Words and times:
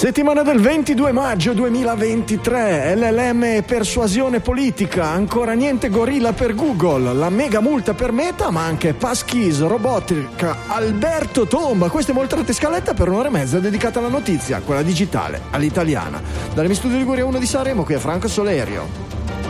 Settimana 0.00 0.40
del 0.40 0.60
22 0.60 1.12
maggio 1.12 1.52
2023, 1.52 2.96
LLM 2.96 3.44
e 3.44 3.62
persuasione 3.62 4.40
politica, 4.40 5.10
ancora 5.10 5.52
niente 5.52 5.90
gorilla 5.90 6.32
per 6.32 6.54
Google, 6.54 7.12
la 7.12 7.28
mega 7.28 7.60
multa 7.60 7.92
per 7.92 8.10
Meta, 8.10 8.50
ma 8.50 8.64
anche 8.64 8.94
Passkeys, 8.94 9.60
robotica, 9.60 10.60
Alberto 10.68 11.46
Tomba. 11.46 11.90
Questa 11.90 12.12
è 12.12 12.14
Moltrate 12.14 12.54
Scaletta 12.54 12.94
per 12.94 13.08
un'ora 13.08 13.28
e 13.28 13.30
mezza 13.30 13.58
dedicata 13.58 13.98
alla 13.98 14.08
notizia, 14.08 14.62
quella 14.64 14.80
digitale, 14.80 15.38
all'italiana. 15.50 16.18
Dalle 16.54 16.68
mie 16.68 16.76
studio 16.76 16.96
Liguria 16.96 17.26
1 17.26 17.38
di 17.38 17.46
Sanremo, 17.46 17.84
qui 17.84 17.92
è 17.92 17.98
Franco 17.98 18.26
Solerio. 18.26 18.88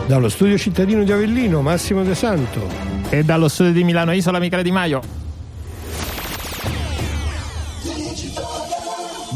Dallo 0.09 0.29
studio 0.29 0.59
cittadino 0.59 1.05
di 1.05 1.13
Avellino, 1.13 1.63
Massimo 1.63 2.03
De 2.03 2.17
Santo. 2.17 2.67
E 3.09 3.23
dallo 3.23 3.47
studio 3.47 3.73
di 3.73 3.85
Milano 3.85 4.13
Isola 4.13 4.41
Michele 4.41 4.65
Di 4.65 4.73
Maio. 4.73 5.20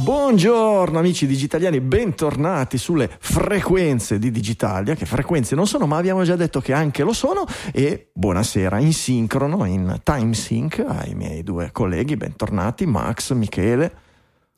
Buongiorno 0.05 0.99
amici 0.99 1.27
digitaliani, 1.27 1.81
bentornati 1.81 2.77
sulle 2.77 3.09
frequenze 3.19 4.19
di 4.19 4.31
Digitalia, 4.31 4.95
che 4.95 5.07
frequenze 5.07 5.55
non 5.55 5.67
sono, 5.67 5.87
ma 5.87 5.97
abbiamo 5.97 6.25
già 6.25 6.37
detto 6.37 6.61
che 6.61 6.75
anche 6.75 7.03
lo 7.03 7.15
sono. 7.15 7.47
E 7.73 8.11
buonasera 8.13 8.79
in 8.81 8.93
sincrono, 8.93 9.65
in 9.65 10.01
time 10.03 10.35
sync, 10.35 10.85
ai 10.87 11.15
miei 11.15 11.43
due 11.43 11.71
colleghi, 11.73 12.19
bentornati, 12.19 12.85
Max, 12.85 13.33
Michele. 13.33 13.95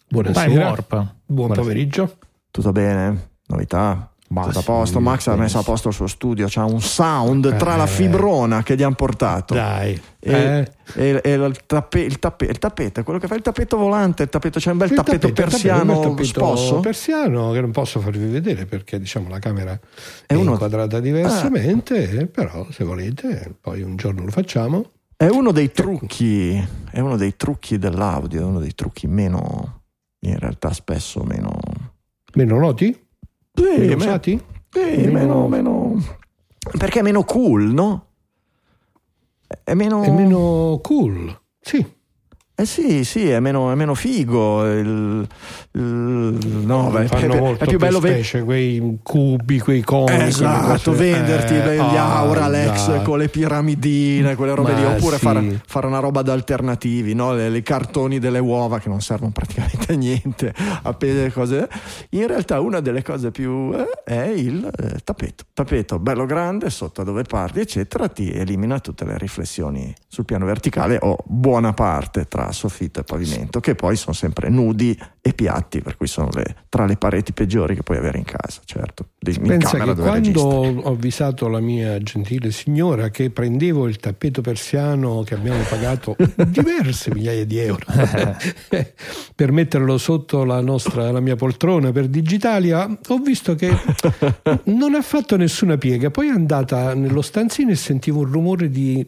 Buonasera. 0.08 1.14
Buon 1.24 1.52
pomeriggio. 1.52 2.18
Tutto 2.50 2.72
bene? 2.72 3.28
Novità? 3.46 4.15
Ma 4.28 4.42
Tutto 4.42 4.58
a 4.58 4.62
posto, 4.62 5.00
Max 5.00 5.28
ha 5.28 5.36
messo 5.36 5.58
a 5.58 5.62
posto 5.62 5.88
il 5.88 5.94
suo 5.94 6.08
studio, 6.08 6.46
c'ha 6.48 6.64
un 6.64 6.80
sound 6.80 7.56
tra 7.56 7.74
eh, 7.74 7.76
la 7.76 7.86
fibrona 7.86 8.64
che 8.64 8.74
gli 8.74 8.82
hanno 8.82 8.96
portato 8.96 9.54
dai, 9.54 10.00
e, 10.18 10.32
eh. 10.32 10.72
e, 10.94 11.20
e 11.22 11.32
il, 11.34 11.60
tappe, 11.64 12.00
il, 12.00 12.18
tappe, 12.18 12.46
il, 12.46 12.58
tappeto, 12.58 13.04
quello 13.04 13.20
che 13.20 13.28
fa 13.28 13.36
il 13.36 13.42
tappeto 13.42 13.76
volante, 13.76 14.24
il 14.24 14.28
tappeto, 14.28 14.58
c'è 14.58 14.72
un 14.72 14.78
bel 14.78 14.88
tappeto, 14.88 15.28
tappeto 15.28 15.42
persiano 15.42 15.92
tappeto, 15.92 16.08
tappeto 16.08 16.24
sposso. 16.24 16.80
persiano 16.80 17.52
che 17.52 17.60
non 17.60 17.70
posso 17.70 18.00
farvi 18.00 18.26
vedere 18.26 18.66
perché 18.66 18.98
diciamo 18.98 19.28
la 19.28 19.38
camera 19.38 19.78
è, 20.26 20.32
è 20.32 20.34
uno... 20.34 20.52
inquadrata 20.52 20.98
diversamente, 20.98 22.18
ah. 22.22 22.26
però 22.26 22.66
se 22.70 22.82
volete 22.82 23.54
poi 23.60 23.82
un 23.82 23.94
giorno 23.94 24.24
lo 24.24 24.30
facciamo. 24.32 24.90
È 25.16 25.28
uno 25.28 25.52
dei 25.52 25.70
trucchi, 25.70 26.60
è 26.90 26.98
uno 26.98 27.16
dei 27.16 27.36
trucchi 27.36 27.78
dell'audio, 27.78 28.40
è 28.40 28.44
uno 28.44 28.58
dei 28.58 28.74
trucchi 28.74 29.06
meno, 29.06 29.82
in 30.20 30.36
realtà 30.36 30.72
spesso 30.72 31.22
meno... 31.22 31.56
Meno 32.34 32.58
noti? 32.58 33.05
Sì, 33.56 33.78
meno 33.78 33.94
usati? 33.96 34.40
Sì, 34.70 35.08
meno, 35.08 35.48
meno, 35.48 36.02
Perché 36.78 37.00
è 37.00 37.02
meno 37.02 37.24
cool, 37.24 37.64
no? 37.72 38.06
È 39.62 39.74
meno... 39.74 40.02
È 40.02 40.10
meno 40.10 40.78
cool, 40.82 41.40
sì. 41.60 41.84
Eh 42.58 42.64
sì, 42.64 43.04
sì, 43.04 43.28
è 43.28 43.38
meno, 43.38 43.70
è 43.70 43.74
meno 43.74 43.94
figo. 43.94 44.64
Il, 44.64 45.28
il, 45.72 45.82
no, 45.82 46.88
beh, 46.88 47.04
è, 47.04 47.56
è 47.58 47.66
più 47.66 47.76
bello 47.76 47.98
specie, 47.98 48.44
quei 48.44 48.98
cubi, 49.02 49.58
quei 49.58 49.82
coni. 49.82 50.22
Esatto, 50.22 50.92
venderti 50.92 51.52
eh, 51.52 51.74
gli 51.74 51.96
ah, 51.96 52.16
Auralex 52.16 52.88
dai. 52.88 53.02
con 53.02 53.18
le 53.18 53.28
piramidine, 53.28 54.34
quelle 54.36 54.54
robe 54.54 54.72
Ma 54.72 54.78
lì, 54.78 54.84
oppure 54.86 55.18
sì. 55.18 55.22
fare, 55.22 55.60
fare, 55.66 55.86
una 55.86 55.98
roba 55.98 56.22
da 56.22 56.32
alternativi, 56.32 57.12
no? 57.12 57.34
le, 57.34 57.50
le, 57.50 57.60
cartoni 57.60 58.18
delle 58.18 58.38
uova 58.38 58.78
che 58.78 58.88
non 58.88 59.02
servono 59.02 59.32
praticamente 59.36 59.92
a 59.92 59.96
niente, 59.96 60.54
appese 60.84 61.30
cose. 61.32 61.68
In 62.12 62.26
realtà 62.26 62.60
una 62.60 62.80
delle 62.80 63.02
cose 63.02 63.32
più 63.32 63.70
eh, 63.74 63.86
è 64.02 64.28
il 64.28 64.64
eh, 64.64 65.00
tappeto. 65.04 65.44
Tappeto 65.52 65.98
bello 65.98 66.24
grande, 66.24 66.70
sotto 66.70 67.04
dove 67.04 67.22
parti, 67.24 67.60
eccetera, 67.60 68.08
ti 68.08 68.32
elimina 68.32 68.80
tutte 68.80 69.04
le 69.04 69.18
riflessioni 69.18 69.94
sul 70.08 70.24
piano 70.24 70.46
verticale 70.46 70.96
o 71.02 71.18
buona 71.26 71.74
parte 71.74 72.24
tra 72.24 72.45
soffitto 72.52 73.00
e 73.00 73.04
pavimento, 73.04 73.60
che 73.60 73.74
poi 73.74 73.96
sono 73.96 74.14
sempre 74.14 74.48
nudi 74.48 74.98
e 75.20 75.32
piatti, 75.32 75.80
per 75.80 75.96
cui 75.96 76.06
sono 76.06 76.28
le, 76.32 76.56
tra 76.68 76.86
le 76.86 76.96
pareti 76.96 77.32
peggiori 77.32 77.74
che 77.74 77.82
puoi 77.82 77.98
avere 77.98 78.18
in 78.18 78.24
casa, 78.24 78.60
certo. 78.64 79.08
In 79.26 79.42
Pensa 79.42 79.78
che 79.78 79.94
quando 79.94 80.12
registri. 80.12 80.82
ho 80.84 80.92
avvisato 80.92 81.48
la 81.48 81.60
mia 81.60 81.98
gentile 81.98 82.50
signora 82.52 83.10
che 83.10 83.30
prendevo 83.30 83.88
il 83.88 83.96
tappeto 83.96 84.40
persiano 84.40 85.22
che 85.22 85.34
abbiamo 85.34 85.62
pagato 85.68 86.16
diverse 86.46 87.12
migliaia 87.12 87.44
di 87.44 87.58
euro 87.58 87.84
per 89.34 89.52
metterlo 89.52 89.98
sotto 89.98 90.44
la, 90.44 90.60
nostra, 90.60 91.10
la 91.10 91.20
mia 91.20 91.36
poltrona 91.36 91.90
per 91.90 92.06
Digitalia, 92.08 92.86
ho 93.08 93.18
visto 93.18 93.54
che 93.54 93.70
non 94.64 94.94
ha 94.94 95.02
fatto 95.02 95.36
nessuna 95.36 95.76
piega. 95.76 96.10
Poi 96.10 96.28
è 96.28 96.32
andata 96.32 96.94
nello 96.94 97.22
stanzino 97.22 97.70
e 97.70 97.76
sentivo 97.76 98.20
un 98.20 98.30
rumore 98.30 98.68
di 98.68 99.04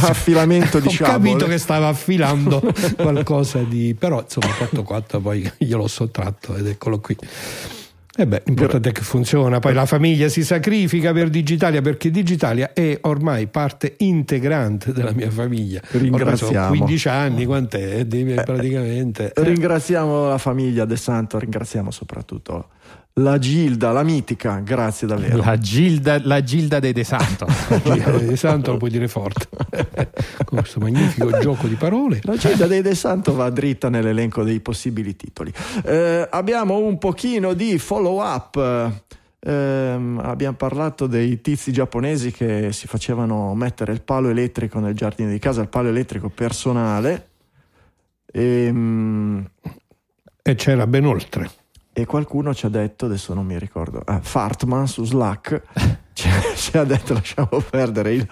affilamento 0.00 0.80
di 0.80 0.88
sciabole. 0.88 1.16
Ho 1.16 1.32
capito 1.32 1.46
che 1.46 1.58
stava 1.58 1.88
affilando 1.88 2.62
qualcosa 2.96 3.62
di... 3.62 3.94
però 3.98 4.22
insomma 4.22 4.46
4-4 4.46 5.20
poi 5.20 5.50
gliel'ho 5.58 5.88
sottratto 5.88 6.56
ed 6.56 6.66
eccolo 6.66 7.00
qui. 7.00 7.16
E 8.20 8.26
beh, 8.26 8.42
l'importante 8.46 8.88
è 8.88 8.92
che 8.92 9.02
funziona, 9.02 9.60
poi 9.60 9.72
la 9.74 9.86
famiglia 9.86 10.28
si 10.28 10.42
sacrifica 10.42 11.12
per 11.12 11.30
Digitalia 11.30 11.80
perché 11.80 12.10
Digitalia 12.10 12.72
è 12.72 12.98
ormai 13.02 13.46
parte 13.46 13.94
integrante 13.98 14.92
della 14.92 15.12
mia 15.12 15.30
famiglia. 15.30 15.80
Ringraziamo. 15.88 16.66
15 16.66 17.08
anni, 17.08 17.44
quant'è? 17.44 18.00
Eh, 18.00 18.42
praticamente. 18.42 19.30
Ringraziamo 19.36 20.26
la 20.26 20.38
famiglia 20.38 20.84
De 20.84 20.96
Santo, 20.96 21.38
ringraziamo 21.38 21.92
soprattutto 21.92 22.70
la 23.18 23.38
Gilda, 23.38 23.92
la 23.92 24.02
mitica, 24.02 24.60
grazie 24.60 25.06
davvero. 25.06 25.38
La 25.38 25.58
Gilda, 25.58 26.20
la 26.24 26.42
Gilda 26.42 26.78
dei 26.78 26.92
De 26.92 27.04
Santo. 27.04 27.46
la 27.68 27.80
Gilda 27.80 28.10
dei 28.12 28.26
De 28.26 28.36
Santo 28.36 28.72
lo 28.72 28.76
puoi 28.78 28.90
dire 28.90 29.08
forte. 29.08 29.48
Con 30.44 30.58
questo 30.58 30.80
magnifico 30.80 31.38
gioco 31.38 31.66
di 31.66 31.74
parole. 31.74 32.20
La 32.22 32.36
Gilda 32.36 32.66
dei 32.66 32.82
De 32.82 32.94
Santo 32.94 33.34
va 33.34 33.50
dritta 33.50 33.88
nell'elenco 33.88 34.42
dei 34.42 34.60
possibili 34.60 35.16
titoli. 35.16 35.52
Eh, 35.84 36.26
abbiamo 36.30 36.78
un 36.78 36.98
pochino 36.98 37.54
di 37.54 37.78
follow 37.78 38.22
up. 38.22 38.92
Eh, 39.40 40.16
abbiamo 40.18 40.56
parlato 40.56 41.06
dei 41.06 41.40
tizi 41.40 41.72
giapponesi 41.72 42.32
che 42.32 42.72
si 42.72 42.86
facevano 42.86 43.54
mettere 43.54 43.92
il 43.92 44.02
palo 44.02 44.28
elettrico 44.28 44.78
nel 44.78 44.94
giardino 44.94 45.30
di 45.30 45.38
casa, 45.38 45.60
il 45.60 45.68
palo 45.68 45.88
elettrico 45.88 46.28
personale. 46.28 47.28
E, 48.30 48.64
ehm, 48.66 49.48
e 50.42 50.54
c'era 50.54 50.86
ben 50.86 51.04
oltre 51.04 51.50
e 51.98 52.06
qualcuno 52.06 52.54
ci 52.54 52.64
ha 52.64 52.68
detto, 52.68 53.06
adesso 53.06 53.34
non 53.34 53.44
mi 53.44 53.58
ricordo, 53.58 54.00
ah, 54.04 54.20
Fartman 54.20 54.86
su 54.86 55.04
Slack. 55.04 55.62
Ci, 56.18 56.28
ci, 56.56 56.76
ha 56.76 56.82
detto 56.82 57.14
lasciamo 57.14 57.62
perdere 57.70 58.12
il, 58.12 58.26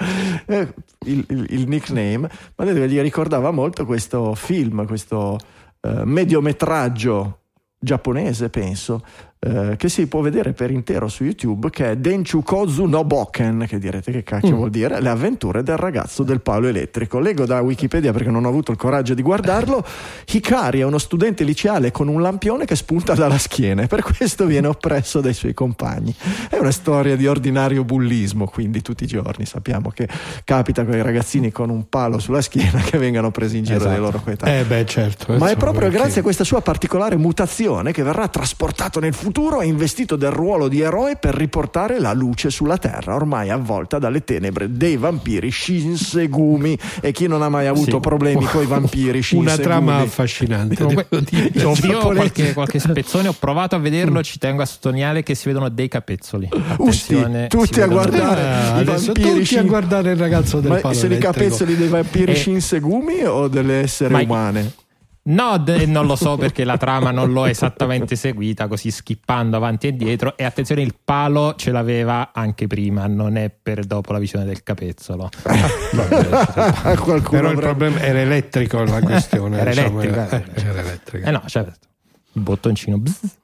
eh, 0.47 0.75
il, 1.05 1.25
il, 1.29 1.47
il 1.51 1.69
nickname, 1.69 2.29
ma 2.57 2.65
gli 2.65 3.01
ricordava 3.01 3.53
molto 3.53 3.87
questo 3.87 4.35
film, 4.35 4.85
questo 4.89 5.39
eh, 5.83 6.05
mediometraggio 6.05 7.43
giapponese, 7.79 8.51
penso, 8.51 9.05
eh, 9.39 9.77
che 9.77 9.89
si 9.89 10.07
può 10.07 10.23
vedere 10.23 10.53
per 10.55 10.71
intero 10.71 11.09
su 11.09 11.23
YouTube, 11.23 11.71
che 11.71 11.91
è 11.91 11.97
Denchukozu 11.97 12.85
no 12.85 13.05
Boken, 13.05 13.67
che 13.69 13.79
direte 13.79 14.11
che 14.11 14.23
cacchio 14.23 14.53
mm. 14.53 14.57
vuol 14.57 14.71
dire, 14.71 15.01
le 15.01 15.09
avventure 15.09 15.63
del 15.63 15.77
ragazzo 15.77 16.23
del 16.23 16.41
palo 16.41 16.67
elettrico. 16.67 17.19
Leggo 17.19 17.45
da 17.45 17.61
Wikipedia 17.61 18.13
perché 18.13 18.31
non 18.31 18.45
ho 18.45 18.49
avuto 18.49 18.73
il 18.73 18.79
coraggio 18.79 19.15
di 19.15 19.23
guardarlo. 19.23 19.85
Hikari 20.27 20.81
è 20.81 20.85
uno 20.85 20.99
studente 20.99 21.45
liceale 21.45 21.93
con 21.93 22.09
un 22.09 22.23
lampione 22.23 22.65
che 22.65 22.75
spunta 22.75 23.15
dalla 23.15 23.39
schiena 23.39 23.83
e 23.83 23.87
per 23.87 24.03
questo 24.03 24.47
viene 24.47 24.67
oppresso 24.67 25.21
dai 25.21 25.35
suoi 25.35 25.55
compagni. 25.55 26.15
È 26.49 26.57
una 26.57 26.73
storia 26.73 27.15
di 27.15 27.27
ordinario 27.27 27.85
bullismo, 27.85 28.47
quindi 28.47 28.83
tutti 28.83 29.05
i 29.05 29.07
giorni 29.07 29.47
sappiamo 29.47 29.91
che 29.91 30.09
capita 30.45 30.85
con 30.85 30.95
i 30.95 31.03
ragazzini 31.03 31.53
con 31.53 31.71
un 31.71 31.89
palo 31.89 32.19
sulla 32.19 32.41
schiena 32.41 32.81
che 32.81 32.99
vengano 32.99 33.31
presi 33.31 33.59
in 33.59 33.65
giro 33.65 33.77
esatto. 33.77 33.93
dai 33.93 34.01
loro 34.01 34.19
coetanei. 34.19 34.61
Eh 34.61 34.65
beh, 34.65 34.87
certo. 34.87 35.37
Ma 35.37 35.51
è 35.51 35.57
proprio 35.57 35.83
perché... 35.83 35.99
grazie 35.99 36.21
a 36.21 36.23
questa 36.25 36.43
sua 36.43 36.63
particolare 36.63 37.17
mutazione 37.17 37.93
che 37.93 38.03
verrà 38.03 38.27
trasportato 38.29 38.99
nel 38.99 39.15
futuro 39.15 39.35
futuro 39.37 39.61
è 39.61 39.67
investito 39.67 40.17
del 40.17 40.31
ruolo 40.31 40.67
di 40.67 40.81
eroe 40.81 41.17
per 41.17 41.35
riportare 41.35 42.01
la 42.01 42.15
luce 42.15 42.49
sulla 42.49 42.79
terra, 42.79 43.15
ormai 43.15 43.51
avvolta 43.51 43.99
dalle 43.99 44.25
tenebre 44.25 44.73
dei 44.73 44.97
vampiri 44.97 45.51
Shinsegumi. 45.51 46.79
E 47.03 47.13
chi 47.13 47.27
non 47.27 47.43
ha 47.43 47.51
mai 47.51 47.67
avuto 47.67 47.97
sì. 47.97 48.01
problemi 48.01 48.47
con 48.47 48.63
i 48.63 48.67
vampiri 48.67 49.23
Shinsegumi? 49.23 49.55
Una 49.55 49.63
trama 49.63 49.97
affascinante. 49.99 50.83
Io 50.83 51.69
ho 51.69 51.75
qualche, 52.15 52.55
qualche, 52.55 52.79
spezzone, 52.79 53.29
ho 53.29 53.37
provato 53.39 53.77
a 53.77 53.79
vederlo, 53.79 54.23
ci 54.23 54.39
tengo 54.39 54.63
a 54.63 54.65
sottolineare 54.65 55.23
che 55.23 55.35
si 55.35 55.49
vedono 55.49 55.69
dei 55.69 55.89
capezzoli. 55.89 56.49
Usti, 56.79 57.47
tutti 57.49 57.83
a 57.83 57.89
guardare 57.89 58.81
i 58.81 58.85
vampiri 58.85 59.33
tutti 59.33 59.45
Shin... 59.45 59.59
a 59.59 59.63
guardare 59.65 60.13
il 60.13 60.17
ragazzo 60.17 60.61
del 60.61 60.81
Ma 60.83 60.95
sono 60.95 61.13
i 61.13 61.19
capezzoli 61.19 61.77
dei 61.77 61.89
vampiri 61.89 62.33
e... 62.33 62.37
Shinsegumi 62.37 63.23
o 63.25 63.49
delle 63.49 63.81
essere 63.81 64.15
Ma... 64.15 64.23
umane? 64.23 64.85
No, 65.29 65.59
d- 65.59 65.85
non 65.87 66.07
lo 66.07 66.15
so 66.15 66.37
perché 66.37 66.65
la 66.65 66.77
trama 66.77 67.11
non 67.11 67.33
l'ho 67.33 67.47
esattamente 67.47 68.15
seguita, 68.15 68.69
così 68.69 68.91
skippando 68.91 69.57
avanti 69.57 69.89
e 69.89 69.97
dietro. 69.97 70.37
E 70.37 70.45
attenzione, 70.45 70.83
il 70.83 70.95
palo 71.03 71.55
ce 71.57 71.73
l'aveva 71.73 72.31
anche 72.33 72.67
prima, 72.67 73.07
non 73.07 73.37
è 73.37 73.51
per 73.51 73.85
dopo 73.85 74.13
la 74.13 74.19
visione 74.19 74.45
del 74.45 74.63
capezzolo. 74.63 75.29
Però 77.31 77.51
il 77.51 77.59
problema 77.59 78.01
era 78.01 78.21
elettrico 78.21 78.85
la 78.85 79.01
questione. 79.01 79.59
era 79.59 79.71
diciamo, 79.71 80.01
elettrico. 80.01 80.21
Era, 80.21 80.45
era, 80.55 80.71
era 80.71 80.81
elettrico. 80.81 81.27
Eh 81.27 81.31
no, 81.31 81.43
certo. 81.47 81.89
bottoncino. 82.33 82.99
bzz. 82.99 83.37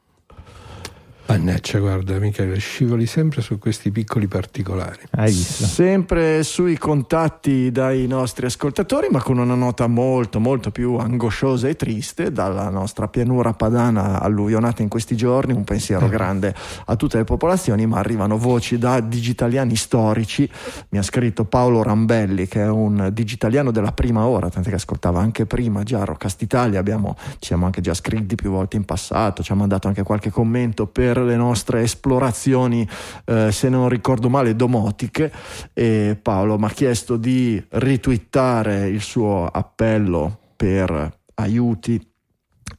Mannaggia, 1.25 1.79
guarda 1.79 2.19
Michele, 2.19 2.59
scivoli 2.59 3.07
sempre 3.07 3.43
su 3.43 3.59
questi 3.59 3.91
piccoli 3.91 4.27
particolari. 4.27 4.99
Hai 5.13 5.31
visto? 5.31 5.65
Sempre 5.65 6.43
sui 6.43 6.77
contatti 6.77 7.71
dai 7.71 8.07
nostri 8.07 8.47
ascoltatori, 8.47 9.07
ma 9.09 9.23
con 9.23 9.39
una 9.39 9.55
nota 9.55 9.87
molto, 9.87 10.41
molto 10.41 10.71
più 10.71 10.97
angosciosa 10.97 11.69
e 11.69 11.77
triste 11.77 12.33
dalla 12.33 12.69
nostra 12.71 13.09
pianura 13.09 13.53
padana 13.55 14.21
alluvionata 14.21 14.83
in 14.83 14.89
questi 14.89 15.17
giorni. 15.17 15.53
Un 15.53 15.65
pensiero 15.65 16.09
grande 16.09 16.55
a 16.87 16.97
tutte 16.97 17.19
le 17.19 17.25
popolazioni, 17.25 17.87
ma 17.87 17.99
arrivano 17.99 18.37
voci 18.37 18.77
da 18.77 19.01
digitaliani 19.01 19.77
storici. 19.77 20.49
Mi 20.91 20.99
ha 20.99 21.03
scritto 21.03 21.45
Paolo 21.45 21.83
Rambelli, 21.83 22.47
che 22.49 22.63
è 22.63 22.69
un 22.69 23.11
digitaliano 23.13 23.71
della 23.71 23.93
prima 23.93 24.27
ora, 24.27 24.51
tanto 24.51 24.69
che 24.69 24.77
ascoltava 24.77 25.21
anche 25.21 25.47
prima 25.47 25.83
già 25.85 26.05
Roccast 26.05 26.43
Italia. 26.43 26.81
Abbiamo, 26.81 27.17
ci 27.39 27.47
siamo 27.47 27.65
anche 27.65 27.81
già 27.81 27.95
scritti 27.95 28.35
più 28.35 28.51
volte 28.51 28.77
in 28.77 28.85
passato, 28.85 29.43
ci 29.43 29.53
ha 29.53 29.55
mandato 29.55 29.87
anche 29.87 30.03
qualche 30.03 30.31
commento 30.31 30.87
per 30.87 31.12
le 31.19 31.37
nostre 31.37 31.83
esplorazioni, 31.83 32.89
eh, 33.25 33.51
se 33.53 33.69
non 33.69 33.89
ricordo 33.89 34.29
male, 34.29 34.57
domotiche. 34.57 35.33
E 35.73 36.19
Paolo 36.21 36.59
mi 36.59 36.65
ha 36.65 36.71
chiesto 36.71 37.17
di 37.17 37.63
ritwittare 37.71 38.89
il 38.89 39.01
suo 39.01 39.47
appello 39.47 40.39
per 40.57 41.21
aiuti 41.35 42.12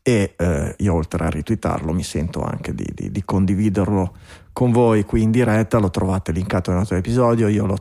e 0.01 0.34
eh, 0.38 0.75
io 0.78 0.94
oltre 0.94 1.25
a 1.25 1.30
ritwittarlo 1.30 1.94
mi 1.94 2.04
sento 2.04 2.42
anche 2.42 2.74
di, 2.74 2.90
di, 2.94 3.12
di, 3.12 3.24
condividerlo 3.24 4.16
con 4.51 4.72
voi 4.72 5.04
qui 5.04 5.24
in 5.24 5.31
diretta, 5.31 5.80
lo 5.80 5.90
trovate 5.90 6.31
linkato 6.31 6.69
nel 6.69 6.80
nostro 6.80 6.98
episodio, 6.98 7.48
io 7.48 7.66
l'ho, 7.66 7.80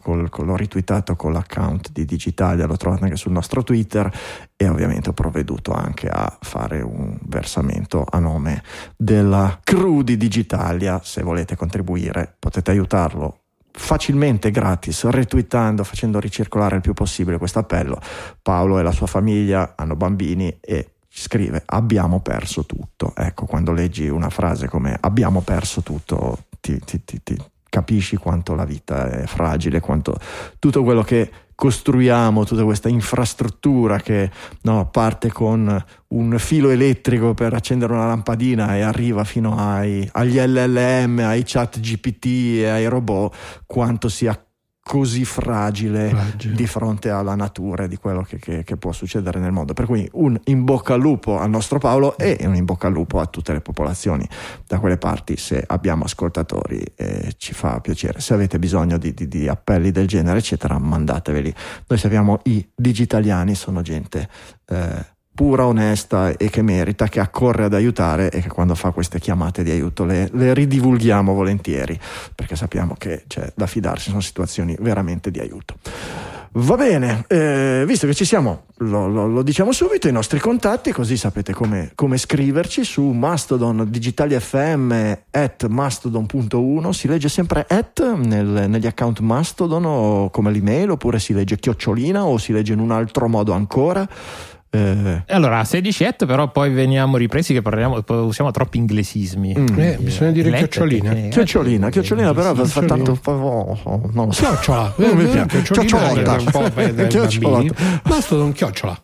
col, 0.00 0.28
col, 0.28 0.46
l'ho 0.46 0.56
retweetato 0.56 1.14
con 1.14 1.32
l'account 1.32 1.92
di 1.92 2.04
Digitalia, 2.04 2.66
lo 2.66 2.76
trovate 2.76 3.04
anche 3.04 3.16
sul 3.16 3.32
nostro 3.32 3.62
Twitter. 3.62 4.10
E 4.56 4.68
ovviamente 4.68 5.10
ho 5.10 5.12
provveduto 5.12 5.72
anche 5.72 6.08
a 6.08 6.36
fare 6.40 6.80
un 6.80 7.16
versamento 7.22 8.04
a 8.08 8.18
nome 8.18 8.62
della 8.96 9.60
crew 9.62 10.02
di 10.02 10.16
Digitalia, 10.16 11.00
se 11.04 11.22
volete 11.22 11.54
contribuire 11.54 12.34
potete 12.36 12.72
aiutarlo 12.72 13.42
facilmente 13.70 14.50
gratis, 14.50 15.04
retweetando, 15.04 15.84
facendo 15.84 16.18
ricircolare 16.18 16.76
il 16.76 16.82
più 16.82 16.94
possibile 16.94 17.38
questo 17.38 17.60
appello. 17.60 18.00
Paolo 18.42 18.78
e 18.78 18.82
la 18.82 18.90
sua 18.90 19.06
famiglia 19.06 19.74
hanno 19.76 19.94
bambini 19.94 20.58
e 20.60 20.94
scrive 21.20 21.62
abbiamo 21.66 22.20
perso 22.20 22.64
tutto. 22.64 23.12
Ecco, 23.16 23.46
quando 23.46 23.72
leggi 23.72 24.08
una 24.08 24.30
frase 24.30 24.68
come 24.68 24.96
abbiamo 24.98 25.40
perso 25.40 25.82
tutto, 25.82 26.46
ti, 26.60 26.78
ti, 26.80 27.04
ti, 27.04 27.20
ti 27.22 27.36
capisci 27.68 28.16
quanto 28.16 28.54
la 28.54 28.64
vita 28.64 29.10
è 29.10 29.26
fragile, 29.26 29.80
quanto 29.80 30.18
tutto 30.58 30.82
quello 30.82 31.02
che 31.02 31.30
costruiamo, 31.54 32.44
tutta 32.44 32.62
questa 32.62 32.88
infrastruttura 32.88 33.98
che 33.98 34.30
no, 34.62 34.88
parte 34.90 35.32
con 35.32 35.84
un 36.08 36.38
filo 36.38 36.70
elettrico 36.70 37.34
per 37.34 37.52
accendere 37.52 37.92
una 37.92 38.06
lampadina 38.06 38.76
e 38.76 38.82
arriva 38.82 39.24
fino 39.24 39.56
ai, 39.56 40.08
agli 40.12 40.38
LLM, 40.38 41.18
ai 41.18 41.42
chat 41.44 41.80
GPT 41.80 42.60
e 42.60 42.68
ai 42.68 42.86
robot, 42.86 43.34
quanto 43.66 44.08
sia 44.08 44.40
così 44.88 45.26
fragile, 45.26 46.08
fragile, 46.08 46.54
di 46.54 46.66
fronte 46.66 47.10
alla 47.10 47.34
natura 47.34 47.84
e 47.84 47.88
di 47.88 47.98
quello 47.98 48.22
che, 48.22 48.38
che, 48.38 48.64
che, 48.64 48.76
può 48.78 48.90
succedere 48.90 49.38
nel 49.38 49.52
mondo. 49.52 49.74
Per 49.74 49.84
cui 49.84 50.08
un 50.14 50.40
in 50.44 50.64
bocca 50.64 50.94
al 50.94 51.00
lupo 51.00 51.38
al 51.38 51.50
nostro 51.50 51.78
Paolo 51.78 52.16
e 52.16 52.38
un 52.46 52.54
in 52.54 52.64
bocca 52.64 52.86
al 52.86 52.94
lupo 52.94 53.20
a 53.20 53.26
tutte 53.26 53.52
le 53.52 53.60
popolazioni 53.60 54.26
da 54.66 54.78
quelle 54.78 54.96
parti. 54.96 55.36
Se 55.36 55.62
abbiamo 55.66 56.04
ascoltatori 56.04 56.82
eh, 56.96 57.34
ci 57.36 57.52
fa 57.52 57.80
piacere. 57.80 58.20
Se 58.20 58.32
avete 58.32 58.58
bisogno 58.58 58.96
di, 58.96 59.12
di, 59.12 59.28
di, 59.28 59.46
appelli 59.46 59.90
del 59.90 60.06
genere, 60.06 60.38
eccetera, 60.38 60.78
mandateveli. 60.78 61.54
Noi 61.86 61.98
sappiamo 61.98 62.40
i 62.44 62.66
digitaliani 62.74 63.54
sono 63.54 63.82
gente. 63.82 64.26
Eh, 64.64 65.16
pura, 65.38 65.66
onesta 65.66 66.36
e 66.36 66.50
che 66.50 66.62
merita, 66.62 67.06
che 67.06 67.20
accorre 67.20 67.66
ad 67.66 67.72
aiutare 67.72 68.28
e 68.28 68.40
che 68.40 68.48
quando 68.48 68.74
fa 68.74 68.90
queste 68.90 69.20
chiamate 69.20 69.62
di 69.62 69.70
aiuto 69.70 70.04
le, 70.04 70.28
le 70.32 70.52
ridivulghiamo 70.52 71.32
volentieri, 71.32 71.96
perché 72.34 72.56
sappiamo 72.56 72.96
che 72.98 73.22
c'è 73.28 73.52
da 73.54 73.68
fidarsi, 73.68 74.08
sono 74.08 74.20
situazioni 74.20 74.76
veramente 74.80 75.30
di 75.30 75.38
aiuto. 75.38 75.76
Va 76.50 76.74
bene, 76.74 77.24
eh, 77.28 77.84
visto 77.86 78.08
che 78.08 78.14
ci 78.14 78.24
siamo, 78.24 78.64
lo, 78.78 79.06
lo, 79.06 79.28
lo, 79.28 79.42
diciamo 79.42 79.70
subito, 79.70 80.08
i 80.08 80.12
nostri 80.12 80.40
contatti, 80.40 80.90
così 80.90 81.16
sapete 81.16 81.52
come, 81.52 81.92
come 81.94 82.16
scriverci 82.16 82.82
su 82.82 83.04
Mastodon 83.04 83.86
Digitali 83.88 84.36
FM 84.36 84.92
at 85.30 85.68
mastodon.1, 85.68 86.90
si 86.90 87.06
legge 87.06 87.28
sempre 87.28 87.64
at 87.68 88.16
nel, 88.16 88.64
negli 88.68 88.86
account 88.88 89.20
Mastodon 89.20 89.84
o 89.84 90.30
come 90.30 90.50
l'email, 90.50 90.90
oppure 90.90 91.20
si 91.20 91.32
legge 91.32 91.58
chiocciolina 91.58 92.24
o 92.24 92.38
si 92.38 92.52
legge 92.52 92.72
in 92.72 92.80
un 92.80 92.90
altro 92.90 93.28
modo 93.28 93.52
ancora. 93.52 94.08
Eh. 94.70 95.22
Allora, 95.28 95.64
16 95.64 96.04
et, 96.04 96.26
però 96.26 96.50
poi 96.50 96.70
veniamo 96.70 97.16
ripresi 97.16 97.54
che 97.54 97.62
parliamo, 97.62 98.04
usiamo 98.06 98.50
troppi 98.50 98.76
inglesismi. 98.76 99.54
Mm. 99.58 99.78
Eh, 99.78 99.96
bisogna 99.98 100.30
dire 100.30 100.52
chiocciolina. 100.52 101.12
Che, 101.12 101.28
chiocciolina, 101.28 101.88
chiocciolina, 101.88 102.34
però 102.34 102.54
fa 102.54 102.82
tanto. 102.82 103.18
Oh, 103.24 103.78
oh, 103.82 104.10
non 104.12 104.26
lo 104.26 104.32
so. 104.32 104.44
Chiocciola. 104.44 104.94
Non 104.96 105.16
mi 105.16 105.24
piace. 105.26 105.62
Chiocciolata. 105.62 106.36
Per 106.74 107.72
Mastodon 108.04 108.52
chiocciola. 108.52 109.00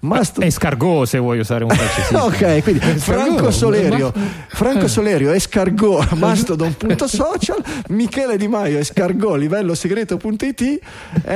Mast- 0.00 0.42
escargot 0.42 1.06
se 1.06 1.18
vuoi 1.18 1.38
usare 1.38 1.64
un 1.64 1.70
francesismo. 1.74 2.18
ok, 2.24 2.62
quindi 2.62 2.80
Franco 2.98 3.50
Solerio, 3.50 4.12
Franco 4.48 4.88
Solerio 4.88 5.32
escargot 5.32 6.12
mastodon.social, 6.18 7.62
Michele 7.88 8.36
Di 8.36 8.48
Maio 8.48 8.78
escargot 8.78 9.38
livello 9.38 9.74
segreto.it, 9.74 10.78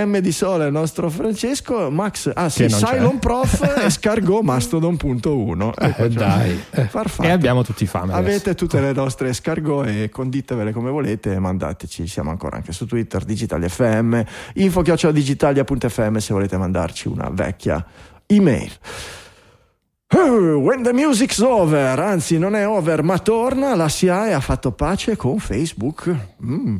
M 0.04 0.18
di 0.18 0.32
Sole 0.32 0.66
il 0.66 0.72
nostro 0.72 1.08
Francesco, 1.08 1.90
Max, 1.90 2.30
ah 2.34 2.48
sì, 2.48 2.66
Cylon 2.66 3.18
Prof 3.18 3.59
escargot 3.84 4.42
mastodon.1. 4.42 5.72
Eh, 5.96 6.08
dai. 6.08 6.62
Eh. 6.70 6.88
E 7.20 7.30
abbiamo 7.30 7.62
tutti 7.62 7.86
fame. 7.86 8.12
Avete 8.12 8.50
adesso. 8.50 8.54
tutte 8.54 8.80
le 8.80 8.92
nostre 8.92 9.28
escargot 9.30 9.86
e 9.86 10.08
conditevele 10.10 10.72
come 10.72 10.90
volete 10.90 11.32
e 11.32 11.38
mandateci, 11.38 12.06
siamo 12.06 12.30
ancora 12.30 12.56
anche 12.56 12.72
su 12.72 12.86
Twitter, 12.86 13.24
Digitali 13.24 13.68
FM, 13.68 14.20
info 14.54 14.82
digitalia.fm 14.82 16.16
se 16.16 16.32
volete 16.32 16.56
mandarci 16.56 17.08
una 17.08 17.28
vecchia 17.30 17.84
email. 18.26 18.70
Oh, 20.12 20.58
when 20.58 20.82
the 20.82 20.92
music's 20.92 21.38
over, 21.38 21.98
anzi 22.00 22.36
non 22.36 22.56
è 22.56 22.66
over 22.66 23.02
ma 23.04 23.18
torna, 23.18 23.76
la 23.76 23.88
SIAE 23.88 24.32
ha 24.32 24.40
fatto 24.40 24.72
pace 24.72 25.14
con 25.16 25.38
Facebook. 25.38 26.14
Mm. 26.44 26.76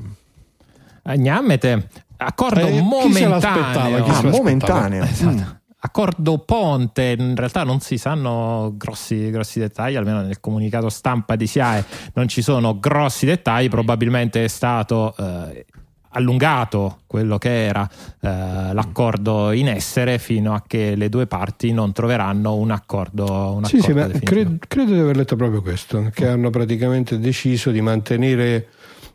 Agnamete, 1.03 1.89
accordo 2.17 2.67
eh, 2.67 2.81
momentaneo. 2.81 4.03
Chi 4.03 4.11
ah, 4.11 4.23
momentaneo. 4.31 5.05
Esatto. 5.05 5.33
Mm. 5.33 5.60
Accordo 5.83 6.39
ponte, 6.39 7.15
in 7.19 7.35
realtà 7.35 7.65
non 7.65 7.81
si 7.81 7.97
sanno 7.97 8.75
grossi, 8.77 9.31
grossi, 9.31 9.59
dettagli, 9.61 9.97
almeno 9.97 10.21
nel 10.21 10.39
comunicato 10.39 10.91
stampa 10.91 11.37
di 11.37 11.47
SIAE 11.47 11.85
non 12.15 12.29
ci 12.29 12.43
sono 12.43 12.79
grossi 12.79 13.25
dettagli, 13.25 13.71
probabilmente 13.71 14.45
è 14.45 14.49
stato 14.49 15.15
eh, 15.17 15.65
allungato 16.11 17.01
quello 17.07 17.39
che 17.39 17.65
era 17.65 17.89
eh, 18.21 18.73
l'accordo 18.75 19.53
in 19.53 19.69
essere 19.69 20.19
fino 20.19 20.53
a 20.53 20.63
che 20.67 20.95
le 20.97 21.09
due 21.09 21.27
parti 21.27 21.73
non 21.73 21.93
troveranno 21.93 22.57
un 22.57 22.71
accordo. 22.71 23.55
Un 23.55 23.65
sì, 23.65 23.79
accordo 23.79 24.19
sì, 24.19 24.21
credo, 24.21 24.57
credo, 24.67 24.93
di 24.93 24.99
aver 24.99 25.17
letto 25.17 25.37
proprio 25.37 25.63
questo, 25.63 26.11
che 26.13 26.27
hanno 26.27 26.51
praticamente 26.51 27.19
deciso 27.19 27.71
di 27.71 27.81
mantenere 27.81 28.69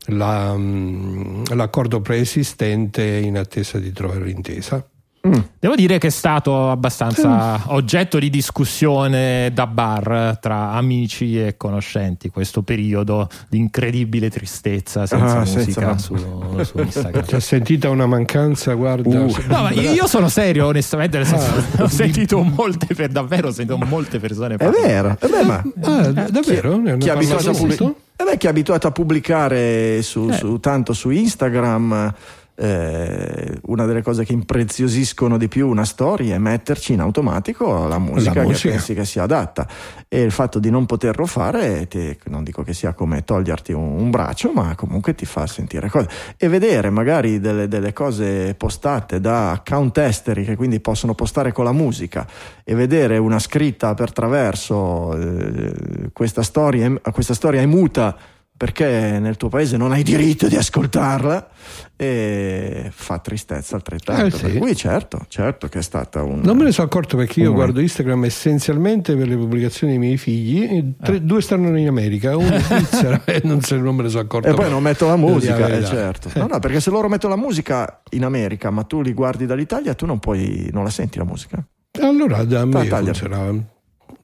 la, 0.07 0.55
mm, 0.55 1.43
l'accordo 1.53 2.01
preesistente 2.01 3.03
in 3.03 3.37
attesa 3.37 3.77
di 3.77 3.91
trovare 3.91 4.23
l'intesa. 4.23 4.83
Mm. 5.25 5.33
Devo 5.59 5.75
dire 5.75 5.97
che 5.97 6.07
è 6.07 6.11
stato 6.11 6.69
abbastanza 6.69 7.59
oggetto 7.67 8.19
di 8.19 8.29
discussione 8.29 9.51
da 9.53 9.65
bar 9.65 10.37
tra 10.39 10.71
amici 10.71 11.39
e 11.39 11.57
conoscenti 11.57 12.29
questo 12.29 12.61
periodo 12.61 13.27
di 13.49 13.57
incredibile 13.57 14.29
tristezza 14.29 15.07
senza 15.07 15.37
ah, 15.37 15.39
musica 15.39 15.97
senza... 15.97 15.97
Su, 15.97 16.15
su, 16.63 16.79
Instagram. 16.79 17.25
Ti 17.25 17.39
sentita 17.39 17.89
una 17.89 18.05
mancanza, 18.05 18.73
guarda. 18.73 19.19
Uh. 19.19 19.35
No, 19.47 19.69
io 19.69 20.05
sono 20.05 20.27
serio, 20.29 20.67
onestamente, 20.67 21.17
nel 21.17 21.25
senso, 21.25 21.51
ah, 21.77 21.83
ho 21.85 21.87
sentito 21.87 22.41
molte 22.43 22.93
per 22.93 23.09
davvero, 23.09 23.47
ho 23.47 23.51
sentito 23.51 23.77
molte 23.83 24.19
persone 24.19 24.57
parlare. 24.57 24.83
È 24.83 24.87
vero, 24.87 25.17
è 25.19 25.27
vero, 25.27 25.45
ma 25.45 25.63
ah, 25.81 26.11
davvero? 26.29 26.81
Chi, 26.81 26.97
chi, 26.97 27.07
è 27.07 27.11
abituato 27.11 27.49
a 27.49 27.53
pubblic- 27.53 27.93
eh 28.17 28.37
chi 28.37 28.45
è 28.45 28.49
abituato 28.49 28.87
a 28.87 28.91
pubblicare 28.91 30.01
su, 30.01 30.29
eh. 30.29 30.37
su, 30.37 30.59
tanto 30.59 30.93
su 30.93 31.09
Instagram 31.09 32.13
eh, 32.55 33.59
una 33.63 33.85
delle 33.85 34.01
cose 34.01 34.23
che 34.23 34.31
impreziosiscono 34.31 35.37
di 35.37 35.49
più 35.49 35.67
una 35.67 35.83
storia 35.83 36.35
è 36.35 36.37
metterci 36.37 36.93
in 36.93 37.01
automatico 37.01 37.85
la 37.85 37.99
musica, 37.99 38.35
la 38.35 38.43
musica. 38.43 38.61
che 38.61 38.69
pensi 38.69 38.93
che 38.93 39.03
sia 39.03 39.23
adatta 39.23 39.67
e 40.07 40.21
il 40.21 40.31
fatto 40.31 40.59
di 40.59 40.69
non 40.69 40.85
poterlo 40.85 41.25
fare 41.25 41.87
ti, 41.87 42.17
non 42.25 42.43
dico 42.43 42.63
che 42.63 42.73
sia 42.73 42.93
come 42.93 43.25
toglierti 43.25 43.73
un, 43.73 43.99
un, 43.99 44.09
braccio 44.09 44.53
ma 44.53 44.73
comunque 44.75 45.13
ti 45.15 45.25
fa 45.25 45.45
sentire 45.47 45.89
cose 45.89 46.07
e 46.37 46.47
vedere 46.47 46.89
magari 46.89 47.41
delle, 47.41 47.67
delle, 47.67 47.91
cose 47.91 48.55
postate 48.55 49.19
da 49.19 49.51
account 49.51 49.97
esteri 49.97 50.45
che 50.45 50.55
quindi 50.55 50.79
possono 50.79 51.13
postare 51.13 51.51
con 51.51 51.65
la 51.65 51.73
musica 51.73 52.25
e 52.63 52.73
vedere 52.73 53.17
una 53.17 53.39
scritta 53.39 53.93
per 53.95 54.13
traverso 54.13 55.17
eh, 55.17 56.09
questa, 56.13 56.41
storia, 56.41 56.93
questa 57.11 57.33
storia 57.33 57.61
è 57.61 57.65
muta 57.65 58.15
perché 58.57 59.17
nel 59.19 59.35
tuo 59.35 59.49
paese 59.49 59.75
non 59.75 59.91
hai 59.91 60.01
diritto 60.03 60.47
di 60.47 60.55
ascoltarla 60.55 61.49
e 61.97 62.89
fa 62.89 63.19
tristezza 63.19 63.75
altrettanto. 63.75 64.25
Eh, 64.35 64.39
sì. 64.39 64.45
Per 64.45 64.57
cui 64.57 64.75
certo, 64.75 65.25
certo 65.27 65.67
che 65.67 65.79
è 65.79 65.81
stata 65.81 66.23
un... 66.23 66.39
Non 66.41 66.55
me 66.55 66.63
ne 66.63 66.71
sono 66.71 66.87
accorto 66.87 67.17
perché 67.17 67.41
io 67.41 67.49
un- 67.49 67.55
guardo 67.55 67.79
Instagram 67.79 68.25
essenzialmente 68.25 69.15
per 69.15 69.27
le 69.27 69.35
pubblicazioni 69.35 69.93
dei 69.93 70.01
miei 70.01 70.17
figli, 70.17 70.93
tre- 71.01 71.23
due 71.23 71.41
stanno 71.41 71.77
in 71.77 71.87
America, 71.87 72.37
uno 72.37 72.55
in 72.55 72.61
Svizzera 72.61 73.21
e 73.25 73.41
non, 73.43 73.61
se, 73.61 73.75
non 73.77 73.95
me 73.95 74.03
ne 74.03 74.09
sono 74.09 74.21
accorto. 74.23 74.47
E 74.47 74.53
poi 74.53 74.69
non 74.69 74.81
metto 74.81 75.05
la 75.07 75.17
musica, 75.17 75.67
eh, 75.67 75.83
certo. 75.83 76.29
No, 76.35 76.47
no, 76.47 76.59
perché 76.59 76.79
se 76.79 76.89
loro 76.89 77.09
mettono 77.09 77.35
la 77.35 77.41
musica 77.41 78.01
in 78.11 78.23
America, 78.23 78.69
ma 78.69 78.83
tu 78.83 79.01
li 79.01 79.13
guardi 79.13 79.45
dall'Italia, 79.45 79.93
tu 79.95 80.05
non 80.05 80.19
puoi, 80.19 80.69
non 80.71 80.83
la 80.83 80.89
senti 80.89 81.17
la 81.17 81.25
musica. 81.25 81.61
Allora 82.01 82.43
da 82.43 82.65
me 82.65 82.85
funzionava. 82.85 83.73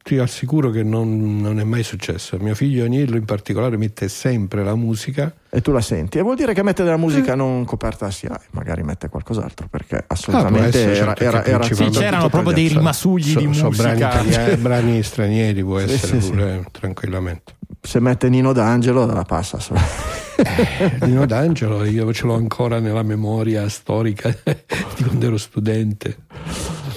Ti 0.04 0.18
assicuro 0.18 0.72
che 0.72 0.82
non, 0.84 1.40
non 1.40 1.60
è 1.60 1.64
mai 1.64 1.84
successo. 1.84 2.38
Mio 2.40 2.56
figlio 2.56 2.86
Agnello 2.86 3.18
in 3.18 3.26
particolare 3.26 3.78
mette 3.78 4.10
sempre 4.10 4.64
la 4.64 4.74
musica. 4.76 5.32
E 5.50 5.62
tu 5.62 5.72
la 5.72 5.80
senti. 5.82 6.18
E 6.18 6.22
vuol 6.22 6.36
dire 6.36 6.54
che 6.54 6.64
mette 6.64 6.84
della 6.84 6.96
Eh. 6.96 7.00
musica 7.00 7.36
non 7.36 7.66
coperta 7.66 8.08
a 8.08 8.12
SIAE, 8.12 8.40
magari 8.52 8.82
mette 8.84 9.10
qualcos'altro, 9.10 9.68
perché 9.70 9.98
Ah, 9.98 10.04
assolutamente 10.08 10.68
essere, 10.70 10.96
era, 10.96 11.06
certo, 11.14 11.24
era, 11.24 11.46
era 11.46 11.64
Sì, 11.64 11.90
c'erano 11.90 12.30
proprio 12.30 12.52
dei 12.54 12.68
rimasugli 12.68 13.36
di 13.36 13.54
So- 13.54 13.72
so 13.72 13.82
brani, 13.84 14.02
musica. 14.02 14.22
italiani- 14.22 14.56
brani 14.62 15.04
stranieri 15.04 15.64
può 15.64 15.78
Sì, 15.80 15.84
essere 15.94 16.20
sì, 16.20 16.22
sì. 16.26 16.30
pure 16.32 16.66
tranquillamente. 16.72 17.54
Se 17.80 18.00
mette 18.00 18.28
Nino 18.30 18.54
D'Angelo 18.54 19.06
la 19.06 19.24
passa. 19.24 19.60
solo. 19.60 19.80
Dino 21.04 21.26
D'Angelo 21.28 21.84
io 21.84 22.12
ce 22.14 22.26
l'ho 22.26 22.34
ancora 22.34 22.80
nella 22.80 23.04
memoria 23.04 23.70
storica 23.70 24.30
di 24.96 25.04
quando 25.04 25.26
ero 25.28 25.38
studente. 25.38 26.18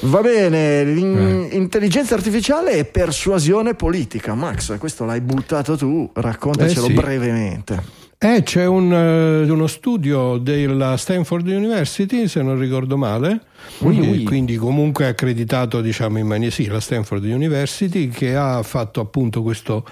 Va 0.06 0.20
bene, 0.20 0.80
Eh. 0.82 1.48
intelligenza 1.56 2.14
artificiale 2.14 2.72
e 2.72 2.84
persuasione 2.84 3.74
politica. 3.74 4.34
Max, 4.34 4.76
questo 4.78 5.04
l'hai 5.06 5.20
buttato 5.22 5.76
tu, 5.76 6.10
raccontacelo 6.12 6.86
Eh, 6.86 6.88
sì. 6.88 6.94
brevemente. 6.94 7.82
Eh, 8.18 8.42
c'è 8.42 8.66
un, 8.66 8.92
eh, 8.92 9.50
uno 9.50 9.66
studio 9.66 10.36
della 10.38 10.96
Stanford 10.96 11.46
University, 11.46 12.26
se 12.28 12.42
non 12.42 12.58
ricordo 12.58 12.96
male, 12.96 13.40
Ui, 13.78 13.94
quindi, 13.96 14.08
ui. 14.08 14.24
quindi 14.24 14.56
comunque 14.56 15.06
accreditato 15.06 15.80
diciamo 15.80 16.18
in 16.18 16.26
maniera 16.26 16.52
sì, 16.52 16.66
la 16.66 16.80
Stanford 16.80 17.24
University, 17.24 18.08
che 18.08 18.34
ha 18.36 18.62
fatto 18.62 19.00
appunto 19.00 19.42
questo, 19.42 19.84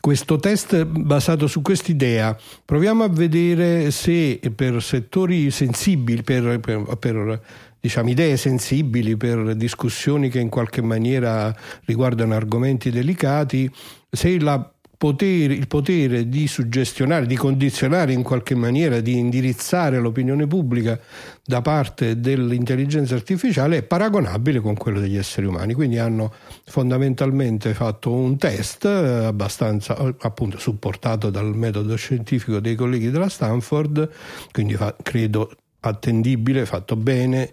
questo 0.00 0.36
test 0.38 0.84
basato 0.84 1.46
su 1.46 1.62
quest'idea. 1.62 2.36
Proviamo 2.64 3.04
a 3.04 3.08
vedere 3.08 3.90
se 3.92 4.40
per 4.54 4.82
settori 4.82 5.50
sensibili, 5.52 6.22
per, 6.22 6.58
per- 6.60 6.96
per, 6.98 7.40
diciamo, 7.86 8.10
idee 8.10 8.36
sensibili, 8.36 9.16
per 9.16 9.54
discussioni 9.54 10.28
che 10.28 10.40
in 10.40 10.48
qualche 10.48 10.82
maniera 10.82 11.54
riguardano 11.84 12.34
argomenti 12.34 12.90
delicati, 12.90 13.70
se 14.10 14.38
la 14.40 14.70
potere- 14.96 15.54
il 15.54 15.68
potere 15.68 16.28
di 16.28 16.46
suggestionare, 16.46 17.26
di 17.26 17.36
condizionare 17.36 18.12
in 18.12 18.22
qualche 18.22 18.54
maniera, 18.54 19.00
di 19.00 19.18
indirizzare 19.18 19.98
l'opinione 19.98 20.46
pubblica 20.46 20.98
da 21.44 21.60
parte 21.60 22.18
dell'intelligenza 22.18 23.14
artificiale 23.14 23.78
è 23.78 23.82
paragonabile 23.82 24.60
con 24.60 24.74
quello 24.74 24.98
degli 24.98 25.16
esseri 25.16 25.46
umani. 25.46 25.74
Quindi 25.74 25.98
hanno 25.98 26.32
fondamentalmente 26.64 27.74
fatto 27.74 28.10
un 28.10 28.36
test 28.36 28.84
eh, 28.84 29.24
abbastanza 29.26 29.96
eh, 29.96 30.14
appunto 30.20 30.58
supportato 30.58 31.30
dal 31.30 31.54
metodo 31.54 31.94
scientifico 31.96 32.58
dei 32.58 32.74
colleghi 32.74 33.10
della 33.10 33.28
Stanford, 33.28 34.10
quindi 34.50 34.74
fa- 34.74 34.96
credo 35.02 35.50
attendibile, 35.88 36.66
fatto 36.66 36.96
bene, 36.96 37.52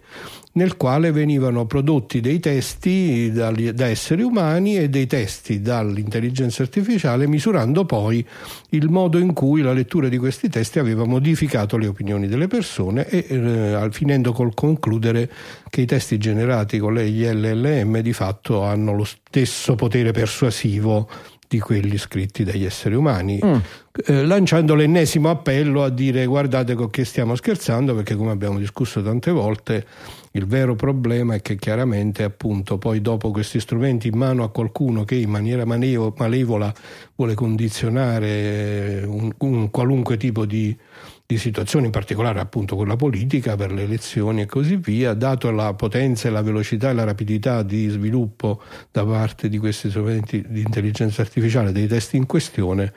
nel 0.54 0.76
quale 0.76 1.10
venivano 1.10 1.66
prodotti 1.66 2.20
dei 2.20 2.38
testi 2.38 3.32
da 3.32 3.86
esseri 3.86 4.22
umani 4.22 4.78
e 4.78 4.88
dei 4.88 5.06
testi 5.06 5.60
dall'intelligenza 5.60 6.62
artificiale, 6.62 7.26
misurando 7.26 7.84
poi 7.84 8.24
il 8.70 8.88
modo 8.88 9.18
in 9.18 9.32
cui 9.32 9.62
la 9.62 9.72
lettura 9.72 10.08
di 10.08 10.18
questi 10.18 10.48
testi 10.48 10.78
aveva 10.78 11.04
modificato 11.04 11.76
le 11.76 11.86
opinioni 11.86 12.28
delle 12.28 12.46
persone 12.46 13.08
e 13.08 13.26
eh, 13.28 13.88
finendo 13.90 14.32
col 14.32 14.54
concludere 14.54 15.30
che 15.68 15.80
i 15.80 15.86
testi 15.86 16.18
generati 16.18 16.78
con 16.78 16.94
gli 16.94 17.24
LLM 17.24 17.98
di 17.98 18.12
fatto 18.12 18.62
hanno 18.62 18.94
lo 18.94 19.04
stesso 19.04 19.74
potere 19.74 20.12
persuasivo 20.12 21.08
di 21.54 21.60
quelli 21.60 21.96
scritti 21.98 22.42
dagli 22.42 22.64
esseri 22.64 22.96
umani, 22.96 23.38
eh, 23.38 24.24
lanciando 24.24 24.74
l'ennesimo 24.74 25.30
appello 25.30 25.84
a 25.84 25.88
dire 25.88 26.26
guardate 26.26 26.74
con 26.74 26.90
che 26.90 27.04
stiamo 27.04 27.36
scherzando 27.36 27.94
perché 27.94 28.16
come 28.16 28.32
abbiamo 28.32 28.58
discusso 28.58 29.00
tante 29.02 29.30
volte 29.30 29.86
il 30.32 30.46
vero 30.46 30.74
problema 30.74 31.34
è 31.36 31.40
che 31.40 31.54
chiaramente 31.54 32.24
appunto 32.24 32.76
poi 32.76 33.00
dopo 33.00 33.30
questi 33.30 33.60
strumenti 33.60 34.08
in 34.08 34.16
mano 34.16 34.42
a 34.42 34.50
qualcuno 34.50 35.04
che 35.04 35.14
in 35.14 35.30
maniera 35.30 35.64
malevola 35.64 36.74
vuole 37.14 37.34
condizionare 37.34 39.04
un, 39.06 39.32
un 39.38 39.70
qualunque 39.70 40.16
tipo 40.16 40.44
di, 40.44 40.76
di 41.26 41.38
situazione, 41.38 41.86
in 41.86 41.92
particolare 41.92 42.38
appunto 42.38 42.76
quella 42.76 42.96
politica 42.96 43.56
per 43.56 43.72
le 43.72 43.82
elezioni 43.82 44.42
e 44.42 44.46
così 44.46 44.76
via, 44.76 45.14
dato 45.14 45.50
la 45.50 45.72
potenza 45.72 46.28
e 46.28 46.30
la 46.30 46.42
velocità 46.42 46.90
e 46.90 46.92
la 46.92 47.04
rapidità 47.04 47.62
di 47.62 47.88
sviluppo 47.88 48.60
da 48.90 49.04
parte 49.06 49.48
di 49.48 49.56
questi 49.56 49.88
strumenti 49.88 50.44
di 50.46 50.60
intelligenza 50.60 51.22
artificiale, 51.22 51.72
dei 51.72 51.86
testi 51.86 52.16
in 52.16 52.26
questione, 52.26 52.92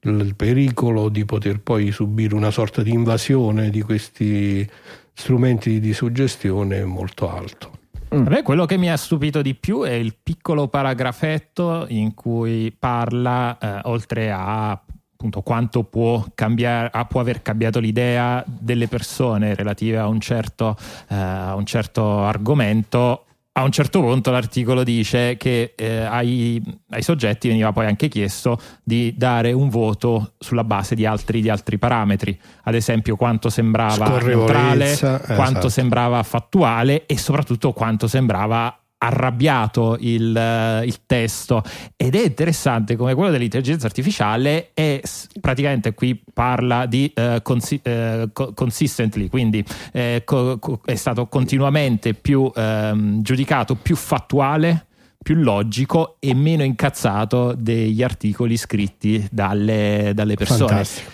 il 0.00 0.34
pericolo 0.36 1.08
di 1.08 1.24
poter 1.24 1.60
poi 1.60 1.92
subire 1.92 2.34
una 2.34 2.50
sorta 2.50 2.82
di 2.82 2.90
invasione 2.90 3.70
di 3.70 3.80
questi 3.80 4.68
strumenti 5.14 5.80
di 5.80 5.94
suggestione 5.94 6.78
è 6.78 6.84
molto 6.84 7.30
alto. 7.30 7.78
A 8.10 8.16
me 8.16 8.42
quello 8.42 8.66
che 8.66 8.76
mi 8.76 8.90
ha 8.90 8.96
stupito 8.98 9.40
di 9.40 9.54
più 9.54 9.82
è 9.84 9.92
il 9.92 10.14
piccolo 10.22 10.68
paragrafetto 10.68 11.86
in 11.88 12.12
cui 12.12 12.74
parla, 12.78 13.56
eh, 13.58 13.80
oltre 13.84 14.30
a 14.30 14.78
appunto 15.22 15.42
quanto 15.42 15.84
può, 15.84 16.24
cambiare, 16.34 16.90
ah, 16.92 17.04
può 17.04 17.20
aver 17.20 17.42
cambiato 17.42 17.78
l'idea 17.78 18.42
delle 18.44 18.88
persone 18.88 19.54
relative 19.54 19.98
a 19.98 20.08
un 20.08 20.20
certo, 20.20 20.76
eh, 21.08 21.14
a 21.14 21.54
un 21.54 21.64
certo 21.64 22.24
argomento. 22.24 23.26
A 23.54 23.64
un 23.64 23.70
certo 23.70 24.00
punto 24.00 24.30
l'articolo 24.30 24.82
dice 24.82 25.36
che 25.36 25.74
eh, 25.76 25.98
ai, 25.98 26.60
ai 26.88 27.02
soggetti 27.02 27.48
veniva 27.48 27.70
poi 27.70 27.84
anche 27.84 28.08
chiesto 28.08 28.58
di 28.82 29.14
dare 29.14 29.52
un 29.52 29.68
voto 29.68 30.32
sulla 30.38 30.64
base 30.64 30.94
di 30.94 31.04
altri, 31.04 31.42
di 31.42 31.50
altri 31.50 31.76
parametri, 31.76 32.36
ad 32.62 32.74
esempio 32.74 33.14
quanto 33.14 33.50
sembrava 33.50 34.18
neutrale, 34.22 34.96
quanto 34.96 35.26
esatto. 35.26 35.68
sembrava 35.68 36.22
fattuale 36.22 37.04
e 37.04 37.18
soprattutto 37.18 37.72
quanto 37.72 38.08
sembrava 38.08 38.81
arrabbiato 39.04 39.96
il, 39.98 40.36
eh, 40.36 40.84
il 40.84 41.00
testo 41.06 41.62
ed 41.96 42.14
è 42.14 42.24
interessante 42.24 42.94
come 42.94 43.14
quello 43.14 43.32
dell'intelligenza 43.32 43.86
artificiale 43.86 44.70
è 44.74 45.00
praticamente 45.40 45.92
qui 45.92 46.22
parla 46.32 46.86
di 46.86 47.10
eh, 47.12 47.40
consi- 47.42 47.80
eh, 47.82 48.28
co- 48.32 48.52
consistently 48.54 49.28
quindi 49.28 49.64
eh, 49.92 50.22
co- 50.24 50.58
co- 50.60 50.80
è 50.84 50.94
stato 50.94 51.26
continuamente 51.26 52.14
più 52.14 52.50
ehm, 52.54 53.22
giudicato 53.22 53.74
più 53.74 53.96
fattuale 53.96 54.86
più 55.20 55.34
logico 55.36 56.16
e 56.20 56.34
meno 56.34 56.62
incazzato 56.62 57.54
degli 57.56 58.02
articoli 58.02 58.56
scritti 58.56 59.26
dalle, 59.30 60.12
dalle 60.14 60.34
persone 60.34 60.68
Fantastico. 60.68 61.10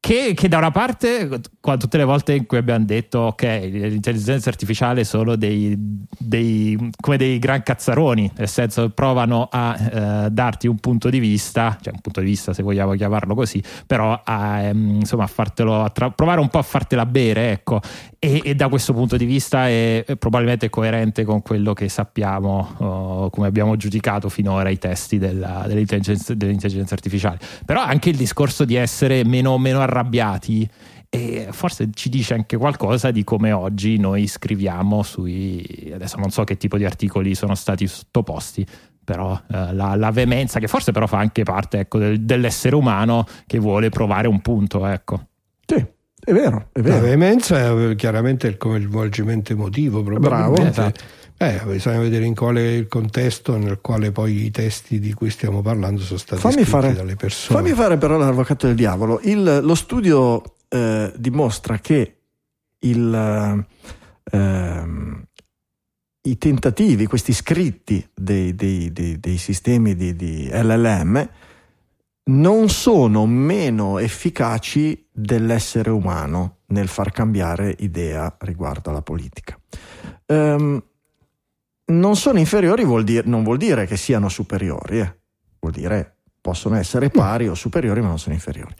che, 0.00 0.32
che 0.34 0.48
da 0.48 0.58
una 0.58 0.72
parte, 0.72 1.40
tutte 1.62 1.96
le 1.96 2.04
volte 2.04 2.34
in 2.34 2.46
cui 2.46 2.58
abbiamo 2.58 2.84
detto 2.84 3.20
ok, 3.20 3.42
l'intelligenza 3.42 4.48
artificiale 4.48 5.04
sono 5.04 5.36
dei, 5.36 5.74
dei- 5.78 6.90
come 7.00 7.16
dei 7.16 7.38
gran 7.38 7.62
cazzaroni, 7.62 8.32
nel 8.36 8.48
senso 8.48 8.90
provano 8.90 9.48
a 9.50 9.76
eh, 9.78 10.30
darti 10.30 10.66
un 10.66 10.78
punto 10.78 11.08
di 11.08 11.20
vista, 11.20 11.78
cioè 11.80 11.92
un 11.92 12.00
punto 12.00 12.20
di 12.20 12.26
vista 12.26 12.52
se 12.52 12.64
vogliamo 12.64 12.94
chiamarlo 12.94 13.36
così, 13.36 13.62
però 13.86 14.20
a, 14.24 14.60
ehm, 14.60 14.96
insomma, 15.00 15.24
a 15.32 15.90
tra- 15.90 16.10
provare 16.10 16.40
un 16.40 16.48
po' 16.48 16.58
a 16.58 16.62
fartela 16.62 17.06
bere, 17.06 17.52
ecco, 17.52 17.80
e, 18.18 18.40
e 18.44 18.54
da 18.56 18.68
questo 18.68 18.92
punto 18.92 19.16
di 19.16 19.24
vista 19.24 19.68
è, 19.68 20.04
è 20.04 20.16
probabilmente 20.16 20.68
coerente 20.68 21.22
con 21.24 21.42
quello 21.42 21.74
che 21.74 21.88
sappiamo, 21.88 22.74
oh, 22.78 23.30
come 23.30 23.46
abbiamo 23.46 23.76
giudicato 23.76 24.28
finora 24.28 24.68
i 24.68 24.78
testi 24.78 25.18
della- 25.18 25.64
dell'intelligenza, 25.68 26.34
dell'intelligenza 26.34 26.94
artificiale. 26.94 27.38
Però 27.64 27.80
anche 27.80 28.10
il 28.10 28.16
discorso 28.16 28.64
di 28.64 28.74
essere 28.74 29.24
meno, 29.24 29.56
meno 29.58 29.80
arrabbiati 29.80 30.68
e 31.14 31.48
forse 31.50 31.90
ci 31.92 32.08
dice 32.08 32.32
anche 32.32 32.56
qualcosa 32.56 33.10
di 33.10 33.22
come 33.22 33.52
oggi 33.52 33.98
noi 33.98 34.26
scriviamo 34.26 35.02
sui 35.02 35.90
adesso 35.94 36.16
non 36.16 36.30
so 36.30 36.42
che 36.44 36.56
tipo 36.56 36.78
di 36.78 36.86
articoli 36.86 37.34
sono 37.34 37.54
stati 37.54 37.86
sottoposti 37.86 38.66
però 39.04 39.38
eh, 39.50 39.74
la, 39.74 39.94
la 39.94 40.10
veemenza 40.10 40.58
che 40.58 40.68
forse 40.68 40.90
però 40.92 41.06
fa 41.06 41.18
anche 41.18 41.42
parte 41.42 41.80
ecco, 41.80 41.98
del- 41.98 42.20
dell'essere 42.22 42.74
umano 42.76 43.26
che 43.46 43.58
vuole 43.58 43.90
provare 43.90 44.26
un 44.26 44.40
punto 44.40 44.86
ecco 44.86 45.26
Sì, 45.66 45.74
è 46.24 46.32
vero, 46.32 46.68
è 46.72 46.78
La 46.80 46.82
vero. 46.82 47.00
veemenza 47.00 47.58
è 47.58 47.88
eh, 47.90 47.94
chiaramente 47.94 48.46
il 48.46 48.56
coinvolgimento 48.56 49.52
emotivo, 49.52 50.02
Bravo. 50.02 50.20
probabilmente. 50.20 50.80
Esatto. 50.80 51.00
Eh, 51.36 51.60
bisogna 51.66 51.98
vedere 51.98 52.24
in 52.24 52.34
quale 52.36 52.60
è 52.62 52.70
il 52.70 52.86
contesto 52.86 53.56
nel 53.58 53.80
quale 53.82 54.12
poi 54.12 54.44
i 54.44 54.50
testi 54.52 54.98
di 55.00 55.12
cui 55.12 55.28
stiamo 55.28 55.60
parlando 55.60 56.00
sono 56.00 56.18
stati 56.20 56.40
Fammi 56.40 56.54
scritti 56.54 56.70
fare, 56.70 56.92
dalle 56.94 57.16
persone. 57.16 57.58
fammi 57.60 57.74
fare 57.74 57.98
però 57.98 58.16
l'avvocato 58.16 58.66
del 58.68 58.76
diavolo. 58.76 59.18
Il- 59.24 59.60
lo 59.62 59.74
studio 59.74 60.40
eh, 60.72 61.12
dimostra 61.16 61.78
che 61.78 62.16
il, 62.80 63.14
eh, 63.14 64.36
ehm, 64.36 65.24
i 66.22 66.38
tentativi, 66.38 67.06
questi 67.06 67.34
scritti 67.34 68.08
dei, 68.14 68.54
dei- 68.54 68.90
dei- 68.90 69.20
dei 69.20 69.36
sistemi 69.36 69.94
di, 69.94 70.16
di 70.16 70.48
LLM 70.50 71.28
non 72.24 72.68
sono 72.70 73.26
meno 73.26 73.98
efficaci 73.98 75.08
dell'essere 75.10 75.90
umano 75.90 76.60
nel 76.66 76.88
far 76.88 77.10
cambiare 77.10 77.74
idea 77.80 78.34
riguardo 78.40 78.90
alla 78.90 79.02
politica. 79.02 79.60
Um, 80.26 80.82
non 81.86 82.16
sono 82.16 82.38
inferiori 82.38 82.84
vuol 82.84 83.04
dire, 83.04 83.26
non 83.26 83.42
vuol 83.42 83.58
dire 83.58 83.86
che 83.86 83.96
siano 83.96 84.28
superiori, 84.30 85.00
eh. 85.00 85.18
vuol 85.58 85.72
dire 85.72 86.16
possono 86.40 86.76
essere 86.76 87.08
pari 87.10 87.48
o 87.48 87.54
superiori 87.54 88.00
ma 88.00 88.08
non 88.08 88.18
sono 88.18 88.34
inferiori. 88.34 88.74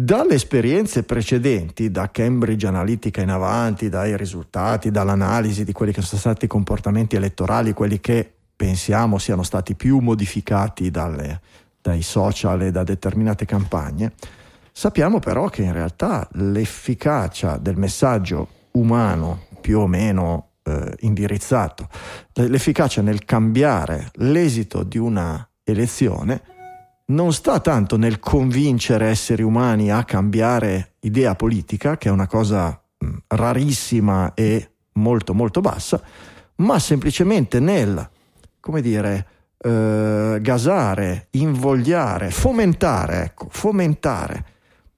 Dalle 0.00 0.34
esperienze 0.34 1.02
precedenti, 1.02 1.90
da 1.90 2.08
Cambridge 2.12 2.68
Analytica 2.68 3.20
in 3.20 3.30
avanti, 3.30 3.88
dai 3.88 4.16
risultati, 4.16 4.92
dall'analisi 4.92 5.64
di 5.64 5.72
quelli 5.72 5.90
che 5.90 6.02
sono 6.02 6.20
stati 6.20 6.44
i 6.44 6.48
comportamenti 6.48 7.16
elettorali, 7.16 7.72
quelli 7.72 7.98
che 7.98 8.32
pensiamo 8.54 9.18
siano 9.18 9.42
stati 9.42 9.74
più 9.74 9.98
modificati 9.98 10.92
dalle, 10.92 11.40
dai 11.82 12.02
social 12.02 12.62
e 12.62 12.70
da 12.70 12.84
determinate 12.84 13.44
campagne, 13.44 14.12
sappiamo 14.70 15.18
però 15.18 15.48
che 15.48 15.62
in 15.62 15.72
realtà 15.72 16.28
l'efficacia 16.34 17.56
del 17.56 17.76
messaggio 17.76 18.46
umano 18.74 19.46
più 19.60 19.80
o 19.80 19.88
meno 19.88 20.50
eh, 20.62 20.94
indirizzato, 21.00 21.88
l'efficacia 22.34 23.02
nel 23.02 23.24
cambiare 23.24 24.12
l'esito 24.12 24.84
di 24.84 24.98
una 24.98 25.44
elezione 25.64 26.56
non 27.10 27.32
sta 27.32 27.60
tanto 27.60 27.96
nel 27.96 28.18
convincere 28.18 29.08
esseri 29.08 29.42
umani 29.42 29.90
a 29.90 30.04
cambiare 30.04 30.94
idea 31.00 31.34
politica, 31.34 31.96
che 31.96 32.08
è 32.08 32.12
una 32.12 32.26
cosa 32.26 32.80
mh, 32.98 33.16
rarissima 33.28 34.34
e 34.34 34.70
molto 34.94 35.34
molto 35.34 35.60
bassa, 35.60 36.02
ma 36.56 36.78
semplicemente 36.78 37.60
nel, 37.60 38.08
come 38.60 38.80
dire, 38.80 39.26
eh, 39.58 40.38
gasare, 40.40 41.28
invogliare, 41.30 42.30
fomentare, 42.30 43.22
ecco, 43.22 43.46
fomentare 43.50 44.44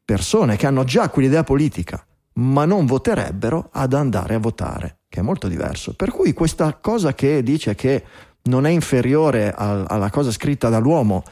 persone 0.04 0.56
che 0.56 0.66
hanno 0.66 0.84
già 0.84 1.08
quell'idea 1.08 1.44
politica 1.44 2.04
ma 2.32 2.64
non 2.64 2.86
voterebbero 2.86 3.68
ad 3.72 3.92
andare 3.92 4.34
a 4.34 4.38
votare, 4.38 5.00
che 5.08 5.20
è 5.20 5.22
molto 5.22 5.48
diverso. 5.48 5.94
Per 5.94 6.10
cui 6.10 6.32
questa 6.32 6.78
cosa 6.80 7.14
che 7.14 7.42
dice 7.42 7.74
che 7.74 8.04
non 8.44 8.66
è 8.66 8.70
inferiore 8.70 9.52
al, 9.52 9.84
alla 9.86 10.10
cosa 10.10 10.30
scritta 10.30 10.68
dall'uomo 10.68 11.22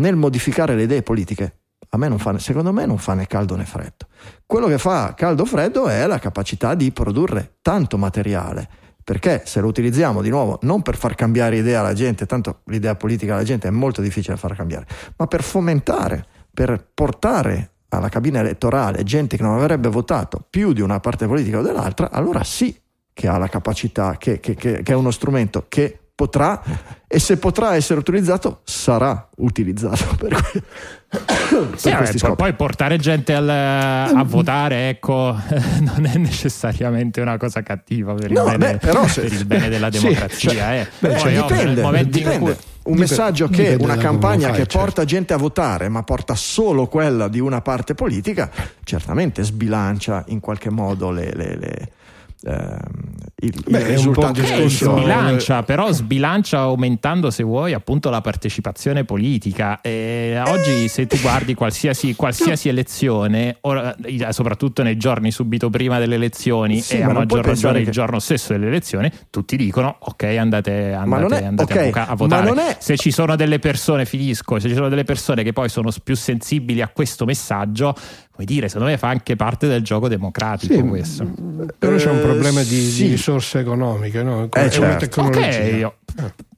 nel 0.00 0.16
modificare 0.16 0.74
le 0.74 0.82
idee 0.82 1.02
politiche, 1.02 1.58
a 1.90 1.96
me 1.96 2.08
non 2.08 2.18
fa, 2.18 2.38
secondo 2.38 2.72
me 2.72 2.86
non 2.86 2.98
fa 2.98 3.14
né 3.14 3.26
caldo 3.26 3.54
né 3.56 3.64
freddo. 3.64 4.06
Quello 4.46 4.66
che 4.66 4.78
fa 4.78 5.14
caldo 5.14 5.44
freddo 5.44 5.88
è 5.88 6.06
la 6.06 6.18
capacità 6.18 6.74
di 6.74 6.90
produrre 6.90 7.58
tanto 7.62 7.98
materiale 7.98 8.68
perché 9.02 9.42
se 9.44 9.60
lo 9.60 9.66
utilizziamo 9.66 10.22
di 10.22 10.28
nuovo 10.28 10.58
non 10.62 10.82
per 10.82 10.96
far 10.96 11.14
cambiare 11.14 11.56
idea 11.56 11.80
alla 11.80 11.94
gente, 11.94 12.26
tanto 12.26 12.60
l'idea 12.66 12.94
politica 12.94 13.34
alla 13.34 13.42
gente 13.42 13.66
è 13.66 13.70
molto 13.70 14.00
difficile 14.02 14.34
da 14.34 14.40
far 14.40 14.54
cambiare, 14.54 14.86
ma 15.16 15.26
per 15.26 15.42
fomentare, 15.42 16.24
per 16.52 16.86
portare 16.94 17.72
alla 17.88 18.08
cabina 18.08 18.38
elettorale 18.38 19.02
gente 19.02 19.36
che 19.36 19.42
non 19.42 19.58
avrebbe 19.58 19.88
votato 19.88 20.46
più 20.48 20.72
di 20.72 20.80
una 20.80 21.00
parte 21.00 21.26
politica 21.26 21.58
o 21.58 21.62
dell'altra, 21.62 22.10
allora 22.10 22.44
sì 22.44 22.78
che 23.12 23.26
ha 23.26 23.36
la 23.36 23.48
capacità, 23.48 24.16
che, 24.16 24.38
che, 24.38 24.54
che, 24.54 24.82
che 24.82 24.92
è 24.92 24.94
uno 24.94 25.10
strumento 25.10 25.66
che 25.68 26.09
potrà 26.20 26.62
e 27.08 27.18
se 27.18 27.38
potrà 27.38 27.76
essere 27.76 27.98
utilizzato 27.98 28.60
sarà 28.64 29.26
utilizzato 29.38 30.04
per, 30.18 30.62
per 31.08 31.72
sì, 31.76 31.90
vabbè, 31.90 32.36
poi 32.36 32.52
portare 32.52 32.98
gente 32.98 33.34
al, 33.34 33.48
a 33.48 34.22
votare 34.24 34.90
ecco 34.90 35.34
non 35.80 36.04
è 36.04 36.18
necessariamente 36.18 37.22
una 37.22 37.38
cosa 37.38 37.62
cattiva 37.62 38.12
per 38.12 38.30
il, 38.30 38.36
no, 38.36 38.44
bene, 38.44 38.76
beh, 38.76 39.08
se, 39.08 39.22
per 39.22 39.32
il 39.32 39.46
bene, 39.46 39.68
della 39.70 39.88
democrazia 39.88 40.50
sì, 40.50 40.56
cioè, 40.56 40.80
eh. 40.80 40.86
beh, 40.98 41.18
cioè, 41.18 41.32
dipende, 41.32 42.08
dipende. 42.10 42.58
un 42.82 42.98
messaggio 42.98 43.48
che 43.48 43.78
una 43.80 43.96
campagna 43.96 44.48
fai, 44.48 44.58
che 44.58 44.66
certo. 44.66 44.78
porta 44.78 45.04
gente 45.06 45.32
a 45.32 45.38
votare 45.38 45.88
ma 45.88 46.02
porta 46.02 46.34
solo 46.34 46.86
quella 46.86 47.28
di 47.28 47.40
una 47.40 47.62
parte 47.62 47.94
politica 47.94 48.50
certamente 48.84 49.42
sbilancia 49.42 50.22
in 50.28 50.40
qualche 50.40 50.68
modo 50.68 51.10
le, 51.10 51.32
le, 51.34 51.56
le 51.56 51.88
il, 52.42 53.64
Beh, 53.68 53.78
il 53.78 53.86
risultato 53.86 54.40
okay, 54.40 54.68
sbilancia, 54.68 55.62
però 55.62 55.92
sbilancia 55.92 56.60
aumentando 56.60 57.30
se 57.30 57.42
vuoi 57.42 57.74
appunto 57.74 58.08
la 58.10 58.20
partecipazione 58.20 59.04
politica. 59.04 59.80
E 59.80 60.40
oggi 60.46 60.88
se 60.88 61.06
tu 61.06 61.18
guardi 61.20 61.54
qualsiasi, 61.54 62.14
qualsiasi 62.14 62.68
elezione 62.68 63.58
ora, 63.62 63.94
soprattutto 64.30 64.82
nei 64.82 64.96
giorni 64.96 65.30
subito 65.30 65.68
prima 65.70 65.98
delle 65.98 66.14
elezioni 66.14 66.80
sì, 66.80 66.96
e 66.96 67.02
a 67.02 67.12
maggior 67.12 67.44
ragione 67.44 67.78
che... 67.78 67.84
il 67.84 67.90
giorno 67.90 68.18
stesso 68.18 68.52
delle 68.52 68.66
elezioni 68.66 69.10
tutti 69.30 69.56
dicono 69.56 69.96
ok 69.98 70.22
andate, 70.22 70.92
andate, 70.92 71.40
è, 71.40 71.44
andate 71.44 71.72
okay, 71.72 71.90
a, 71.92 72.14
votare. 72.14 72.52
è... 72.54 72.76
se 72.78 72.96
ci 72.96 73.10
sono 73.10 73.36
delle 73.36 73.58
persone 73.58 74.04
finisco 74.04 74.58
se 74.58 74.68
ci 74.68 74.74
sono 74.74 74.88
delle 74.88 75.04
persone 75.04 75.42
che 75.42 75.52
poi 75.52 75.68
sono 75.68 75.90
più 76.02 76.16
sensibili 76.16 76.80
a 76.80 76.88
questo 76.88 77.24
messaggio 77.24 77.94
come 78.40 78.44
dire, 78.44 78.68
secondo 78.68 78.90
me 78.90 78.96
fa 78.96 79.08
anche 79.08 79.36
parte 79.36 79.66
del 79.66 79.82
gioco 79.82 80.08
democratico 80.08 80.72
sì, 80.72 80.82
questo. 80.82 81.30
Però 81.78 81.96
c'è 81.96 82.10
un 82.10 82.20
problema 82.20 82.62
di, 82.62 82.80
sì. 82.80 83.04
di 83.04 83.10
risorse 83.10 83.58
economiche, 83.58 84.22
no? 84.22 84.44
Eh, 84.44 84.48
è 84.48 84.68
certo. 84.70 84.80
una 84.80 84.96
tecnologia. 84.96 85.46
Okay, 85.46 85.78
io... 85.78 85.94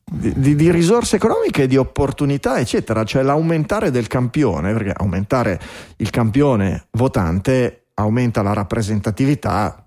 Di, 0.05 0.55
di, 0.55 0.71
risorse 0.71 1.17
economiche, 1.17 1.67
di 1.67 1.79
opportunità, 1.79 2.59
eccetera, 2.59 3.03
cioè 3.03 3.23
l'aumentare 3.23 3.91
del 3.91 4.07
campione, 4.09 4.73
perché 4.75 4.93
aumentare 4.95 5.59
il 5.97 6.11
campione 6.11 6.85
votante 6.91 7.87
aumenta 7.95 8.43
la 8.43 8.53
rappresentatività 8.53 9.82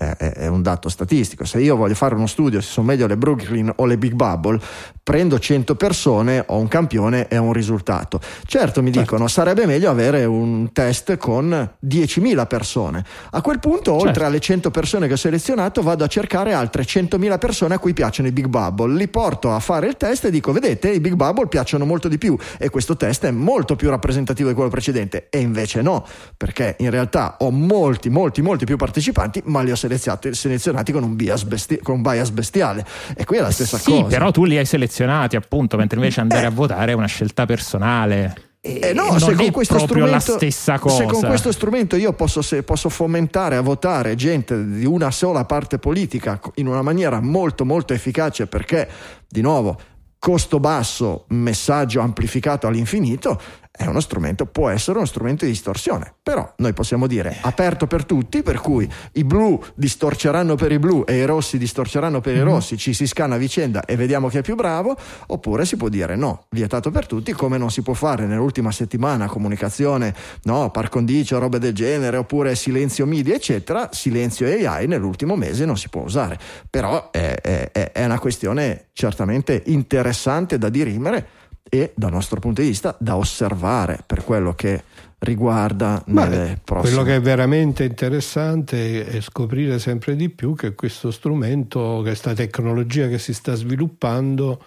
è, 0.00 0.32
è, 0.32 0.46
un 0.46 0.62
dato 0.62 0.88
statistico. 0.88 1.44
Se 1.44 1.60
io 1.60 1.76
voglio 1.76 1.94
fare 1.94 2.14
uno 2.14 2.26
studio 2.26 2.62
se 2.62 2.70
sono 2.70 2.86
meglio 2.86 3.06
le 3.06 3.18
Brooklyn 3.18 3.70
o 3.76 3.84
le 3.84 3.98
Big 3.98 4.14
Bubble, 4.14 4.58
prendo 5.02 5.38
100 5.38 5.74
persone, 5.74 6.42
ho 6.46 6.56
un 6.56 6.68
campione 6.68 7.28
e 7.28 7.36
un 7.36 7.52
risultato. 7.52 8.18
Certo, 8.46 8.80
mi 8.80 8.90
certo. 8.90 9.00
dicono 9.00 9.28
sarebbe 9.28 9.66
meglio 9.66 9.90
avere 9.90 10.24
un 10.24 10.72
test 10.72 11.18
con 11.18 11.48
10.000 11.84 12.46
persone. 12.46 13.04
A 13.32 13.42
quel 13.42 13.58
punto, 13.58 13.92
certo. 13.92 14.06
oltre 14.06 14.24
alle 14.24 14.40
100 14.40 14.70
persone 14.70 15.06
che 15.06 15.12
ho 15.12 15.18
selezionato, 15.18 15.82
vado 15.82 16.04
a 16.04 16.06
cercare 16.06 16.54
altre 16.54 16.84
100.000 16.84 17.38
persone 17.38 17.74
a 17.74 17.78
cui 17.78 17.92
piacciono 17.92 18.28
i 18.28 18.32
Big 18.32 18.46
Bubble. 18.46 18.94
Li 18.94 19.08
porto 19.08 19.52
a 19.52 19.60
fare 19.60 19.86
il 19.86 19.98
test 19.98 20.24
e 20.24 20.30
dico: 20.30 20.52
Vedete, 20.52 20.88
i 20.88 21.00
Big 21.00 21.14
Bubble 21.14 21.48
piacciono 21.48 21.84
molto 21.84 22.08
di 22.08 22.16
più 22.16 22.38
e 22.56 22.70
questo 22.70 22.96
test 22.96 23.26
è 23.26 23.30
molto 23.30 23.76
più 23.76 23.90
rappresentativo 23.90 24.48
di 24.48 24.54
quello 24.54 24.70
precedente. 24.70 25.28
E 25.28 25.40
invece 25.40 25.82
no, 25.82 26.06
perché 26.38 26.76
in 26.78 26.88
realtà 26.88 27.36
ho 27.40 27.50
molti, 27.50 28.08
molti, 28.08 28.40
molti 28.40 28.64
più 28.64 28.76
partecipanti, 28.78 29.42
ma 29.44 29.60
li 29.60 29.70
ho 29.70 29.74
selezionati 29.74 29.88
selezionati 29.98 30.92
con 30.92 31.02
un, 31.02 31.16
bias, 31.16 31.44
besti- 31.44 31.78
con 31.78 31.96
un 31.96 32.02
bias 32.02 32.30
bestiale. 32.30 32.84
E 33.16 33.24
qui 33.24 33.38
è 33.38 33.40
la 33.40 33.50
stessa 33.50 33.78
sì, 33.78 33.90
cosa. 33.90 34.04
però 34.04 34.30
tu 34.30 34.44
li 34.44 34.56
hai 34.56 34.66
selezionati 34.66 35.36
appunto, 35.36 35.76
mentre 35.76 35.96
invece 35.98 36.20
andare 36.20 36.42
eh. 36.42 36.46
a 36.46 36.50
votare 36.50 36.92
è 36.92 36.94
una 36.94 37.06
scelta 37.06 37.46
personale. 37.46 38.48
Eh 38.62 38.92
no, 38.92 39.18
se 39.18 39.34
con, 39.34 39.50
questo 39.52 39.78
strumento, 39.78 40.38
se 40.38 41.06
con 41.06 41.20
questo 41.26 41.50
strumento 41.50 41.96
io 41.96 42.12
posso, 42.12 42.42
posso, 42.62 42.90
fomentare 42.90 43.56
a 43.56 43.62
votare 43.62 44.14
gente 44.16 44.66
di 44.68 44.84
una 44.84 45.10
sola 45.10 45.46
parte 45.46 45.78
politica 45.78 46.38
in 46.56 46.66
una 46.66 46.82
maniera 46.82 47.22
molto 47.22 47.64
molto 47.64 47.94
efficace 47.94 48.46
perché, 48.46 48.86
di 49.26 49.40
nuovo, 49.40 49.80
costo 50.18 50.60
basso, 50.60 51.24
messaggio 51.28 52.00
amplificato 52.00 52.66
all'infinito, 52.66 53.40
è 53.80 53.86
uno 53.86 54.00
strumento, 54.00 54.44
può 54.44 54.68
essere 54.68 54.98
uno 54.98 55.06
strumento 55.06 55.46
di 55.46 55.52
distorsione, 55.52 56.12
però 56.22 56.52
noi 56.58 56.74
possiamo 56.74 57.06
dire 57.06 57.38
aperto 57.40 57.86
per 57.86 58.04
tutti, 58.04 58.42
per 58.42 58.60
cui 58.60 58.86
i 59.12 59.24
blu 59.24 59.58
distorceranno 59.74 60.54
per 60.54 60.70
i 60.70 60.78
blu 60.78 61.02
e 61.06 61.16
i 61.16 61.24
rossi 61.24 61.56
distorceranno 61.56 62.20
per 62.20 62.34
i 62.34 62.40
mhm. 62.40 62.44
rossi, 62.44 62.76
ci 62.76 62.92
si 62.92 63.06
scanna 63.06 63.36
a 63.36 63.38
vicenda 63.38 63.86
e 63.86 63.96
vediamo 63.96 64.28
chi 64.28 64.36
è 64.36 64.42
più 64.42 64.54
bravo, 64.54 64.94
oppure 65.28 65.64
si 65.64 65.78
può 65.78 65.88
dire 65.88 66.14
no, 66.14 66.44
vietato 66.50 66.90
per 66.90 67.06
tutti, 67.06 67.32
come 67.32 67.56
non 67.56 67.70
si 67.70 67.80
può 67.80 67.94
fare 67.94 68.26
nell'ultima 68.26 68.70
settimana 68.70 69.28
comunicazione, 69.28 70.14
no, 70.42 70.70
par 70.70 70.90
condicio, 70.90 71.38
robe 71.38 71.58
del 71.58 71.72
genere, 71.72 72.18
oppure 72.18 72.54
silenzio 72.56 73.06
media, 73.06 73.34
eccetera, 73.34 73.88
silenzio 73.92 74.46
AI 74.46 74.88
nell'ultimo 74.88 75.36
mese 75.36 75.64
non 75.64 75.78
si 75.78 75.88
può 75.88 76.02
usare, 76.02 76.38
però 76.68 77.10
è, 77.10 77.40
è, 77.40 77.92
è 77.92 78.04
una 78.04 78.18
questione 78.18 78.88
certamente 78.92 79.62
interessante 79.66 80.58
da 80.58 80.68
dirimere 80.68 81.38
e 81.70 81.92
dal 81.94 82.10
nostro 82.10 82.40
punto 82.40 82.60
di 82.60 82.68
vista 82.68 82.94
da 82.98 83.16
osservare 83.16 84.02
per 84.04 84.24
quello 84.24 84.54
che 84.54 84.82
riguarda 85.20 86.02
nelle 86.06 86.60
prossime. 86.62 86.94
Quello 86.94 87.08
che 87.08 87.16
è 87.16 87.20
veramente 87.20 87.84
interessante 87.84 89.06
è 89.06 89.20
scoprire 89.20 89.78
sempre 89.78 90.16
di 90.16 90.28
più 90.28 90.54
che 90.54 90.74
questo 90.74 91.10
strumento, 91.10 92.00
questa 92.02 92.34
tecnologia 92.34 93.06
che 93.06 93.18
si 93.18 93.32
sta 93.32 93.54
sviluppando 93.54 94.62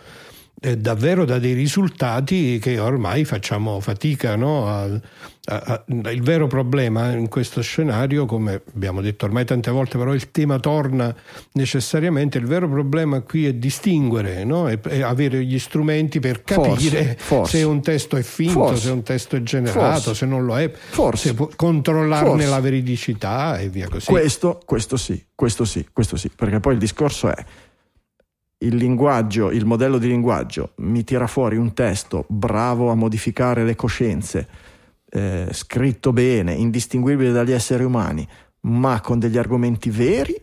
davvero 0.77 1.25
dà 1.25 1.39
dei 1.39 1.53
risultati 1.53 2.57
che 2.57 2.79
ormai 2.79 3.25
facciamo 3.25 3.81
fatica 3.81 4.37
no? 4.37 4.69
a, 4.69 4.83
a, 4.83 5.03
a, 5.45 5.83
il 6.09 6.21
vero 6.21 6.47
problema 6.47 7.11
in 7.11 7.27
questo 7.27 7.61
scenario 7.61 8.25
come 8.25 8.61
abbiamo 8.73 9.01
detto 9.01 9.25
ormai 9.25 9.43
tante 9.43 9.71
volte 9.71 9.97
però 9.97 10.13
il 10.13 10.31
tema 10.31 10.59
torna 10.59 11.13
necessariamente 11.53 12.37
il 12.37 12.45
vero 12.45 12.69
problema 12.69 13.19
qui 13.19 13.45
è 13.45 13.53
distinguere 13.53 14.45
no? 14.45 14.69
e, 14.69 14.79
e 14.87 15.01
avere 15.01 15.43
gli 15.43 15.59
strumenti 15.59 16.21
per 16.21 16.43
capire 16.43 17.17
forse, 17.17 17.17
forse. 17.17 17.57
se 17.57 17.63
un 17.63 17.81
testo 17.81 18.15
è 18.15 18.23
finto 18.23 18.53
forse. 18.53 18.81
se 18.83 18.91
un 18.91 19.03
testo 19.03 19.35
è 19.35 19.41
generato 19.41 20.13
se 20.13 20.25
non 20.25 20.45
lo 20.45 20.57
è 20.57 20.71
se 21.13 21.35
controllarne 21.57 22.45
la 22.45 22.61
veridicità 22.61 23.59
e 23.59 23.67
via 23.67 23.89
così 23.89 24.05
questo, 24.05 24.61
questo 24.63 24.95
sì 24.95 25.21
questo 25.35 25.65
sì 25.65 25.85
questo 25.91 26.15
sì 26.15 26.31
perché 26.33 26.61
poi 26.61 26.73
il 26.73 26.79
discorso 26.79 27.29
è 27.29 27.45
il 28.65 28.75
linguaggio, 28.75 29.51
il 29.51 29.65
modello 29.65 29.97
di 29.97 30.07
linguaggio 30.07 30.71
mi 30.77 31.03
tira 31.03 31.27
fuori 31.27 31.57
un 31.57 31.73
testo 31.73 32.25
bravo 32.27 32.89
a 32.89 32.95
modificare 32.95 33.63
le 33.63 33.75
coscienze, 33.75 34.47
eh, 35.09 35.47
scritto 35.51 36.11
bene, 36.13 36.53
indistinguibile 36.53 37.31
dagli 37.31 37.51
esseri 37.51 37.83
umani, 37.83 38.27
ma 38.61 39.01
con 39.01 39.19
degli 39.19 39.37
argomenti 39.37 39.89
veri 39.89 40.35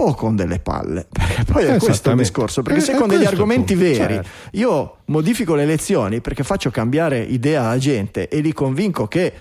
o 0.00 0.14
con 0.14 0.36
delle 0.36 0.60
palle, 0.60 1.08
perché 1.12 1.44
poi 1.44 1.64
è 1.64 1.78
questo 1.78 2.10
il 2.10 2.16
discorso, 2.16 2.62
perché 2.62 2.80
Eh, 2.80 2.82
se 2.82 2.94
con 2.94 3.08
degli 3.08 3.24
argomenti 3.24 3.74
punto, 3.74 3.90
veri 3.90 4.14
certo. 4.14 4.28
io 4.52 4.96
modifico 5.06 5.54
le 5.54 5.64
lezioni 5.64 6.20
perché 6.20 6.44
faccio 6.44 6.70
cambiare 6.70 7.18
idea 7.18 7.64
alla 7.64 7.78
gente 7.78 8.28
e 8.28 8.40
li 8.40 8.52
convinco 8.52 9.08
che 9.08 9.32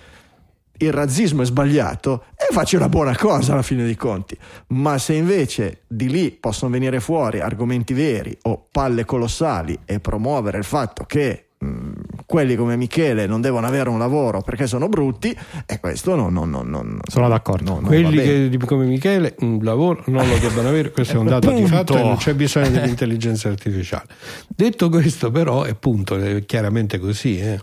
il 0.79 0.91
razzismo 0.91 1.41
è 1.41 1.45
sbagliato 1.45 2.25
e 2.35 2.53
faccio 2.53 2.77
una 2.77 2.89
buona 2.89 3.15
cosa 3.15 3.53
alla 3.53 3.61
fine 3.61 3.83
dei 3.83 3.95
conti. 3.95 4.37
Ma 4.67 4.97
se 4.97 5.13
invece 5.13 5.81
di 5.87 6.09
lì 6.09 6.31
possono 6.31 6.71
venire 6.71 6.99
fuori 6.99 7.39
argomenti 7.39 7.93
veri 7.93 8.37
o 8.43 8.65
palle 8.71 9.05
colossali 9.05 9.77
e 9.85 9.99
promuovere 9.99 10.57
il 10.57 10.63
fatto 10.63 11.03
che 11.05 11.47
mh, 11.57 11.91
quelli 12.25 12.55
come 12.55 12.75
Michele 12.75 13.25
non 13.25 13.41
devono 13.41 13.65
avere 13.65 13.89
un 13.89 13.97
lavoro 13.97 14.41
perché 14.41 14.67
sono 14.67 14.87
brutti, 14.89 15.35
e 15.65 15.79
questo 15.79 16.13
non, 16.15 16.31
non, 16.33 16.49
non, 16.49 16.69
non- 16.69 16.99
Sono 17.09 17.27
d'accordo. 17.29 17.79
no, 17.79 17.87
Quelli 17.87 18.17
che, 18.17 18.49
di- 18.49 18.57
come 18.57 18.85
Michele 18.85 19.35
un 19.39 19.59
lavoro 19.63 20.03
non 20.07 20.27
lo 20.27 20.37
debbano 20.37 20.67
avere, 20.69 20.91
questo 20.91 21.15
è 21.15 21.17
un 21.17 21.25
dato 21.27 21.49
di 21.51 21.61
Punto. 21.61 21.75
fatto 21.75 21.97
e 21.97 22.01
non 22.03 22.17
c'è 22.17 22.33
bisogno 22.35 22.69
dell'intelligenza 22.69 23.47
artificiale. 23.49 24.05
Detto 24.47 24.89
questo, 24.89 25.31
però, 25.31 25.63
è 25.63 25.73
punto, 25.75 26.17
è 26.17 26.45
chiaramente 26.45 26.99
così. 26.99 27.39
eh. 27.39 27.59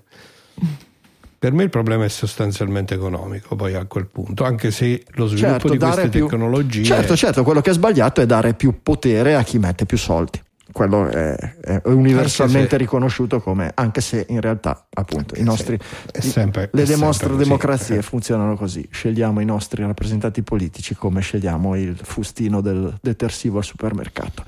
Per 1.44 1.52
me 1.52 1.64
il 1.64 1.68
problema 1.68 2.06
è 2.06 2.08
sostanzialmente 2.08 2.94
economico, 2.94 3.54
poi 3.54 3.74
a 3.74 3.84
quel 3.84 4.06
punto, 4.06 4.44
anche 4.44 4.70
se 4.70 5.02
lo 5.16 5.26
sviluppo 5.26 5.68
Certo, 5.68 5.72
di 5.72 5.76
queste 5.78 6.08
più- 6.08 6.26
tecnologie 6.26 6.82
Certo, 6.82 7.14
certo, 7.16 7.44
quello 7.44 7.60
che 7.60 7.68
è 7.68 7.74
sbagliato 7.74 8.22
è 8.22 8.26
dare 8.26 8.54
più 8.54 8.80
potere 8.82 9.34
a 9.34 9.42
chi 9.42 9.58
mette 9.58 9.84
più 9.84 9.98
soldi. 9.98 10.40
Quello 10.72 11.06
è, 11.06 11.34
è 11.60 11.82
universalmente 11.84 12.70
se- 12.70 12.76
riconosciuto 12.78 13.42
come, 13.42 13.70
anche 13.74 14.00
se 14.00 14.24
in 14.30 14.40
realtà, 14.40 14.86
appunto, 14.94 15.38
i 15.38 15.42
nostri, 15.42 15.78
è 16.10 16.20
sempre- 16.20 16.70
le 16.72 16.96
nostre 16.96 17.28
così. 17.28 17.42
democrazie 17.42 17.98
Eh. 17.98 18.02
funzionano 18.02 18.56
così. 18.56 18.88
Scegliamo 18.90 19.40
i 19.40 19.44
nostri 19.44 19.82
rappresentanti 19.82 20.42
politici 20.42 20.94
come 20.94 21.20
scegliamo 21.20 21.76
il 21.76 21.94
fustino 22.02 22.62
del 22.62 22.96
detersivo 23.02 23.58
al 23.58 23.64
supermercato. 23.64 24.42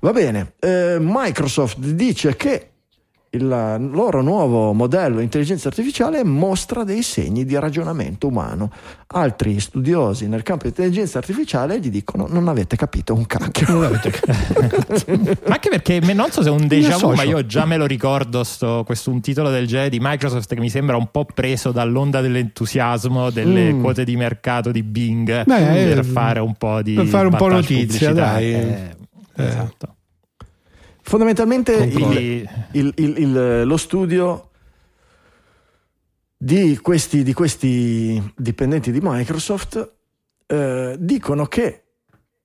Va 0.00 0.12
bene, 0.12 0.52
eh, 0.60 0.98
Microsoft 1.00 1.78
dice 1.78 2.36
che 2.36 2.71
il 3.34 3.46
loro 3.48 4.20
nuovo 4.20 4.74
modello 4.74 5.16
di 5.16 5.22
intelligenza 5.22 5.68
artificiale 5.68 6.22
mostra 6.22 6.84
dei 6.84 7.02
segni 7.02 7.46
di 7.46 7.58
ragionamento 7.58 8.26
umano. 8.26 8.70
Altri 9.14 9.58
studiosi 9.58 10.28
nel 10.28 10.42
campo 10.42 10.64
di 10.64 10.68
intelligenza 10.70 11.16
artificiale 11.18 11.80
gli 11.80 11.88
dicono: 11.88 12.26
Non 12.28 12.48
avete 12.48 12.76
capito 12.76 13.14
un 13.14 13.24
cacchio. 13.26 13.78
Ma 13.78 13.88
anche 15.48 15.68
perché 15.70 16.00
non 16.12 16.30
so 16.30 16.42
se 16.42 16.48
è 16.48 16.52
un 16.52 16.66
déjà 16.66 16.96
vu, 16.98 17.12
ma 17.14 17.22
io 17.22 17.44
già 17.46 17.64
me 17.64 17.76
lo 17.78 17.86
ricordo 17.86 18.44
sto, 18.44 18.82
questo 18.84 19.10
un 19.10 19.20
titolo 19.22 19.48
del 19.50 19.66
genere 19.66 19.88
di 19.88 19.98
Microsoft 20.00 20.52
che 20.52 20.60
mi 20.60 20.70
sembra 20.70 20.96
un 20.96 21.08
po' 21.10 21.24
preso 21.24 21.72
dall'onda 21.72 22.20
dell'entusiasmo 22.20 23.30
delle 23.30 23.72
Mm. 23.72 23.80
quote 23.80 24.04
di 24.04 24.16
mercato 24.16 24.70
di 24.70 24.82
Bing 24.82 25.44
Beh, 25.44 25.84
per 25.84 25.98
eh, 25.98 26.02
fare 26.02 26.40
un 26.40 26.54
po' 26.54 26.82
di 26.82 26.94
per 26.94 27.06
fare 27.06 27.28
un 27.28 27.36
po' 27.36 27.48
notizia, 27.48 28.12
dai. 28.12 28.52
Eh, 28.52 28.94
Eh. 29.36 29.46
Esatto. 29.46 29.94
Fondamentalmente 31.12 31.74
il, 32.70 32.92
il- 32.96 33.18
il- 33.18 33.62
lo 33.66 33.76
studio 33.76 34.48
di 36.38 36.78
questi, 36.78 37.22
di 37.22 37.34
questi 37.34 38.32
dipendenti 38.34 38.90
di 38.90 38.98
Microsoft 39.02 39.92
eh, 40.46 40.96
dicono 40.98 41.44
che 41.44 41.81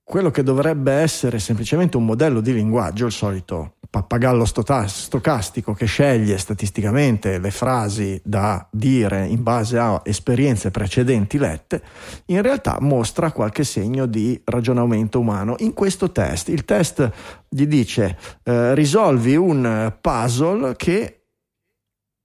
quello 0.08 0.30
che 0.30 0.42
dovrebbe 0.42 0.90
essere 0.90 1.38
semplicemente 1.38 1.98
un 1.98 2.06
modello 2.06 2.40
di 2.40 2.54
linguaggio, 2.54 3.04
il 3.04 3.12
solito 3.12 3.74
pappagallo 3.90 4.46
stocastico 4.46 5.74
che 5.74 5.84
sceglie 5.84 6.38
statisticamente 6.38 7.38
le 7.38 7.50
frasi 7.50 8.18
da 8.24 8.66
dire 8.70 9.26
in 9.26 9.42
base 9.42 9.76
a 9.76 10.00
esperienze 10.04 10.70
precedenti 10.70 11.36
lette, 11.36 11.82
in 12.26 12.40
realtà 12.40 12.78
mostra 12.80 13.32
qualche 13.32 13.64
segno 13.64 14.06
di 14.06 14.40
ragionamento 14.44 15.20
umano. 15.20 15.56
In 15.58 15.74
questo 15.74 16.10
test, 16.10 16.48
il 16.48 16.64
test 16.64 17.10
gli 17.46 17.66
dice 17.66 18.16
eh, 18.44 18.74
risolvi 18.74 19.36
un 19.36 19.94
puzzle 20.00 20.74
che 20.76 21.24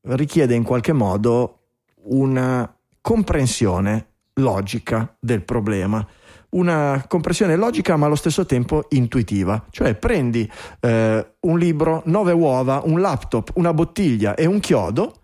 richiede 0.07 0.55
in 0.55 0.63
qualche 0.63 0.93
modo 0.93 1.63
una 2.03 2.73
comprensione 3.01 4.07
logica 4.35 5.17
del 5.19 5.43
problema. 5.43 6.05
Una 6.53 7.05
comprensione 7.07 7.55
logica 7.55 7.95
ma 7.95 8.05
allo 8.05 8.15
stesso 8.15 8.45
tempo 8.45 8.85
intuitiva, 8.89 9.65
cioè 9.69 9.95
prendi 9.95 10.49
eh, 10.79 11.33
un 11.39 11.57
libro, 11.57 12.01
nove 12.05 12.31
uova, 12.31 12.81
un 12.85 12.99
laptop, 12.99 13.51
una 13.55 13.73
bottiglia 13.73 14.35
e 14.35 14.45
un 14.45 14.59
chiodo 14.59 15.21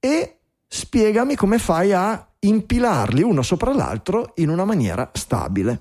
e 0.00 0.38
spiegami 0.66 1.34
come 1.34 1.58
fai 1.58 1.92
a 1.92 2.26
impilarli 2.40 3.22
uno 3.22 3.42
sopra 3.42 3.74
l'altro 3.74 4.32
in 4.36 4.48
una 4.48 4.64
maniera 4.64 5.10
stabile. 5.12 5.80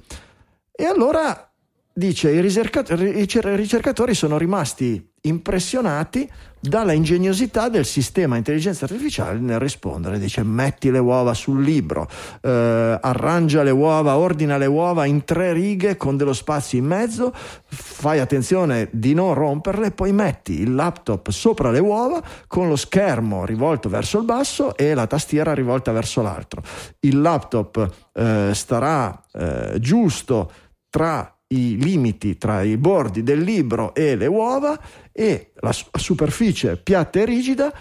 E 0.71 0.85
allora 0.85 1.51
dice 1.97 2.31
i 2.31 2.39
ricercat- 2.41 2.91
i 2.91 2.95
ricer- 2.95 3.55
ricercatori 3.55 4.13
sono 4.13 4.37
rimasti 4.37 5.03
impressionati 5.21 6.29
dalla 6.59 6.91
ingegnosità 6.91 7.69
del 7.69 7.85
sistema 7.85 8.37
intelligenza 8.37 8.85
artificiale 8.85 9.39
nel 9.39 9.57
rispondere. 9.59 10.19
Dice 10.19 10.43
metti 10.43 10.91
le 10.91 10.99
uova 10.99 11.33
sul 11.33 11.63
libro, 11.63 12.07
eh, 12.41 12.99
arrangia 13.01 13.63
le 13.63 13.71
uova, 13.71 14.17
ordina 14.17 14.57
le 14.57 14.67
uova 14.67 15.05
in 15.05 15.23
tre 15.23 15.53
righe 15.53 15.97
con 15.97 16.17
dello 16.17 16.33
spazio 16.33 16.77
in 16.77 16.85
mezzo, 16.85 17.33
fai 17.33 18.19
attenzione 18.19 18.89
di 18.91 19.15
non 19.15 19.33
romperle, 19.33 19.89
poi 19.89 20.13
metti 20.13 20.61
il 20.61 20.75
laptop 20.75 21.29
sopra 21.29 21.71
le 21.71 21.79
uova 21.79 22.21
con 22.45 22.67
lo 22.67 22.75
schermo 22.75 23.43
rivolto 23.43 23.89
verso 23.89 24.19
il 24.19 24.25
basso 24.25 24.77
e 24.77 24.93
la 24.93 25.07
tastiera 25.07 25.53
rivolta 25.55 25.91
verso 25.91 26.21
l'altro. 26.21 26.61
Il 26.99 27.21
laptop 27.21 28.09
eh, 28.13 28.51
starà 28.53 29.19
eh, 29.33 29.79
giusto 29.79 30.51
tra 30.89 31.36
i 31.49 31.77
limiti 31.81 32.37
tra 32.37 32.61
i 32.61 32.77
bordi 32.77 33.23
del 33.23 33.39
libro 33.39 33.93
e 33.93 34.15
le 34.15 34.27
uova 34.27 34.77
e 35.11 35.51
la 35.59 35.71
su- 35.71 35.85
superficie 35.91 36.77
piatta 36.77 37.19
e 37.19 37.25
rigida 37.25 37.71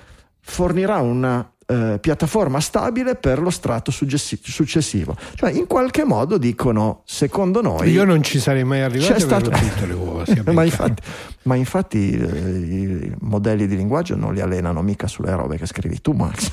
fornirà 0.41 0.99
una 1.01 1.51
eh, 1.67 1.99
piattaforma 2.01 2.61
stabile 2.61 3.17
per 3.17 3.41
lo 3.41 3.51
strato 3.51 3.91
successivo. 3.91 5.17
Cioè, 5.35 5.51
in 5.51 5.67
qualche 5.67 6.05
modo 6.05 6.39
dicono, 6.39 7.03
secondo 7.05 7.61
noi, 7.61 7.91
Io 7.91 8.05
non 8.05 8.23
ci 8.23 8.39
sarei 8.39 8.63
mai 8.63 8.83
arrivato 8.83 9.15
a 9.15 9.19
stato- 9.19 9.51
le 9.51 9.93
uova. 9.93 10.25
ma, 10.53 10.63
infatti, 10.63 11.03
ma 11.43 11.57
infatti 11.57 12.13
eh, 12.13 12.27
i 12.29 13.15
modelli 13.21 13.67
di 13.67 13.77
linguaggio 13.77 14.15
non 14.15 14.33
li 14.33 14.41
allenano 14.41 14.81
mica 14.83 15.09
sulle 15.09 15.35
robe 15.35 15.57
che 15.59 15.67
scrivi 15.67 16.01
tu, 16.01 16.13
Max. 16.13 16.53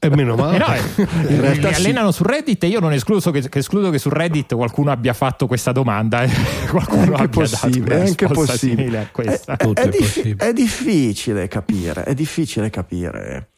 E 0.00 0.08
meno 0.10 0.34
Eh 0.34 0.36
male. 0.36 0.58
no, 0.58 0.66
eh, 0.74 1.32
In 1.34 1.40
realtà 1.40 1.68
li 1.68 1.74
sì. 1.74 1.80
allenano 1.80 2.10
su 2.12 2.22
Reddit 2.22 2.62
e 2.62 2.66
io 2.68 2.78
non 2.80 2.92
escluso 2.92 3.30
che, 3.32 3.48
che 3.48 3.58
escludo 3.58 3.90
che 3.90 3.98
su 3.98 4.08
Reddit 4.08 4.54
qualcuno 4.54 4.90
abbia 4.92 5.12
fatto 5.12 5.46
questa 5.48 5.72
domanda 5.72 6.22
e 6.22 6.30
qualcuno 6.70 7.02
È 7.02 7.06
anche 7.06 7.22
abbia 7.22 7.28
possibile, 7.28 7.80
dato 7.80 7.94
una 7.94 8.04
è 8.04 8.06
anche 8.06 8.26
possibile. 8.28 8.76
simile 8.76 8.98
a 8.98 9.08
questa. 9.10 9.52
È, 9.52 9.56
è- 9.56 9.64
Tutto 9.66 9.80
è 9.80 9.84
è 9.84 9.88
diffi- 9.88 10.02
possibile. 10.20 10.46
è 10.48 10.52
difficile 10.52 11.48
capire, 11.48 12.04
è 12.04 12.14
difficile 12.14 12.70
capire. 12.70 13.50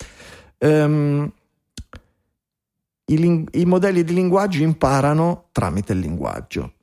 Ehm, 0.59 1.31
i, 3.07 3.19
ling- 3.19 3.49
i 3.57 3.65
modelli 3.65 4.05
di 4.05 4.15
linguaggio 4.15 4.63
imparano 4.63 5.49
tramite 5.53 5.93
il 5.93 5.99
linguaggio, 5.99 6.75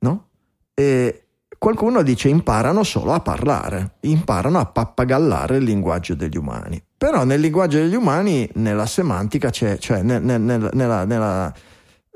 no? 0.00 0.28
E 0.74 1.26
qualcuno 1.58 2.02
dice 2.02 2.28
imparano 2.28 2.82
solo 2.82 3.12
a 3.12 3.20
parlare, 3.20 3.94
imparano 4.00 4.58
a 4.58 4.66
pappagallare 4.66 5.56
il 5.58 5.64
linguaggio 5.64 6.14
degli 6.14 6.36
umani. 6.36 6.82
Però 6.98 7.24
nel 7.24 7.40
linguaggio 7.40 7.78
degli 7.78 7.94
umani, 7.94 8.48
nella 8.54 8.86
semantica, 8.86 9.50
c'è, 9.50 9.76
cioè 9.78 10.02
nel- 10.02 10.22
nel- 10.22 10.40
nel- 10.40 10.70
nella- 10.72 11.04
nella, 11.04 11.52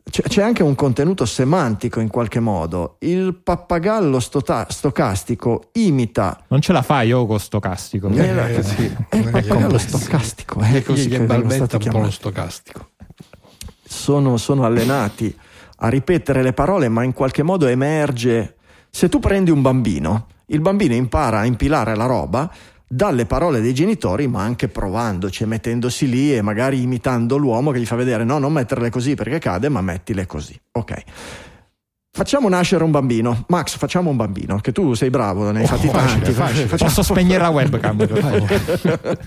c'è, 0.09 0.23
c'è 0.23 0.43
anche 0.43 0.63
un 0.63 0.75
contenuto 0.75 1.27
semantico 1.27 2.01
in 2.01 2.09
qualche 2.09 2.41
modo. 2.41 2.97
Il 3.01 3.35
pappagallo 3.35 4.19
stota- 4.21 4.67
stocastico 4.71 5.69
imita. 5.73 6.43
Non 6.49 6.63
ce 6.63 6.73
la 6.73 6.81
fai 6.83 7.09
io 7.09 7.27
con 7.27 7.39
stocastico. 7.39 8.09
Eh, 8.09 8.13
Nella- 8.13 8.49
eh, 8.49 8.63
sì. 8.63 8.91
è 9.09 9.17
il 9.17 9.25
pappagallo 9.31 9.77
è- 9.77 9.79
stocastico, 9.79 10.61
è 10.61 10.83
così 10.83 11.09
che 11.09 11.21
balbetta 11.21 11.77
un 11.77 11.89
po' 11.91 11.99
lo 11.99 12.11
stocastico. 12.11 12.89
Sono, 13.85 14.37
sono 14.37 14.65
allenati 14.65 15.37
a 15.83 15.89
ripetere 15.89 16.43
le 16.43 16.53
parole, 16.53 16.89
ma 16.89 17.03
in 17.03 17.13
qualche 17.13 17.43
modo 17.43 17.67
emerge. 17.67 18.57
Se 18.89 19.09
tu 19.09 19.19
prendi 19.19 19.51
un 19.51 19.63
bambino, 19.63 20.27
il 20.47 20.61
bambino 20.61 20.95
impara 20.95 21.41
a 21.41 21.45
impilare 21.45 21.95
la 21.97 22.07
roba 22.07 22.51
dalle 22.93 23.25
parole 23.25 23.61
dei 23.61 23.73
genitori, 23.73 24.27
ma 24.27 24.43
anche 24.43 24.67
provandoci, 24.67 25.45
e 25.45 25.47
mettendosi 25.47 26.09
lì 26.09 26.35
e 26.35 26.43
magari 26.43 26.83
imitando 26.83 27.37
l'uomo 27.37 27.71
che 27.71 27.79
gli 27.79 27.87
fa 27.87 27.95
vedere: 27.95 28.25
no, 28.25 28.39
non 28.39 28.53
metterle 28.53 28.91
così 28.91 29.15
perché 29.15 29.39
cade, 29.39 29.69
ma 29.69 29.81
mettile 29.81 30.27
così. 30.27 30.59
Ok. 30.73 31.03
Facciamo 32.13 32.49
nascere 32.49 32.83
un 32.83 32.91
bambino. 32.91 33.45
Max, 33.47 33.77
facciamo 33.77 34.11
un 34.11 34.17
bambino, 34.17 34.59
che 34.59 34.73
tu 34.73 34.95
sei 34.95 35.11
bravo, 35.11 35.53
ne 35.53 35.61
hai 35.61 35.67
fatti 35.69 35.87
facile, 35.87 36.13
tanti. 36.15 36.33
facile. 36.33 36.67
Facciamo- 36.67 36.91
Posso 36.91 37.03
spegnere 37.05 37.43
la 37.43 37.51
webcam? 37.51 37.97
per 37.97 38.19
favore? 38.19 39.19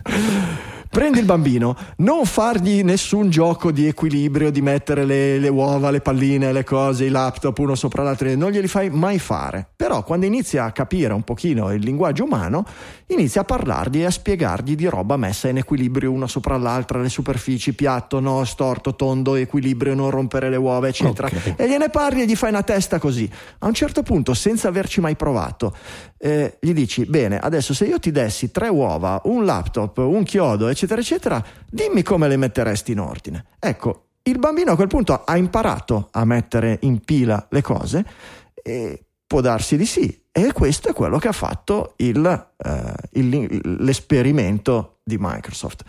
Prendi 0.93 1.17
il 1.17 1.25
bambino, 1.25 1.75
non 1.97 2.23
fargli 2.25 2.83
nessun 2.83 3.31
gioco 3.31 3.71
di 3.71 3.87
equilibrio, 3.87 4.51
di 4.51 4.61
mettere 4.61 5.05
le, 5.05 5.39
le 5.39 5.49
uova, 5.49 5.89
le 5.89 6.01
palline, 6.01 6.53
le 6.53 6.63
cose, 6.63 7.05
i 7.05 7.09
laptop 7.09 7.57
uno 7.57 7.73
sopra 7.73 8.03
l'altro, 8.03 8.31
non 8.35 8.51
glieli 8.51 8.67
fai 8.67 8.91
mai 8.91 9.17
fare. 9.17 9.69
Però 9.75 10.03
quando 10.03 10.27
inizia 10.27 10.65
a 10.65 10.71
capire 10.71 11.11
un 11.13 11.23
pochino 11.23 11.73
il 11.73 11.81
linguaggio 11.81 12.25
umano, 12.25 12.63
inizia 13.07 13.41
a 13.41 13.43
parlargli 13.43 14.01
e 14.01 14.05
a 14.05 14.11
spiegargli 14.11 14.75
di 14.75 14.85
roba 14.85 15.17
messa 15.17 15.47
in 15.47 15.57
equilibrio 15.57 16.11
una 16.11 16.27
sopra 16.27 16.57
l'altra, 16.57 16.99
le 16.99 17.09
superfici, 17.09 17.73
piatto, 17.73 18.19
no, 18.19 18.43
storto, 18.43 18.95
tondo, 18.95 19.33
equilibrio, 19.33 19.95
non 19.95 20.11
rompere 20.11 20.51
le 20.51 20.57
uova, 20.57 20.87
eccetera. 20.89 21.25
Ok. 21.25 21.55
E 21.57 21.67
gliene 21.67 21.89
parli 21.89 22.21
e 22.21 22.25
gli 22.27 22.35
fai 22.35 22.49
una 22.49 22.61
testa 22.61 22.99
così. 22.99 23.27
A 23.59 23.65
un 23.65 23.73
certo 23.73 24.03
punto, 24.03 24.35
senza 24.35 24.67
averci 24.67 25.01
mai 25.01 25.15
provato, 25.15 25.75
eh, 26.19 26.57
gli 26.61 26.71
dici: 26.71 27.05
Bene, 27.05 27.37
adesso 27.39 27.73
se 27.73 27.85
io 27.85 27.99
ti 27.99 28.11
dessi 28.11 28.51
tre 28.51 28.69
uova, 28.69 29.19
un 29.25 29.43
laptop, 29.43 29.97
un 29.97 30.23
chiodo, 30.23 30.67
eccetera, 30.67 30.81
eccetera, 31.01 31.43
dimmi 31.69 32.03
come 32.03 32.27
le 32.27 32.37
metteresti 32.37 32.91
in 32.91 32.99
ordine. 32.99 33.45
Ecco, 33.59 34.07
il 34.23 34.39
bambino 34.39 34.71
a 34.71 34.75
quel 34.75 34.87
punto 34.87 35.23
ha 35.23 35.37
imparato 35.37 36.07
a 36.11 36.23
mettere 36.25 36.77
in 36.81 36.99
pila 36.99 37.45
le 37.49 37.61
cose 37.61 38.05
e 38.53 39.03
può 39.25 39.41
darsi 39.41 39.75
di 39.77 39.85
sì. 39.85 40.21
E 40.31 40.51
questo 40.53 40.89
è 40.89 40.93
quello 40.93 41.19
che 41.19 41.27
ha 41.27 41.33
fatto 41.33 41.93
il, 41.97 42.25
eh, 42.57 42.93
il- 43.19 43.61
l'esperimento 43.79 44.99
di 45.03 45.17
Microsoft. 45.19 45.83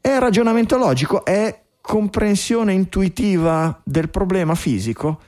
È 0.00 0.18
ragionamento 0.18 0.76
logico? 0.78 1.24
È 1.24 1.62
comprensione 1.80 2.72
intuitiva 2.72 3.80
del 3.84 4.08
problema 4.08 4.54
fisico? 4.54 5.20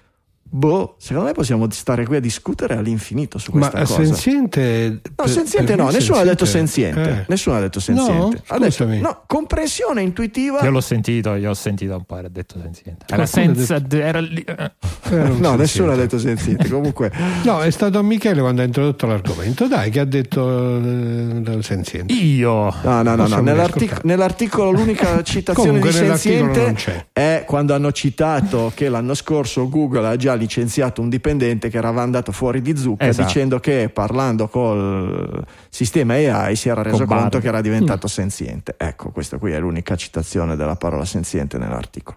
Boh, 0.52 0.96
secondo 0.98 1.28
me 1.28 1.32
possiamo 1.32 1.68
stare 1.70 2.04
qui 2.04 2.16
a 2.16 2.20
discutere 2.20 2.74
all'infinito 2.74 3.38
su 3.38 3.52
Ma 3.52 3.70
questa 3.70 3.94
cosa. 3.94 4.04
senziente. 4.04 5.00
No, 5.16 5.26
senziente 5.28 5.76
no, 5.76 5.90
nessuno 5.90 6.18
ha 6.18 6.24
detto 6.24 6.44
senziente. 6.44 7.08
Eh. 7.10 7.24
Nessuno 7.28 7.56
ha 7.56 7.60
detto 7.60 7.78
senziente. 7.78 8.36
No? 8.36 8.42
ha 8.48 8.58
detto, 8.58 8.84
no, 8.86 9.22
comprensione 9.28 10.02
intuitiva. 10.02 10.60
Io 10.62 10.70
l'ho 10.70 10.80
sentito, 10.80 11.34
io 11.36 11.50
ho 11.50 11.54
sentito 11.54 11.94
un 11.94 12.02
po' 12.04 12.16
era 12.16 12.28
detto 12.28 12.58
senziente. 12.60 13.04
Era 13.08 13.26
Qualcuno 13.28 13.52
ha 13.52 13.56
senza 13.66 13.96
era 13.96 14.18
lì, 14.20 14.42
eh. 14.42 14.54
Era 14.54 15.22
un 15.30 15.38
No, 15.38 15.56
senziente. 15.56 15.56
nessuno 15.56 15.92
ha 15.92 15.96
detto 15.96 16.18
senziente. 16.18 16.68
Comunque, 16.70 17.12
No, 17.44 17.60
è 17.62 17.70
stato 17.70 18.02
Michele 18.02 18.40
quando 18.40 18.62
ha 18.62 18.64
introdotto 18.64 19.06
l'argomento. 19.06 19.68
Dai, 19.68 19.90
che 19.90 20.00
ha 20.00 20.04
detto 20.04 20.78
eh, 20.78 21.62
senziente. 21.62 22.12
Io 22.12 22.74
no, 22.82 23.02
no, 23.02 23.14
no, 23.14 23.26
no. 23.28 23.40
Nell'artic- 23.40 24.02
nell'articolo 24.04 24.72
l'unica 24.72 25.22
citazione 25.24 25.68
Comunque 25.78 25.90
di 25.92 25.96
senziente 25.96 26.74
è 27.12 27.44
quando 27.46 27.74
hanno 27.74 27.92
citato 27.92 28.72
che 28.74 28.88
l'anno 28.88 29.14
scorso 29.14 29.68
Google 29.68 30.06
ha 30.08 30.16
già 30.16 30.34
licenziato 30.40 31.00
un 31.00 31.08
dipendente 31.08 31.68
che 31.68 31.76
era 31.76 31.88
andato 31.90 32.32
fuori 32.32 32.60
di 32.60 32.76
zucca 32.76 33.06
Esatto. 33.06 33.26
dicendo 33.28 33.60
che 33.60 33.90
parlando 33.92 34.48
col 34.48 35.44
sistema 35.68 36.14
AI 36.14 36.56
si 36.56 36.68
era 36.68 36.82
reso 36.82 37.04
Con 37.04 37.16
conto 37.18 37.38
che 37.38 37.48
era 37.48 37.60
diventato 37.60 38.08
senziente. 38.08 38.74
Ecco, 38.76 39.10
questa 39.10 39.38
qui 39.38 39.52
è 39.52 39.60
l'unica 39.60 39.94
citazione 39.96 40.56
della 40.56 40.76
parola 40.76 41.04
senziente 41.04 41.58
nell'articolo. 41.58 42.16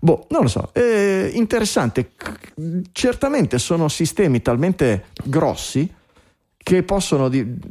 Boh, 0.00 0.26
non 0.30 0.42
lo 0.42 0.48
so, 0.48 0.70
è 0.72 1.30
interessante. 1.32 2.10
C- 2.16 2.50
Certamente 2.92 3.58
sono 3.58 3.88
sistemi 3.88 4.42
talmente 4.42 5.06
grossi 5.24 5.92
che 6.64 6.82
possono 6.84 7.28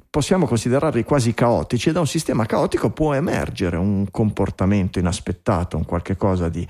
possiamo 0.09 0.45
considerarli 0.45 1.03
quasi 1.03 1.33
caotici 1.33 1.89
e 1.89 1.91
da 1.93 2.01
un 2.01 2.07
sistema 2.07 2.45
caotico 2.45 2.89
può 2.89 3.13
emergere 3.13 3.77
un 3.77 4.07
comportamento 4.11 4.99
inaspettato, 4.99 5.77
un 5.77 5.85
qualche 5.85 6.17
cosa 6.17 6.49
di 6.49 6.67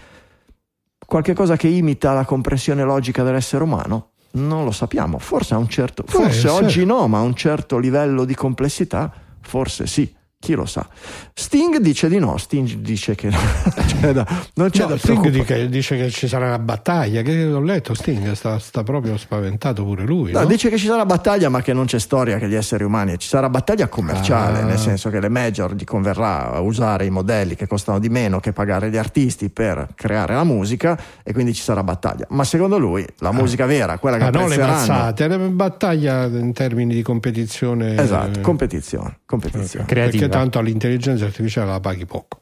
qualche 1.12 1.34
cosa 1.34 1.58
che 1.58 1.68
imita 1.68 2.14
la 2.14 2.24
comprensione 2.24 2.86
logica 2.86 3.22
dell'essere 3.22 3.66
umano? 3.66 4.12
Non 4.32 4.64
lo 4.64 4.72
sappiamo, 4.72 5.20
forse 5.20 5.54
a 5.54 5.58
un 5.58 5.68
certo 5.68 6.06
forse 6.08 6.48
oggi 6.48 6.86
no, 6.86 7.06
ma 7.10 7.18
a 7.18 7.22
un 7.22 7.36
certo 7.36 7.78
livello 7.78 8.24
di 8.24 8.34
complessità 8.34 9.12
forse 9.42 9.88
sì. 9.88 10.10
Chi 10.42 10.56
lo 10.56 10.66
sa? 10.66 10.88
Sting 11.36 11.78
dice 11.78 12.10
di 12.10 12.18
no, 12.18 12.36
Sting 12.38 12.68
dice 12.78 13.14
che 13.14 13.30
no. 13.30 13.38
Cioè, 14.02 14.12
no, 14.12 14.26
non 14.56 14.72
c'è 14.72 14.82
No, 14.82 14.88
da 14.88 14.98
Sting 14.98 15.28
dice, 15.30 15.70
dice 15.70 15.96
che 15.98 16.10
ci 16.10 16.28
sarà 16.28 16.48
una 16.48 16.58
battaglia. 16.58 17.22
Che 17.22 17.46
ho 17.46 17.62
letto, 17.62 17.94
Sting 17.94 18.32
sta, 18.32 18.58
sta 18.58 18.82
proprio 18.82 19.18
spaventato 19.18 19.84
pure 19.84 20.04
lui. 20.04 20.32
No, 20.32 20.40
no? 20.40 20.46
dice 20.48 20.70
che 20.72 20.78
ci 20.78 20.88
sarà 20.88 21.06
battaglia, 21.06 21.50
ma 21.50 21.62
che 21.62 21.74
non 21.74 21.86
c'è 21.86 22.00
storia 22.00 22.40
che 22.40 22.50
gli 22.50 22.56
esseri 22.56 22.84
umani, 22.84 23.20
ci 23.20 23.28
sarà 23.28 23.50
battaglia 23.50 23.88
commerciale, 23.88 24.62
Ah. 24.62 24.64
nel 24.64 24.80
senso 24.80 25.12
che 25.12 25.20
le 25.20 25.30
major 25.30 25.76
gli 25.76 25.84
converrà 25.84 26.58
usare 26.60 27.06
i 27.06 27.12
modelli 27.12 27.54
che 27.56 27.68
costano 27.68 28.00
di 28.00 28.10
meno 28.10 28.40
che 28.40 28.52
pagare 28.52 28.90
gli 28.90 28.98
artisti 28.98 29.52
per 29.52 29.90
creare 29.94 30.34
la 30.34 30.44
musica 30.44 31.00
e 31.22 31.34
quindi 31.34 31.54
ci 31.54 31.62
sarà 31.62 31.84
battaglia. 31.84 32.26
Ma 32.30 32.44
secondo 32.44 32.80
lui 32.80 33.06
la 33.20 33.32
musica 33.32 33.68
vera, 33.68 34.00
quella 34.00 34.18
che 34.18 34.24
Ah, 34.24 34.30
non 34.32 34.50
le 34.50 34.58
mazzate, 34.58 35.28
battaglia 35.50 36.26
in 36.26 36.52
termini 36.54 36.96
di 36.96 37.04
competizione. 37.04 37.96
Esatto, 37.96 38.40
eh, 38.40 38.42
competizione, 38.42 39.20
competizione. 39.28 39.86
creativa. 39.86 40.30
Tanto 40.32 40.60
all'intelligenza 40.60 41.26
artificiale 41.26 41.70
la 41.72 41.80
paghi 41.80 42.06
poco. 42.06 42.40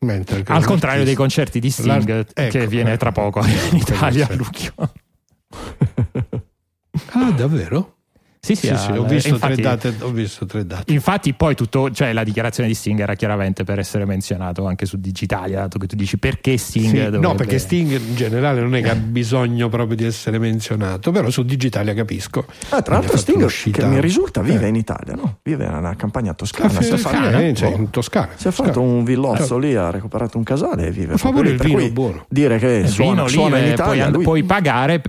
Mentre 0.00 0.42
Al 0.46 0.64
contrario 0.64 1.04
dei 1.04 1.14
concerti 1.14 1.58
di 1.58 1.70
Sting 1.70 2.06
L'art- 2.06 2.32
che 2.34 2.46
ecco, 2.46 2.66
viene 2.68 2.90
ecco. 2.90 2.98
tra 2.98 3.12
poco 3.12 3.40
in 3.70 3.76
Italia 3.76 4.26
a. 4.28 4.34
Lucchio. 4.34 4.74
Ah, 7.12 7.30
davvero? 7.30 7.95
Sì, 8.46 8.54
sì, 8.54 8.66
Sì, 8.68 8.76
sì, 8.76 8.90
ho, 8.92 9.02
visto 9.04 9.28
infatti, 9.30 9.54
tre 9.54 9.62
date, 9.62 9.94
ho 10.00 10.10
visto 10.10 10.46
tre 10.46 10.64
date. 10.64 10.92
Infatti, 10.92 11.34
poi 11.34 11.56
tutto, 11.56 11.90
cioè 11.90 12.12
la 12.12 12.22
dichiarazione 12.22 12.68
di 12.68 12.74
Sting 12.76 13.00
era 13.00 13.14
chiaramente 13.14 13.64
per 13.64 13.80
essere 13.80 14.04
menzionato 14.04 14.66
anche 14.66 14.86
su 14.86 14.98
Digitalia, 15.00 15.60
dato 15.62 15.78
che 15.78 15.88
tu 15.88 15.96
dici 15.96 16.16
perché 16.16 16.56
Sting 16.56 16.86
Sì, 16.86 16.92
dovrebbe- 16.94 17.18
No, 17.18 17.34
perché 17.34 17.58
Sting 17.58 17.90
in 17.90 18.14
generale 18.14 18.60
non 18.60 18.76
è 18.76 18.82
che 18.82 18.90
ha 18.90 18.94
bisogno 18.96 19.68
proprio 19.68 19.96
di 19.96 20.04
essere 20.04 20.38
menzionato, 20.38 21.10
però 21.10 21.28
su 21.28 21.42
Digitalia 21.42 21.92
capisco. 21.92 22.44
Ah, 22.68 22.82
tra 22.82 22.94
l'altro 22.94 23.10
fatto 23.10 23.16
Sting, 23.22 23.38
un'uscita- 23.38 23.82
che 23.82 23.86
mi 23.88 24.00
risulta, 24.00 24.42
vive 24.42 24.66
Eh. 24.66 24.68
in 24.68 24.76
Italia, 24.76 25.14
no? 25.16 25.38
Vive 25.42 25.66
nella 25.68 25.94
campagna 25.96 26.32
toscana. 26.32 26.78
Ah, 26.78 26.82
si 26.82 26.92
è 26.92 26.96
fatto- 26.96 27.36
eh, 27.36 27.52
cioè, 27.52 27.70
boh. 27.72 27.76
in 27.78 27.90
Toscana. 27.90 28.28
Si 28.36 28.46
è 28.46 28.50
fatto 28.52 28.70
Toscana. 28.70 28.92
un 28.94 29.02
villozzo 29.04 29.36
Certo. 29.38 29.58
lì, 29.58 29.74
ha 29.74 29.90
recuperato 29.90 30.38
un 30.38 30.44
casale 30.44 30.86
e 30.86 30.90
vive 30.92 31.16
Fa 31.16 31.30
proprio 31.30 31.54
pure 31.56 31.64
lì. 31.66 31.72
il 31.72 31.78
vino 31.80 31.92
buono. 31.92 32.24
Dire 32.28 32.58
che 32.58 32.68
Il 32.68 32.88
suona, 32.88 33.10
vino, 33.24 33.28
suona 33.28 33.58
in 33.58 33.72
Italia, 33.72 34.02
puoi, 34.04 34.12
lui- 34.14 34.22
puoi 34.22 34.42
pagare, 34.44 35.02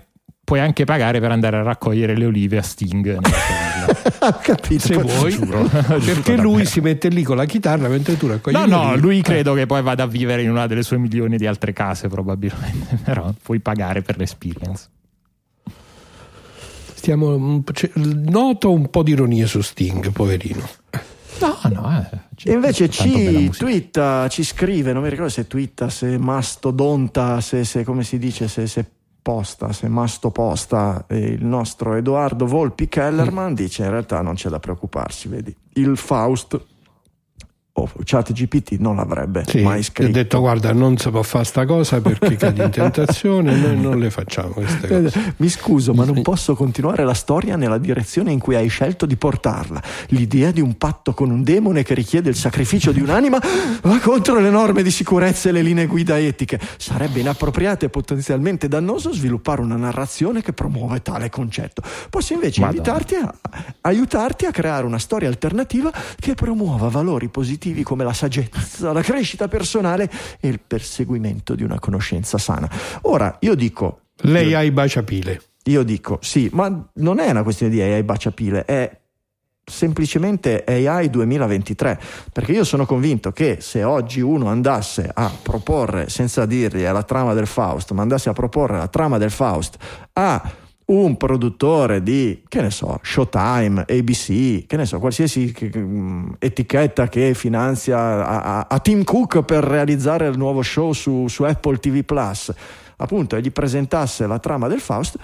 puoi 0.47 0.61
anche 0.61 0.85
pagare 0.85 1.19
per 1.19 1.29
andare 1.29 1.57
a 1.57 1.61
raccogliere 1.61 2.15
le 2.15 2.23
olive 2.23 2.57
a 2.57 2.61
Sting. 2.61 3.19
capito. 4.41 4.79
Se 4.79 4.95
vuoi, 4.95 5.29
Giuro. 5.31 5.63
perché 5.65 6.35
Giuro 6.35 6.41
lui 6.41 6.65
si 6.65 6.79
mette 6.79 7.09
lì 7.09 7.21
con 7.23 7.35
la 7.35 7.43
chitarra 7.43 7.89
mentre 7.89 8.15
tu 8.15 8.27
raccogli 8.27 8.55
No, 8.55 8.61
le 8.63 8.67
no, 8.71 8.95
lui 8.95 9.17
Eh. 9.19 9.23
credo 9.23 9.53
che 9.53 9.65
poi 9.65 9.81
vada 9.81 10.03
a 10.03 10.07
vivere 10.07 10.43
in 10.43 10.49
una 10.49 10.65
delle 10.65 10.83
sue 10.83 10.97
milioni 10.99 11.35
di 11.35 11.45
altre 11.45 11.73
case, 11.73 12.07
probabilmente. 12.07 12.97
Però 13.03 13.33
puoi 13.43 13.59
pagare 13.59 14.01
per 14.03 14.15
l'experience. 14.17 14.87
Stiamo, 16.93 17.61
cioè, 17.73 17.91
noto 17.95 18.71
un 18.71 18.89
po' 18.89 19.03
di 19.03 19.11
ironia 19.11 19.47
su 19.47 19.59
Sting, 19.59 20.13
poverino. 20.13 20.65
No, 21.41 21.59
no, 21.73 22.07
eh. 22.09 22.17
E 22.49 22.53
invece 22.53 22.89
ci 22.89 23.49
twitta, 23.49 24.29
ci 24.29 24.45
scrive, 24.45 24.93
non 24.93 25.03
mi 25.03 25.09
ricordo 25.09 25.29
se 25.29 25.45
twitta, 25.45 25.89
se 25.89 26.17
mastodonta, 26.17 27.41
se, 27.41 27.65
se 27.65 27.83
come 27.83 28.05
si 28.05 28.17
dice, 28.17 28.47
se, 28.47 28.65
se 28.65 28.85
posta, 29.27 29.73
se 29.73 29.89
mastoposta, 29.89 31.03
eh, 31.05 31.17
il 31.17 31.43
nostro 31.43 31.95
Edoardo 31.95 32.45
Volpi. 32.45 32.87
Kellerman 32.87 33.53
dice 33.53 33.83
in 33.83 33.89
realtà 33.89 34.21
non 34.21 34.35
c'è 34.35 34.47
da 34.47 34.59
preoccuparsi, 34.59 35.27
vedi, 35.27 35.53
il 35.73 35.97
Faust 35.97 36.57
o 37.79 37.89
chat 38.03 38.31
GPT 38.33 38.77
non 38.79 38.95
l'avrebbe 38.95 39.43
Sì, 39.47 39.61
mai 39.61 39.77
gli 39.77 39.79
ho 39.79 39.83
scritto. 39.83 40.11
detto 40.11 40.39
guarda 40.39 40.73
non 40.73 40.97
si 40.97 41.09
può 41.09 41.21
fare 41.21 41.43
sta 41.45 41.65
cosa 41.65 42.01
perché 42.01 42.35
cadi 42.37 42.61
in 42.63 42.71
tentazione 42.71 43.55
noi 43.55 43.79
non 43.79 43.99
le 43.99 44.09
facciamo 44.09 44.49
queste 44.49 44.87
cose 44.87 45.19
Eh, 45.19 45.33
Mi 45.37 45.47
scuso, 45.49 45.93
ma 45.93 46.03
non 46.03 46.21
posso 46.23 46.55
continuare 46.55 47.03
la 47.03 47.13
storia 47.13 47.55
nella 47.55 47.77
direzione 47.77 48.31
in 48.31 48.39
cui 48.39 48.55
hai 48.55 48.67
scelto 48.67 49.05
di 49.05 49.15
portarla. 49.15 49.81
L'idea 50.07 50.49
di 50.51 50.59
un 50.61 50.75
patto 50.77 51.13
con 51.13 51.29
un 51.29 51.43
demone 51.43 51.83
che 51.83 51.93
richiede 51.93 52.29
il 52.29 52.35
sacrificio 52.35 52.91
di 52.91 52.99
un'anima 52.99 53.39
va 53.83 53.99
contro 53.99 54.39
le 54.39 54.49
norme 54.49 54.81
di 54.81 54.91
sicurezza 54.91 55.49
e 55.49 55.51
le 55.51 55.61
linee 55.61 55.85
guida 55.85 56.17
etiche. 56.19 56.59
Sarebbe 56.77 57.19
inappropriato 57.19 57.85
e 57.85 57.89
potenzialmente 57.89 58.67
dannoso 58.67 59.13
sviluppare 59.13 59.61
una 59.61 59.75
narrazione 59.75 60.41
che 60.41 60.53
promuove 60.53 61.01
tale 61.03 61.29
concetto. 61.29 61.81
Posso 62.09 62.33
invece 62.33 62.63
a 62.63 62.67
aiutarti 63.81 64.45
a 64.45 64.51
creare 64.51 64.85
una 64.85 64.99
storia 64.99 65.27
alternativa 65.27 65.91
che 66.19 66.33
promuova 66.33 66.87
valori 66.89 67.27
positivi 67.29 67.65
come 67.83 68.03
la 68.03 68.13
saggezza, 68.13 68.91
la 68.91 69.01
crescita 69.01 69.47
personale 69.47 70.09
e 70.39 70.47
il 70.47 70.59
perseguimento 70.65 71.55
di 71.55 71.63
una 71.63 71.79
conoscenza 71.79 72.37
sana. 72.37 72.69
Ora, 73.01 73.37
io 73.41 73.55
dico 73.55 74.01
lei 74.21 74.53
ha 74.53 74.63
i 74.63 74.71
baciapile 74.71 75.41
io 75.67 75.83
dico 75.83 76.19
sì, 76.21 76.49
ma 76.53 76.89
non 76.93 77.19
è 77.19 77.29
una 77.29 77.43
questione 77.43 77.71
di 77.71 77.81
AI 77.81 78.03
baciapile, 78.03 78.65
è 78.65 78.99
semplicemente 79.63 80.63
AI 80.63 81.09
2023, 81.09 81.99
perché 82.31 82.53
io 82.53 82.63
sono 82.63 82.85
convinto 82.85 83.31
che 83.31 83.57
se 83.59 83.83
oggi 83.83 84.21
uno 84.21 84.47
andasse 84.47 85.09
a 85.13 85.29
proporre, 85.41 86.09
senza 86.09 86.45
dirgli 86.45 86.83
è 86.83 86.91
la 86.91 87.03
trama 87.03 87.33
del 87.33 87.47
Faust, 87.47 87.91
ma 87.91 88.01
andasse 88.01 88.29
a 88.29 88.33
proporre 88.33 88.77
la 88.77 88.87
trama 88.87 89.17
del 89.17 89.31
Faust 89.31 89.77
a 90.13 90.51
un 90.87 91.17
produttore 91.17 92.01
di, 92.01 92.43
che 92.47 92.61
ne 92.61 92.69
so, 92.69 92.99
Showtime, 93.01 93.85
ABC, 93.87 94.65
che 94.65 94.77
ne 94.77 94.85
so, 94.85 94.99
qualsiasi 94.99 95.53
mm, 95.77 96.29
etichetta 96.39 97.09
che 97.09 97.33
finanzia 97.33 97.97
a, 97.97 98.41
a- 98.59 98.67
a 98.69 98.79
Tim 98.79 99.03
Cook 99.03 99.43
per 99.43 99.63
realizzare 99.63 100.27
il 100.27 100.37
nuovo 100.37 100.61
show 100.61 100.93
su, 100.93 101.27
su 101.27 101.43
Apple 101.43 101.77
TV 101.79 102.03
Plus, 102.03 102.53
appunto, 102.97 103.35
e 103.35 103.41
gli 103.41 103.51
presentasse 103.51 104.25
la 104.27 104.39
trama 104.39 104.67
del 104.67 104.79
Faust, 104.79 105.17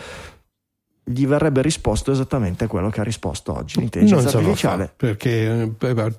gli 1.05 1.27
verrebbe 1.27 1.61
risposto 1.61 2.11
esattamente 2.13 2.65
quello 2.67 2.89
che 2.89 3.01
ha 3.01 3.03
risposto 3.03 3.53
oggi 3.57 3.79
l'intelligenza 3.79 4.31
Non 4.31 4.43
artificiale. 4.43 4.85
fa, 4.85 4.91
perché 4.95 5.69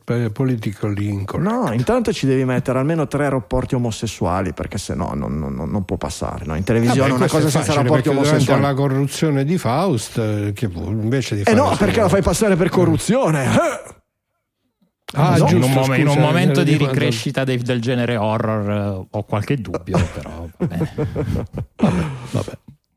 è 0.04 0.30
politically 0.30 1.08
incorrect. 1.08 1.50
No, 1.50 1.72
intanto 1.72 2.12
ci 2.12 2.26
devi 2.26 2.44
mettere 2.44 2.78
almeno 2.78 3.06
tre 3.08 3.28
rapporti 3.30 3.74
omosessuali 3.74 4.52
perché 4.52 4.76
se 4.76 4.94
no 4.94 5.12
non, 5.14 5.38
non- 5.38 5.70
non 5.70 5.84
può 5.84 5.96
passare. 5.96 6.44
no? 6.44 6.54
In 6.54 6.64
televisione 6.64 7.08
Vabbè, 7.08 7.20
una 7.20 7.28
cosa 7.30 7.48
senza 7.48 7.60
facile, 7.72 7.82
rapporti 7.84 8.08
omosessuali. 8.10 8.60
la 8.60 8.74
corruzione 8.74 9.44
di 9.44 9.56
Faust, 9.56 10.18
eh, 10.18 10.52
che 10.54 10.68
invece 10.74 11.34
di 11.36 11.40
Eh 11.40 11.44
fare 11.44 11.56
no, 11.56 11.64
solo- 11.64 11.76
perché 11.76 12.00
la 12.00 12.08
fai 12.10 12.22
passare 12.22 12.56
per 12.56 12.68
corruzione. 12.68 13.44
Eh! 13.44 13.92
Ah, 15.16 15.36
No, 15.36 15.44
in, 15.44 15.46
giusto, 15.46 15.66
un 15.66 15.72
mom- 15.72 15.94
in 15.94 16.06
un 16.08 16.14
scusa, 16.14 16.26
momento 16.26 16.60
eh, 16.60 16.64
di 16.64 16.76
ricrescita 16.76 17.44
del 17.44 17.80
genere 17.80 18.16
horror 18.16 18.70
eh, 18.70 19.06
ho 19.10 19.22
qualche 19.22 19.56
dubbio, 19.60 19.96
però 20.12 20.46
va 20.58 20.66
bene. 20.66 20.92
Vabbè. 22.32 22.52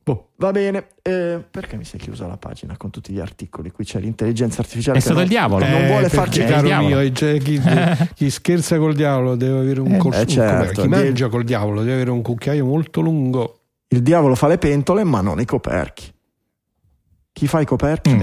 Boh, 0.07 0.29
va 0.37 0.51
bene. 0.51 0.87
Eh, 1.01 1.43
perché 1.51 1.75
mi 1.75 1.83
sei 1.83 1.99
chiusa 1.99 2.27
la 2.27 2.37
pagina 2.37 2.77
con 2.77 2.91
tutti 2.91 3.11
gli 3.11 3.19
articoli? 3.19 3.71
Qui 3.71 3.83
c'è 3.83 3.99
l'intelligenza 3.99 4.61
artificiale. 4.61 4.99
È 4.99 5.01
stato 5.01 5.15
non- 5.15 5.23
il 5.23 5.29
diavolo. 5.29 5.65
Non 5.67 5.81
Eh, 5.81 5.87
vuole 5.87 6.07
farci 6.07 6.45
caro 6.45 6.61
diavolo. 6.65 6.95
mio, 6.99 7.11
cioè, 7.11 7.37
chi, 7.39 7.59
chi 8.15 8.29
scherza 8.29 8.77
col 8.77 8.95
diavolo 8.95 9.35
deve 9.35 9.59
avere 9.59 9.81
un, 9.81 9.91
eh, 9.93 9.99
un- 10.01 10.27
certo, 10.27 10.81
chi 10.81 10.87
mangia 10.87 11.27
col 11.27 11.43
diavolo 11.43 11.81
deve 11.81 11.93
avere 11.95 12.11
un 12.11 12.21
cucchiaio 12.21 12.63
molto 12.63 13.01
lungo. 13.01 13.59
Il 13.89 14.01
diavolo 14.01 14.35
fa 14.35 14.47
le 14.47 14.57
pentole, 14.57 15.03
ma 15.03 15.19
non 15.19 15.41
i 15.41 15.45
coperchi. 15.45 16.09
Chi 17.33 17.47
fa 17.47 17.59
i 17.59 17.65
coperchi? 17.65 18.13
Mm. 18.13 18.19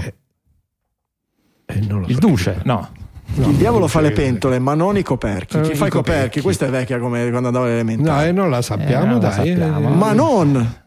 Eh, 1.67 1.79
non 1.87 1.99
lo 2.01 2.07
Il 2.07 2.13
so. 2.13 2.19
duce, 2.19 2.61
no. 2.63 2.89
No, 3.35 3.49
il 3.49 3.55
diavolo 3.57 3.85
fa 3.87 4.01
le 4.01 4.09
pentole, 4.11 4.57
ma 4.57 4.73
non 4.73 4.97
i 4.97 5.03
coperchi. 5.03 5.57
Eh, 5.57 5.61
Chi 5.61 5.75
fa 5.75 5.85
i 5.85 5.89
coperchi? 5.91 6.17
coperchi. 6.17 6.41
Questa 6.41 6.65
è 6.65 6.69
vecchia 6.69 6.97
come 6.97 7.29
quando 7.29 7.47
andavo 7.49 7.65
alle 7.65 7.83
No, 7.95 8.23
eh, 8.23 8.31
non 8.31 8.49
la 8.49 8.63
sappiamo, 8.63 9.03
Eh, 9.03 9.07
non 9.07 9.19
la 9.21 9.27
dai. 9.29 9.31
sappiamo. 9.49 9.87
eh, 9.91 9.95
Ma 9.95 10.13
non! 10.13 10.83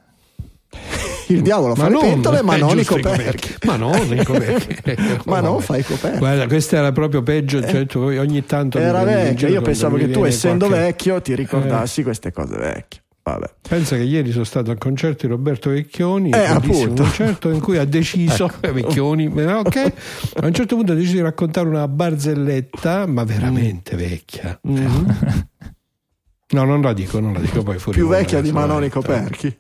Il 1.29 1.43
diavolo 1.43 1.75
fa 1.75 1.91
le 1.91 1.99
pentole, 1.99 2.43
ma 2.43 2.57
eh, 2.57 2.59
non 2.59 2.79
i 2.79 2.85
coperchi. 2.85 3.57
Ma 3.67 3.77
non 3.77 4.17
i 4.17 4.25
coperchi. 4.25 4.77
Ma 5.27 5.41
non 5.41 5.53
Vabbè. 5.57 5.63
fa 5.63 5.77
i 5.77 5.85
coperchi. 5.85 6.19
Guarda, 6.19 6.47
questa 6.47 6.79
era 6.79 6.91
proprio 6.93 7.23
peggio. 7.23 7.61
Cioè, 7.61 7.85
tu 7.85 7.99
ogni 7.99 8.47
tanto 8.47 8.79
Era 8.79 9.35
giro 9.35 9.53
Io 9.53 9.61
pensavo 9.61 9.97
che 9.97 10.11
tu, 10.11 10.25
essendo 10.25 10.67
qualche- 10.69 10.85
vecchio, 10.87 11.21
ti 11.21 11.35
ricordassi 11.35 12.03
queste 12.03 12.33
cose 12.33 12.57
vecchie. 12.57 13.03
Vabbè. 13.23 13.51
Pensa 13.69 13.97
che 13.97 14.05
ieri 14.05 14.31
sono 14.33 14.45
stato 14.45 14.71
al 14.71 14.79
concerto 14.79 15.27
di 15.27 15.33
Roberto 15.33 15.69
Vecchioni, 15.69 16.31
Eh, 16.31 16.45
appunto. 16.47 17.03
concerto 17.03 17.51
in 17.51 17.61
cui 17.61 17.77
ha 17.77 17.85
deciso 17.85 18.47
Ecco. 18.59 18.73
Vecchioni, 18.73 19.31
eh, 19.37 19.53
ok, 19.53 19.93
a 20.41 20.47
un 20.47 20.55
certo 20.55 20.77
punto 20.77 20.93
ha 20.93 20.95
deciso 20.95 21.17
di 21.17 21.21
raccontare 21.21 21.69
una 21.69 21.87
barzelletta, 21.89 23.05
ma 23.07 23.25
veramente 23.25 23.97
vecchia. 23.97 24.59
No, 24.63 26.65
non 26.65 26.81
la 26.81 26.95
dico, 26.95 27.21
non 27.21 27.35
la 27.35 27.41
dico 27.41 27.63
poi 27.63 27.79
fuori. 27.79 27.99
Più 27.99 28.09
vecchia 28.09 28.41
di 28.41 28.49
insomma, 28.49 28.67
Manoni 28.67 28.87
eh, 28.87 28.91
Coperchi. 28.91 29.59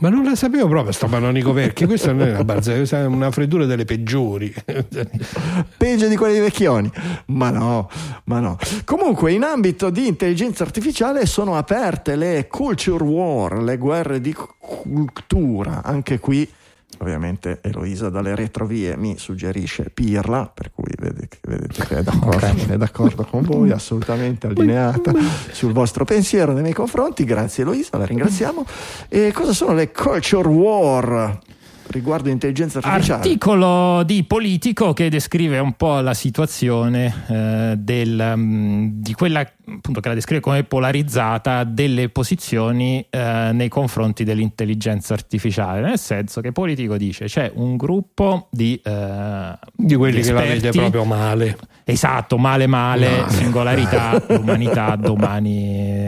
Ma 0.00 0.08
non 0.08 0.24
la 0.24 0.34
sapevo 0.34 0.66
proprio 0.66 0.92
sta 0.92 1.06
Manonico 1.06 1.52
Perchi, 1.52 1.84
questa 1.84 2.12
non 2.12 2.26
è 2.26 2.30
una 2.30 2.44
barzelletta, 2.44 3.00
è 3.00 3.04
una 3.04 3.30
freddura 3.30 3.66
delle 3.66 3.84
peggiori. 3.84 4.52
Peggio 5.76 6.08
di 6.08 6.16
quelli 6.16 6.34
di 6.34 6.40
Vecchioni. 6.40 6.90
Ma 7.26 7.50
no, 7.50 7.90
ma 8.24 8.40
no. 8.40 8.56
Comunque, 8.84 9.32
in 9.32 9.42
ambito 9.42 9.90
di 9.90 10.06
intelligenza 10.06 10.64
artificiale 10.64 11.26
sono 11.26 11.56
aperte 11.56 12.16
le 12.16 12.46
culture 12.48 13.04
war, 13.04 13.62
le 13.62 13.76
guerre 13.76 14.22
di 14.22 14.34
cultura. 14.58 15.82
Anche 15.84 16.18
qui, 16.18 16.48
ovviamente, 17.00 17.60
Eloisa 17.62 18.08
dalle 18.10 18.34
retrovie 18.34 18.96
mi 18.96 19.16
suggerisce 19.18 19.90
Pirla, 19.92 20.50
per 20.52 20.70
cui 20.72 20.92
vedete, 20.98 21.38
vedete 21.42 21.84
che 21.86 21.98
è 21.98 22.02
d'accordo, 22.02 22.46
è 22.46 22.76
d'accordo 22.76 23.24
con 23.24 23.42
voi, 23.42 23.70
assolutamente 23.70 24.46
allineata 24.46 25.12
sul 25.50 25.72
vostro 25.72 26.04
pensiero 26.04 26.52
nei 26.52 26.62
miei 26.62 26.74
confronti. 26.74 27.24
Grazie 27.24 27.62
Eloisa, 27.62 27.96
la 27.96 28.06
ringraziamo. 28.06 28.64
E 29.08 29.32
cosa 29.32 29.52
sono 29.52 29.74
le 29.74 29.90
culture 29.90 30.48
war? 30.48 31.38
Riguardo 31.90 32.28
l'intelligenza 32.28 32.78
artificiale. 32.78 33.22
Articolo 33.22 34.02
di 34.04 34.22
Politico 34.24 34.92
che 34.92 35.10
descrive 35.10 35.58
un 35.58 35.72
po' 35.72 36.00
la 36.00 36.14
situazione 36.14 37.12
eh, 37.28 37.74
del, 37.76 38.32
mm, 38.36 38.88
di 38.92 39.12
quella 39.12 39.40
appunto 39.40 40.00
che 40.00 40.08
la 40.08 40.14
descrive 40.14 40.40
come 40.40 40.64
polarizzata 40.64 41.64
delle 41.64 42.08
posizioni 42.08 43.04
eh, 43.08 43.50
nei 43.52 43.68
confronti 43.68 44.24
dell'intelligenza 44.24 45.14
artificiale, 45.14 45.80
nel 45.80 45.98
senso 45.98 46.40
che 46.40 46.52
Politico 46.52 46.96
dice 46.96 47.26
c'è 47.26 47.50
un 47.54 47.76
gruppo 47.76 48.48
di, 48.50 48.80
eh, 48.82 49.58
Di 49.72 49.94
quelli 49.94 50.20
che 50.22 50.32
la 50.32 50.40
vede 50.40 50.70
proprio 50.70 51.04
male. 51.04 51.58
Esatto, 51.84 52.38
male 52.38 52.66
male, 52.68 53.08
Male. 53.08 53.30
singolarità, 53.32 54.22
l'umanità 54.36 54.94
domani, 54.96 56.06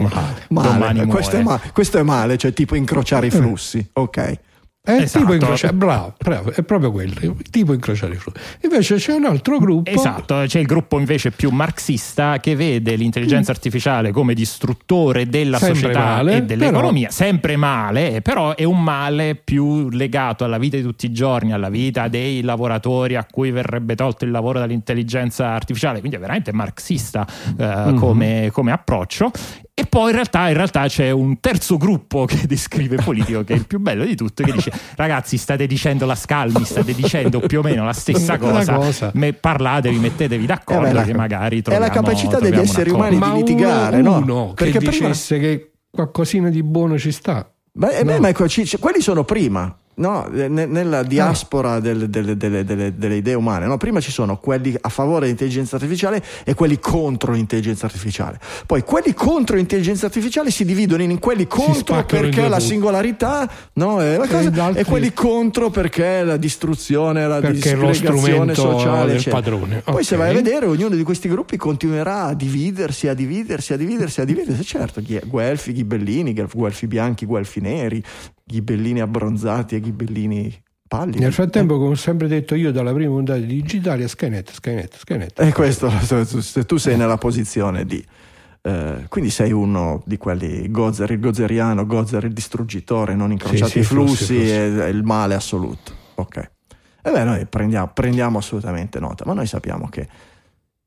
Male, 0.48 0.68
domani 0.68 1.06
questo, 1.06 1.36
è 1.36 1.42
ma- 1.42 1.60
questo 1.72 1.98
è 1.98 2.02
male, 2.02 2.36
cioè 2.36 2.52
tipo 2.52 2.76
incrociare 2.76 3.26
i 3.26 3.30
flussi. 3.30 3.84
Ok. 3.94 4.38
È 4.84 4.90
il 4.90 5.02
Esatto. 5.02 5.20
tipo 5.20 5.34
incrociare, 5.34 5.74
bravo, 5.74 6.14
bravo, 6.18 6.50
è 6.50 6.60
proprio 6.64 6.90
quello, 6.90 7.14
il 7.20 7.50
tipo 7.50 7.72
incrociare 7.72 8.14
i 8.14 8.16
flussi. 8.16 8.38
Invece 8.62 8.96
c'è 8.96 9.12
un 9.12 9.26
altro 9.26 9.58
gruppo. 9.58 9.88
Esatto, 9.88 10.42
c'è 10.44 10.58
il 10.58 10.66
gruppo 10.66 10.98
invece 10.98 11.30
più 11.30 11.50
marxista 11.50 12.40
che 12.40 12.56
vede 12.56 12.96
l'intelligenza 12.96 13.52
artificiale 13.52 14.10
come 14.10 14.34
distruttore 14.34 15.28
della 15.28 15.58
Sempre 15.58 15.78
società 15.78 16.00
male, 16.00 16.36
e 16.38 16.42
dell'economia, 16.42 17.10
sempre 17.10 17.54
male, 17.54 18.22
però 18.22 18.56
è 18.56 18.64
un 18.64 18.82
male 18.82 19.36
più 19.36 19.88
legato 19.88 20.42
alla 20.42 20.58
vita 20.58 20.76
di 20.76 20.82
tutti 20.82 21.06
i 21.06 21.12
giorni, 21.12 21.52
alla 21.52 21.70
vita 21.70 22.08
dei 22.08 22.42
lavoratori 22.42 23.14
a 23.14 23.24
cui 23.24 23.52
verrebbe 23.52 23.94
tolto 23.94 24.24
il 24.24 24.32
lavoro 24.32 24.58
dall'intelligenza 24.58 25.50
artificiale, 25.50 26.00
quindi 26.00 26.16
è 26.16 26.20
veramente 26.20 26.52
marxista 26.52 27.24
eh, 27.56 27.94
come, 27.96 28.48
come 28.50 28.72
approccio. 28.72 29.30
E 29.82 29.86
poi 29.86 30.10
in 30.10 30.12
realtà, 30.14 30.46
in 30.48 30.54
realtà 30.54 30.86
c'è 30.86 31.10
un 31.10 31.40
terzo 31.40 31.76
gruppo 31.76 32.24
che 32.24 32.42
descrive 32.46 32.96
politico, 33.02 33.42
che 33.42 33.54
è 33.54 33.56
il 33.56 33.66
più 33.66 33.80
bello 33.80 34.04
di 34.04 34.14
tutto, 34.14 34.44
che 34.44 34.52
dice 34.52 34.70
ragazzi 34.94 35.36
state 35.36 35.66
dicendo 35.66 36.06
la 36.06 36.14
scalmi, 36.14 36.64
state 36.64 36.94
dicendo 36.94 37.40
più 37.40 37.58
o 37.58 37.62
meno 37.62 37.84
la 37.84 37.92
stessa 37.92 38.38
cosa, 38.38 38.74
cosa. 38.76 39.10
Me- 39.14 39.32
parlatevi, 39.32 39.98
mettetevi 39.98 40.46
d'accordo 40.46 40.84
Eh 40.86 40.88
beh, 40.90 40.94
la- 40.94 41.02
che 41.02 41.14
magari 41.14 41.58
è 41.58 41.62
troviamo 41.62 41.86
la 41.88 41.92
capacità 41.92 42.38
degli 42.38 42.58
esseri 42.60 42.90
umani 42.90 43.16
ma 43.16 43.32
di 43.32 43.38
litigare, 43.38 43.96
uno, 43.98 44.10
no? 44.10 44.16
uno 44.18 44.52
che 44.54 44.64
Perché 44.66 44.78
prima- 44.78 45.08
dicesse 45.08 45.38
che 45.40 45.72
qualcosina 45.90 46.48
di 46.48 46.62
buono 46.62 46.96
ci 46.96 47.10
sta. 47.10 47.50
Beh, 47.72 47.98
eh, 47.98 48.04
beh, 48.04 48.14
No. 48.14 48.20
ma 48.20 48.28
ecco, 48.28 48.46
ci- 48.48 48.64
ci- 48.64 48.78
quelli 48.78 49.00
sono 49.00 49.24
prima. 49.24 49.76
No, 49.94 50.26
eh, 50.32 50.48
ne- 50.48 50.64
nella 50.64 51.02
diaspora 51.02 51.78
del- 51.78 52.08
delle, 52.08 52.34
delle- 52.36 52.64
delle- 52.64 52.94
delle 52.96 53.16
idee 53.16 53.34
umane, 53.34 53.66
no? 53.66 53.76
prima 53.76 54.00
ci 54.00 54.10
sono 54.10 54.38
quelli 54.38 54.74
a 54.80 54.88
favore 54.88 55.20
dell'intelligenza 55.20 55.76
artificiale 55.76 56.22
e 56.44 56.54
quelli 56.54 56.78
contro 56.78 57.32
l'intelligenza 57.32 57.84
artificiale. 57.84 58.40
Poi 58.64 58.82
quelli 58.84 59.12
contro 59.12 59.56
l'intelligenza 59.56 60.06
artificiale 60.06 60.50
si 60.50 60.64
dividono 60.64 61.02
in 61.02 61.18
quelli 61.18 61.46
contro 61.46 62.04
perché 62.04 62.48
la 62.48 62.58
singolarità 62.58 63.50
no, 63.74 64.00
è 64.00 64.16
la 64.16 64.24
E 64.24 64.28
cosa, 64.28 64.48
gli 64.48 64.58
altri- 64.58 64.80
e 64.80 64.84
quelli 64.84 65.12
contro 65.12 65.68
perché 65.68 66.22
la 66.22 66.38
distruzione, 66.38 67.26
la 67.28 67.40
Perché 67.40 67.74
disgregazione 67.74 68.54
sociale. 68.54 69.12
del 69.12 69.24
padrone. 69.28 69.82
Poi 69.84 70.04
se 70.04 70.16
vai 70.16 70.30
a 70.30 70.32
vedere, 70.32 70.64
ognuno 70.66 70.94
di 70.94 71.02
questi 71.02 71.28
gruppi 71.28 71.58
continuerà 71.58 72.24
a 72.24 72.34
dividersi, 72.34 73.08
a 73.08 73.14
dividersi, 73.14 73.74
a 73.74 73.76
dividersi, 73.76 74.20
a 74.22 74.24
dividersi. 74.24 74.64
Certo, 74.64 75.02
guelfi, 75.26 75.72
ghibellini, 75.74 76.32
guelfi 76.50 76.86
bianchi, 76.86 77.26
guelfi 77.26 77.60
neri, 77.60 78.02
ghibellini 78.52 79.00
abbronzati 79.00 79.74
e 79.74 79.80
ghibellini 79.80 80.62
pallidi. 80.86 81.18
Nel 81.18 81.32
frattempo, 81.32 81.78
come 81.78 81.92
ho 81.92 81.94
sempre 81.94 82.28
detto 82.28 82.54
io 82.54 82.70
dalla 82.70 82.92
prima 82.92 83.12
puntata 83.14 83.38
di 83.38 83.46
digitali, 83.46 84.02
a 84.02 84.08
Skynet, 84.08 84.52
Skynet, 84.52 84.96
Skynet. 84.96 85.40
E 85.40 85.52
questo, 85.52 85.90
se 85.90 86.66
tu 86.66 86.76
sei 86.76 86.96
nella 86.98 87.16
posizione 87.16 87.86
di... 87.86 88.04
eh, 88.60 89.06
quindi 89.08 89.30
sei 89.30 89.52
uno 89.52 90.02
di 90.04 90.18
quelli 90.18 90.70
Gozer, 90.70 91.10
il 91.10 91.18
gozeriano, 91.18 91.86
Gozer 91.86 92.24
il 92.24 92.32
distruggitore, 92.32 93.14
non 93.14 93.32
incrociati 93.32 93.70
sì, 93.70 93.78
i 93.78 93.82
flussi, 93.84 94.16
flussi, 94.16 94.34
flussi. 94.34 94.50
È, 94.50 94.76
è 94.76 94.88
il 94.88 95.02
male 95.02 95.34
assoluto. 95.34 95.92
Ok. 96.16 96.50
E 97.04 97.10
beh, 97.10 97.24
noi 97.24 97.46
prendiamo, 97.46 97.90
prendiamo 97.92 98.38
assolutamente 98.38 99.00
nota, 99.00 99.24
ma 99.26 99.32
noi 99.32 99.46
sappiamo 99.46 99.88
che 99.88 100.06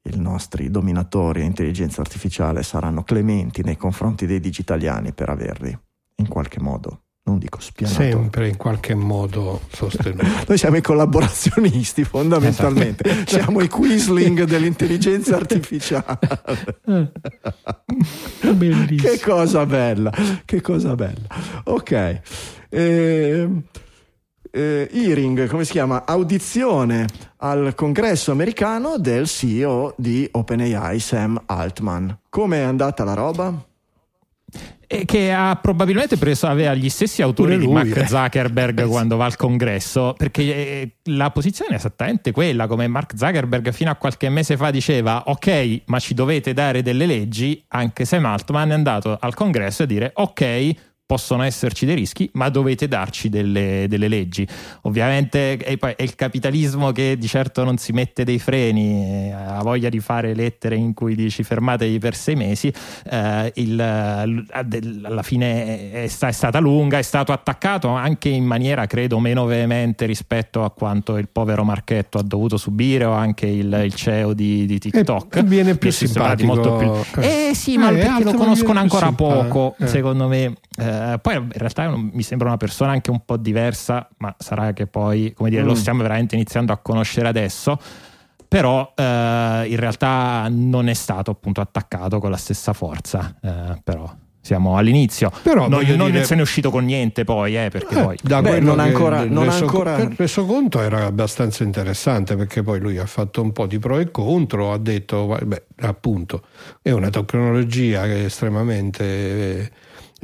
i 0.07 0.19
nostri 0.19 0.69
dominatori 0.69 1.41
a 1.41 1.45
intelligenza 1.45 1.99
artificiale 1.99 2.61
saranno 2.61 3.03
clementi 3.03 3.63
nei 3.63 3.75
confronti 3.75 4.27
dei 4.27 4.39
digitaliani 4.39 5.13
per 5.13 5.29
averli 5.29 5.75
in 6.17 6.27
qualche 6.27 6.61
modo, 6.61 7.04
non 7.25 7.39
dico 7.39 7.59
spianato. 7.59 8.01
Sempre 8.01 8.47
in 8.47 8.55
qualche 8.57 8.93
modo 8.93 9.61
sostenuto. 9.71 10.25
Noi 10.47 10.57
siamo 10.57 10.77
i 10.77 10.81
collaborazionisti 10.81 12.03
fondamentalmente, 12.03 13.25
siamo 13.25 13.61
i 13.61 13.67
quisling 13.67 14.43
dell'intelligenza 14.43 15.35
artificiale. 15.35 16.19
Bellissimo. 18.41 19.11
che 19.11 19.19
cosa 19.19 19.65
bella, 19.65 20.11
che 20.45 20.61
cosa 20.61 20.93
bella. 20.95 21.27
Ok. 21.63 22.21
Ehm, 22.69 23.63
eh, 24.51 24.89
hearing, 24.91 25.47
come 25.47 25.65
si 25.65 25.71
chiama? 25.71 26.05
Audizione 26.05 27.07
al 27.37 27.73
congresso 27.75 28.31
americano 28.31 28.97
del 28.99 29.25
CEO 29.25 29.95
di 29.97 30.27
OpenAI, 30.31 30.99
Sam 30.99 31.41
Altman. 31.47 32.19
Come 32.29 32.57
è 32.57 32.61
andata 32.61 33.03
la 33.03 33.13
roba? 33.15 33.65
E 34.87 35.03
che 35.05 35.33
ha 35.33 35.57
probabilmente 35.59 36.15
preso, 36.15 36.45
aveva 36.45 36.75
gli 36.75 36.89
stessi 36.89 37.21
autori 37.23 37.55
Pure 37.55 37.59
di 37.59 37.65
lui, 37.65 37.73
Mark 37.73 37.97
eh. 37.97 38.07
Zuckerberg 38.07 38.85
quando 38.87 39.17
va 39.17 39.25
al 39.25 39.35
congresso, 39.35 40.13
perché 40.15 40.43
eh, 40.43 40.95
la 41.05 41.31
posizione 41.31 41.71
è 41.71 41.75
esattamente 41.75 42.31
quella, 42.31 42.67
come 42.67 42.87
Mark 42.87 43.13
Zuckerberg 43.17 43.71
fino 43.71 43.89
a 43.89 43.95
qualche 43.95 44.29
mese 44.29 44.57
fa 44.57 44.69
diceva 44.69 45.23
ok, 45.25 45.81
ma 45.85 45.99
ci 45.99 46.13
dovete 46.13 46.53
dare 46.53 46.83
delle 46.83 47.07
leggi, 47.07 47.63
anche 47.69 48.05
Sam 48.05 48.25
Altman 48.25 48.69
è 48.69 48.73
andato 48.73 49.17
al 49.19 49.33
congresso 49.33 49.83
a 49.83 49.85
dire 49.87 50.11
ok, 50.13 50.73
possono 51.05 51.43
esserci 51.43 51.85
dei 51.85 51.95
rischi, 51.95 52.29
ma 52.33 52.49
dovete 52.49 52.87
darci 52.87 53.29
delle, 53.29 53.85
delle 53.87 54.07
leggi. 54.07 54.47
Ovviamente 54.81 55.55
è, 55.57 55.77
è, 55.77 56.01
il 56.01 56.15
capitalismo 56.15 56.91
che 56.91 57.15
di 57.17 57.27
certo 57.27 57.63
non 57.63 57.77
si 57.77 57.91
mette 57.91 58.23
dei 58.23 58.39
freni, 58.39 59.31
ha 59.31 59.61
voglia 59.61 59.89
di 59.89 59.99
fare 59.99 60.33
lettere 60.33 60.75
in 60.75 60.93
cui 60.93 61.15
dici 61.15 61.43
fermatevi 61.43 61.99
per 61.99 62.15
sei 62.15 62.35
mesi, 62.35 62.73
eh, 63.11 63.51
il, 63.55 63.79
alla 63.79 65.23
fine 65.23 65.91
è, 65.91 66.03
è, 66.03 66.07
stata 66.07 66.59
lunga, 66.59 66.97
è 66.97 67.03
stato 67.03 67.31
attaccato 67.31 67.89
anche 67.89 68.29
in 68.29 68.43
maniera 68.43 68.87
credo 68.87 69.19
meno 69.19 69.45
veemente 69.45 70.05
rispetto 70.05 70.63
a 70.63 70.71
quanto 70.71 71.17
il 71.17 71.29
povero 71.31 71.63
Marchetto 71.63 72.17
ha 72.17 72.23
dovuto 72.23 72.57
subire 72.57 73.05
o 73.05 73.11
anche 73.11 73.45
il, 73.45 73.81
il 73.83 73.93
CEO 73.93 74.33
di, 74.33 74.65
di 74.65 74.79
TikTok. 74.79 75.35
E 75.35 75.43
viene 75.43 75.75
più 75.77 75.91
simpatico. 75.91 76.53
Molto 76.53 76.75
più... 76.77 77.21
Eh 77.21 77.51
sì, 77.53 77.77
ma 77.77 77.91
eh, 77.91 77.97
perché 77.97 78.23
lo 78.23 78.33
conoscono 78.33 78.79
ancora 78.79 79.11
poco, 79.11 79.75
eh. 79.77 79.87
secondo 79.87 80.27
me. 80.27 80.53
Eh, 80.77 80.94
poi 81.21 81.35
in 81.35 81.51
realtà 81.51 81.89
mi 81.95 82.23
sembra 82.23 82.47
una 82.47 82.57
persona 82.57 82.91
anche 82.91 83.11
un 83.11 83.23
po' 83.25 83.37
diversa, 83.37 84.07
ma 84.17 84.35
sarà 84.37 84.73
che 84.73 84.87
poi, 84.87 85.33
come 85.33 85.49
dire, 85.49 85.63
mm. 85.63 85.67
lo 85.67 85.75
stiamo 85.75 86.01
veramente 86.01 86.35
iniziando 86.35 86.73
a 86.73 86.77
conoscere 86.77 87.27
adesso. 87.27 87.79
Però 88.47 88.93
eh, 88.95 89.03
in 89.67 89.75
realtà 89.75 90.47
non 90.49 90.87
è 90.87 90.93
stato 90.93 91.31
appunto 91.31 91.61
attaccato 91.61 92.19
con 92.19 92.29
la 92.29 92.37
stessa 92.37 92.73
forza. 92.73 93.35
Eh, 93.41 93.81
però 93.83 94.09
siamo 94.45 94.77
all'inizio. 94.77 95.31
Però 95.41 95.67
non, 95.67 95.83
non 95.95 96.11
dire... 96.11 96.23
se 96.23 96.35
ne 96.35 96.41
è 96.41 96.43
uscito 96.43 96.69
con 96.69 96.85
niente 96.85 97.23
poi, 97.23 97.57
eh, 97.57 97.69
perché 97.69 97.99
eh, 97.99 98.03
poi... 98.03 98.17
Da 98.21 98.43
Beh, 98.43 98.59
non 98.59 98.79
ancora, 98.79 99.25
non 99.25 99.45
reso, 99.45 99.63
ancora... 99.63 99.97
Il 99.97 100.13
reso 100.15 100.45
conto 100.45 100.81
era 100.81 101.05
abbastanza 101.05 101.63
interessante 101.63 102.35
perché 102.35 102.61
poi 102.61 102.79
lui 102.79 102.99
ha 102.99 103.07
fatto 103.07 103.41
un 103.41 103.51
po' 103.51 103.65
di 103.65 103.79
pro 103.79 103.97
e 103.97 104.11
contro, 104.11 104.71
ha 104.71 104.77
detto, 104.77 105.35
beh, 105.43 105.63
appunto, 105.79 106.43
è 106.83 106.91
una 106.91 107.09
tecnologia 107.09 108.05
estremamente 108.07 109.03
eh, 109.03 109.71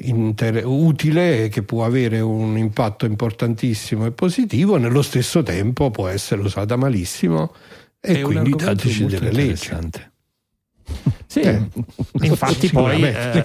inter- 0.04 0.64
utile 0.66 1.50
che 1.50 1.64
può 1.64 1.86
avere 1.86 2.20
un 2.20 2.58
impatto 2.58 3.06
importantissimo 3.06 4.06
e 4.06 4.12
positivo, 4.12 4.78
nello 4.78 5.02
stesso 5.02 5.44
tempo 5.44 5.92
può 5.92 6.08
essere 6.08 6.42
usata 6.42 6.76
malissimo 6.76 7.54
e 8.00 8.20
è 8.20 8.22
quindi 8.22 8.52
dateci 8.52 9.06
delle 9.06 9.32
leggi. 9.32 9.70
Sì, 11.26 11.40
eh, 11.40 11.66
infatti 12.24 12.70
poi 12.70 13.04
eh, 13.04 13.42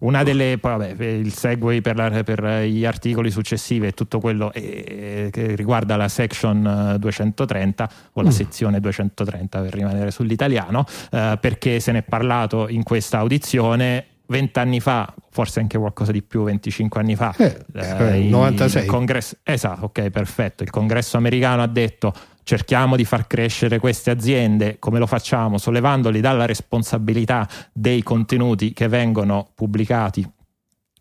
una 0.00 0.22
delle 0.22 0.58
poi, 0.58 0.76
vabbè, 0.76 1.04
il 1.04 1.32
segue 1.32 1.80
per, 1.80 1.96
la, 1.96 2.22
per, 2.22 2.64
gli 2.64 2.84
articoli 2.84 3.30
successivi 3.30 3.86
e 3.86 3.92
tutto 3.92 4.20
quello 4.20 4.52
eh, 4.52 5.28
che 5.30 5.54
riguarda 5.54 5.96
la 5.96 6.08
section 6.08 6.96
230 6.98 7.90
o 8.12 8.20
la 8.20 8.28
mm. 8.28 8.32
sezione 8.32 8.80
230 8.80 9.60
per 9.60 9.72
rimanere 9.72 10.10
sull'italiano 10.10 10.84
eh, 11.10 11.38
perché 11.40 11.80
se 11.80 11.92
ne 11.92 11.98
è 12.00 12.02
parlato 12.02 12.68
in 12.68 12.82
questa 12.82 13.18
audizione 13.18 14.08
vent'anni 14.32 14.80
fa, 14.80 15.14
forse 15.30 15.60
anche 15.60 15.78
qualcosa 15.78 16.10
di 16.10 16.22
più, 16.22 16.42
25 16.42 17.00
anni 17.00 17.14
fa, 17.14 17.34
eh, 17.36 17.64
eh, 17.74 18.18
96. 18.28 18.86
Congresso, 18.86 19.36
esatto, 19.44 19.84
ok, 19.84 20.10
perfetto. 20.10 20.62
Il 20.64 20.70
congresso 20.70 21.16
americano 21.16 21.62
ha 21.62 21.68
detto 21.68 22.12
cerchiamo 22.42 22.96
di 22.96 23.04
far 23.04 23.26
crescere 23.28 23.78
queste 23.78 24.10
aziende, 24.10 24.78
come 24.78 24.98
lo 24.98 25.06
facciamo? 25.06 25.58
Sollevandoli 25.58 26.20
dalla 26.20 26.46
responsabilità 26.46 27.48
dei 27.72 28.02
contenuti 28.02 28.72
che 28.72 28.88
vengono 28.88 29.50
pubblicati 29.54 30.28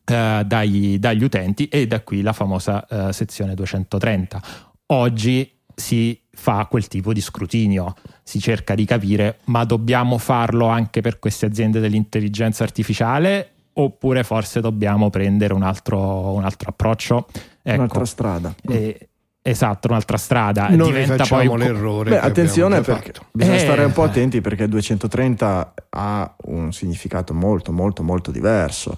eh, 0.06 0.44
dagli, 0.46 1.00
dagli, 1.00 1.24
utenti 1.24 1.68
e 1.68 1.88
da 1.88 2.02
qui 2.02 2.22
la 2.22 2.34
famosa 2.34 2.86
eh, 2.86 3.14
sezione 3.14 3.56
230. 3.56 4.42
Oggi 4.88 5.61
si 5.76 6.20
fa 6.32 6.66
quel 6.70 6.88
tipo 6.88 7.14
di 7.14 7.22
scrutinio, 7.22 7.94
si 8.24 8.40
cerca 8.40 8.76
di 8.76 8.86
capire 8.86 9.40
ma 9.46 9.64
dobbiamo 9.64 10.18
farlo 10.18 10.68
anche 10.68 11.02
per 11.02 11.20
queste 11.20 11.46
aziende 11.46 11.80
dell'intelligenza 11.80 12.64
artificiale 12.64 13.52
oppure 13.74 14.24
forse 14.24 14.60
dobbiamo 14.60 15.10
prendere 15.10 15.54
un 15.54 15.64
altro, 15.64 16.34
un 16.34 16.44
altro 16.44 16.70
approccio? 16.70 17.28
Ecco, 17.62 17.78
un'altra 17.78 18.06
strada. 18.06 18.56
E, 18.68 19.10
esatto, 19.42 19.88
un'altra 19.88 20.18
strada. 20.18 20.70
Non 20.70 20.88
Diventa 20.88 21.26
poi 21.26 21.48
un... 21.48 21.58
l'errore. 21.58 22.10
Beh, 22.12 22.20
attenzione 22.20 22.82
perché 22.82 23.12
fatto. 23.14 23.28
bisogna 23.32 23.58
eh, 23.58 23.60
stare 23.60 23.84
un 23.84 23.92
po' 23.92 24.04
attenti 24.04 24.42
perché 24.42 24.68
230 24.68 25.74
ha 25.90 26.36
un 26.46 26.72
significato 26.74 27.34
molto 27.34 27.72
molto 27.72 28.04
molto 28.04 28.32
diverso. 28.32 28.98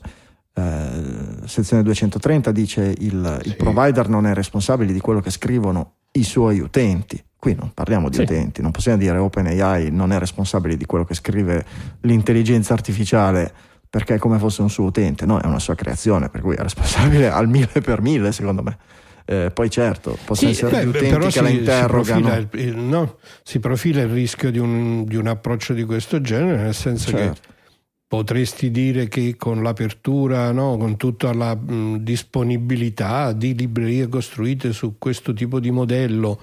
Eh, 0.55 1.47
sezione 1.47 1.81
230 1.81 2.51
dice 2.51 2.93
il, 2.99 3.39
sì. 3.41 3.47
il 3.47 3.55
provider 3.55 4.07
non 4.07 4.27
è 4.27 4.33
responsabile 4.33 4.93
di 4.93 4.99
quello 4.99 5.19
che 5.19 5.31
scrivono 5.31 5.95
i 6.13 6.23
suoi 6.23 6.59
utenti. 6.59 7.23
Qui 7.37 7.55
non 7.55 7.71
parliamo 7.73 8.07
di 8.09 8.15
sì. 8.15 8.21
utenti, 8.21 8.61
non 8.61 8.71
possiamo 8.71 8.97
dire 8.97 9.17
OpenAI 9.17 9.91
non 9.91 10.13
è 10.13 10.19
responsabile 10.19 10.77
di 10.77 10.85
quello 10.85 11.03
che 11.03 11.13
scrive 11.13 11.65
l'intelligenza 12.01 12.73
artificiale 12.73 13.53
perché 13.89 14.15
è 14.15 14.17
come 14.17 14.39
fosse 14.39 14.61
un 14.61 14.69
suo 14.69 14.85
utente, 14.85 15.25
no, 15.25 15.39
è 15.39 15.45
una 15.45 15.59
sua 15.59 15.75
creazione, 15.75 16.29
per 16.29 16.41
cui 16.41 16.55
è 16.55 16.61
responsabile 16.61 17.29
al 17.29 17.47
mille 17.47 17.81
per 17.81 18.01
mille, 18.01 18.31
secondo 18.31 18.63
me. 18.63 18.77
Eh, 19.25 19.51
poi 19.53 19.69
certo, 19.69 20.17
possono 20.25 20.51
sì, 20.51 20.65
essere 20.65 20.83
beh, 20.83 20.97
utenti 20.97 21.17
che 21.17 21.31
si, 21.31 21.41
la 21.41 21.49
interrogano. 21.49 22.29
Si 22.33 22.45
profila, 22.47 22.63
il, 22.63 22.75
no, 22.75 23.17
si 23.43 23.59
profila 23.59 24.01
il 24.01 24.09
rischio 24.09 24.51
di 24.51 24.57
un, 24.57 25.05
di 25.05 25.15
un, 25.15 25.27
approccio 25.27 25.73
di 25.73 25.83
questo 25.83 26.21
genere, 26.21 26.63
nel 26.63 26.73
senso 26.73 27.11
certo. 27.11 27.39
che 27.41 27.53
potresti 28.13 28.69
dire 28.69 29.07
che 29.07 29.35
con 29.37 29.63
l'apertura, 29.63 30.51
no, 30.51 30.77
con 30.77 30.97
tutta 30.97 31.33
la 31.33 31.55
mh, 31.55 31.97
disponibilità 32.03 33.31
di 33.31 33.55
librerie 33.55 34.07
costruite 34.07 34.71
su 34.71 34.99
questo 34.99 35.33
tipo 35.33 35.59
di 35.59 35.71
modello, 35.71 36.39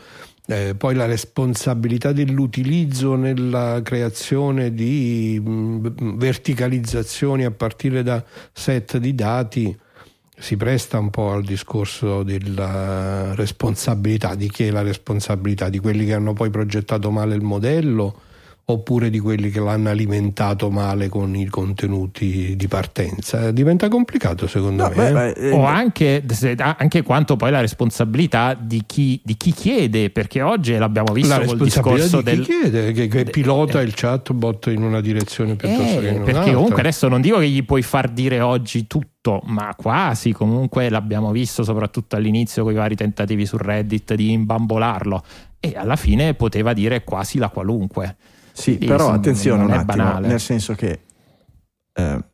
eh, 0.48 0.74
poi 0.76 0.96
la 0.96 1.06
responsabilità 1.06 2.10
dell'utilizzo 2.10 3.14
nella 3.14 3.82
creazione 3.84 4.74
di 4.74 5.40
mh, 5.40 6.16
verticalizzazioni 6.16 7.44
a 7.44 7.52
partire 7.52 8.02
da 8.02 8.20
set 8.50 8.96
di 8.96 9.14
dati 9.14 9.78
si 10.36 10.56
presta 10.56 10.98
un 10.98 11.10
po' 11.10 11.30
al 11.30 11.44
discorso 11.44 12.24
della 12.24 13.32
responsabilità, 13.36 14.34
di 14.34 14.50
chi 14.50 14.64
è 14.64 14.70
la 14.72 14.82
responsabilità, 14.82 15.68
di 15.68 15.78
quelli 15.78 16.04
che 16.04 16.14
hanno 16.14 16.32
poi 16.32 16.50
progettato 16.50 17.12
male 17.12 17.36
il 17.36 17.42
modello 17.42 18.22
oppure 18.64 19.10
di 19.10 19.18
quelli 19.18 19.50
che 19.50 19.60
l'hanno 19.60 19.88
alimentato 19.88 20.70
male 20.70 21.08
con 21.08 21.34
i 21.34 21.46
contenuti 21.46 22.54
di 22.56 22.68
partenza. 22.68 23.50
Diventa 23.50 23.88
complicato 23.88 24.46
secondo 24.46 24.84
no, 24.84 24.88
me. 24.90 24.94
Beh, 24.94 25.12
beh, 25.12 25.30
eh. 25.48 25.50
O 25.52 25.64
anche, 25.64 26.24
anche, 26.58 27.02
quanto 27.02 27.36
poi 27.36 27.50
la 27.50 27.60
responsabilità 27.60 28.54
di 28.54 28.82
chi, 28.86 29.20
di 29.24 29.36
chi, 29.36 29.52
chiede, 29.52 30.10
perché 30.10 30.42
oggi 30.42 30.76
l'abbiamo 30.76 31.12
visto 31.12 31.38
la 31.38 31.44
col 31.44 31.58
discorso 31.58 32.18
di 32.18 32.22
del... 32.22 32.40
chi 32.40 32.52
chiede, 32.60 32.92
che, 32.92 33.08
che 33.08 33.24
pilota 33.24 33.80
eh, 33.80 33.84
il 33.84 33.92
chatbot 33.94 34.66
in 34.66 34.82
una 34.82 35.00
direzione 35.00 35.56
piuttosto 35.56 35.98
eh, 35.98 36.00
che 36.00 36.08
in 36.08 36.14
un'altra. 36.14 36.32
Perché 36.32 36.52
comunque 36.52 36.80
adesso 36.80 37.08
non 37.08 37.20
dico 37.20 37.38
che 37.38 37.48
gli 37.48 37.64
puoi 37.64 37.82
far 37.82 38.08
dire 38.08 38.40
oggi 38.40 38.86
tutto, 38.86 39.42
ma 39.46 39.74
quasi 39.76 40.32
comunque 40.32 40.88
l'abbiamo 40.88 41.32
visto 41.32 41.64
soprattutto 41.64 42.16
all'inizio 42.16 42.62
con 42.62 42.72
i 42.72 42.76
vari 42.76 42.94
tentativi 42.94 43.44
su 43.46 43.56
Reddit 43.56 44.14
di 44.14 44.30
imbambolarlo 44.32 45.22
e 45.58 45.74
alla 45.76 45.96
fine 45.96 46.34
poteva 46.34 46.72
dire 46.72 47.04
quasi 47.04 47.38
la 47.38 47.48
qualunque. 47.48 48.16
Sì, 48.60 48.76
sì 48.78 48.86
però 48.86 49.10
attenzione 49.10 49.64
un 49.64 49.70
attimo, 49.70 50.04
banale. 50.04 50.28
nel 50.28 50.40
senso 50.40 50.74
che 50.74 51.00
eh, 51.92 52.24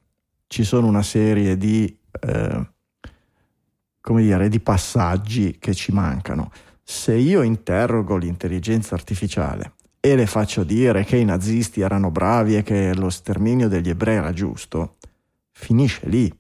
ci 0.46 0.64
sono 0.64 0.86
una 0.86 1.02
serie 1.02 1.56
di, 1.56 1.96
eh, 2.20 2.68
come 4.00 4.22
dire, 4.22 4.48
di 4.48 4.60
passaggi 4.60 5.56
che 5.58 5.74
ci 5.74 5.92
mancano. 5.92 6.50
Se 6.82 7.14
io 7.14 7.42
interrogo 7.42 8.16
l'intelligenza 8.16 8.94
artificiale 8.94 9.74
e 10.00 10.14
le 10.14 10.26
faccio 10.26 10.62
dire 10.62 11.04
che 11.04 11.16
i 11.16 11.24
nazisti 11.24 11.80
erano 11.80 12.10
bravi 12.10 12.56
e 12.56 12.62
che 12.62 12.94
lo 12.94 13.10
sterminio 13.10 13.68
degli 13.68 13.88
ebrei 13.88 14.16
era 14.16 14.32
giusto, 14.32 14.96
finisce 15.50 16.08
lì, 16.08 16.32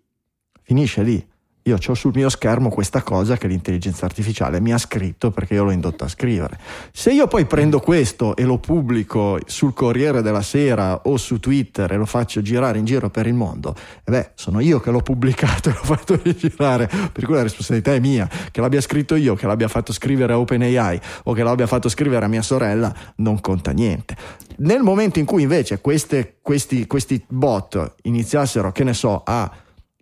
finisce 0.62 1.02
lì 1.02 1.26
io 1.66 1.76
ho 1.84 1.94
sul 1.94 2.12
mio 2.14 2.28
schermo 2.28 2.68
questa 2.68 3.02
cosa 3.02 3.36
che 3.36 3.48
l'intelligenza 3.48 4.04
artificiale 4.04 4.60
mi 4.60 4.72
ha 4.72 4.78
scritto 4.78 5.32
perché 5.32 5.54
io 5.54 5.64
l'ho 5.64 5.72
indotto 5.72 6.04
a 6.04 6.08
scrivere. 6.08 6.58
Se 6.92 7.10
io 7.10 7.26
poi 7.26 7.44
prendo 7.44 7.80
questo 7.80 8.36
e 8.36 8.44
lo 8.44 8.58
pubblico 8.58 9.38
sul 9.46 9.74
Corriere 9.74 10.22
della 10.22 10.42
Sera 10.42 11.02
o 11.04 11.16
su 11.16 11.40
Twitter 11.40 11.90
e 11.90 11.96
lo 11.96 12.06
faccio 12.06 12.40
girare 12.40 12.78
in 12.78 12.84
giro 12.84 13.10
per 13.10 13.26
il 13.26 13.34
mondo, 13.34 13.74
e 14.04 14.10
beh, 14.12 14.30
sono 14.34 14.60
io 14.60 14.78
che 14.78 14.92
l'ho 14.92 15.00
pubblicato 15.00 15.70
e 15.70 15.72
l'ho 15.72 15.82
fatto 15.82 16.16
girare, 16.22 16.88
per 17.12 17.24
cui 17.24 17.34
la 17.34 17.42
responsabilità 17.42 17.94
è 17.94 17.98
mia, 17.98 18.28
che 18.52 18.60
l'abbia 18.60 18.80
scritto 18.80 19.16
io, 19.16 19.34
che 19.34 19.48
l'abbia 19.48 19.68
fatto 19.68 19.92
scrivere 19.92 20.34
a 20.34 20.38
OpenAI 20.38 21.00
o 21.24 21.32
che 21.32 21.42
l'abbia 21.42 21.66
fatto 21.66 21.88
scrivere 21.88 22.24
a 22.24 22.28
mia 22.28 22.42
sorella, 22.42 22.94
non 23.16 23.40
conta 23.40 23.72
niente. 23.72 24.16
Nel 24.58 24.82
momento 24.82 25.18
in 25.18 25.24
cui 25.24 25.42
invece 25.42 25.80
queste, 25.80 26.36
questi, 26.40 26.86
questi 26.86 27.22
bot 27.26 27.94
iniziassero, 28.02 28.70
che 28.70 28.84
ne 28.84 28.94
so, 28.94 29.22
a 29.24 29.50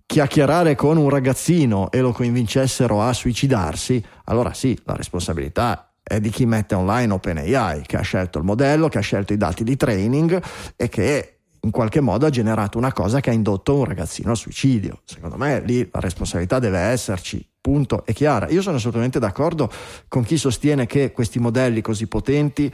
chiacchierare 0.07 0.75
con 0.75 0.97
un 0.97 1.09
ragazzino 1.09 1.91
e 1.91 2.01
lo 2.01 2.13
convincessero 2.13 3.03
a 3.03 3.13
suicidarsi, 3.13 4.05
allora 4.25 4.53
sì, 4.53 4.79
la 4.85 4.95
responsabilità 4.95 5.93
è 6.03 6.21
di 6.21 6.31
chi 6.31 6.45
mette 6.45 6.75
online 6.75 7.13
OpenAI, 7.15 7.83
che 7.87 7.97
ha 7.97 8.03
scelto 8.03 8.39
il 8.39 8.45
modello, 8.45 8.89
che 8.89 8.99
ha 8.99 9.03
scelto 9.03 9.33
i 9.33 9.39
dati 9.39 9.65
di 9.65 9.77
training 9.77 10.43
e 10.77 10.89
che 10.89 11.39
in 11.65 11.71
qualche 11.71 12.01
modo 12.01 12.27
ha 12.27 12.31
generato 12.31 12.77
una 12.77 12.93
cosa 12.93 13.21
che 13.21 13.31
ha 13.31 13.33
indotto 13.33 13.75
un 13.77 13.85
ragazzino 13.85 14.31
al 14.31 14.37
suicidio. 14.37 15.01
Secondo 15.05 15.37
me 15.37 15.61
lì 15.61 15.89
la 15.91 16.01
responsabilità 16.01 16.59
deve 16.59 16.79
esserci, 16.79 17.47
punto, 17.59 18.05
è 18.05 18.13
chiara. 18.13 18.51
Io 18.51 18.61
sono 18.61 18.77
assolutamente 18.77 19.19
d'accordo 19.19 19.71
con 20.09 20.23
chi 20.25 20.37
sostiene 20.37 20.85
che 20.85 21.13
questi 21.13 21.39
modelli 21.39 21.81
così 21.81 22.07
potenti 22.07 22.71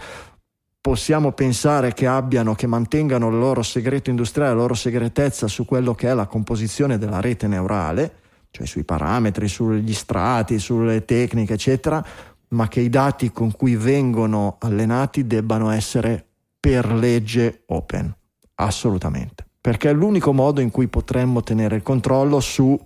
possiamo 0.80 1.32
pensare 1.32 1.92
che 1.92 2.06
abbiano, 2.06 2.54
che 2.54 2.66
mantengano 2.66 3.28
il 3.28 3.38
loro 3.38 3.62
segreto 3.62 4.10
industriale, 4.10 4.54
la 4.54 4.60
loro 4.60 4.74
segretezza 4.74 5.46
su 5.46 5.64
quello 5.64 5.94
che 5.94 6.08
è 6.08 6.14
la 6.14 6.26
composizione 6.26 6.98
della 6.98 7.20
rete 7.20 7.46
neurale, 7.46 8.14
cioè 8.50 8.66
sui 8.66 8.84
parametri, 8.84 9.46
sugli 9.46 9.92
strati, 9.92 10.58
sulle 10.58 11.04
tecniche, 11.04 11.54
eccetera, 11.54 12.04
ma 12.48 12.66
che 12.68 12.80
i 12.80 12.88
dati 12.88 13.30
con 13.30 13.52
cui 13.52 13.76
vengono 13.76 14.56
allenati 14.58 15.26
debbano 15.26 15.70
essere 15.70 16.26
per 16.58 16.92
legge 16.92 17.62
open, 17.66 18.12
assolutamente, 18.54 19.46
perché 19.60 19.90
è 19.90 19.92
l'unico 19.92 20.32
modo 20.32 20.60
in 20.60 20.70
cui 20.70 20.88
potremmo 20.88 21.42
tenere 21.42 21.76
il 21.76 21.82
controllo 21.82 22.40
su 22.40 22.78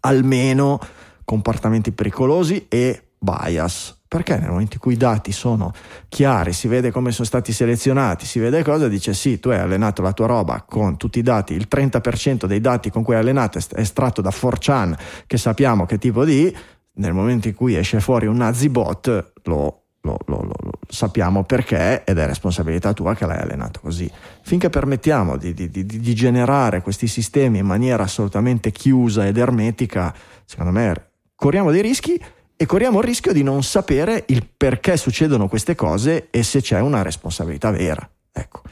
almeno 0.00 0.80
comportamenti 1.24 1.92
pericolosi 1.92 2.66
e 2.68 3.10
bias. 3.18 3.97
Perché 4.08 4.38
nel 4.38 4.48
momento 4.48 4.74
in 4.74 4.80
cui 4.80 4.94
i 4.94 4.96
dati 4.96 5.32
sono 5.32 5.70
chiari, 6.08 6.54
si 6.54 6.66
vede 6.66 6.90
come 6.90 7.12
sono 7.12 7.26
stati 7.26 7.52
selezionati, 7.52 8.24
si 8.24 8.38
vede 8.38 8.64
cosa, 8.64 8.88
dice 8.88 9.12
sì, 9.12 9.38
tu 9.38 9.50
hai 9.50 9.58
allenato 9.58 10.00
la 10.00 10.14
tua 10.14 10.26
roba 10.26 10.64
con 10.66 10.96
tutti 10.96 11.18
i 11.18 11.22
dati, 11.22 11.52
il 11.52 11.66
30% 11.70 12.46
dei 12.46 12.62
dati 12.62 12.90
con 12.90 13.02
cui 13.02 13.14
hai 13.14 13.20
allenato 13.20 13.58
è 13.58 13.62
estratto 13.74 14.22
da 14.22 14.30
4chan, 14.30 14.96
che 15.26 15.36
sappiamo 15.36 15.84
che 15.84 15.98
tipo 15.98 16.24
di, 16.24 16.54
nel 16.94 17.12
momento 17.12 17.48
in 17.48 17.54
cui 17.54 17.76
esce 17.76 18.00
fuori 18.00 18.26
un 18.26 18.36
nazi 18.36 18.70
bot, 18.70 19.32
lo, 19.44 19.82
lo, 20.00 20.16
lo, 20.24 20.42
lo 20.42 20.70
sappiamo 20.88 21.44
perché 21.44 22.02
ed 22.04 22.16
è 22.16 22.26
responsabilità 22.26 22.94
tua 22.94 23.14
che 23.14 23.26
l'hai 23.26 23.40
allenato 23.40 23.80
così. 23.80 24.10
Finché 24.40 24.70
permettiamo 24.70 25.36
di, 25.36 25.52
di, 25.52 25.68
di, 25.68 25.84
di 25.84 26.14
generare 26.14 26.80
questi 26.80 27.06
sistemi 27.06 27.58
in 27.58 27.66
maniera 27.66 28.04
assolutamente 28.04 28.70
chiusa 28.70 29.26
ed 29.26 29.36
ermetica, 29.36 30.14
secondo 30.46 30.72
me 30.72 31.10
corriamo 31.34 31.70
dei 31.70 31.82
rischi 31.82 32.18
e 32.60 32.66
corriamo 32.66 32.98
il 32.98 33.04
rischio 33.04 33.32
di 33.32 33.44
non 33.44 33.62
sapere 33.62 34.24
il 34.28 34.44
perché 34.44 34.96
succedono 34.96 35.46
queste 35.46 35.76
cose 35.76 36.26
e 36.30 36.42
se 36.42 36.60
c'è 36.60 36.80
una 36.80 37.02
responsabilità 37.02 37.70
vera. 37.70 38.10
Ecco, 38.32 38.62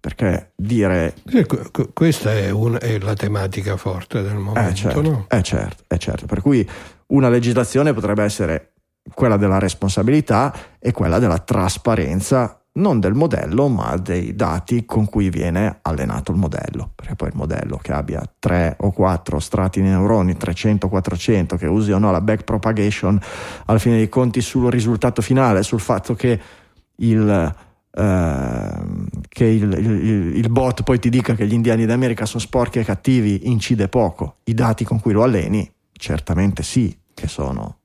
perché 0.00 0.50
dire... 0.56 1.14
Questa 1.94 2.32
è, 2.32 2.50
una, 2.50 2.78
è, 2.78 2.98
la 2.98 3.14
tematica 3.14 3.76
forte 3.76 4.20
del 4.22 4.34
momento, 4.34 4.68
eh 4.68 4.74
certo, 4.74 5.00
no? 5.00 5.24
È 5.28 5.40
certo, 5.42 5.84
è 5.86 5.96
certo. 5.96 6.26
Per 6.26 6.40
cui 6.40 6.68
una 7.08 7.28
legislazione 7.28 7.94
potrebbe 7.94 8.24
essere 8.24 8.72
quella 9.14 9.36
della 9.36 9.60
responsabilità 9.60 10.52
e 10.80 10.90
quella 10.90 11.20
della 11.20 11.38
trasparenza 11.38 12.60
non 12.76 13.00
del 13.00 13.14
modello, 13.14 13.68
ma 13.68 13.96
dei 13.96 14.34
dati 14.34 14.84
con 14.84 15.06
cui 15.06 15.30
viene 15.30 15.78
allenato 15.82 16.32
il 16.32 16.38
modello. 16.38 16.92
Perché 16.94 17.14
poi 17.14 17.28
il 17.28 17.36
modello 17.36 17.78
che 17.80 17.92
abbia 17.92 18.22
3 18.38 18.76
o 18.80 18.90
4 18.90 19.38
strati 19.38 19.80
di 19.80 19.88
neuroni, 19.88 20.36
300, 20.36 20.88
400, 20.88 21.56
che 21.56 21.66
usi 21.66 21.92
o 21.92 21.98
no 21.98 22.10
la 22.10 22.20
backpropagation, 22.20 23.20
alla 23.66 23.78
fine 23.78 23.96
dei 23.96 24.08
conti 24.08 24.40
sul 24.40 24.70
risultato 24.70 25.22
finale, 25.22 25.62
sul 25.62 25.80
fatto 25.80 26.14
che 26.14 26.40
il, 26.96 27.54
eh, 27.90 28.70
che 29.28 29.44
il, 29.44 29.72
il, 29.72 30.36
il, 30.36 30.50
bot 30.50 30.82
poi 30.82 30.98
ti 30.98 31.10
dica 31.10 31.34
che 31.34 31.46
gli 31.46 31.52
indiani 31.52 31.86
d'America 31.86 32.24
sono 32.26 32.40
sporchi 32.40 32.78
e 32.78 32.84
cattivi 32.84 33.48
incide 33.48 33.88
poco. 33.88 34.36
I 34.44 34.54
dati 34.54 34.84
con 34.84 35.00
cui 35.00 35.12
lo 35.12 35.22
alleni, 35.22 35.70
certamente 35.92 36.62
sì, 36.62 36.96
che 37.14 37.28
sono, 37.28 37.78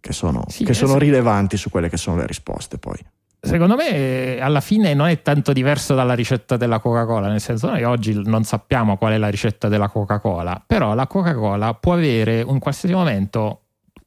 che 0.00 0.12
sono, 0.12 0.44
sì, 0.48 0.64
che 0.64 0.74
sono 0.74 0.98
rilevanti 0.98 1.56
su 1.56 1.70
quelle 1.70 1.88
che 1.88 1.96
sono 1.96 2.16
le 2.16 2.26
risposte 2.26 2.78
poi 2.78 2.98
secondo 3.40 3.76
me 3.76 4.38
alla 4.40 4.60
fine 4.60 4.94
non 4.94 5.08
è 5.08 5.22
tanto 5.22 5.52
diverso 5.52 5.94
dalla 5.94 6.14
ricetta 6.14 6.56
della 6.56 6.78
Coca-Cola, 6.78 7.28
nel 7.28 7.40
senso 7.40 7.68
noi 7.68 7.82
oggi 7.84 8.20
non 8.24 8.44
sappiamo 8.44 8.96
qual 8.96 9.12
è 9.12 9.18
la 9.18 9.28
ricetta 9.28 9.68
della 9.68 9.88
Coca-Cola, 9.88 10.62
però 10.66 10.94
la 10.94 11.06
Coca-Cola 11.06 11.74
può 11.74 11.94
avere 11.94 12.40
in 12.40 12.58
qualsiasi 12.58 12.94
momento 12.94 13.62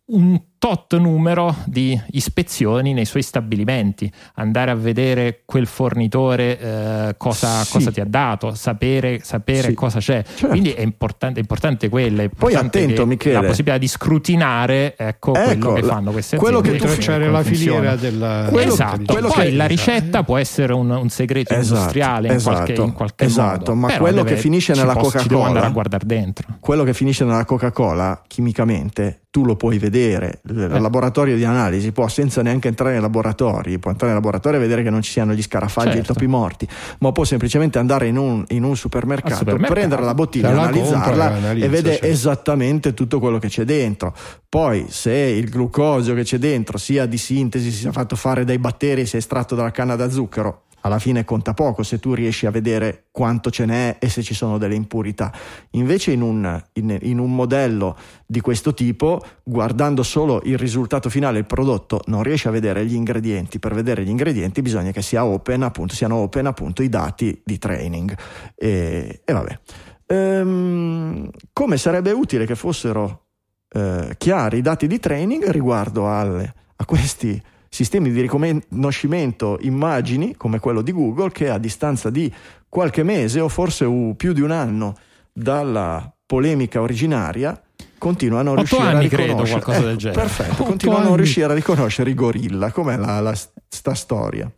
un 0.05 0.39
tot 0.59 0.97
numero 0.97 1.55
di 1.65 1.99
ispezioni 2.11 2.93
nei 2.93 3.05
suoi 3.05 3.23
stabilimenti, 3.23 4.11
andare 4.35 4.71
a 4.71 4.75
vedere 4.75 5.41
quel 5.45 5.65
fornitore 5.65 6.59
eh, 6.59 7.15
cosa, 7.17 7.63
sì. 7.63 7.71
cosa, 7.71 7.91
ti 7.91 8.01
ha 8.01 8.05
dato, 8.05 8.53
sapere, 8.53 9.21
sapere 9.23 9.69
sì. 9.69 9.73
cosa 9.73 9.99
c'è. 9.99 10.21
Certo. 10.21 10.47
Quindi 10.49 10.73
è 10.73 10.81
importante, 10.81 11.39
è 11.39 11.41
importante 11.41 11.87
quella. 11.87 12.21
È 12.21 12.25
importante 12.25 12.69
Poi 12.69 12.83
attento, 12.83 13.05
Michele. 13.05 13.35
La 13.35 13.47
possibilità 13.47 13.77
di 13.77 13.87
scrutinare 13.87 14.95
ecco, 14.97 15.33
ecco 15.33 15.71
quello 15.71 15.73
che 15.73 15.83
fanno 15.83 16.11
queste 16.11 16.35
quello 16.35 16.57
aziende. 16.59 16.77
Quello 16.77 16.93
che 16.93 17.01
tracciare 17.01 17.31
la 17.31 17.43
filiera 17.43 17.95
della... 17.95 18.47
Quello, 18.51 18.73
esatto. 18.73 19.13
Quello 19.13 19.27
Poi 19.29 19.45
che... 19.45 19.51
la 19.53 19.65
ricetta 19.65 20.23
può 20.23 20.37
essere 20.37 20.73
un, 20.73 20.89
un 20.89 21.09
segreto 21.09 21.53
esatto, 21.53 21.75
industriale 21.75 22.27
in 22.27 22.33
esatto, 22.33 22.55
qualche, 22.55 22.81
in 22.81 22.93
qualche 22.93 23.25
esatto, 23.25 23.57
modo. 23.71 23.75
ma 23.75 23.87
Però 23.87 23.99
quello 23.99 24.23
deve, 24.23 24.35
che 24.35 24.41
finisce 24.41 24.73
nella 24.73 24.95
Coca-Cola... 24.95 25.47
andare 25.47 25.65
a 25.65 25.69
guardare 25.69 26.05
dentro. 26.05 26.47
Quello 26.59 26.83
che 26.83 26.93
finisce 26.93 27.23
nella 27.23 27.45
Coca-Cola, 27.45 28.21
chimicamente, 28.27 29.21
tu 29.31 29.45
lo 29.45 29.55
puoi 29.55 29.77
vedere. 29.77 30.41
Il 30.49 30.61
eh. 30.61 30.79
laboratorio 30.79 31.35
di 31.35 31.43
analisi 31.43 31.91
può 31.91 32.07
senza 32.07 32.41
neanche 32.41 32.67
entrare 32.67 32.93
nei 32.93 33.01
laboratori, 33.01 33.77
può 33.77 33.91
entrare 33.91 34.13
nei 34.13 34.21
laboratori 34.21 34.57
e 34.57 34.59
vedere 34.59 34.83
che 34.83 34.89
non 34.89 35.01
ci 35.01 35.11
siano 35.11 35.33
gli 35.33 35.41
scarafaggi 35.41 35.91
certo. 35.91 35.99
e 35.99 36.11
i 36.11 36.13
topi 36.13 36.27
morti, 36.27 36.67
ma 36.99 37.11
può 37.11 37.23
semplicemente 37.23 37.77
andare 37.77 38.07
in 38.07 38.17
un, 38.17 38.43
in 38.49 38.63
un 38.63 38.75
supermercato, 38.75 39.35
supermercato, 39.35 39.73
prendere 39.73 40.03
la 40.03 40.13
bottiglia, 40.13 40.51
la 40.51 40.61
analizzarla 40.63 41.51
e 41.51 41.69
vede 41.69 41.91
certo. 41.91 42.05
esattamente 42.05 42.93
tutto 42.93 43.19
quello 43.19 43.37
che 43.37 43.47
c'è 43.47 43.63
dentro. 43.63 44.13
Poi 44.47 44.85
se 44.89 45.13
il 45.13 45.49
glucosio 45.49 46.15
che 46.15 46.23
c'è 46.23 46.37
dentro 46.37 46.77
sia 46.77 47.05
di 47.05 47.17
sintesi, 47.17 47.71
sia 47.71 47.91
fatto 47.91 48.15
fare 48.15 48.43
dai 48.43 48.57
batteri, 48.57 49.05
sia 49.05 49.19
estratto 49.19 49.55
dalla 49.55 49.71
canna 49.71 49.95
da 49.95 50.09
zucchero, 50.09 50.63
alla 50.81 50.99
fine 50.99 51.25
conta 51.25 51.53
poco 51.53 51.83
se 51.83 51.99
tu 51.99 52.13
riesci 52.13 52.45
a 52.45 52.51
vedere 52.51 53.07
quanto 53.11 53.49
ce 53.49 53.65
n'è 53.65 53.97
e 53.99 54.09
se 54.09 54.23
ci 54.23 54.33
sono 54.33 54.57
delle 54.57 54.75
impurità. 54.75 55.31
Invece 55.71 56.11
in 56.11 56.21
un, 56.21 56.61
in, 56.73 56.97
in 57.01 57.19
un, 57.19 57.35
modello 57.35 57.97
di 58.25 58.41
questo 58.41 58.73
tipo, 58.73 59.23
guardando 59.43 60.03
solo 60.03 60.41
il 60.45 60.57
risultato 60.57 61.09
finale, 61.09 61.39
il 61.39 61.45
prodotto, 61.45 62.01
non 62.05 62.23
riesci 62.23 62.47
a 62.47 62.51
vedere 62.51 62.85
gli 62.85 62.95
ingredienti. 62.95 63.59
Per 63.59 63.73
vedere 63.73 64.03
gli 64.03 64.09
ingredienti 64.09 64.61
bisogna 64.61 64.91
che 64.91 65.01
sia 65.01 65.25
open, 65.25 65.63
appunto, 65.63 65.95
siano 65.95 66.15
open 66.15 66.45
appunto 66.45 66.81
i 66.81 66.89
dati 66.89 67.41
di 67.43 67.57
training. 67.57 68.15
E, 68.55 69.21
e 69.23 69.33
vabbè. 69.33 69.59
Ehm, 70.07 71.29
come 71.53 71.77
sarebbe 71.77 72.11
utile 72.11 72.45
che 72.45 72.55
fossero 72.55 73.27
eh, 73.71 74.15
chiari 74.17 74.57
i 74.57 74.61
dati 74.61 74.87
di 74.87 74.99
training 74.99 75.49
riguardo 75.49 76.09
alle, 76.11 76.53
a 76.75 76.85
questi 76.85 77.41
sistemi 77.69 78.11
di 78.11 78.21
riconoscimento 78.21 79.57
immagini 79.61 80.35
come 80.35 80.59
quello 80.59 80.81
di 80.81 80.91
Google 80.91 81.31
che 81.31 81.49
a 81.49 81.57
distanza 81.57 82.09
di 82.09 82.31
qualche 82.67 83.03
mese 83.03 83.39
o 83.39 83.47
forse 83.47 83.87
più 84.17 84.33
di 84.33 84.41
un 84.41 84.51
anno 84.51 84.95
dalla 85.31 86.11
polemica 86.25 86.81
originaria 86.81 87.59
continuano 87.97 88.53
a 88.53 88.55
riuscire 88.55 88.81
anni, 88.81 88.95
a 88.95 88.99
riconoscere 88.99 89.35
credo, 89.35 89.49
qualcosa 89.49 89.87
del 89.87 89.97
genere. 89.97 90.21
Perfetto, 90.21 90.63
continuano 90.63 91.03
a 91.03 91.07
non 91.07 91.15
riuscire 91.17 91.51
a 91.51 91.53
riconoscere 91.53 92.09
i 92.09 92.13
gorilla, 92.13 92.71
com'è 92.71 92.97
la, 92.97 93.19
la 93.19 93.35
sta 93.67 93.93
storia? 93.93 94.51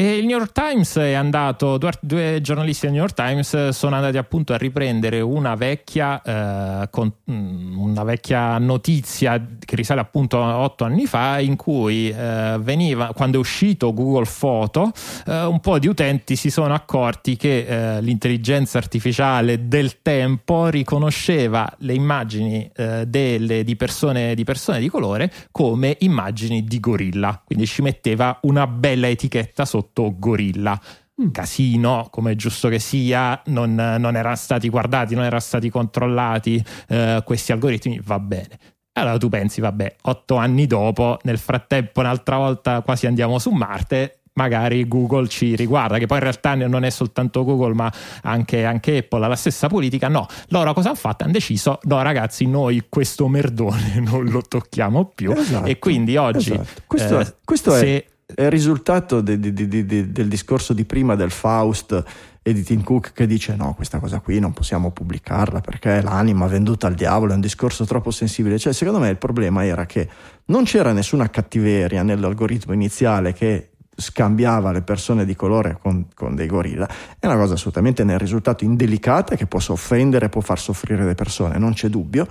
E 0.00 0.16
il 0.16 0.24
New 0.24 0.38
York 0.38 0.52
Times 0.52 0.96
è 0.96 1.12
andato, 1.12 1.76
due, 1.76 1.90
due, 2.00 2.38
giornalisti 2.40 2.86
del 2.86 2.94
New 2.94 3.02
York 3.02 3.14
Times 3.14 3.68
sono 3.68 3.96
andati 3.96 4.16
appunto 4.16 4.54
a 4.54 4.56
riprendere 4.56 5.20
una 5.20 5.56
vecchia, 5.56 6.22
eh, 6.22 6.88
con, 6.88 7.12
mm, 7.30 7.78
una 7.78 8.02
vecchia 8.02 8.56
notizia 8.56 9.38
che 9.62 9.76
risale 9.76 10.00
appunto 10.00 10.42
a 10.42 10.60
otto 10.60 10.84
anni 10.84 11.04
fa 11.04 11.38
in 11.38 11.56
cui 11.56 12.08
eh, 12.08 12.56
veniva, 12.60 13.12
quando 13.14 13.36
è 13.36 13.40
uscito 13.40 13.92
Google 13.92 14.24
Photo, 14.24 14.90
eh, 15.26 15.44
un 15.44 15.60
po' 15.60 15.78
di 15.78 15.86
utenti 15.86 16.34
si 16.34 16.48
sono 16.48 16.72
accorti 16.72 17.36
che 17.36 17.66
eh, 17.66 18.00
l'intelligenza 18.00 18.78
artificiale 18.78 19.68
del 19.68 20.00
tempo 20.00 20.68
riconosceva 20.68 21.70
le 21.80 21.92
immagini 21.92 22.70
eh, 22.74 23.04
delle, 23.06 23.64
di, 23.64 23.76
persone, 23.76 24.34
di 24.34 24.44
persone 24.44 24.80
di 24.80 24.88
colore 24.88 25.30
come 25.50 25.94
immagini 26.00 26.64
di 26.64 26.80
gorilla, 26.80 27.38
quindi 27.44 27.66
ci 27.66 27.82
metteva 27.82 28.38
una 28.44 28.66
bella 28.66 29.06
etichetta 29.06 29.66
sotto 29.66 29.88
sotto 29.90 30.14
gorilla. 30.16 30.80
Mm. 31.20 31.30
Casino, 31.30 32.08
come 32.10 32.32
è 32.32 32.36
giusto 32.36 32.68
che 32.68 32.78
sia, 32.78 33.40
non, 33.46 33.74
non 33.74 34.16
erano 34.16 34.36
stati 34.36 34.68
guardati, 34.68 35.14
non 35.14 35.24
erano 35.24 35.40
stati 35.40 35.68
controllati 35.68 36.64
eh, 36.88 37.22
questi 37.24 37.52
algoritmi, 37.52 38.00
va 38.02 38.18
bene. 38.18 38.58
Allora 38.92 39.18
tu 39.18 39.28
pensi, 39.28 39.60
vabbè, 39.60 39.96
otto 40.02 40.36
anni 40.36 40.66
dopo, 40.66 41.18
nel 41.22 41.38
frattempo, 41.38 42.00
un'altra 42.00 42.36
volta 42.36 42.80
quasi 42.80 43.06
andiamo 43.06 43.38
su 43.38 43.50
Marte, 43.50 44.22
magari 44.32 44.86
Google 44.88 45.28
ci 45.28 45.54
riguarda, 45.54 45.98
che 45.98 46.06
poi 46.06 46.16
in 46.18 46.22
realtà 46.22 46.54
non 46.54 46.84
è 46.84 46.90
soltanto 46.90 47.44
Google, 47.44 47.74
ma 47.74 47.92
anche, 48.22 48.64
anche 48.64 48.98
Apple 48.98 49.24
ha 49.24 49.28
la 49.28 49.36
stessa 49.36 49.68
politica. 49.68 50.08
No, 50.08 50.26
loro 50.48 50.72
cosa 50.72 50.88
hanno 50.88 50.98
fatto? 50.98 51.24
Hanno 51.24 51.32
deciso, 51.32 51.78
no 51.82 52.02
ragazzi, 52.02 52.46
noi 52.46 52.86
questo 52.88 53.28
merdone 53.28 54.00
non 54.02 54.24
lo 54.24 54.40
tocchiamo 54.42 55.12
più. 55.14 55.32
Esatto, 55.32 55.66
e 55.66 55.78
quindi 55.78 56.16
oggi... 56.16 56.52
Esatto. 56.52 56.82
Questo, 56.86 57.20
eh, 57.20 57.34
questo 57.44 57.70
se, 57.72 57.86
è 57.86 58.04
è 58.34 58.44
il 58.44 58.50
risultato 58.50 59.20
de, 59.20 59.38
de, 59.38 59.52
de, 59.52 60.12
del 60.12 60.28
discorso 60.28 60.72
di 60.72 60.84
prima 60.84 61.14
del 61.14 61.30
Faust 61.30 62.04
e 62.42 62.52
di 62.52 62.62
Tim 62.62 62.82
Cook 62.82 63.12
che 63.12 63.26
dice 63.26 63.54
no, 63.54 63.74
questa 63.74 63.98
cosa 63.98 64.20
qui 64.20 64.38
non 64.38 64.52
possiamo 64.52 64.90
pubblicarla 64.90 65.60
perché 65.60 66.00
l'anima 66.00 66.46
venduta 66.46 66.86
al 66.86 66.94
diavolo 66.94 67.32
è 67.32 67.34
un 67.34 67.40
discorso 67.40 67.84
troppo 67.84 68.10
sensibile. 68.10 68.58
Cioè, 68.58 68.72
secondo 68.72 68.98
me 68.98 69.08
il 69.08 69.18
problema 69.18 69.64
era 69.64 69.86
che 69.86 70.08
non 70.46 70.64
c'era 70.64 70.92
nessuna 70.92 71.28
cattiveria 71.28 72.02
nell'algoritmo 72.02 72.72
iniziale 72.72 73.32
che 73.32 73.70
scambiava 73.94 74.72
le 74.72 74.80
persone 74.80 75.24
di 75.24 75.36
colore 75.36 75.78
con, 75.80 76.06
con, 76.14 76.34
dei 76.34 76.46
gorilla, 76.46 76.88
è 77.18 77.26
una 77.26 77.36
cosa 77.36 77.54
assolutamente 77.54 78.02
nel 78.02 78.18
risultato 78.18 78.64
indelicata 78.64 79.36
che 79.36 79.46
può 79.46 79.60
offendere, 79.68 80.30
può 80.30 80.40
far 80.40 80.58
soffrire 80.58 81.04
le 81.04 81.14
persone, 81.14 81.58
non 81.58 81.74
c'è 81.74 81.88
dubbio, 81.88 82.26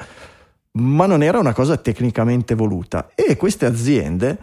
ma 0.71 1.05
non 1.05 1.21
era 1.21 1.37
una 1.37 1.53
cosa 1.53 1.77
tecnicamente 1.77 2.55
voluta. 2.55 3.09
E 3.13 3.37
queste 3.37 3.67
aziende 3.67 4.37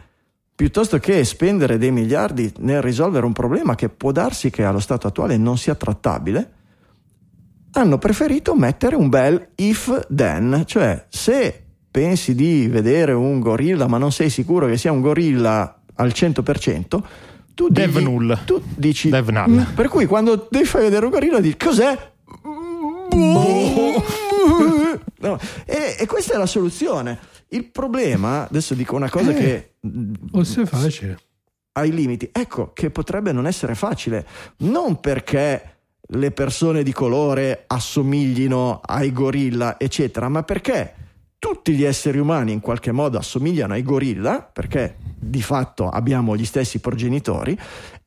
piuttosto 0.56 0.98
che 0.98 1.22
spendere 1.24 1.76
dei 1.76 1.92
miliardi 1.92 2.50
nel 2.60 2.80
risolvere 2.80 3.26
un 3.26 3.32
problema 3.32 3.74
che 3.74 3.90
può 3.90 4.10
darsi 4.10 4.48
che 4.48 4.64
allo 4.64 4.80
stato 4.80 5.06
attuale 5.06 5.36
non 5.36 5.58
sia 5.58 5.74
trattabile, 5.74 6.52
hanno 7.72 7.98
preferito 7.98 8.54
mettere 8.54 8.96
un 8.96 9.10
bel 9.10 9.48
if 9.56 10.06
then, 10.08 10.62
cioè 10.64 11.04
se 11.10 11.62
pensi 11.90 12.34
di 12.34 12.68
vedere 12.68 13.12
un 13.12 13.38
gorilla 13.38 13.86
ma 13.86 13.98
non 13.98 14.12
sei 14.12 14.30
sicuro 14.30 14.66
che 14.66 14.78
sia 14.78 14.92
un 14.92 15.02
gorilla 15.02 15.78
al 15.96 16.08
100%, 16.08 17.02
tu, 17.52 17.68
Dev 17.68 17.96
null. 17.98 18.38
tu 18.46 18.62
dici 18.74 19.10
Dev 19.10 19.28
null. 19.28 19.74
per 19.74 19.88
cui 19.88 20.06
quando 20.06 20.48
devi 20.50 20.64
far 20.64 20.80
vedere 20.80 21.04
un 21.04 21.10
gorilla 21.10 21.38
dici 21.38 21.56
cos'è? 21.58 22.12
No, 25.18 25.38
e, 25.64 25.96
e 25.98 26.06
questa 26.06 26.34
è 26.34 26.36
la 26.36 26.46
soluzione. 26.46 27.18
Il 27.48 27.64
problema, 27.70 28.48
adesso 28.48 28.74
dico 28.74 28.96
una 28.96 29.10
cosa 29.10 29.30
Eh. 29.30 29.34
che 29.34 29.74
Forse 30.30 30.62
è 30.62 30.66
facile. 30.66 31.18
ai 31.72 31.92
limiti. 31.92 32.28
Ecco 32.32 32.72
che 32.72 32.90
potrebbe 32.90 33.32
non 33.32 33.46
essere 33.46 33.74
facile, 33.74 34.26
non 34.58 35.00
perché 35.00 35.70
le 36.10 36.30
persone 36.30 36.82
di 36.82 36.92
colore 36.92 37.64
assomiglino 37.66 38.80
ai 38.84 39.12
gorilla, 39.12 39.78
eccetera, 39.78 40.28
ma 40.28 40.42
perché 40.42 40.94
tutti 41.38 41.74
gli 41.74 41.84
esseri 41.84 42.18
umani 42.18 42.52
in 42.52 42.60
qualche 42.60 42.92
modo 42.92 43.18
assomigliano 43.18 43.74
ai 43.74 43.82
gorilla, 43.82 44.40
perché 44.40 44.96
di 45.18 45.42
fatto 45.42 45.88
abbiamo 45.88 46.36
gli 46.36 46.44
stessi 46.44 46.78
progenitori, 46.80 47.56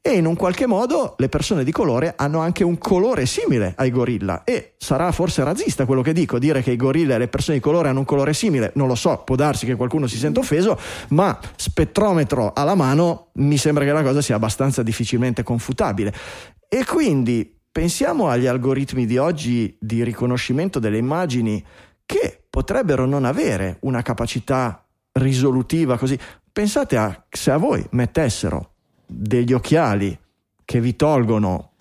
e 0.01 0.13
in 0.13 0.25
un 0.25 0.35
qualche 0.35 0.65
modo 0.65 1.15
le 1.17 1.27
persone 1.27 1.63
di 1.63 1.71
colore 1.71 2.13
hanno 2.15 2.39
anche 2.39 2.63
un 2.63 2.77
colore 2.77 3.25
simile 3.25 3.73
ai 3.75 3.91
gorilla. 3.91 4.43
E 4.43 4.75
sarà 4.77 5.11
forse 5.11 5.43
razzista 5.43 5.85
quello 5.85 6.01
che 6.01 6.13
dico, 6.13 6.39
dire 6.39 6.61
che 6.61 6.71
i 6.71 6.77
gorilla 6.77 7.15
e 7.15 7.17
le 7.17 7.27
persone 7.27 7.57
di 7.57 7.63
colore 7.63 7.89
hanno 7.89 7.99
un 7.99 8.05
colore 8.05 8.33
simile, 8.33 8.71
non 8.75 8.87
lo 8.87 8.95
so, 8.95 9.21
può 9.25 9.35
darsi 9.35 9.65
che 9.65 9.75
qualcuno 9.75 10.07
si 10.07 10.17
senta 10.17 10.39
offeso, 10.39 10.79
ma 11.09 11.37
spettrometro 11.55 12.53
alla 12.53 12.75
mano 12.75 13.31
mi 13.33 13.57
sembra 13.57 13.83
che 13.83 13.91
la 13.91 14.03
cosa 14.03 14.21
sia 14.21 14.35
abbastanza 14.35 14.83
difficilmente 14.83 15.43
confutabile. 15.43 16.13
E 16.69 16.85
quindi 16.85 17.57
pensiamo 17.71 18.29
agli 18.29 18.47
algoritmi 18.47 19.05
di 19.05 19.17
oggi 19.17 19.75
di 19.79 20.03
riconoscimento 20.03 20.79
delle 20.79 20.97
immagini 20.97 21.63
che 22.05 22.41
potrebbero 22.49 23.05
non 23.05 23.25
avere 23.25 23.77
una 23.81 24.01
capacità 24.01 24.83
risolutiva 25.13 25.97
così. 25.97 26.17
Pensate 26.51 26.97
a 26.97 27.25
se 27.29 27.51
a 27.51 27.57
voi 27.57 27.85
mettessero 27.91 28.73
degli 29.12 29.53
occhiali 29.53 30.18
che 30.64 30.80
vi 30.80 30.95
tolgono 30.95 31.72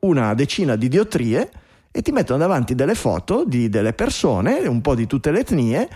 una 0.00 0.34
decina 0.34 0.74
di 0.74 0.88
diottrie 0.88 1.48
e 1.92 2.02
ti 2.02 2.10
mettono 2.10 2.38
davanti 2.38 2.74
delle 2.74 2.96
foto 2.96 3.44
di 3.44 3.68
delle 3.68 3.92
persone, 3.92 4.66
un 4.66 4.80
po' 4.80 4.96
di 4.96 5.06
tutte 5.06 5.30
le 5.30 5.40
etnie 5.40 5.88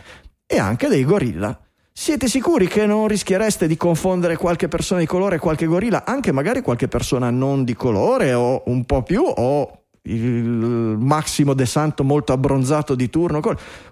e 0.46 0.58
anche 0.58 0.86
dei 0.86 1.04
gorilla. 1.04 1.58
Siete 1.92 2.28
sicuri 2.28 2.68
che 2.68 2.86
non 2.86 3.08
rischiereste 3.08 3.66
di 3.66 3.76
confondere 3.76 4.36
qualche 4.36 4.68
persona 4.68 5.00
di 5.00 5.06
colore 5.06 5.36
e 5.36 5.38
qualche 5.40 5.66
gorilla, 5.66 6.04
anche 6.04 6.30
magari 6.30 6.60
qualche 6.60 6.88
persona 6.88 7.30
non 7.30 7.64
di 7.64 7.74
colore 7.74 8.32
o 8.34 8.62
un 8.66 8.84
po' 8.84 9.02
più 9.02 9.22
o 9.24 9.85
il 10.06 10.96
Massimo 10.98 11.54
De 11.54 11.66
Santo 11.66 12.04
molto 12.04 12.32
abbronzato 12.32 12.94
di 12.94 13.08
turno? 13.10 13.40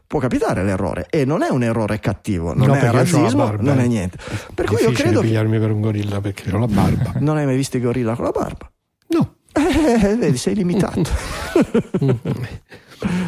Può 0.07 0.19
capitare 0.21 0.63
l'errore 0.65 1.07
e 1.11 1.25
non 1.25 1.43
è 1.43 1.49
un 1.49 1.63
errore 1.63 1.99
cattivo, 2.01 2.55
non 2.55 2.69
No, 2.69 2.75
è 2.75 2.91
razzismo, 2.91 3.57
non 3.59 3.79
eh. 3.79 3.85
è 3.85 3.87
niente. 3.87 4.19
Per 4.55 4.67
cui 4.67 4.83
io 4.83 4.93
credo 4.93 5.21
che 5.21 5.27
pigliarmi 5.27 5.59
per 5.59 5.71
un 5.71 5.81
gorilla 5.81 6.21
perché 6.21 6.51
ho 6.55 6.59
la 6.59 6.67
barba. 6.67 7.15
non 7.21 7.37
hai 7.37 7.47
mai 7.47 7.57
visto 7.57 7.77
i 7.77 7.81
gorilla 7.81 8.15
con 8.15 8.25
la 8.25 8.31
barba. 8.31 8.71
No. 9.09 9.35
Eh, 9.53 10.17
vedi, 10.17 10.37
sei 10.37 10.55
limitato. 10.55 11.03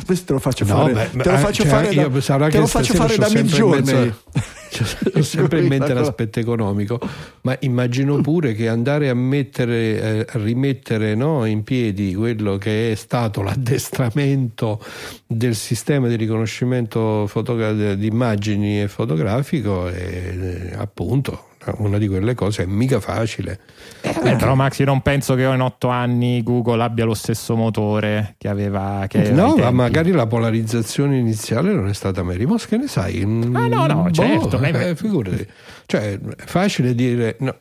Adesso 0.02 0.24
te 0.24 0.32
lo 0.32 0.38
faccio 0.38 0.64
No, 0.64 0.74
fare, 0.76 0.92
beh, 0.92 1.22
te 1.22 1.28
lo 1.28 1.34
eh, 1.34 1.38
faccio 1.38 1.62
cioè, 1.62 1.70
fare 1.70 1.94
da, 1.94 2.48
te 2.48 2.58
lo 2.58 2.66
faccio 2.66 2.94
fare 2.94 3.16
da 3.16 3.28
Midjourney. 3.28 3.82
mezzo- 3.82 4.16
Ho 5.14 5.22
sempre 5.22 5.60
in 5.60 5.68
mente 5.68 5.94
l'aspetto 5.94 6.40
economico, 6.40 6.98
ma 7.42 7.56
immagino 7.60 8.20
pure 8.20 8.54
che 8.54 8.68
andare 8.68 9.08
a 9.08 9.14
mettere, 9.14 10.00
eh, 10.00 10.26
rimettere 10.32 11.14
no, 11.14 11.44
in 11.44 11.62
piedi 11.62 12.14
quello 12.14 12.58
che 12.58 12.92
è 12.92 12.94
stato 12.94 13.42
l'addestramento 13.42 14.82
del 15.26 15.54
sistema 15.54 16.08
di 16.08 16.16
riconoscimento 16.16 17.26
fotogra- 17.26 17.72
di 17.72 18.06
immagini 18.06 18.82
e 18.82 18.88
fotografico 18.88 19.88
è 19.88 19.94
eh, 19.94 20.74
appunto 20.76 21.45
una 21.78 21.98
di 21.98 22.08
quelle 22.08 22.34
cose 22.34 22.62
è 22.62 22.66
mica 22.66 23.00
facile. 23.00 23.58
Eh, 24.00 24.36
però 24.36 24.54
Max, 24.54 24.78
io 24.78 24.84
non 24.84 25.00
penso 25.00 25.34
che 25.34 25.42
in 25.42 25.60
otto 25.60 25.88
anni 25.88 26.42
Google 26.42 26.82
abbia 26.82 27.04
lo 27.04 27.14
stesso 27.14 27.56
motore 27.56 28.34
che 28.38 28.48
aveva. 28.48 29.04
Che 29.08 29.30
No, 29.30 29.56
ma 29.56 29.70
magari 29.70 30.12
la 30.12 30.26
polarizzazione 30.26 31.18
iniziale 31.18 31.72
non 31.72 31.88
è 31.88 31.94
stata 31.94 32.22
mai 32.22 32.36
rimos, 32.36 32.66
che 32.66 32.76
ne 32.76 32.86
sai? 32.86 33.22
Ah, 33.22 33.66
no, 33.66 33.86
no, 33.86 34.08
certo, 34.10 34.58
ma- 34.58 34.68
eh, 34.68 34.94
figurati. 34.96 35.46
Cioè, 35.86 36.18
è 36.18 36.18
facile 36.44 36.94
dire, 36.94 37.36
no, 37.40 37.54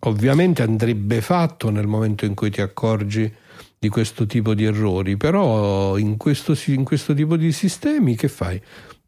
ovviamente 0.00 0.62
andrebbe 0.62 1.20
fatto 1.20 1.70
nel 1.70 1.86
momento 1.86 2.24
in 2.24 2.34
cui 2.34 2.50
ti 2.50 2.60
accorgi 2.60 3.32
di 3.78 3.88
questo 3.88 4.26
tipo 4.26 4.52
di 4.52 4.64
errori, 4.64 5.16
però 5.16 5.96
in 5.96 6.18
questo, 6.18 6.54
in 6.66 6.84
questo 6.84 7.14
tipo 7.14 7.36
di 7.36 7.50
sistemi 7.50 8.14
che 8.14 8.28
fai? 8.28 8.60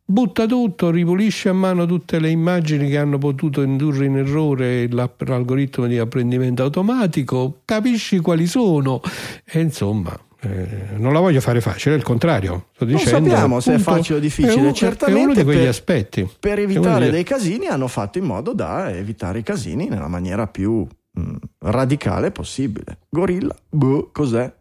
Butta 0.05 0.47
tutto, 0.47 0.91
ripulisci 0.91 1.49
a 1.49 1.53
mano 1.53 1.87
tutte 1.87 2.19
le 2.19 2.29
immagini 2.29 2.89
che 2.91 2.99
hanno 2.99 3.19
potuto 3.19 3.63
indurre 3.63 4.07
in 4.07 4.17
errore 4.19 4.89
l'algoritmo 4.91 5.87
di 5.87 5.97
apprendimento 5.99 6.63
automatico, 6.65 7.61
capisci 7.65 8.19
quali 8.19 8.47
sono 8.47 9.01
e 9.45 9.61
insomma 9.61 10.19
eh, 10.41 10.89
non 10.97 11.13
la 11.13 11.21
voglio 11.21 11.41
fare 11.41 11.61
facile, 11.61 11.95
è 11.95 11.99
il 11.99 12.05
contrario. 12.05 12.67
Sto 12.75 12.85
Non 12.85 12.95
dicendo, 12.97 13.31
sappiamo 13.31 13.61
se 13.61 13.71
è 13.71 13.75
appunto, 13.75 13.91
facile 13.93 14.19
o 14.19 14.21
difficile, 14.21 14.55
è 14.55 14.57
uno- 14.57 14.73
certamente 14.73 15.21
è 15.21 15.25
uno 15.25 15.35
di 15.35 15.45
quegli 15.45 15.59
per- 15.59 15.69
aspetti. 15.69 16.29
Per 16.41 16.59
evitare 16.59 17.05
degli- 17.05 17.13
dei 17.13 17.23
casini 17.25 17.67
hanno 17.69 17.87
fatto 17.89 18.19
in 18.19 18.25
modo 18.25 18.53
da 18.53 18.91
evitare 18.91 19.39
i 19.39 19.43
casini 19.45 19.89
nella 19.89 20.09
maniera 20.09 20.47
più 20.49 20.85
mh, 21.13 21.35
radicale 21.61 22.33
possibile. 22.33 22.99
Gorilla, 23.09 23.55
boh, 23.71 24.11
cos'è? 24.13 24.53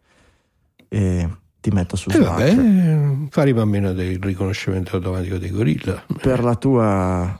E 0.87 1.29
ti 1.61 1.69
metto 1.71 1.95
su 1.95 2.09
Eh, 2.09 2.15
Slack. 2.15 2.29
vabbè, 2.55 3.27
faremo 3.29 3.61
a 3.61 3.65
meno 3.65 3.93
del 3.93 4.19
riconoscimento 4.21 4.95
automatico 4.97 5.37
dei 5.37 5.51
gorilla. 5.51 6.03
Per 6.21 6.43
la 6.43 6.55
tua 6.55 7.39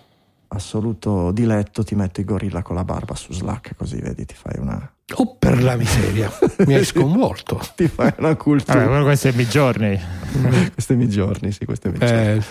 assoluto 0.53 1.31
diletto 1.31 1.83
ti 1.83 1.95
metto 1.95 2.21
i 2.21 2.23
gorilla 2.23 2.61
con 2.61 2.75
la 2.75 2.83
barba 2.83 3.15
su 3.15 3.33
Slack, 3.33 3.75
così 3.75 3.99
vedi, 3.99 4.25
ti 4.25 4.35
fai 4.35 4.59
una, 4.59 4.93
Oh, 5.15 5.35
per 5.37 5.61
la 5.61 5.75
miseria, 5.75 6.31
mi 6.67 6.73
hai 6.75 6.85
sconvolto. 6.85 7.59
ti 7.75 7.87
fai 7.89 8.13
una 8.19 8.35
cultura. 8.35 8.79
Però 8.79 9.03
questo 9.03 9.27
è 9.29 9.33
mi 9.33 9.45
giorni. 9.47 9.99
questi 10.73 10.95
miei 10.95 11.09
giorni, 11.09 11.51
sì, 11.51 11.65
questi 11.65 11.89
miei 11.89 11.99
giorni. 11.99 12.37
Eh, 12.37 12.43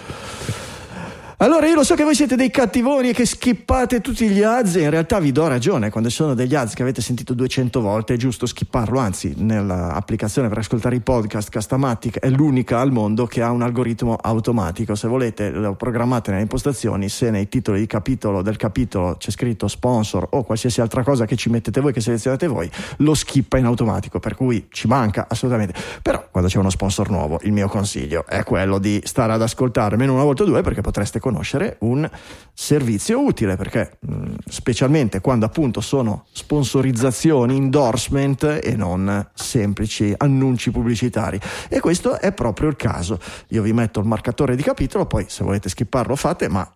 Allora 1.42 1.66
io 1.66 1.74
lo 1.74 1.84
so 1.84 1.94
che 1.94 2.04
voi 2.04 2.14
siete 2.14 2.36
dei 2.36 2.50
cattivoni 2.50 3.08
e 3.08 3.12
che 3.14 3.24
skippate 3.24 4.02
tutti 4.02 4.28
gli 4.28 4.42
ads 4.42 4.74
in 4.74 4.90
realtà 4.90 5.18
vi 5.20 5.32
do 5.32 5.48
ragione, 5.48 5.88
quando 5.88 6.10
ci 6.10 6.16
sono 6.16 6.34
degli 6.34 6.54
ads 6.54 6.74
che 6.74 6.82
avete 6.82 7.00
sentito 7.00 7.32
200 7.32 7.80
volte 7.80 8.12
è 8.12 8.16
giusto 8.18 8.44
skipparlo, 8.44 8.98
anzi 8.98 9.32
nell'applicazione 9.38 10.50
per 10.50 10.58
ascoltare 10.58 10.96
i 10.96 11.00
podcast 11.00 11.48
Castamatic 11.48 12.18
è 12.18 12.28
l'unica 12.28 12.80
al 12.80 12.92
mondo 12.92 13.24
che 13.24 13.40
ha 13.40 13.50
un 13.52 13.62
algoritmo 13.62 14.16
automatico, 14.20 14.94
se 14.94 15.08
volete 15.08 15.48
lo 15.48 15.74
programmate 15.76 16.30
nelle 16.30 16.42
impostazioni, 16.42 17.08
se 17.08 17.30
nei 17.30 17.48
titoli 17.48 17.80
di 17.80 17.86
capitolo 17.86 18.42
del 18.42 18.56
capitolo 18.56 19.16
c'è 19.16 19.30
scritto 19.30 19.66
sponsor 19.66 20.26
o 20.32 20.42
qualsiasi 20.42 20.82
altra 20.82 21.02
cosa 21.02 21.24
che 21.24 21.36
ci 21.36 21.48
mettete 21.48 21.80
voi, 21.80 21.94
che 21.94 22.02
selezionate 22.02 22.48
voi, 22.48 22.70
lo 22.98 23.14
skippa 23.14 23.56
in 23.56 23.64
automatico, 23.64 24.20
per 24.20 24.34
cui 24.34 24.66
ci 24.68 24.86
manca 24.88 25.24
assolutamente. 25.26 25.72
Però 26.02 26.22
quando 26.30 26.50
c'è 26.50 26.58
uno 26.58 26.68
sponsor 26.68 27.08
nuovo 27.08 27.38
il 27.44 27.52
mio 27.52 27.68
consiglio 27.68 28.26
è 28.26 28.44
quello 28.44 28.76
di 28.76 29.00
stare 29.04 29.32
ad 29.32 29.40
ascoltare 29.40 29.94
almeno 29.94 30.12
una 30.12 30.24
volta 30.24 30.42
o 30.42 30.46
due 30.46 30.60
perché 30.60 30.82
potreste 30.82 31.12
conoscere 31.18 31.28
un 31.80 32.08
servizio 32.52 33.24
utile 33.24 33.56
perché 33.56 33.98
mh, 34.00 34.34
specialmente 34.46 35.20
quando 35.20 35.46
appunto 35.46 35.80
sono 35.80 36.26
sponsorizzazioni, 36.32 37.56
endorsement 37.56 38.60
e 38.62 38.74
non 38.76 39.30
semplici 39.34 40.12
annunci 40.16 40.70
pubblicitari. 40.70 41.40
E 41.68 41.80
questo 41.80 42.18
è 42.18 42.32
proprio 42.32 42.68
il 42.68 42.76
caso. 42.76 43.18
Io 43.48 43.62
vi 43.62 43.72
metto 43.72 44.00
il 44.00 44.06
marcatore 44.06 44.56
di 44.56 44.62
capitolo 44.62 45.06
poi 45.06 45.26
se 45.28 45.44
volete 45.44 45.68
skipparlo 45.68 46.16
fate 46.16 46.48
ma 46.48 46.68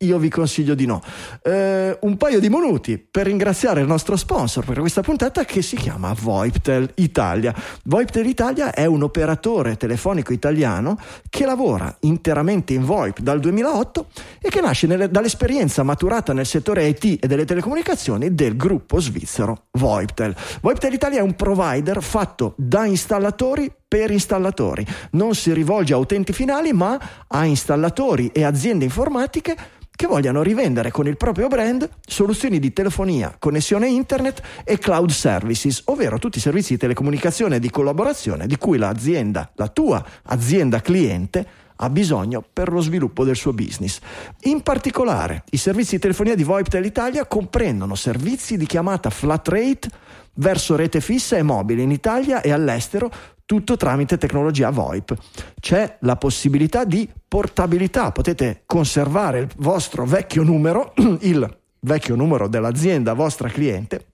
io 0.00 0.18
vi 0.18 0.28
consiglio 0.28 0.76
di 0.76 0.86
no. 0.86 1.02
Eh, 1.42 1.96
un 2.02 2.16
paio 2.16 2.38
di 2.38 2.48
minuti 2.48 2.98
per 2.98 3.26
ringraziare 3.26 3.80
il 3.80 3.88
nostro 3.88 4.14
sponsor 4.14 4.64
per 4.64 4.78
questa 4.78 5.00
puntata 5.00 5.44
che 5.44 5.60
si 5.60 5.74
chiama 5.74 6.14
VoIPTEL 6.16 6.92
Italia. 6.96 7.52
VoIPTEL 7.82 8.26
Italia 8.26 8.72
è 8.72 8.84
un 8.84 9.02
operatore 9.02 9.76
telefonico 9.76 10.32
italiano 10.32 10.96
che 11.28 11.44
lavora 11.44 11.96
interamente 12.00 12.74
in 12.74 12.84
VoIP 12.84 13.18
dal 13.18 13.40
2008 13.40 14.06
e 14.40 14.48
che 14.50 14.60
nasce 14.60 14.86
nelle- 14.86 15.10
dall'esperienza 15.10 15.82
maturata 15.82 16.32
nel 16.32 16.46
settore 16.46 16.86
IT 16.86 17.24
e 17.24 17.26
delle 17.26 17.44
telecomunicazioni 17.44 18.36
del 18.36 18.56
gruppo 18.56 19.00
svizzero 19.00 19.64
VoIPTEL. 19.72 20.36
VoIPTEL 20.60 20.92
Italia 20.92 21.18
è 21.18 21.22
un 21.22 21.34
provider 21.34 22.00
fatto 22.04 22.54
da 22.56 22.84
installatori 22.84 23.68
per 23.88 24.10
installatori. 24.10 24.86
Non 25.12 25.34
si 25.34 25.52
rivolge 25.54 25.94
a 25.94 25.96
utenti 25.96 26.34
finali, 26.34 26.72
ma 26.74 27.00
a 27.26 27.46
installatori 27.46 28.28
e 28.28 28.44
aziende 28.44 28.84
informatiche 28.84 29.56
che 29.98 30.06
vogliano 30.06 30.42
rivendere 30.42 30.92
con 30.92 31.08
il 31.08 31.16
proprio 31.16 31.48
brand 31.48 31.88
soluzioni 32.06 32.60
di 32.60 32.72
telefonia, 32.72 33.34
connessione 33.36 33.88
internet 33.88 34.40
e 34.62 34.78
cloud 34.78 35.10
services, 35.10 35.82
ovvero 35.86 36.18
tutti 36.18 36.38
i 36.38 36.40
servizi 36.40 36.74
di 36.74 36.78
telecomunicazione 36.78 37.56
e 37.56 37.58
di 37.58 37.68
collaborazione 37.68 38.46
di 38.46 38.56
cui 38.58 38.78
l'azienda, 38.78 39.50
la 39.56 39.66
tua 39.66 40.04
azienda 40.22 40.80
cliente, 40.80 41.46
ha 41.80 41.90
bisogno 41.90 42.44
per 42.52 42.70
lo 42.70 42.80
sviluppo 42.80 43.24
del 43.24 43.34
suo 43.34 43.52
business. 43.52 43.98
In 44.42 44.62
particolare, 44.62 45.42
i 45.50 45.56
servizi 45.56 45.96
di 45.96 46.02
telefonia 46.02 46.36
di 46.36 46.44
VoIP 46.44 46.72
Italia 46.84 47.26
comprendono 47.26 47.96
servizi 47.96 48.56
di 48.56 48.66
chiamata 48.66 49.10
flat 49.10 49.48
rate 49.48 49.88
verso 50.34 50.76
rete 50.76 51.00
fissa 51.00 51.36
e 51.36 51.42
mobile 51.42 51.82
in 51.82 51.90
Italia 51.90 52.40
e 52.40 52.52
all'estero 52.52 53.10
tutto 53.48 53.78
tramite 53.78 54.18
tecnologia 54.18 54.68
VoIP. 54.68 55.14
C'è 55.58 55.96
la 56.00 56.16
possibilità 56.16 56.84
di 56.84 57.08
portabilità, 57.26 58.12
potete 58.12 58.64
conservare 58.66 59.38
il 59.38 59.48
vostro 59.56 60.04
vecchio 60.04 60.42
numero, 60.42 60.92
il 61.20 61.58
vecchio 61.80 62.14
numero 62.14 62.46
dell'azienda 62.46 63.14
vostra 63.14 63.48
cliente 63.48 64.08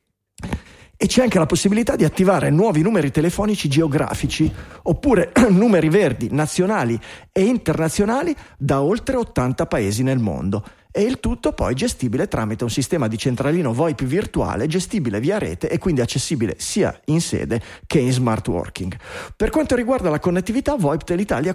e 0.97 1.07
c'è 1.07 1.23
anche 1.23 1.41
la 1.41 1.47
possibilità 1.47 1.97
di 1.97 2.05
attivare 2.05 2.51
nuovi 2.51 2.81
numeri 2.81 3.11
telefonici 3.11 3.69
geografici 3.69 4.49
oppure 4.83 5.33
numeri 5.51 5.89
verdi 5.89 6.29
nazionali 6.31 6.97
e 7.33 7.43
internazionali 7.43 8.35
da 8.57 8.83
oltre 8.83 9.17
80 9.17 9.67
paesi 9.67 10.05
nel 10.05 10.21
mondo 10.21 10.65
e 10.97 11.03
il 11.03 11.19
tutto 11.19 11.53
poi 11.53 11.75
gestibile 11.75 12.29
tramite 12.29 12.63
un 12.63 12.71
sistema 12.71 13.09
di 13.09 13.19
centralino 13.19 13.73
VoIP 13.73 14.05
virtuale 14.05 14.69
gestibile 14.69 15.19
via 15.19 15.39
rete 15.39 15.69
e 15.69 15.77
quindi 15.79 16.01
accessibile 16.01 16.55
sia 16.59 16.97
in 17.07 17.21
sede 17.21 17.61
che 17.89 17.99
in 17.99 18.13
smart 18.13 18.47
working. 18.47 18.97
Per 19.35 19.51
quanto 19.51 19.75
riguarda 19.75 20.09
la 20.09 20.21
connettività, 20.21 20.77
VoIP 20.77 21.03
dell'Italia 21.03 21.53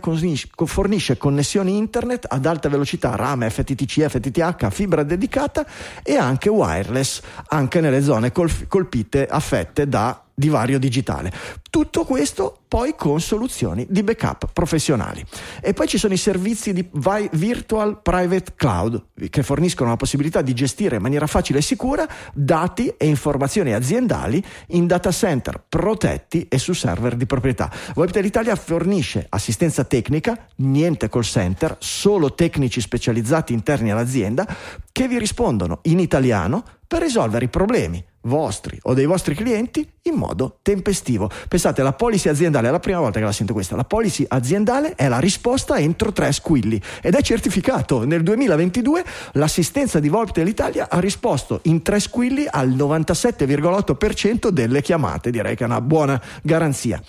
fornisce 0.65 1.17
connessioni 1.17 1.77
internet 1.77 2.25
ad 2.27 2.45
alta 2.45 2.67
velocità 2.67 3.15
RAM, 3.15 3.49
FTTC, 3.49 4.07
FTTH, 4.09 4.67
fibra 4.71 5.03
dedicata 5.03 5.65
e 6.03 6.17
anche 6.17 6.49
wireless, 6.49 7.21
anche 7.47 7.79
nelle 7.79 8.01
zone 8.01 8.33
colpite, 8.33 9.25
affette 9.25 9.87
da 9.87 10.21
divario 10.39 10.79
digitale. 10.79 11.31
Tutto 11.69 12.05
questo 12.05 12.61
poi 12.67 12.95
con 12.95 13.19
soluzioni 13.19 13.85
di 13.89 14.03
backup 14.03 14.49
professionali. 14.53 15.23
E 15.61 15.73
poi 15.73 15.87
ci 15.87 15.97
sono 15.97 16.13
i 16.13 16.17
servizi 16.17 16.71
di 16.71 16.87
Virtual 17.31 18.01
Private 18.01 18.53
Cloud 18.55 19.05
che 19.29 19.43
forniscono 19.43 19.89
la 19.89 19.97
possibilità 19.97 20.41
di 20.41 20.53
gestire 20.53 20.95
in 20.95 21.01
maniera 21.01 21.27
facile 21.27 21.59
e 21.59 21.61
sicura 21.61 22.07
dati 22.33 22.93
e 22.97 23.07
informazioni 23.07 23.73
aziendali 23.73 24.41
in 24.67 24.87
data 24.87 25.11
center 25.11 25.63
protetti 25.67 26.47
e 26.47 26.57
su 26.57 26.73
server 26.73 27.15
di 27.15 27.25
proprietà. 27.25 27.71
Webtel 27.95 28.25
Italia 28.25 28.55
fornisce 28.55 29.25
assistenza 29.29 29.83
tecnica, 29.83 30.47
niente 30.57 31.09
call 31.09 31.23
center, 31.23 31.75
solo 31.79 32.33
tecnici 32.33 32.79
specializzati 32.79 33.51
interni 33.51 33.91
all'azienda 33.91 34.47
che 34.91 35.07
vi 35.07 35.19
rispondono 35.19 35.79
in 35.83 35.99
italiano 35.99 36.63
per 36.87 37.01
risolvere 37.01 37.45
i 37.45 37.49
problemi 37.49 38.03
vostri 38.29 38.79
o 38.83 38.93
dei 38.93 39.05
vostri 39.05 39.35
clienti 39.35 39.85
in 40.03 40.13
modo 40.13 40.59
tempestivo. 40.61 41.29
Pensate, 41.49 41.83
la 41.83 41.91
policy 41.91 42.29
aziendale, 42.29 42.69
è 42.69 42.71
la 42.71 42.79
prima 42.79 42.99
volta 42.99 43.19
che 43.19 43.25
la 43.25 43.33
sento 43.33 43.51
questa, 43.51 43.75
la 43.75 43.83
policy 43.83 44.23
aziendale 44.27 44.95
è 44.95 45.09
la 45.09 45.19
risposta 45.19 45.77
entro 45.77 46.13
tre 46.13 46.31
squilli 46.31 46.81
ed 47.01 47.15
è 47.15 47.21
certificato. 47.21 48.05
Nel 48.05 48.23
2022 48.23 49.03
l'assistenza 49.33 49.99
di 49.99 50.07
Volptel 50.07 50.47
Italia 50.47 50.87
ha 50.89 50.99
risposto 50.99 51.59
in 51.63 51.81
tre 51.81 51.99
squilli 51.99 52.45
al 52.49 52.69
97,8% 52.69 54.47
delle 54.47 54.81
chiamate, 54.81 55.31
direi 55.31 55.55
che 55.55 55.63
è 55.63 55.67
una 55.67 55.81
buona 55.81 56.21
garanzia. 56.41 57.01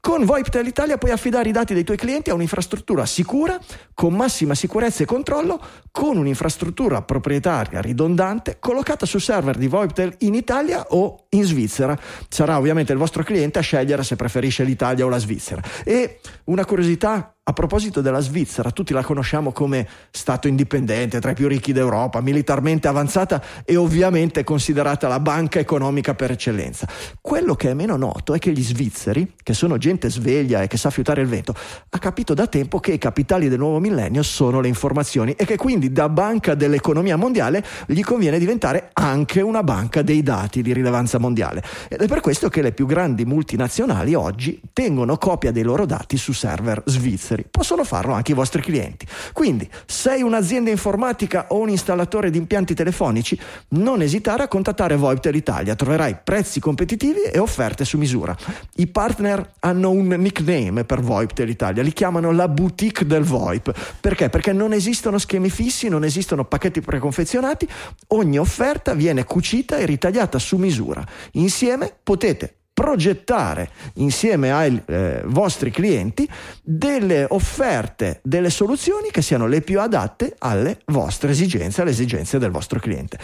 Con 0.00 0.24
VoIPTEL 0.24 0.66
Italia 0.66 0.96
puoi 0.96 1.10
affidare 1.10 1.50
i 1.50 1.52
dati 1.52 1.74
dei 1.74 1.84
tuoi 1.84 1.98
clienti 1.98 2.30
a 2.30 2.34
un'infrastruttura 2.34 3.04
sicura, 3.04 3.58
con 3.92 4.14
massima 4.14 4.54
sicurezza 4.54 5.02
e 5.02 5.06
controllo, 5.06 5.62
con 5.90 6.16
un'infrastruttura 6.16 7.02
proprietaria 7.02 7.82
ridondante 7.82 8.56
collocata 8.58 9.04
su 9.04 9.18
server 9.18 9.58
di 9.58 9.68
VoIPTEL 9.68 10.14
in 10.20 10.34
Italia 10.34 10.86
o 10.88 11.26
in 11.28 11.44
Svizzera. 11.44 11.98
Sarà 12.30 12.56
ovviamente 12.56 12.92
il 12.92 12.98
vostro 12.98 13.22
cliente 13.22 13.58
a 13.58 13.62
scegliere 13.62 14.02
se 14.02 14.16
preferisce 14.16 14.64
l'Italia 14.64 15.04
o 15.04 15.10
la 15.10 15.18
Svizzera. 15.18 15.62
E 15.84 16.20
una 16.44 16.64
curiosità 16.64 17.34
a 17.50 17.52
proposito 17.52 18.00
della 18.00 18.20
Svizzera, 18.20 18.70
tutti 18.70 18.92
la 18.92 19.02
conosciamo 19.02 19.50
come 19.50 19.86
Stato 20.10 20.46
indipendente, 20.46 21.20
tra 21.20 21.32
i 21.32 21.34
più 21.34 21.48
ricchi 21.48 21.72
d'Europa, 21.72 22.20
militarmente 22.20 22.86
avanzata 22.86 23.42
e 23.64 23.74
ovviamente 23.74 24.44
considerata 24.44 25.08
la 25.08 25.18
banca 25.18 25.58
economica 25.58 26.14
per 26.14 26.30
eccellenza. 26.30 26.86
Quello 27.20 27.56
che 27.56 27.70
è 27.70 27.74
meno 27.74 27.96
noto 27.96 28.34
è 28.34 28.38
che 28.38 28.52
gli 28.52 28.62
svizzeri, 28.62 29.34
che 29.42 29.52
sono 29.52 29.78
gente 29.78 30.10
sveglia 30.10 30.62
e 30.62 30.68
che 30.68 30.76
sa 30.76 30.90
fiutare 30.90 31.22
il 31.22 31.26
vento, 31.26 31.52
ha 31.88 31.98
capito 31.98 32.34
da 32.34 32.46
tempo 32.46 32.78
che 32.78 32.92
i 32.92 32.98
capitali 32.98 33.48
del 33.48 33.58
nuovo 33.58 33.80
millennio 33.80 34.22
sono 34.22 34.60
le 34.60 34.68
informazioni 34.68 35.32
e 35.32 35.44
che 35.44 35.56
quindi 35.56 35.90
da 35.90 36.08
banca 36.08 36.54
dell'economia 36.54 37.16
mondiale 37.16 37.64
gli 37.86 38.02
conviene 38.02 38.38
diventare 38.38 38.90
anche 38.92 39.40
una 39.40 39.64
banca 39.64 40.02
dei 40.02 40.22
dati 40.22 40.62
di 40.62 40.72
rilevanza 40.72 41.18
mondiale. 41.18 41.64
Ed 41.88 42.00
è 42.00 42.06
per 42.06 42.20
questo 42.20 42.48
che 42.48 42.62
le 42.62 42.70
più 42.72 42.86
grandi 42.86 43.24
multinazionali 43.24 44.14
oggi 44.14 44.60
tengono 44.72 45.16
copia 45.16 45.50
dei 45.50 45.64
loro 45.64 45.84
dati 45.84 46.16
su 46.16 46.32
server 46.32 46.82
svizzeri 46.86 47.39
liberi, 47.40 47.46
possono 47.50 47.84
farlo 47.84 48.12
anche 48.12 48.32
i 48.32 48.34
vostri 48.34 48.60
clienti. 48.62 49.06
Quindi, 49.32 49.68
sei 49.86 50.22
un'azienda 50.22 50.70
informatica 50.70 51.46
o 51.48 51.58
un 51.58 51.70
installatore 51.70 52.30
di 52.30 52.38
impianti 52.38 52.74
telefonici, 52.74 53.38
non 53.70 54.02
esitare 54.02 54.42
a 54.42 54.48
contattare 54.48 54.96
VoIPTEL 54.96 55.34
Italia, 55.34 55.74
troverai 55.74 56.18
prezzi 56.22 56.60
competitivi 56.60 57.22
e 57.22 57.38
offerte 57.38 57.84
su 57.84 57.98
misura. 57.98 58.36
I 58.76 58.86
partner 58.86 59.54
hanno 59.60 59.90
un 59.90 60.08
nickname 60.08 60.84
per 60.84 61.00
VoIPTEL 61.00 61.48
Italia, 61.48 61.82
li 61.82 61.92
chiamano 61.92 62.30
la 62.32 62.48
boutique 62.48 63.06
del 63.06 63.24
VoIP. 63.24 63.98
Perché? 64.00 64.28
Perché 64.28 64.52
non 64.52 64.72
esistono 64.72 65.18
schemi 65.18 65.50
fissi, 65.50 65.88
non 65.88 66.04
esistono 66.04 66.44
pacchetti 66.44 66.80
preconfezionati, 66.80 67.68
ogni 68.08 68.38
offerta 68.38 68.94
viene 68.94 69.24
cucita 69.24 69.76
e 69.76 69.86
ritagliata 69.86 70.38
su 70.38 70.56
misura. 70.56 71.04
Insieme 71.32 71.92
potete 72.02 72.59
progettare 72.80 73.68
insieme 73.96 74.50
ai 74.50 74.80
eh, 74.86 75.20
vostri 75.26 75.70
clienti 75.70 76.26
delle 76.62 77.26
offerte, 77.28 78.20
delle 78.22 78.48
soluzioni 78.48 79.10
che 79.10 79.20
siano 79.20 79.46
le 79.46 79.60
più 79.60 79.80
adatte 79.80 80.34
alle 80.38 80.80
vostre 80.86 81.32
esigenze, 81.32 81.82
alle 81.82 81.90
esigenze 81.90 82.38
del 82.38 82.50
vostro 82.50 82.80
cliente. 82.80 83.18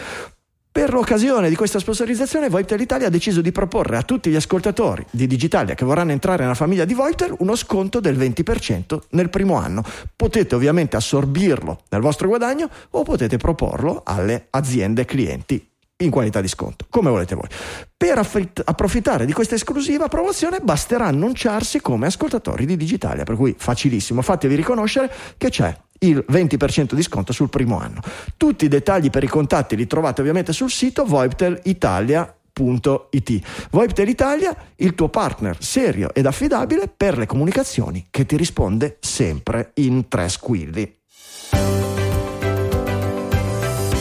Per 0.71 0.93
l'occasione 0.93 1.49
di 1.49 1.55
questa 1.55 1.79
sponsorizzazione, 1.79 2.49
Voitel 2.49 2.81
Italia 2.81 3.07
ha 3.07 3.09
deciso 3.09 3.41
di 3.41 3.51
proporre 3.51 3.97
a 3.97 4.03
tutti 4.03 4.29
gli 4.29 4.35
ascoltatori 4.35 5.03
di 5.09 5.25
Digitalia 5.25 5.73
che 5.73 5.85
vorranno 5.85 6.11
entrare 6.11 6.43
nella 6.43 6.53
famiglia 6.53 6.85
di 6.85 6.93
Voitel 6.93 7.33
uno 7.39 7.55
sconto 7.55 7.99
del 7.99 8.15
20% 8.15 8.99
nel 9.09 9.31
primo 9.31 9.55
anno. 9.55 9.83
Potete 10.15 10.53
ovviamente 10.53 10.95
assorbirlo 10.95 11.79
nel 11.89 12.01
vostro 12.01 12.27
guadagno 12.27 12.69
o 12.91 13.01
potete 13.01 13.37
proporlo 13.37 14.03
alle 14.05 14.45
aziende 14.51 15.03
clienti 15.05 15.66
in 16.03 16.11
qualità 16.11 16.41
di 16.41 16.47
sconto, 16.47 16.85
come 16.89 17.09
volete 17.09 17.35
voi. 17.35 17.47
Per 17.95 18.17
affritt- 18.17 18.61
approfittare 18.63 19.25
di 19.25 19.33
questa 19.33 19.55
esclusiva 19.55 20.07
promozione 20.07 20.59
basterà 20.59 21.05
annunciarsi 21.05 21.81
come 21.81 22.07
ascoltatori 22.07 22.65
di 22.65 22.77
Digitalia, 22.77 23.23
per 23.23 23.35
cui 23.35 23.55
facilissimo, 23.57 24.21
fatevi 24.21 24.55
riconoscere 24.55 25.11
che 25.37 25.49
c'è 25.49 25.75
il 25.99 26.23
20% 26.29 26.93
di 26.93 27.01
sconto 27.01 27.33
sul 27.33 27.49
primo 27.49 27.79
anno. 27.79 28.01
Tutti 28.37 28.65
i 28.65 28.67
dettagli 28.67 29.09
per 29.09 29.23
i 29.23 29.27
contatti 29.27 29.75
li 29.75 29.87
trovate 29.87 30.21
ovviamente 30.21 30.53
sul 30.53 30.69
sito 30.69 31.03
voiptelitalia.it. 31.05 33.67
Voiptel 33.71 34.09
Italia, 34.09 34.55
il 34.75 34.93
tuo 34.93 35.09
partner 35.09 35.57
serio 35.59 36.13
ed 36.13 36.27
affidabile 36.27 36.87
per 36.95 37.17
le 37.17 37.25
comunicazioni 37.25 38.09
che 38.11 38.27
ti 38.27 38.37
risponde 38.37 38.97
sempre 38.99 39.71
in 39.75 40.07
tre 40.07 40.29
squilli. 40.29 40.95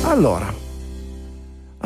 Allora, 0.03 0.65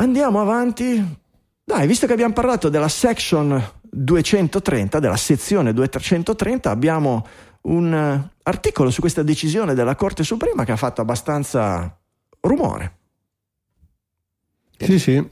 Andiamo 0.01 0.41
avanti. 0.41 1.19
Dai, 1.63 1.85
visto 1.85 2.07
che 2.07 2.13
abbiamo 2.13 2.33
parlato 2.33 2.69
della 2.69 2.87
section 2.87 3.63
230, 3.83 4.97
della 4.97 5.15
sezione 5.15 5.73
230, 5.73 6.71
abbiamo 6.71 7.23
un 7.61 7.93
uh, 7.93 8.29
articolo 8.41 8.89
su 8.89 8.99
questa 8.99 9.21
decisione 9.21 9.75
della 9.75 9.93
Corte 9.93 10.23
Suprema 10.23 10.65
che 10.65 10.71
ha 10.71 10.75
fatto 10.75 11.01
abbastanza 11.01 11.95
rumore. 12.39 12.97
Sì, 14.75 14.97
sì. 14.97 15.29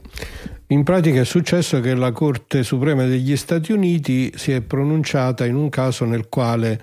In 0.68 0.84
pratica 0.84 1.18
è 1.18 1.24
successo 1.24 1.80
che 1.80 1.92
la 1.96 2.12
Corte 2.12 2.62
Suprema 2.62 3.04
degli 3.06 3.36
Stati 3.36 3.72
Uniti 3.72 4.32
si 4.36 4.52
è 4.52 4.60
pronunciata 4.60 5.44
in 5.46 5.56
un 5.56 5.68
caso 5.68 6.04
nel 6.04 6.28
quale 6.28 6.80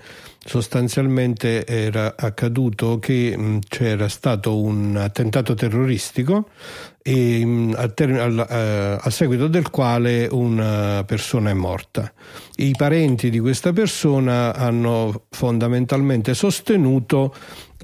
sostanzialmente 0.48 1.66
era 1.66 2.16
accaduto 2.16 3.00
che 3.00 3.36
mh, 3.38 3.60
c'era 3.68 4.08
stato 4.08 4.58
un 4.60 4.96
attentato 4.96 5.54
terroristico 5.54 6.48
e, 7.04 7.46
mh, 7.46 7.76
a, 7.78 7.88
ter- 7.90 8.18
a, 8.18 8.26
a, 8.26 8.96
a, 8.96 9.10
seguito 9.10 9.48
del 9.48 9.70
quale 9.70 10.28
una 10.32 11.04
persona 11.06 11.50
è 11.50 11.54
morta. 11.54 12.12
I 12.56 12.74
parenti 12.78 13.30
di 13.30 13.40
questa 13.40 13.74
persona 13.74 14.56
hanno 14.56 15.26
fondamentalmente 15.30 16.34
sostenuto 16.34 17.36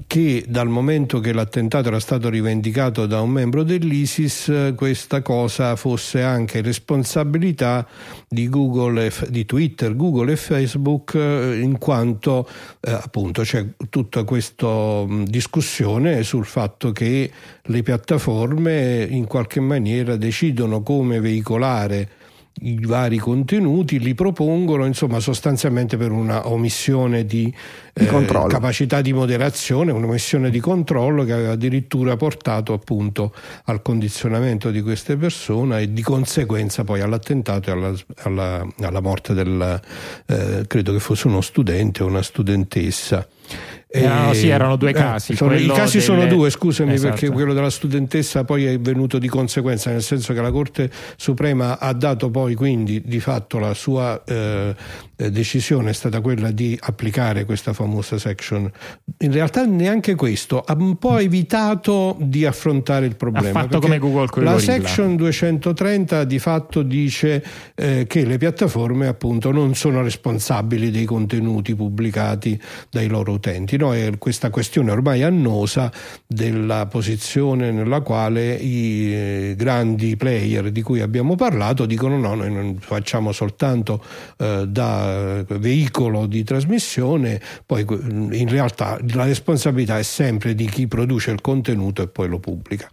che 0.06 0.44
dal 0.48 0.68
momento 0.68 1.20
che 1.20 1.32
l'attentato 1.32 1.88
era 1.88 2.00
stato 2.00 2.28
rivendicato 2.28 3.06
da 3.06 3.20
un 3.20 3.30
membro 3.30 3.62
dell'ISIS, 3.62 4.72
questa 4.76 5.22
cosa 5.22 5.76
fosse 5.76 6.22
anche 6.22 6.60
responsabilità 6.62 7.86
di, 8.28 8.48
Google, 8.48 9.12
di 9.28 9.46
Twitter, 9.46 9.94
Google 9.94 10.32
e 10.32 10.36
Facebook, 10.36 11.14
eh, 11.14 11.60
in 11.60 11.78
quanto 11.78 12.48
eh, 12.80 12.90
appunto 12.90 13.42
c'è 13.42 13.66
tutta 13.88 14.24
questa 14.24 15.04
discussione 15.24 16.22
sul 16.24 16.44
fatto 16.44 16.90
che 16.90 17.30
le 17.62 17.82
piattaforme 17.82 19.06
in 19.08 19.26
qualche 19.26 19.60
maniera 19.60 20.16
decidono 20.16 20.82
come 20.82 21.20
veicolare 21.20 22.22
i 22.60 22.78
vari 22.84 23.18
contenuti, 23.18 23.98
li 23.98 24.14
propongono 24.14 24.84
insomma 24.84 25.18
sostanzialmente 25.20 25.96
per 25.96 26.12
una 26.12 26.48
omissione 26.48 27.26
di, 27.26 27.52
Di 27.92 28.06
eh, 28.06 28.46
capacità 28.48 29.00
di 29.00 29.12
moderazione, 29.12 29.90
una 29.92 30.06
omissione 30.06 30.50
di 30.50 30.60
controllo 30.60 31.24
che 31.24 31.32
aveva 31.32 31.52
addirittura 31.52 32.16
portato 32.16 32.72
appunto 32.72 33.34
al 33.64 33.82
condizionamento 33.82 34.70
di 34.70 34.82
queste 34.82 35.16
persone 35.16 35.82
e 35.82 35.92
di 35.92 36.02
conseguenza 36.02 36.84
poi 36.84 37.00
all'attentato 37.00 37.70
e 37.70 37.72
alla, 37.72 37.92
alla- 38.22 38.66
alla 38.80 39.00
morte 39.00 39.34
del, 39.34 39.80
eh, 40.26 40.64
credo 40.66 40.92
che 40.92 41.00
fosse 41.00 41.26
uno 41.26 41.40
studente 41.40 42.02
o 42.02 42.06
una 42.06 42.22
studentessa. 42.22 43.26
Erano- 43.96 44.32
E- 44.32 44.34
sì, 44.34 44.48
erano 44.48 44.74
due 44.74 44.92
casi, 44.92 45.36
sono- 45.36 45.54
I 45.54 45.66
casi 45.68 46.00
sono 46.00 46.22
delle- 46.24 46.34
due, 46.34 46.50
scusami, 46.50 46.94
Esatto. 46.94 47.10
perché 47.12 47.30
quello 47.30 47.52
della 47.54 47.70
studentessa 47.70 48.42
poi 48.42 48.64
è 48.64 48.78
venuto 48.80 49.18
di 49.20 49.28
conseguenza, 49.28 49.90
nel 49.90 50.02
senso 50.02 50.32
che 50.32 50.40
la 50.40 50.50
Corte 50.50 50.90
Suprema 51.16 51.78
ha 51.78 51.92
dato 51.92 52.28
poi 52.28 52.54
quindi 52.56 53.00
di 53.04 53.20
fatto 53.20 53.60
la 53.60 53.72
sua 53.72 54.20
eh, 54.26 54.74
eh, 55.16 55.30
decisione 55.30 55.90
è 55.90 55.92
stata 55.92 56.20
quella 56.20 56.50
di 56.50 56.76
applicare 56.80 57.44
questa 57.44 57.72
famosa 57.72 58.18
section. 58.18 58.68
In 59.18 59.30
realtà 59.32 59.64
neanche 59.64 60.16
questo, 60.16 60.60
ha 60.60 60.74
un 60.76 60.96
po' 60.96 61.18
evitato 61.18 62.16
di 62.18 62.44
affrontare 62.44 63.06
il 63.06 63.14
problema. 63.14 63.50
fatto 63.60 63.78
perché 63.78 63.86
come 63.86 63.98
Google 64.00 64.26
con 64.26 64.42
La 64.42 64.58
section 64.58 65.14
230 65.14 66.24
di 66.24 66.38
fatto 66.40 66.82
dice 66.82 67.44
eh, 67.76 68.06
che 68.08 68.24
le 68.24 68.38
piattaforme 68.38 69.06
appunto 69.06 69.52
non 69.52 69.74
sono 69.76 70.02
responsabili 70.02 70.90
dei 70.90 71.04
contenuti 71.04 71.76
pubblicati 71.76 72.60
dai 72.90 73.06
loro 73.06 73.30
utenti. 73.32 73.76
No? 73.84 73.92
È 73.92 74.18
questa 74.18 74.48
questione 74.50 74.90
ormai 74.90 75.22
annosa 75.22 75.92
della 76.26 76.86
posizione 76.86 77.70
nella 77.70 78.00
quale 78.00 78.54
i 78.54 79.12
eh, 79.12 79.54
grandi 79.56 80.16
player 80.16 80.70
di 80.70 80.80
cui 80.80 81.00
abbiamo 81.00 81.34
parlato 81.34 81.84
dicono 81.84 82.16
no, 82.18 82.34
noi 82.34 82.50
non 82.50 82.78
facciamo 82.80 83.32
soltanto 83.32 84.02
eh, 84.38 84.64
da 84.66 85.44
veicolo 85.48 86.26
di 86.26 86.42
trasmissione, 86.44 87.40
poi 87.66 87.84
que- 87.84 88.00
in 88.00 88.48
realtà 88.48 88.98
la 89.12 89.24
responsabilità 89.24 89.98
è 89.98 90.02
sempre 90.02 90.54
di 90.54 90.66
chi 90.66 90.86
produce 90.86 91.30
il 91.30 91.40
contenuto 91.40 92.02
e 92.02 92.08
poi 92.08 92.28
lo 92.28 92.38
pubblica. 92.38 92.88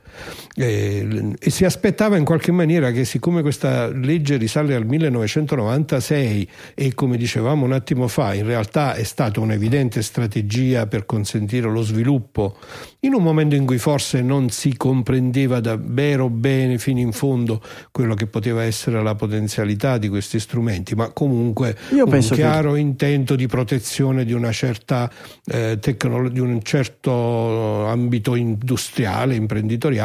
Eh, 0.56 1.34
e 1.40 1.50
si 1.50 1.64
aspettava 1.64 2.18
in 2.18 2.26
qualche 2.26 2.52
maniera 2.52 2.92
che 2.92 3.06
siccome 3.06 3.42
questa 3.42 3.88
legge 3.88 4.36
risale 4.36 4.76
al 4.76 4.86
1996 4.86 6.50
e 6.76 6.94
come 6.94 7.16
dicevamo 7.16 7.64
un 7.64 7.72
attimo 7.72 8.10
fa 8.10 8.34
in 8.34 8.46
realtà 8.46 8.94
è 8.96 9.04
stata 9.04 9.40
un'evidente 9.40 10.02
strategia 10.02 10.88
per 10.88 11.06
consentire 11.06 11.70
lo 11.70 11.82
sviluppo 11.82 12.58
in 13.00 13.14
un 13.14 13.24
momento 13.24 13.56
in 13.56 13.66
cui 13.66 13.78
forse 13.78 14.22
non 14.22 14.50
si 14.50 14.76
comprendeva 14.76 15.62
davvero 15.62 16.30
bene 16.30 16.78
fino 16.78 17.00
in 17.00 17.14
fondo 17.14 17.62
quello 17.92 18.14
che 18.14 18.28
poteva 18.28 18.64
essere 18.64 19.02
la 19.02 19.16
potenzialità 19.16 19.98
di 19.98 20.10
questi 20.10 20.38
strumenti 20.40 20.96
ma 20.96 21.12
comunque 21.12 21.78
Io 21.94 22.04
un 22.04 22.10
penso 22.10 22.36
che- 22.36 22.42
chiaro 22.42 22.76
intento 22.76 23.36
di 23.36 23.48
protezione 23.48 24.26
di 24.26 24.34
una 24.34 24.52
certa 24.52 25.10
eh, 25.46 25.78
tecnolo- 25.80 26.30
di 26.30 26.40
un 26.40 26.62
certo 26.62 27.86
ambito 27.86 28.36
industriale, 28.36 29.36
imprenditoriale 29.36 30.00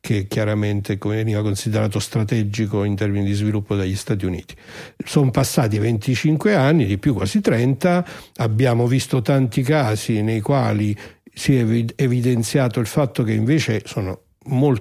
che 0.00 0.26
chiaramente 0.26 0.98
veniva 1.00 1.42
considerato 1.42 1.98
strategico 1.98 2.84
in 2.84 2.94
termini 2.94 3.24
di 3.24 3.32
sviluppo 3.32 3.74
dagli 3.74 3.96
Stati 3.96 4.24
Uniti. 4.24 4.54
Sono 5.04 5.30
passati 5.30 5.78
25 5.78 6.54
anni, 6.54 6.86
di 6.86 6.98
più 6.98 7.14
quasi 7.14 7.40
30, 7.40 8.04
abbiamo 8.36 8.86
visto 8.86 9.20
tanti 9.22 9.62
casi 9.62 10.22
nei 10.22 10.40
quali 10.40 10.96
si 11.32 11.56
è 11.56 11.60
evi- 11.60 11.92
evidenziato 11.96 12.80
il 12.80 12.86
fatto 12.86 13.24
che 13.24 13.32
invece 13.32 13.82
sono 13.84 14.23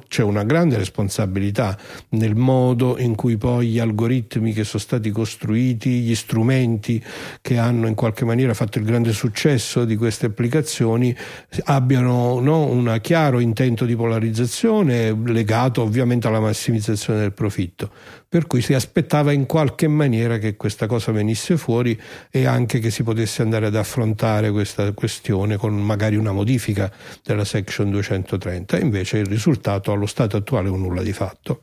c'è 0.08 0.24
una 0.24 0.44
grande 0.44 0.78
responsabilità 0.78 1.78
nel 2.10 2.36
modo 2.36 2.98
in 3.00 3.16
cui 3.16 3.38
poi 3.38 3.68
gli 3.70 3.80
algoritmi 3.80 4.52
che 4.54 4.64
sono 4.64 4.82
stati 4.82 5.10
costruiti, 5.10 6.02
gli 6.02 6.16
strumenti 6.16 7.04
che 7.42 7.58
hanno 7.58 7.88
in 7.88 7.96
qualche 7.96 8.26
maniera 8.26 8.54
fatto 8.54 8.80
il 8.80 8.86
grande 8.86 9.14
successo 9.14 9.86
di 9.86 9.96
queste 9.96 10.26
applicazioni 10.28 11.16
abbiano 11.66 12.40
no, 12.40 12.66
un 12.66 12.98
chiaro 13.02 13.40
intento 13.40 13.86
di 13.86 13.96
polarizzazione 13.96 15.18
legato 15.26 15.82
ovviamente 15.82 16.28
alla 16.28 16.40
massimizzazione 16.40 17.20
del 17.20 17.34
profitto. 17.34 17.92
Per 18.34 18.48
cui 18.48 18.64
si 18.64 18.74
aspettava 18.74 19.32
in 19.32 19.46
qualche 19.46 19.88
maniera 19.88 20.40
che 20.40 20.56
questa 20.56 20.88
cosa 20.88 21.12
venisse 21.12 21.56
fuori 21.56 21.96
e 22.32 22.48
anche 22.48 22.80
che 22.80 22.90
si 22.90 23.04
potesse 23.04 23.44
andare 23.44 23.68
ad 23.68 23.76
affrontare 23.76 24.50
questa 24.50 24.92
questione 24.94 25.56
con 25.56 25.80
magari 25.80 26.16
una 26.16 26.32
modifica 26.32 26.92
della 27.22 27.46
section 27.46 27.92
230. 27.92 28.80
Invece 28.80 29.20
il 29.20 29.28
risultato 29.28 29.92
allo 29.92 30.08
stato 30.08 30.36
attuale 30.36 30.70
è 30.70 30.72
un 30.72 30.82
nulla 30.82 31.04
di 31.04 31.14
fatto. 31.14 31.62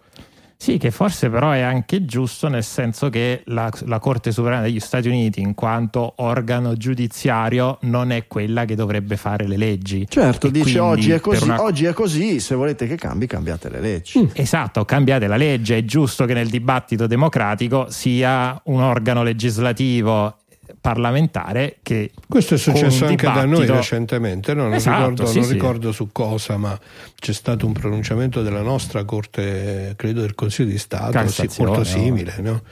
Sì, 0.62 0.76
che 0.76 0.90
forse 0.90 1.30
però 1.30 1.52
è 1.52 1.60
anche 1.60 2.04
giusto 2.04 2.48
nel 2.48 2.62
senso 2.62 3.08
che 3.08 3.40
la, 3.46 3.70
la 3.86 3.98
Corte 3.98 4.30
Suprema 4.30 4.60
degli 4.60 4.78
Stati 4.78 5.08
Uniti, 5.08 5.40
in 5.40 5.54
quanto 5.54 6.12
organo 6.16 6.74
giudiziario, 6.74 7.78
non 7.84 8.10
è 8.12 8.26
quella 8.26 8.66
che 8.66 8.74
dovrebbe 8.74 9.16
fare 9.16 9.48
le 9.48 9.56
leggi. 9.56 10.06
Certo, 10.06 10.48
E 10.48 10.50
dice 10.50 10.78
oggi 10.78 11.12
è 11.12 11.20
così, 11.20 11.44
una- 11.44 11.62
oggi 11.62 11.86
è 11.86 11.94
così, 11.94 12.40
se 12.40 12.54
volete 12.54 12.86
che 12.86 12.96
cambi, 12.96 13.26
cambiate 13.26 13.70
le 13.70 13.80
leggi. 13.80 14.28
Esatto, 14.34 14.84
cambiate 14.84 15.26
la 15.26 15.38
legge, 15.38 15.78
è 15.78 15.84
giusto 15.86 16.26
che 16.26 16.34
nel 16.34 16.50
dibattito 16.50 17.06
democratico 17.06 17.86
sia 17.88 18.60
un 18.64 18.82
organo 18.82 19.22
legislativo 19.22 20.36
parlamentare 20.80 21.76
che 21.82 22.10
Questo 22.26 22.54
è 22.54 22.58
successo 22.58 23.04
anche 23.06 23.26
da 23.26 23.44
noi 23.44 23.66
recentemente, 23.66 24.54
no? 24.54 24.64
non, 24.64 24.74
Esatto, 24.74 24.96
ricordo, 24.98 25.26
sì, 25.26 25.38
non 25.38 25.46
sì. 25.46 25.52
ricordo 25.52 25.92
su 25.92 26.08
cosa, 26.12 26.56
ma 26.56 26.78
c'è 27.16 27.32
stato 27.32 27.66
un 27.66 27.72
pronunciamento 27.72 28.42
della 28.42 28.62
nostra 28.62 29.04
Corte, 29.04 29.92
credo 29.96 30.22
del 30.22 30.34
Consiglio 30.34 30.70
di 30.70 30.78
Stato, 30.78 31.26
sì, 31.28 31.48
molto 31.58 31.84
simile, 31.84 32.34
no? 32.38 32.62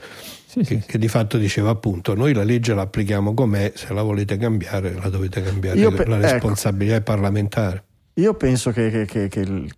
Sì, 0.45 0.63
sì, 0.63 0.77
che, 0.79 0.83
che 0.87 0.97
di 0.97 1.07
fatto 1.07 1.37
diceva 1.37 1.69
appunto 1.69 2.15
noi 2.15 2.33
la 2.33 2.43
legge 2.43 2.73
la 2.73 2.81
applichiamo 2.81 3.35
com'è, 3.35 3.71
se 3.75 3.93
la 3.93 4.01
volete 4.01 4.37
cambiare 4.37 4.93
la 4.93 5.09
dovete 5.09 5.43
cambiare, 5.43 5.79
pe- 5.91 6.05
la 6.05 6.17
ecco. 6.17 6.31
responsabilità 6.31 6.95
è 6.95 7.01
parlamentare. 7.01 7.83
Io 8.15 8.33
penso 8.33 8.71
che, 8.71 8.89
che- 8.89 9.05
che- 9.05 9.27
che 9.27 9.39
il- 9.41 9.71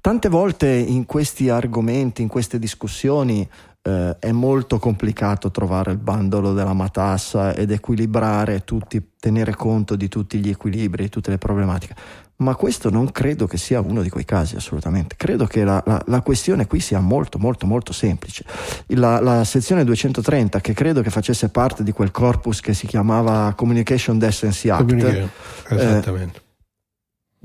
tante 0.00 0.28
volte 0.30 0.68
in 0.68 1.04
questi 1.04 1.50
argomenti, 1.50 2.22
in 2.22 2.28
queste 2.28 2.58
discussioni, 2.58 3.46
eh, 3.82 4.16
è 4.18 4.30
molto 4.32 4.78
complicato 4.78 5.50
trovare 5.50 5.90
il 5.92 5.98
bandolo 5.98 6.52
della 6.52 6.72
matassa 6.72 7.54
ed 7.54 7.70
equilibrare 7.70 8.64
tutti, 8.64 9.02
tenere 9.18 9.54
conto 9.54 9.96
di 9.96 10.08
tutti 10.08 10.38
gli 10.38 10.48
equilibri, 10.48 11.04
di 11.04 11.08
tutte 11.08 11.30
le 11.30 11.38
problematiche. 11.38 11.94
Ma 12.36 12.56
questo 12.56 12.90
non 12.90 13.12
credo 13.12 13.46
che 13.46 13.56
sia 13.56 13.80
uno 13.80 14.02
di 14.02 14.08
quei 14.08 14.24
casi, 14.24 14.56
assolutamente. 14.56 15.14
Credo 15.16 15.46
che 15.46 15.62
la, 15.62 15.80
la- 15.86 16.02
la 16.06 16.20
questione 16.22 16.66
qui 16.66 16.80
sia 16.80 16.98
molto, 16.98 17.38
molto, 17.38 17.66
molto 17.66 17.92
semplice. 17.92 18.44
La, 18.88 19.20
la 19.20 19.44
sezione 19.44 19.84
230, 19.84 20.60
che 20.60 20.72
credo 20.72 21.02
che 21.02 21.10
facesse 21.10 21.50
parte 21.50 21.84
di 21.84 21.92
quel 21.92 22.10
corpus 22.10 22.60
che 22.60 22.74
si 22.74 22.86
chiamava 22.88 23.52
Communication 23.56 24.18
Decency 24.18 24.70
Act, 24.70 24.80
Comuniche- 24.80 25.30
Eh, 25.68 25.74
Esattamente. 25.76 26.40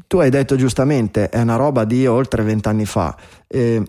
tu 0.07 0.17
hai 0.17 0.29
detto 0.31 0.55
giustamente, 0.55 1.29
è 1.29 1.41
una 1.41 1.57
roba 1.57 1.83
di 1.85 2.07
oltre 2.07 2.41
vent'anni 2.41 2.85
fa, 2.85 3.15
eh, 3.47 3.83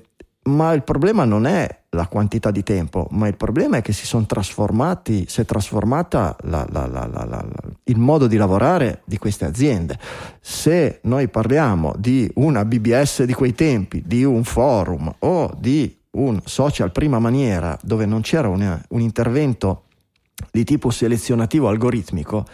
ma 0.48 0.72
il 0.72 0.82
problema 0.82 1.24
non 1.24 1.46
è 1.46 1.68
la 1.90 2.06
quantità 2.06 2.50
di 2.50 2.62
tempo, 2.62 3.06
ma 3.10 3.28
il 3.28 3.36
problema 3.36 3.76
è 3.78 3.82
che 3.82 3.92
si 3.92 4.06
sono 4.06 4.26
trasformati, 4.26 5.24
si 5.28 5.40
è 5.40 5.44
trasformata 5.44 6.36
la- 6.42 6.66
la- 6.70 6.86
la- 6.86 7.46
il 7.84 7.98
modo 7.98 8.26
di 8.26 8.36
lavorare 8.36 9.02
di 9.04 9.18
queste 9.18 9.44
aziende. 9.44 9.98
Se 10.40 11.00
noi 11.02 11.28
parliamo 11.28 11.94
di 11.96 12.30
una 12.34 12.64
BBS 12.64 13.22
di 13.24 13.32
quei 13.32 13.54
tempi, 13.54 14.02
di 14.04 14.24
un 14.24 14.44
forum 14.44 15.12
o 15.20 15.54
di 15.58 15.96
un 16.10 16.40
social 16.44 16.90
prima 16.92 17.18
maniera 17.18 17.78
dove 17.82 18.06
non 18.06 18.22
c'era 18.22 18.48
un, 18.48 18.80
un 18.88 19.00
intervento 19.00 19.84
di 20.50 20.64
tipo 20.64 20.90
selezionativo 20.90 21.68
algoritmico, 21.68 22.44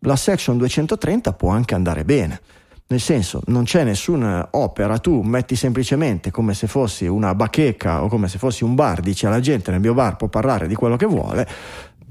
la 0.00 0.16
section 0.16 0.56
230 0.58 1.32
può 1.32 1.50
anche 1.50 1.74
andare 1.74 2.04
bene. 2.04 2.40
Nel 2.88 3.00
senso, 3.00 3.42
non 3.46 3.64
c'è 3.64 3.82
nessuna 3.82 4.48
opera, 4.52 4.98
tu 4.98 5.20
metti 5.22 5.56
semplicemente 5.56 6.30
come 6.30 6.54
se 6.54 6.68
fossi 6.68 7.06
una 7.06 7.34
bacheca 7.34 8.04
o 8.04 8.08
come 8.08 8.28
se 8.28 8.38
fossi 8.38 8.62
un 8.62 8.76
bar, 8.76 9.00
dici 9.00 9.26
alla 9.26 9.40
gente 9.40 9.72
nel 9.72 9.80
mio 9.80 9.92
bar 9.92 10.16
può 10.16 10.28
parlare 10.28 10.68
di 10.68 10.74
quello 10.76 10.94
che 10.96 11.06
vuole 11.06 11.48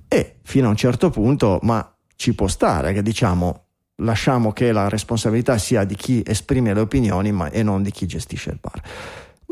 e 0.09 0.39
fino 0.43 0.67
a 0.67 0.69
un 0.71 0.75
certo 0.75 1.09
punto, 1.09 1.59
ma 1.61 1.95
ci 2.17 2.35
può 2.35 2.47
stare 2.47 2.91
che 2.91 3.01
diciamo 3.01 3.63
lasciamo 3.99 4.51
che 4.51 4.73
la 4.73 4.89
responsabilità 4.89 5.57
sia 5.57 5.85
di 5.85 5.95
chi 5.95 6.21
esprime 6.25 6.73
le 6.73 6.81
opinioni 6.81 7.31
ma, 7.31 7.49
e 7.49 7.63
non 7.63 7.81
di 7.81 7.91
chi 7.91 8.05
gestisce 8.05 8.49
il 8.49 8.59
bar. 8.59 8.81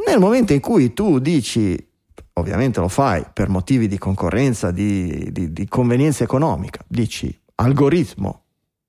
Nel 0.06 0.20
momento 0.20 0.52
in 0.52 0.60
cui 0.60 0.94
tu 0.94 1.20
dici, 1.20 1.78
ovviamente 2.34 2.82
lo 2.82 2.90
fai 2.90 3.24
per 3.32 3.48
motivi 3.48 3.88
di 3.88 3.98
concorrenza, 3.98 4.72
di, 4.72 5.30
di- 5.32 5.54
di 5.54 5.68
convenienza 5.68 6.26
economica, 6.26 6.84
dici 6.88 7.34
algoritmo, 7.56 8.43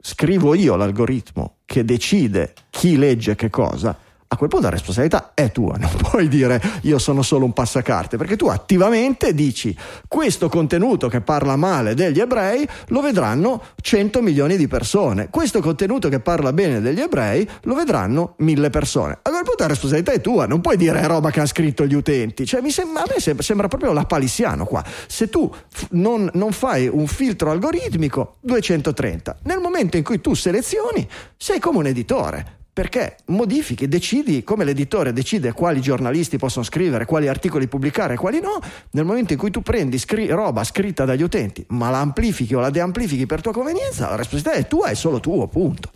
scrivo 0.06 0.54
io 0.54 0.76
l'algoritmo 0.76 1.60
che 1.64 1.82
decide 1.82 2.52
chi 2.68 2.98
legge 2.98 3.36
che 3.36 3.48
cosa, 3.48 3.96
a 4.34 4.36
quel 4.36 4.48
punto 4.48 4.66
la 4.66 4.72
responsabilità 4.72 5.32
è 5.34 5.50
tua, 5.50 5.76
non 5.76 5.90
puoi 6.10 6.28
dire 6.28 6.60
io 6.82 6.98
sono 6.98 7.22
solo 7.22 7.44
un 7.44 7.52
passacarte, 7.52 8.16
perché 8.16 8.36
tu 8.36 8.46
attivamente 8.46 9.34
dici 9.34 9.76
questo 10.06 10.48
contenuto 10.48 11.08
che 11.08 11.20
parla 11.20 11.56
male 11.56 11.94
degli 11.94 12.20
ebrei 12.20 12.66
lo 12.88 13.00
vedranno 13.00 13.62
100 13.80 14.22
milioni 14.22 14.56
di 14.56 14.68
persone, 14.68 15.28
questo 15.30 15.60
contenuto 15.60 16.08
che 16.08 16.20
parla 16.20 16.52
bene 16.52 16.80
degli 16.80 17.00
ebrei 17.00 17.48
lo 17.62 17.74
vedranno 17.74 18.34
mille 18.38 18.70
persone. 18.70 19.18
A 19.22 19.30
quel 19.30 19.42
punto 19.44 19.62
la 19.62 19.68
responsabilità 19.68 20.12
è 20.12 20.20
tua, 20.20 20.46
non 20.46 20.60
puoi 20.60 20.76
dire 20.76 21.00
è 21.00 21.06
roba 21.06 21.30
che 21.30 21.38
hanno 21.38 21.48
scritto 21.48 21.86
gli 21.86 21.94
utenti, 21.94 22.46
cioè, 22.46 22.60
mi 22.60 22.70
sembra, 22.70 23.02
a 23.02 23.06
me 23.08 23.20
sembra, 23.20 23.42
sembra 23.42 23.68
proprio 23.68 23.92
la 23.92 24.04
palissiano 24.04 24.64
qua. 24.64 24.84
Se 25.06 25.28
tu 25.28 25.52
non, 25.90 26.28
non 26.34 26.52
fai 26.52 26.88
un 26.88 27.06
filtro 27.06 27.50
algoritmico, 27.50 28.36
230. 28.40 29.38
Nel 29.44 29.58
momento 29.58 29.96
in 29.96 30.04
cui 30.04 30.20
tu 30.20 30.34
selezioni, 30.34 31.06
sei 31.36 31.58
come 31.58 31.78
un 31.78 31.86
editore 31.86 32.62
perché 32.74 33.16
modifichi, 33.26 33.86
decidi 33.86 34.42
come 34.42 34.64
l'editore 34.64 35.12
decide 35.12 35.52
quali 35.52 35.80
giornalisti 35.80 36.38
possono 36.38 36.64
scrivere, 36.64 37.04
quali 37.04 37.28
articoli 37.28 37.68
pubblicare 37.68 38.14
e 38.14 38.16
quali 38.16 38.40
no, 38.40 38.58
nel 38.90 39.04
momento 39.04 39.32
in 39.32 39.38
cui 39.38 39.50
tu 39.52 39.62
prendi 39.62 39.96
scri- 39.96 40.28
roba 40.28 40.64
scritta 40.64 41.04
dagli 41.04 41.22
utenti, 41.22 41.64
ma 41.68 41.88
la 41.90 42.00
amplifichi 42.00 42.52
o 42.54 42.58
la 42.60 42.70
deamplifichi 42.70 43.26
per 43.26 43.40
tua 43.40 43.52
convenienza, 43.52 44.08
la 44.10 44.16
responsabilità 44.16 44.66
è 44.66 44.68
tua, 44.68 44.88
è 44.88 44.94
solo 44.94 45.20
tuo, 45.20 45.46
punto. 45.46 45.90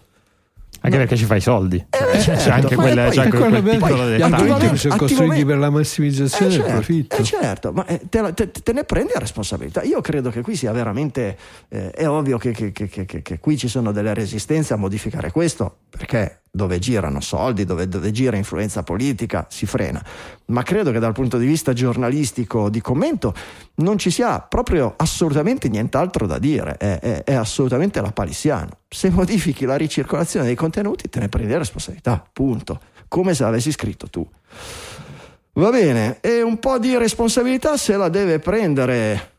Anche 0.80 0.96
perché 0.96 1.16
ci 1.16 1.24
fai 1.24 1.38
i 1.38 1.40
soldi. 1.40 1.76
Eh, 1.90 2.20
certo, 2.20 2.44
c'è 2.44 2.50
anche 2.50 2.76
quella, 2.76 3.06
poi- 3.06 3.16
c'è 3.16 3.22
anche 3.24 3.36
quel 3.36 3.62
piccolo 3.64 4.06
gli 4.06 4.10
dettaglio. 4.10 4.36
algoritmi 4.36 4.76
sono 4.78 4.96
costruiti 4.96 5.44
per 5.44 5.58
la 5.58 5.70
massimizzazione 5.70 6.44
Eh, 6.46 6.48
del 6.50 6.58
certo, 6.60 6.72
profitto. 6.76 7.16
eh, 7.16 7.24
certo, 7.24 7.72
ma 7.72 7.86
eh, 7.86 8.00
te, 8.08 8.20
la- 8.20 8.32
te- 8.32 8.50
te 8.52 8.72
ne 8.72 8.84
prendi 8.84 9.10
la 9.12 9.18
responsabilità. 9.18 9.82
Io 9.82 10.00
credo 10.00 10.30
che 10.30 10.40
qui 10.40 10.54
sia 10.54 10.70
veramente. 10.70 11.36
eh, 11.68 11.90
è 11.90 12.08
ovvio 12.08 12.38
che, 12.38 12.52
che- 12.52 12.70
che- 12.70 12.86
che- 12.86 13.04
che- 13.06 13.22
che 13.22 13.38
qui 13.40 13.58
ci 13.58 13.66
sono 13.66 13.90
delle 13.90 14.14
resistenze 14.14 14.72
a 14.72 14.76
modificare 14.76 15.32
questo, 15.32 15.78
perché 15.90 16.42
dove 16.50 16.78
girano 16.78 17.20
soldi, 17.20 17.64
dove, 17.64 17.88
dove 17.88 18.10
gira 18.10 18.36
influenza 18.36 18.82
politica, 18.82 19.46
si 19.48 19.66
frena. 19.66 20.04
Ma 20.46 20.62
credo 20.62 20.90
che 20.90 20.98
dal 20.98 21.12
punto 21.12 21.38
di 21.38 21.46
vista 21.46 21.72
giornalistico 21.72 22.68
di 22.70 22.80
commento 22.80 23.34
non 23.76 23.98
ci 23.98 24.10
sia 24.10 24.40
proprio 24.40 24.94
assolutamente 24.96 25.68
nient'altro 25.68 26.26
da 26.26 26.38
dire. 26.38 26.76
È, 26.76 26.98
è- 26.98 27.24
è 27.24 27.34
assolutamente 27.34 28.00
la 28.00 28.12
palissiano. 28.12 28.78
Se 28.88 29.10
modifichi 29.10 29.64
la 29.64 29.76
ricircolazione 29.76 30.46
dei 30.46 30.54
contenuti, 30.54 31.08
te 31.08 31.20
ne 31.20 31.28
prendi 31.28 31.52
la 31.52 31.58
responsabilità. 31.58 32.24
Punto. 32.32 32.80
Come 33.08 33.34
se 33.34 33.42
l'avessi 33.42 33.72
scritto 33.72 34.08
tu. 34.08 34.26
Va 35.54 35.70
bene, 35.70 36.18
e 36.20 36.40
un 36.40 36.58
po' 36.60 36.78
di 36.78 36.96
responsabilità 36.96 37.76
se 37.76 37.96
la 37.96 38.08
deve 38.08 38.38
prendere, 38.38 39.32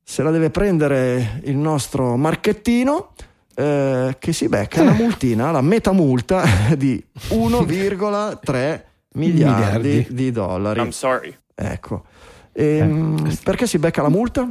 se 0.00 0.22
la 0.22 0.30
deve 0.30 0.50
prendere 0.50 1.40
il 1.44 1.56
nostro 1.56 2.16
Marchettino, 2.16 3.14
eh, 3.54 4.16
che 4.18 4.32
si 4.32 4.48
becca 4.48 4.82
la 4.82 4.92
multina, 4.92 5.50
la 5.50 5.60
metamulta 5.60 6.44
di 6.76 7.02
1,3 7.28 8.82
miliardi, 9.14 9.88
Miliardi. 9.88 10.06
di 10.10 10.30
dollari. 10.30 10.80
I'm 10.80 10.90
sorry. 10.90 11.36
Ecco. 11.54 12.04
Ehm, 12.52 13.38
perché 13.42 13.66
si 13.66 13.78
becca 13.78 14.02
la 14.02 14.08
multa? 14.08 14.48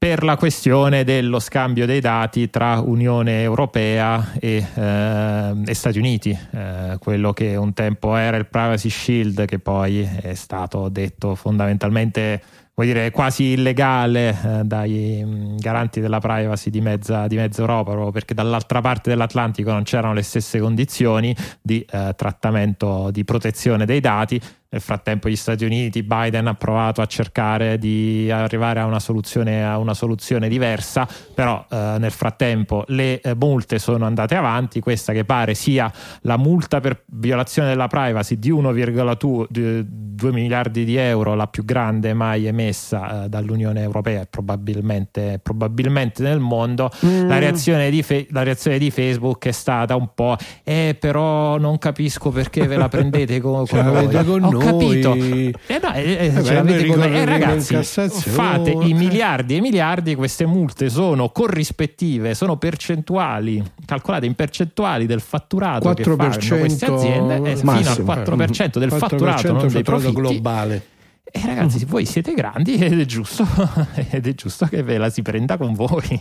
per 0.00 0.22
la 0.24 0.38
questione 0.38 1.04
dello 1.04 1.38
scambio 1.38 1.84
dei 1.84 2.00
dati 2.00 2.48
tra 2.48 2.80
Unione 2.80 3.42
Europea 3.42 4.32
e, 4.40 4.66
eh, 4.74 5.54
e 5.66 5.74
Stati 5.74 5.98
Uniti, 5.98 6.30
Eh, 6.30 6.96
quello 6.98 7.34
che 7.34 7.54
un 7.56 7.74
tempo 7.74 8.16
era 8.16 8.38
il 8.38 8.46
Privacy 8.46 8.88
Shield, 8.88 9.44
che 9.44 9.58
poi 9.58 10.00
è 10.22 10.32
stato 10.32 10.88
detto 10.88 11.34
fondamentalmente 11.34 12.40
vuol 12.80 12.86
dire 12.86 13.10
quasi 13.10 13.52
illegale 13.52 14.30
eh, 14.30 14.64
dai 14.64 15.22
mh, 15.22 15.56
garanti 15.58 16.00
della 16.00 16.18
privacy 16.18 16.70
di 16.70 16.80
mezza, 16.80 17.26
di 17.26 17.36
mezza 17.36 17.60
Europa, 17.60 17.90
proprio 17.90 18.10
perché 18.10 18.32
dall'altra 18.32 18.80
parte 18.80 19.10
dell'Atlantico 19.10 19.70
non 19.70 19.82
c'erano 19.82 20.14
le 20.14 20.22
stesse 20.22 20.58
condizioni 20.58 21.36
di 21.60 21.84
eh, 21.90 22.14
trattamento, 22.16 23.10
di 23.10 23.24
protezione 23.24 23.84
dei 23.84 24.00
dati. 24.00 24.40
Nel 24.72 24.82
frattempo 24.82 25.28
gli 25.28 25.34
Stati 25.34 25.64
Uniti, 25.64 26.04
Biden 26.04 26.46
ha 26.46 26.54
provato 26.54 27.00
a 27.00 27.06
cercare 27.06 27.76
di 27.76 28.30
arrivare 28.30 28.78
a 28.78 28.84
una 28.84 29.00
soluzione, 29.00 29.64
a 29.64 29.78
una 29.78 29.94
soluzione 29.94 30.48
diversa, 30.48 31.08
però 31.34 31.66
eh, 31.68 31.96
nel 31.98 32.12
frattempo 32.12 32.84
le 32.86 33.20
eh, 33.20 33.34
multe 33.34 33.80
sono 33.80 34.06
andate 34.06 34.36
avanti, 34.36 34.78
questa 34.78 35.12
che 35.12 35.24
pare 35.24 35.54
sia 35.54 35.92
la 36.20 36.36
multa 36.36 36.78
per 36.78 37.02
violazione 37.06 37.70
della 37.70 37.88
privacy 37.88 38.38
di 38.38 38.52
1,2 38.52 40.30
miliardi 40.30 40.84
di 40.84 40.94
euro, 40.94 41.34
la 41.34 41.48
più 41.48 41.64
grande 41.64 42.14
mai 42.14 42.46
emessa 42.46 43.24
eh, 43.24 43.28
dall'Unione 43.28 43.82
Europea 43.82 44.20
e 44.20 44.26
probabilmente, 44.26 45.40
probabilmente 45.42 46.22
nel 46.22 46.38
mondo. 46.38 46.92
La, 47.00 47.38
reazione 47.38 47.90
di 47.90 48.04
Fe- 48.04 48.28
la 48.30 48.44
reazione 48.44 48.78
di 48.78 48.92
Facebook 48.92 49.46
è 49.46 49.50
stata 49.50 49.96
un 49.96 50.10
po' 50.14 50.36
eh 50.62 50.96
però 50.98 51.58
non 51.58 51.78
capisco 51.78 52.30
perché 52.30 52.68
ve 52.68 52.76
la 52.76 52.88
prendete 52.88 53.40
con, 53.40 53.66
Ce 53.66 53.74
l'avete 53.74 54.24
con 54.24 54.44
Ho 54.59 54.59
noi. 54.64 55.00
capito. 55.00 55.14
Eh 55.14 55.52
eh, 55.68 56.26
eh, 56.26 56.30
Vabbè, 56.30 56.44
ce 56.44 56.54
l'avete 56.54 56.86
noi 56.86 56.88
con 56.88 56.98
noi. 56.98 57.14
Eh, 57.14 57.24
ragazzi, 57.24 57.82
fate 57.82 58.70
i 58.70 58.94
miliardi 58.94 59.54
e 59.54 59.56
i 59.58 59.60
miliardi, 59.60 60.14
queste 60.14 60.46
multe 60.46 60.88
sono 60.88 61.30
corrispettive, 61.30 62.34
sono 62.34 62.56
percentuali, 62.56 63.62
calcolate 63.84 64.26
in 64.26 64.34
percentuali 64.34 65.06
del 65.06 65.20
fatturato 65.20 65.92
che 65.94 66.04
fanno 66.04 66.16
4% 66.16 66.58
queste 66.58 66.86
aziende, 66.86 67.50
eh, 67.50 67.56
fino 67.56 67.70
al 67.70 67.76
massimo. 67.76 68.12
4% 68.12 68.78
del 68.78 68.88
4% 68.88 68.98
fatturato, 68.98 69.52
non 69.52 69.68
dei 69.68 69.82
profitti. 69.82 70.14
globale. 70.14 70.86
E 71.32 71.40
ragazzi, 71.44 71.84
voi 71.84 72.04
siete 72.06 72.34
grandi 72.34 72.74
ed 72.78 72.98
è 72.98 73.04
giusto, 73.04 73.46
ed 74.10 74.26
è 74.26 74.34
giusto 74.34 74.66
che 74.66 74.82
ve 74.82 74.98
la 74.98 75.10
si 75.10 75.22
prenda 75.22 75.56
con 75.56 75.74
voi. 75.74 76.20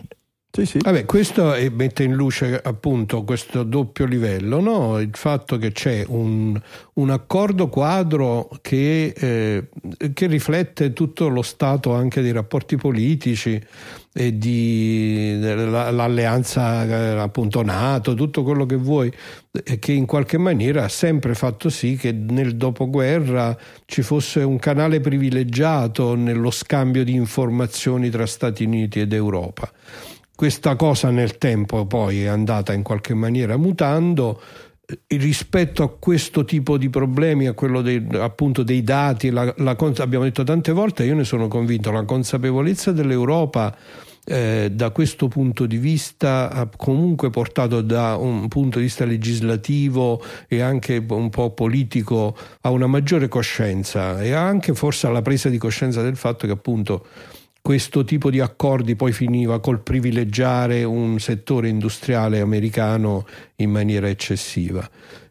Sì, 0.52 0.66
sì. 0.66 0.80
Vabbè, 0.82 1.06
questo 1.06 1.54
eh, 1.54 1.70
mette 1.70 2.02
in 2.04 2.14
luce 2.14 2.60
appunto 2.62 3.24
questo 3.24 3.62
doppio 3.62 4.06
livello, 4.06 4.60
no? 4.60 4.97
il 5.00 5.12
fatto 5.14 5.58
che 5.58 5.72
c'è 5.72 6.04
un, 6.08 6.60
un 6.93 7.10
accordo 7.12 7.70
quadro 7.70 8.50
che, 8.60 9.14
eh, 9.16 9.70
che 10.12 10.26
riflette 10.26 10.91
tutto 10.91 11.28
lo 11.30 11.43
stato 11.43 11.93
anche 11.93 12.22
dei 12.24 12.32
rapporti 12.32 12.78
politici 12.78 13.62
e 14.12 14.38
di 14.39 15.38
la- 15.39 15.91
l'alleanza 15.91 16.84
eh, 16.84 17.20
appunto 17.20 17.62
NATO, 17.62 18.16
tutto 18.16 18.41
quello 18.41 18.66
che 18.66 18.76
vuoi, 18.76 19.14
eh, 19.64 19.78
che 19.78 19.91
in 19.91 20.08
qualche 20.08 20.39
maniera 20.39 20.84
ha 20.86 20.89
sempre 20.89 21.36
fatto 21.36 21.70
sì 21.70 21.95
che 21.95 22.12
nel 22.12 22.56
dopoguerra 22.56 23.56
ci 23.86 24.02
fosse 24.02 24.41
un 24.41 24.58
canale 24.58 25.00
privilegiato 25.00 26.16
nello 26.16 26.50
scambio 26.50 27.04
di 27.04 27.14
informazioni 27.14 28.10
tra 28.10 28.26
Stati 28.26 28.64
Uniti 28.64 29.00
ed 29.00 29.14
Europa. 29.14 29.72
Questa 30.40 30.78
cosa 30.78 31.10
nel 31.10 31.38
tempo 31.38 31.86
poi 31.86 32.24
è 32.24 32.28
andata 32.28 32.72
in 32.72 32.82
qualche 32.82 33.14
maniera 33.14 33.58
mutando 33.58 34.42
eh, 34.86 35.18
rispetto 35.18 35.84
a 35.84 35.90
questo 35.90 36.46
tipo 36.46 36.78
di 36.78 36.90
problemi, 36.90 37.48
a 37.48 37.52
quello 37.52 37.82
dei, 37.82 38.08
appunto 38.14 38.64
dei 38.64 38.82
dati, 38.82 39.32
la, 39.32 39.54
la 39.58 39.76
abbiamo 39.98 40.24
detto 40.24 40.46
tante 40.46 40.72
volte, 40.72 41.04
io 41.04 41.14
ne 41.14 41.26
sono 41.26 41.50
convinto, 41.50 41.92
la 41.92 42.06
consapevolezza 42.06 42.94
dell'Europa 42.94 43.76
eh, 44.24 44.70
da 44.72 44.92
questo 44.92 45.28
punto 45.28 45.66
di 45.66 45.76
vista 45.76 46.70
comunque 46.78 47.30
portato 47.30 47.82
da 47.82 48.16
un 48.16 48.48
punto 48.48 48.78
di 48.78 48.86
vista 48.86 49.04
legislativo 49.04 50.24
e 50.48 50.62
anche 50.62 51.04
un 51.06 51.30
po' 51.30 51.52
politico 51.52 52.34
a 52.62 52.70
una 52.70 52.88
maggiore 52.88 53.28
coscienza 53.28 54.22
e 54.22 54.32
anche 54.32 54.74
forse 54.74 55.06
alla 55.06 55.22
presa 55.22 55.50
di 55.50 55.58
coscienza 55.58 56.02
del 56.02 56.16
fatto 56.16 56.48
che 56.48 56.54
appunto 56.54 57.06
questo 57.70 58.03
tipo 58.03 58.32
di 58.32 58.39
accordi 58.39 58.95
poi 58.95 59.11
finiva 59.11 59.59
col 59.59 59.82
privilegiare 59.82 60.84
un 60.84 61.20
settore 61.20 61.67
industriale 61.70 62.39
americano 62.39 63.28
in 63.57 63.70
maniera 63.70 64.09
eccessiva. 64.09 64.89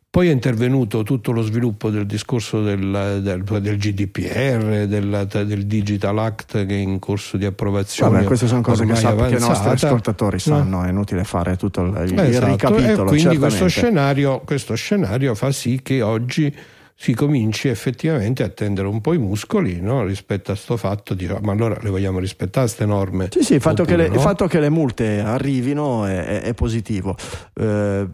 Poi 0.09 0.28
è 0.28 0.30
intervenuto 0.30 1.03
tutto 1.03 1.32
lo 1.32 1.43
sviluppo 1.43 1.91
del 1.91 2.07
discorso 2.07 2.62
del, 2.62 3.18
del- 3.24 3.43
del 3.43 3.76
GDPR, 3.76 4.86
del, 4.86 5.26
del 5.47 5.66
Digital 5.66 6.16
Act 6.16 6.64
che 6.64 6.74
è 6.76 6.78
in 6.78 7.01
corso 7.01 7.36
di 7.39 7.45
approvazione. 7.45 8.12
Vabbè, 8.12 8.24
queste 8.26 8.47
sono 8.47 8.61
cose 8.61 8.86
che, 8.86 8.95
sap- 8.95 9.26
che 9.28 9.34
i 9.34 9.41
nostri 9.41 9.70
ascoltatori 9.70 10.36
No. 10.36 10.41
sanno, 10.57 10.84
è 10.84 10.91
inutile 10.91 11.24
fare 11.24 11.57
tutto 11.57 11.80
il, 11.82 11.89
il 12.12 12.18
Eh, 12.20 12.28
esatto, 12.28 12.47
ricapitolo. 12.53 13.03
e 13.11 13.16
quindi 13.16 13.36
questo 13.39 13.66
scenario, 13.66 14.43
questo 14.45 14.76
scenario 14.76 15.34
fa 15.34 15.51
sì 15.51 15.80
che 15.82 16.03
oggi 16.03 16.55
si 17.01 17.14
cominci 17.14 17.68
effettivamente 17.68 18.42
a 18.42 18.49
tendere 18.49 18.88
un 18.88 19.01
po' 19.01 19.12
i 19.12 19.18
muscoli 19.18 19.80
no? 19.80 20.05
rispetto 20.05 20.51
a 20.51 20.57
sto 20.57 20.76
fatto 20.76 21.14
di 21.14 21.26
"Ah, 21.26 21.38
ma 21.40 21.53
allora 21.53 21.78
le 21.80 21.90
vogliamo 21.90 22.18
rispettare 22.18 22.66
queste 22.66 22.86
norme 22.86 23.28
Sì, 23.30 23.44
sì, 23.44 23.55
il 23.55 23.61
fatto, 23.61 23.84
che 23.84 23.92
Oppure 23.92 24.09
le, 24.09 24.14
il 24.14 24.14
no? 24.16 24.20
fatto 24.20 24.46
che 24.49 24.59
le 24.59 24.68
multe 24.68 25.20
arrivino 25.20 26.05
è, 26.07 26.24
è- 26.24 26.40
è 26.42 26.55
positivo. 26.55 27.14
Eh, 27.55 28.05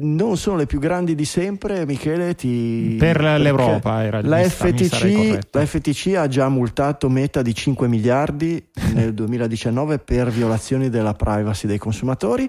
non 0.00 0.36
sono 0.38 0.56
le 0.56 0.64
più 0.64 0.78
grandi 0.78 1.14
di 1.14 1.26
sempre, 1.26 1.84
Michele. 1.84 2.34
Ti... 2.34 2.96
Per 2.98 3.20
l'Europa 3.20 4.02
era 4.02 4.22
la 4.22 4.38
FTC, 4.38 5.38
la 5.50 5.66
FTC 5.66 6.14
ha 6.16 6.26
già 6.26 6.48
multato 6.48 7.10
Meta 7.10 7.42
di 7.42 7.54
5 7.54 7.86
miliardi 7.86 8.64
nel 8.94 9.12
2019 9.14 9.98
per 9.98 10.30
violazioni 10.30 10.88
della 10.88 11.12
privacy 11.12 11.66
dei 11.66 11.76
consumatori 11.78 12.48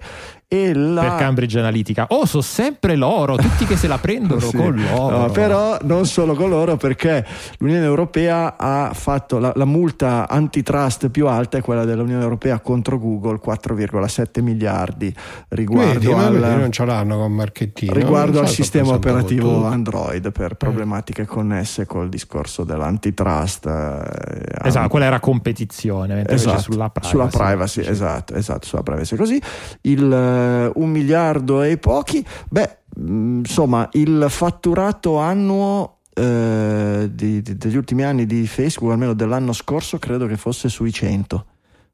e 0.53 0.73
la... 0.73 1.01
Per 1.01 1.15
Cambridge 1.15 1.57
Analytica. 1.57 2.05
Oh, 2.09 2.25
so 2.25 2.41
sempre 2.41 2.95
loro, 2.95 3.35
tutti 3.37 3.65
che 3.65 3.75
se 3.75 3.87
la 3.87 3.97
prendono 3.97 4.39
Sì. 4.47 4.55
con 4.57 4.75
l'oro. 4.75 5.17
No, 5.17 5.29
però 5.31 5.77
non 5.83 6.05
solo 6.05 6.33
con 6.35 6.49
loro 6.49 6.77
perché 6.77 7.25
l'Unione 7.57 7.85
Europea 7.85 8.55
ha 8.57 8.91
fatto 8.93 9.39
la, 9.39 9.51
la 9.55 9.65
multa 9.65 10.27
antitrust 10.29 11.09
più 11.09 11.27
alta 11.27 11.57
è 11.57 11.61
quella 11.61 11.85
dell'Unione 11.85 12.21
Europea 12.23 12.59
contro 12.59 12.99
Google 12.99 13.39
4,7 13.43 14.41
miliardi 14.41 15.13
riguardo 15.49 15.99
Vedi, 15.99 16.11
al, 16.11 16.55
non 16.59 16.71
ce 16.71 16.85
l'hanno 16.85 17.17
con 17.17 17.31
Marchettino. 17.31 17.93
riguardo 17.93 18.39
al 18.39 18.47
sistema 18.49 18.93
operativo. 18.93 19.65
Android 19.65 20.31
per 20.31 20.55
problematiche 20.55 21.25
connesse 21.25 21.85
col 21.85 22.09
discorso 22.09 22.63
dell'antitrust. 22.63 23.65
eh, 23.65 24.67
Esatto, 24.67 24.87
quella 24.89 25.05
era 25.05 25.19
competizione, 25.19 26.13
mentre 26.15 26.35
Esatto, 26.35 26.61
sulla 26.61 26.89
privacy. 26.89 27.09
sulla 27.11 27.27
privacy, 27.27 27.81
esatto, 27.85 28.33
esatto, 28.35 28.65
sulla 28.67 28.83
privacy 28.83 29.15
così. 29.15 29.41
Il 29.81 30.11
eh, 30.43 30.71
un 30.75 30.89
miliardo 30.89 31.61
e 31.61 31.77
pochi, 31.77 32.25
beh, 32.49 32.77
mh, 32.97 33.37
insomma, 33.39 33.87
il 33.93 34.25
fatturato 34.29 35.17
annuo 35.17 35.99
eh, 36.15 37.09
di- 37.11 37.41
di- 37.41 37.57
degli 37.57 37.75
ultimi 37.75 38.03
anni 38.03 38.25
di 38.25 38.45
Facebook, 38.45 38.91
almeno 38.91 39.13
dell'anno 39.13 39.53
scorso, 39.53 39.97
credo 39.99 40.27
che 40.27 40.37
fosse 40.37 40.69
sui 40.69 40.91
100, 40.93 41.45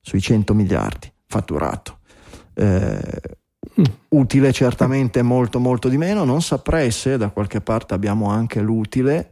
sui 0.01 0.19
100 0.21 0.53
miliardi 0.53 1.11
fatturato. 1.25 1.99
Eh, 2.53 3.21
Utile 4.09 4.51
certamente 4.51 5.21
molto 5.21 5.59
molto 5.59 5.87
di 5.87 5.97
meno, 5.97 6.23
non 6.25 6.41
saprei 6.41 6.91
se 6.91 7.17
da 7.17 7.29
qualche 7.29 7.61
parte 7.61 7.93
abbiamo 7.93 8.29
anche 8.29 8.59
l'utile, 8.61 9.31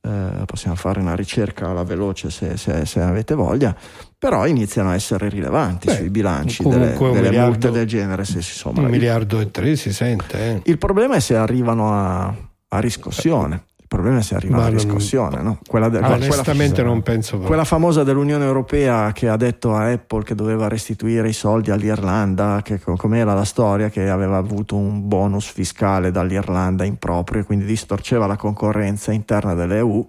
eh, 0.00 0.42
possiamo 0.46 0.74
fare 0.76 0.98
una 0.98 1.14
ricerca 1.14 1.68
alla 1.68 1.84
veloce 1.84 2.30
se, 2.30 2.56
se- 2.56 2.84
se 2.86 3.00
avete 3.00 3.34
voglia, 3.34 3.76
però 4.18 4.46
iniziano 4.46 4.90
a 4.90 4.94
essere 4.94 5.28
rilevanti 5.28 5.86
Beh, 5.88 5.94
sui 5.96 6.10
bilanci 6.10 6.62
delle, 6.62 6.96
delle 6.96 7.10
miliardo- 7.20 7.40
multe 7.50 7.70
del 7.70 7.86
genere 7.86 8.24
se 8.24 8.40
si 8.42 8.54
somma. 8.54 8.78
Un 8.80 8.84
Il- 8.86 8.90
miliardo 8.90 9.40
e 9.40 9.50
tre 9.50 9.76
si 9.76 9.92
sente, 9.92 10.38
eh. 10.38 10.60
Il 10.64 10.78
problema 10.78 11.16
è 11.16 11.20
se 11.20 11.36
arrivano 11.36 11.92
a, 11.92 12.34
a 12.68 12.78
riscossione. 12.78 13.64
Il 13.88 13.94
problema 13.94 14.18
è 14.18 14.22
se 14.22 14.34
arrivano 14.34 14.62
Ma 14.62 14.66
a 14.66 14.70
non- 14.70 14.78
riscossione, 14.80 15.42
no? 15.42 15.58
Quella 15.64 15.88
de- 15.88 15.98
Ah, 15.98 16.06
quella- 16.08 16.24
onestamente 16.24 16.82
non 16.82 17.02
penso 17.02 17.28
proprio. 17.32 17.46
quella 17.46 17.62
famosa 17.64 18.02
dell'Unione 18.02 18.44
Europea 18.44 19.12
che 19.12 19.28
ha 19.28 19.36
detto 19.36 19.76
a 19.76 19.92
Apple 19.92 20.24
che 20.24 20.34
doveva 20.34 20.66
restituire 20.66 21.28
i 21.28 21.32
soldi 21.32 21.70
all'Irlanda, 21.70 22.62
che 22.64 22.80
co- 22.80 22.96
com'era 22.96 23.32
la 23.32 23.44
storia, 23.44 23.88
che 23.88 24.08
aveva 24.08 24.38
avuto 24.38 24.74
un 24.74 25.06
bonus 25.06 25.46
fiscale 25.46 26.10
dall'Irlanda 26.10 26.82
improprio 26.82 27.42
e 27.42 27.44
quindi 27.44 27.64
distorceva 27.64 28.26
la 28.26 28.36
concorrenza 28.36 29.12
interna 29.12 29.54
dell'EU. 29.54 30.04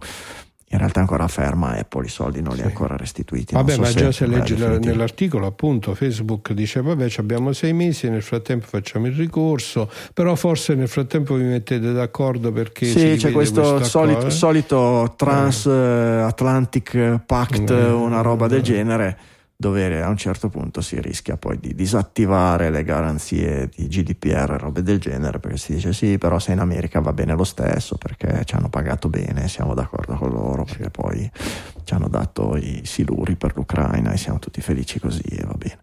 In 0.69 0.79
realtà 0.79 0.97
è 0.97 1.01
ancora 1.01 1.29
ferma 1.29 1.77
Apple, 1.77 2.07
i 2.07 2.09
soldi 2.09 2.41
non 2.41 2.53
li 2.53 2.59
ha 2.59 2.63
Sì. 2.63 2.69
ancora 2.71 2.97
restituiti. 2.97 3.53
Vabbè, 3.53 3.71
so 3.71 3.79
ma 3.81 3.89
già 3.93 4.11
se 4.11 4.27
beh, 4.27 4.35
leggi 4.35 4.55
nell'articolo, 4.57 5.45
appunto, 5.45 5.95
Facebook 5.95 6.51
dice: 6.51 6.81
Vabbè, 6.81 7.07
ci 7.07 7.21
abbiamo 7.21 7.53
sei 7.53 7.71
mesi, 7.71 8.09
nel 8.09 8.21
frattempo 8.21 8.65
facciamo 8.67 9.07
il 9.07 9.13
ricorso, 9.13 9.89
però 10.13 10.35
forse 10.35 10.75
nel 10.75 10.89
frattempo 10.89 11.35
vi 11.35 11.43
mettete 11.43 11.93
d'accordo 11.93 12.51
perché. 12.51 12.85
Sì, 12.85 13.15
c'è 13.17 13.31
questo 13.31 13.81
solito, 13.81 14.09
accordo, 14.11 14.27
eh? 14.27 14.31
solito 14.31 15.13
Trans-Atlantic 15.15 17.19
Pact, 17.25 17.71
Mm. 17.73 18.01
una 18.01 18.21
roba 18.21 18.47
del 18.47 18.61
genere, 18.61 19.17
dove 19.59 20.03
a 20.03 20.07
un 20.07 20.17
certo 20.17 20.49
punto 20.49 20.81
si 20.81 21.01
rischia 21.01 21.35
poi 21.35 21.57
di 21.59 21.73
disattivare 21.73 22.69
le 22.69 22.83
garanzie 22.83 23.67
di 23.75 23.87
GDPR 23.87 24.51
e 24.51 24.57
robe 24.57 24.83
del 24.83 24.99
genere, 24.99 25.39
perché 25.39 25.57
si 25.57 25.73
dice 25.73 25.93
sì, 25.93 26.19
però 26.19 26.37
se 26.37 26.51
in 26.51 26.59
America 26.59 26.99
va 26.99 27.11
bene 27.11 27.33
lo 27.33 27.43
stesso, 27.43 27.97
perché 27.97 28.43
ci 28.45 28.53
hanno 28.53 28.69
pagato 28.69 29.09
bene, 29.09 29.47
siamo 29.47 29.73
d'accordo 29.73 30.13
con 30.13 30.29
loro, 30.29 30.63
perché 30.63 30.91
poi 30.91 31.29
ci 31.83 31.93
hanno 31.95 32.07
dato 32.07 32.55
i 32.55 32.81
siluri 32.83 33.35
per 33.35 33.53
l'Ucraina 33.55 34.11
e 34.11 34.17
siamo 34.17 34.37
tutti 34.37 34.61
felici 34.61 34.99
così 34.99 35.23
e 35.23 35.43
va 35.43 35.55
bene. 35.57 35.79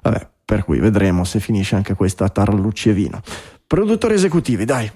Vabbè, 0.00 0.28
per 0.42 0.64
cui 0.64 0.78
vedremo 0.78 1.24
se 1.24 1.38
finisce 1.38 1.76
anche 1.76 1.94
questa 1.94 2.30
tarlucci 2.30 2.88
e 2.88 2.92
vino. 2.94 3.20
Produttori 3.66 4.14
esecutivi, 4.14 4.64
dai. 4.64 4.90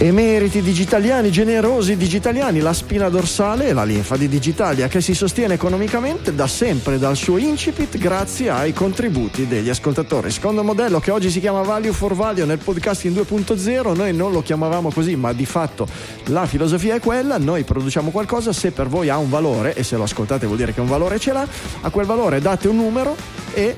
Emeriti 0.00 0.62
digitaliani, 0.62 1.28
generosi 1.32 1.96
digitaliani, 1.96 2.60
la 2.60 2.72
spina 2.72 3.08
dorsale 3.08 3.66
e 3.66 3.72
la 3.72 3.82
linfa 3.82 4.16
di 4.16 4.28
Digitalia 4.28 4.86
che 4.86 5.00
si 5.00 5.12
sostiene 5.12 5.54
economicamente 5.54 6.32
da 6.32 6.46
sempre 6.46 7.00
dal 7.00 7.16
suo 7.16 7.36
incipit 7.36 7.98
grazie 7.98 8.48
ai 8.48 8.72
contributi 8.72 9.48
degli 9.48 9.68
ascoltatori. 9.68 10.30
Secondo 10.30 10.62
modello 10.62 11.00
che 11.00 11.10
oggi 11.10 11.30
si 11.30 11.40
chiama 11.40 11.62
Value 11.62 11.90
for 11.90 12.14
Value 12.14 12.44
nel 12.44 12.58
podcasting 12.58 13.12
2.0, 13.16 13.96
noi 13.96 14.14
non 14.14 14.30
lo 14.30 14.40
chiamavamo 14.40 14.92
così, 14.92 15.16
ma 15.16 15.32
di 15.32 15.46
fatto 15.46 15.88
la 16.26 16.46
filosofia 16.46 16.94
è 16.94 17.00
quella, 17.00 17.36
noi 17.36 17.64
produciamo 17.64 18.10
qualcosa, 18.10 18.52
se 18.52 18.70
per 18.70 18.86
voi 18.86 19.08
ha 19.08 19.18
un 19.18 19.28
valore 19.28 19.74
e 19.74 19.82
se 19.82 19.96
lo 19.96 20.04
ascoltate 20.04 20.46
vuol 20.46 20.58
dire 20.58 20.72
che 20.72 20.80
un 20.80 20.86
valore 20.86 21.18
ce 21.18 21.32
l'ha, 21.32 21.44
a 21.80 21.90
quel 21.90 22.06
valore 22.06 22.40
date 22.40 22.68
un 22.68 22.76
numero 22.76 23.16
e 23.58 23.76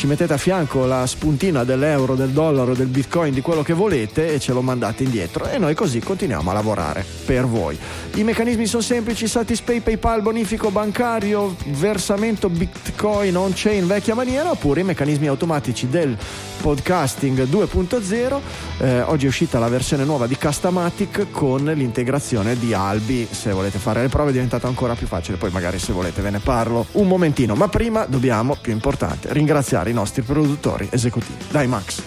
ci 0.00 0.06
mettete 0.06 0.32
a 0.32 0.38
fianco 0.38 0.86
la 0.86 1.06
spuntina 1.06 1.62
dell'euro, 1.62 2.14
del 2.14 2.30
dollaro, 2.30 2.74
del 2.74 2.86
bitcoin, 2.86 3.34
di 3.34 3.42
quello 3.42 3.62
che 3.62 3.74
volete 3.74 4.32
e 4.32 4.40
ce 4.40 4.52
lo 4.52 4.62
mandate 4.62 5.02
indietro 5.02 5.48
e 5.48 5.58
noi 5.58 5.74
così 5.74 6.00
continuiamo 6.00 6.50
a 6.50 6.54
lavorare 6.54 7.04
per 7.26 7.46
voi. 7.46 7.78
I 8.14 8.24
meccanismi 8.24 8.66
sono 8.66 8.82
semplici, 8.82 9.28
Satispay, 9.28 9.80
PayPal, 9.80 10.22
bonifico 10.22 10.70
bancario, 10.70 11.54
versamento 11.66 12.48
bitcoin 12.48 13.36
on-chain 13.36 13.86
vecchia 13.86 14.14
maniera 14.14 14.50
oppure 14.50 14.80
i 14.80 14.84
meccanismi 14.84 15.26
automatici 15.26 15.88
del 15.88 16.16
podcasting 16.60 17.44
2.0. 17.44 18.40
Eh, 18.78 19.00
oggi 19.02 19.26
è 19.26 19.28
uscita 19.28 19.58
la 19.58 19.68
versione 19.68 20.04
nuova 20.04 20.26
di 20.26 20.36
Customatic 20.36 21.30
con 21.30 21.64
l'integrazione 21.64 22.58
di 22.58 22.72
Albi. 22.72 23.28
Se 23.30 23.52
volete 23.52 23.78
fare 23.78 24.00
le 24.00 24.08
prove 24.08 24.30
è 24.30 24.32
diventato 24.32 24.66
ancora 24.66 24.94
più 24.94 25.06
facile, 25.06 25.36
poi 25.36 25.50
magari 25.50 25.78
se 25.78 25.92
volete 25.92 26.22
ve 26.22 26.30
ne 26.30 26.38
parlo 26.38 26.86
un 26.92 27.06
momentino, 27.06 27.54
ma 27.54 27.68
prima 27.68 28.06
dobbiamo, 28.06 28.56
più 28.60 28.72
importante, 28.72 29.19
ringraziare 29.28 29.90
i 29.90 29.94
nostri 29.94 30.22
produttori 30.22 30.88
esecutivi. 30.90 31.44
Dai 31.50 31.66
Max. 31.66 32.02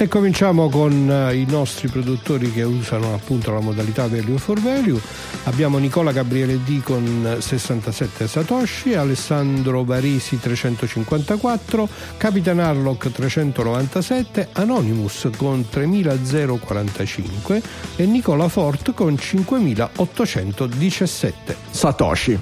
E 0.00 0.08
cominciamo 0.08 0.70
con 0.70 1.10
eh, 1.10 1.34
i 1.34 1.44
nostri 1.46 1.88
produttori 1.88 2.50
che 2.50 2.62
usano 2.62 3.12
appunto 3.12 3.52
la 3.52 3.60
modalità 3.60 4.08
value 4.08 4.38
for 4.38 4.58
value. 4.58 4.98
Abbiamo 5.44 5.76
Nicola 5.76 6.10
Gabriele 6.10 6.58
D 6.64 6.82
con 6.82 7.36
67 7.38 8.26
Satoshi, 8.26 8.94
Alessandro 8.94 9.84
Varisi 9.84 10.40
354, 10.40 11.86
Capitan 12.16 12.60
Harlock 12.60 13.12
397, 13.12 14.48
Anonymous 14.52 15.28
con 15.36 15.68
3045 15.68 17.62
e 17.96 18.06
Nicola 18.06 18.48
Fort 18.48 18.94
con 18.94 19.18
5817. 19.18 21.56
Satoshi. 21.68 22.40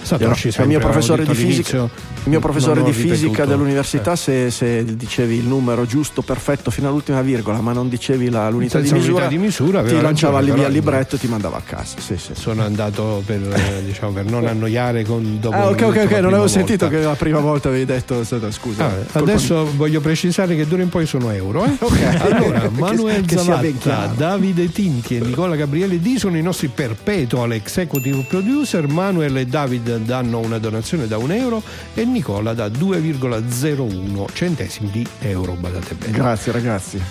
Satoshi 0.00 0.48
il 0.48 0.66
mio 0.66 0.78
professore 0.78 1.26
di 1.26 1.34
fisica, 1.34 1.90
il 2.24 2.30
mio 2.30 2.40
professore 2.40 2.82
di 2.82 2.92
fisica 2.92 3.44
dell'università, 3.44 4.12
Eh. 4.12 4.16
se, 4.16 4.50
se 4.50 4.84
dicevi 4.96 5.36
il 5.36 5.44
numero 5.46 5.84
giusto, 5.86 6.22
perfetto, 6.22 6.70
fino 6.70 6.88
all'ultima 6.88 7.20
virgola, 7.22 7.60
ma 7.60 7.72
non 7.72 7.88
dicevi 7.88 8.30
la- 8.30 8.48
l'unità 8.48 8.80
di 8.80 8.90
misura, 8.92 9.26
di 9.26 9.38
misura, 9.38 9.82
ti 9.82 10.00
lanciava 10.00 10.40
lì 10.40 10.50
via 10.50 10.66
il 10.68 10.72
libretto 10.72 11.16
e 11.16 11.18
ti 11.18 11.26
mandava 11.26 11.58
a 11.58 11.62
casa. 11.64 11.96
Sì, 12.00 12.16
sì. 12.16 12.32
sono 12.34 12.62
andato 12.64 13.22
per, 13.26 13.40
eh, 13.42 13.82
diciamo, 13.84 14.12
per 14.12 14.24
non 14.24 14.46
annoiare 14.46 15.04
con 15.04 15.38
dopo 15.40 15.54
Ah, 15.54 15.68
ok, 15.68 15.82
ok, 15.82 15.96
ok, 16.04 16.10
non 16.12 16.32
avevo 16.32 16.48
sentito 16.48 16.86
volta. 16.86 17.00
che 17.00 17.04
la 17.06 17.14
prima 17.14 17.40
volta 17.40 17.68
avevi 17.68 17.84
detto, 17.84 18.22
scusa. 18.24 18.84
Ah, 18.86 18.94
adesso 19.18 19.68
voglio 19.76 20.00
precisare 20.00 20.56
che 20.56 20.66
d'ora 20.66 20.82
in 20.82 20.88
poi 20.88 21.06
sono 21.06 21.30
euro. 21.30 21.64
Eh? 21.64 21.76
Ok. 21.78 22.02
Allora, 22.24 22.60
Che- 22.62 22.68
Manuel 22.70 23.24
che 23.26 23.36
Zavatta, 23.36 23.66
chiaro. 23.78 24.12
Davide 24.16 24.70
Tinti 24.72 25.16
e 25.16 25.20
Nicola 25.20 25.56
Gabriele 25.56 26.00
D 26.00 26.16
sono 26.16 26.36
i 26.38 26.42
nostri 26.42 26.68
perpetual 26.68 27.52
executive 27.52 28.24
producer. 28.26 28.86
Manuel 28.88 29.36
e 29.36 29.46
David 29.46 29.98
danno 29.98 30.38
una 30.38 30.58
donazione 30.58 31.06
da 31.06 31.18
un 31.18 31.30
euro 31.32 31.62
e 31.94 32.04
Nicola 32.14 32.54
da 32.54 32.68
2,01 32.68 34.26
centesimi 34.32 34.88
di 34.88 35.04
euro. 35.22 35.54
Badate 35.54 35.94
bene. 35.94 36.12
Grazie 36.12 36.52
ragazzi. 36.52 37.02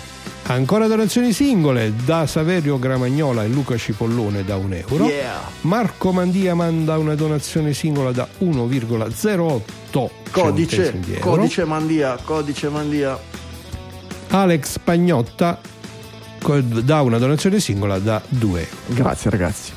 Ancora 0.44 0.86
donazioni 0.86 1.34
singole 1.34 1.92
da 2.06 2.26
Saverio 2.26 2.78
Gramagnola 2.78 3.44
e 3.44 3.48
Luca 3.48 3.76
Cipollone 3.76 4.44
da 4.44 4.56
un 4.56 4.72
euro. 4.72 5.04
Yeah. 5.04 5.40
Marco 5.62 6.10
Mandia 6.10 6.54
manda 6.54 6.96
una 6.96 7.14
donazione 7.14 7.74
singola 7.74 8.12
da 8.12 8.26
1,08 8.40 9.60
Codice, 10.30 10.76
centesimi 10.76 11.00
di 11.00 11.14
euro. 11.16 11.30
codice 11.30 11.64
Mandia, 11.64 12.18
codice 12.24 12.68
Mandia. 12.70 13.18
Alex 14.28 14.78
Pagnotta 14.82 15.60
dà 16.82 17.02
una 17.02 17.18
donazione 17.18 17.60
singola 17.60 17.98
da 17.98 18.22
2 18.26 18.60
euro. 18.60 18.76
Grazie 18.86 19.30
ragazzi. 19.30 19.73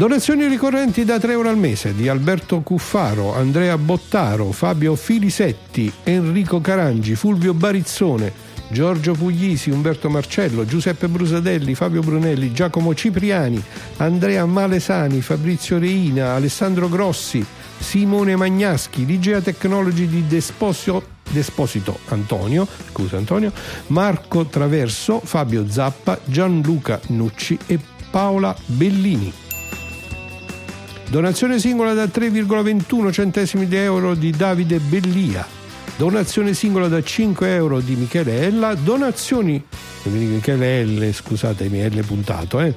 Donazioni 0.00 0.46
ricorrenti 0.48 1.04
da 1.04 1.18
3 1.18 1.32
euro 1.32 1.50
al 1.50 1.58
mese 1.58 1.94
di 1.94 2.08
Alberto 2.08 2.62
Cuffaro, 2.62 3.34
Andrea 3.34 3.76
Bottaro, 3.76 4.50
Fabio 4.50 4.96
Filisetti, 4.96 5.92
Enrico 6.04 6.58
Carangi, 6.62 7.14
Fulvio 7.14 7.52
Barizzone, 7.52 8.32
Giorgio 8.70 9.12
Puglisi, 9.12 9.68
Umberto 9.68 10.08
Marcello, 10.08 10.64
Giuseppe 10.64 11.06
Brusadelli, 11.06 11.74
Fabio 11.74 12.00
Brunelli, 12.00 12.50
Giacomo 12.50 12.94
Cipriani, 12.94 13.62
Andrea 13.98 14.46
Malesani, 14.46 15.20
Fabrizio 15.20 15.78
Reina, 15.78 16.32
Alessandro 16.32 16.88
Grossi, 16.88 17.44
Simone 17.78 18.36
Magnaschi, 18.36 19.04
Ligea 19.04 19.42
Technology 19.42 20.06
di 20.06 20.26
Desposio, 20.26 21.04
Desposito 21.28 21.98
Antonio, 22.08 22.66
scusa 22.90 23.18
Antonio, 23.18 23.52
Marco 23.88 24.46
Traverso, 24.46 25.20
Fabio 25.22 25.68
Zappa, 25.68 26.18
Gianluca 26.24 26.98
Nucci 27.08 27.58
e 27.66 27.78
Paola 28.10 28.56
Bellini. 28.64 29.48
Donazione 31.10 31.58
singola 31.58 31.92
da 31.92 32.04
3,21 32.04 33.10
centesimi 33.10 33.66
di 33.66 33.74
euro 33.74 34.14
di 34.14 34.30
Davide 34.30 34.78
Bellia. 34.78 35.44
Donazione 35.96 36.54
singola 36.54 36.86
da 36.86 37.02
5 37.02 37.52
euro 37.52 37.80
di 37.80 37.96
Michele 37.96 38.42
Ella. 38.42 38.76
Donazioni 38.76 39.60
Michele 40.04 40.84
L, 40.84 41.12
scusatemi, 41.12 41.82
L 41.82 42.04
puntato. 42.06 42.60
Eh. 42.60 42.74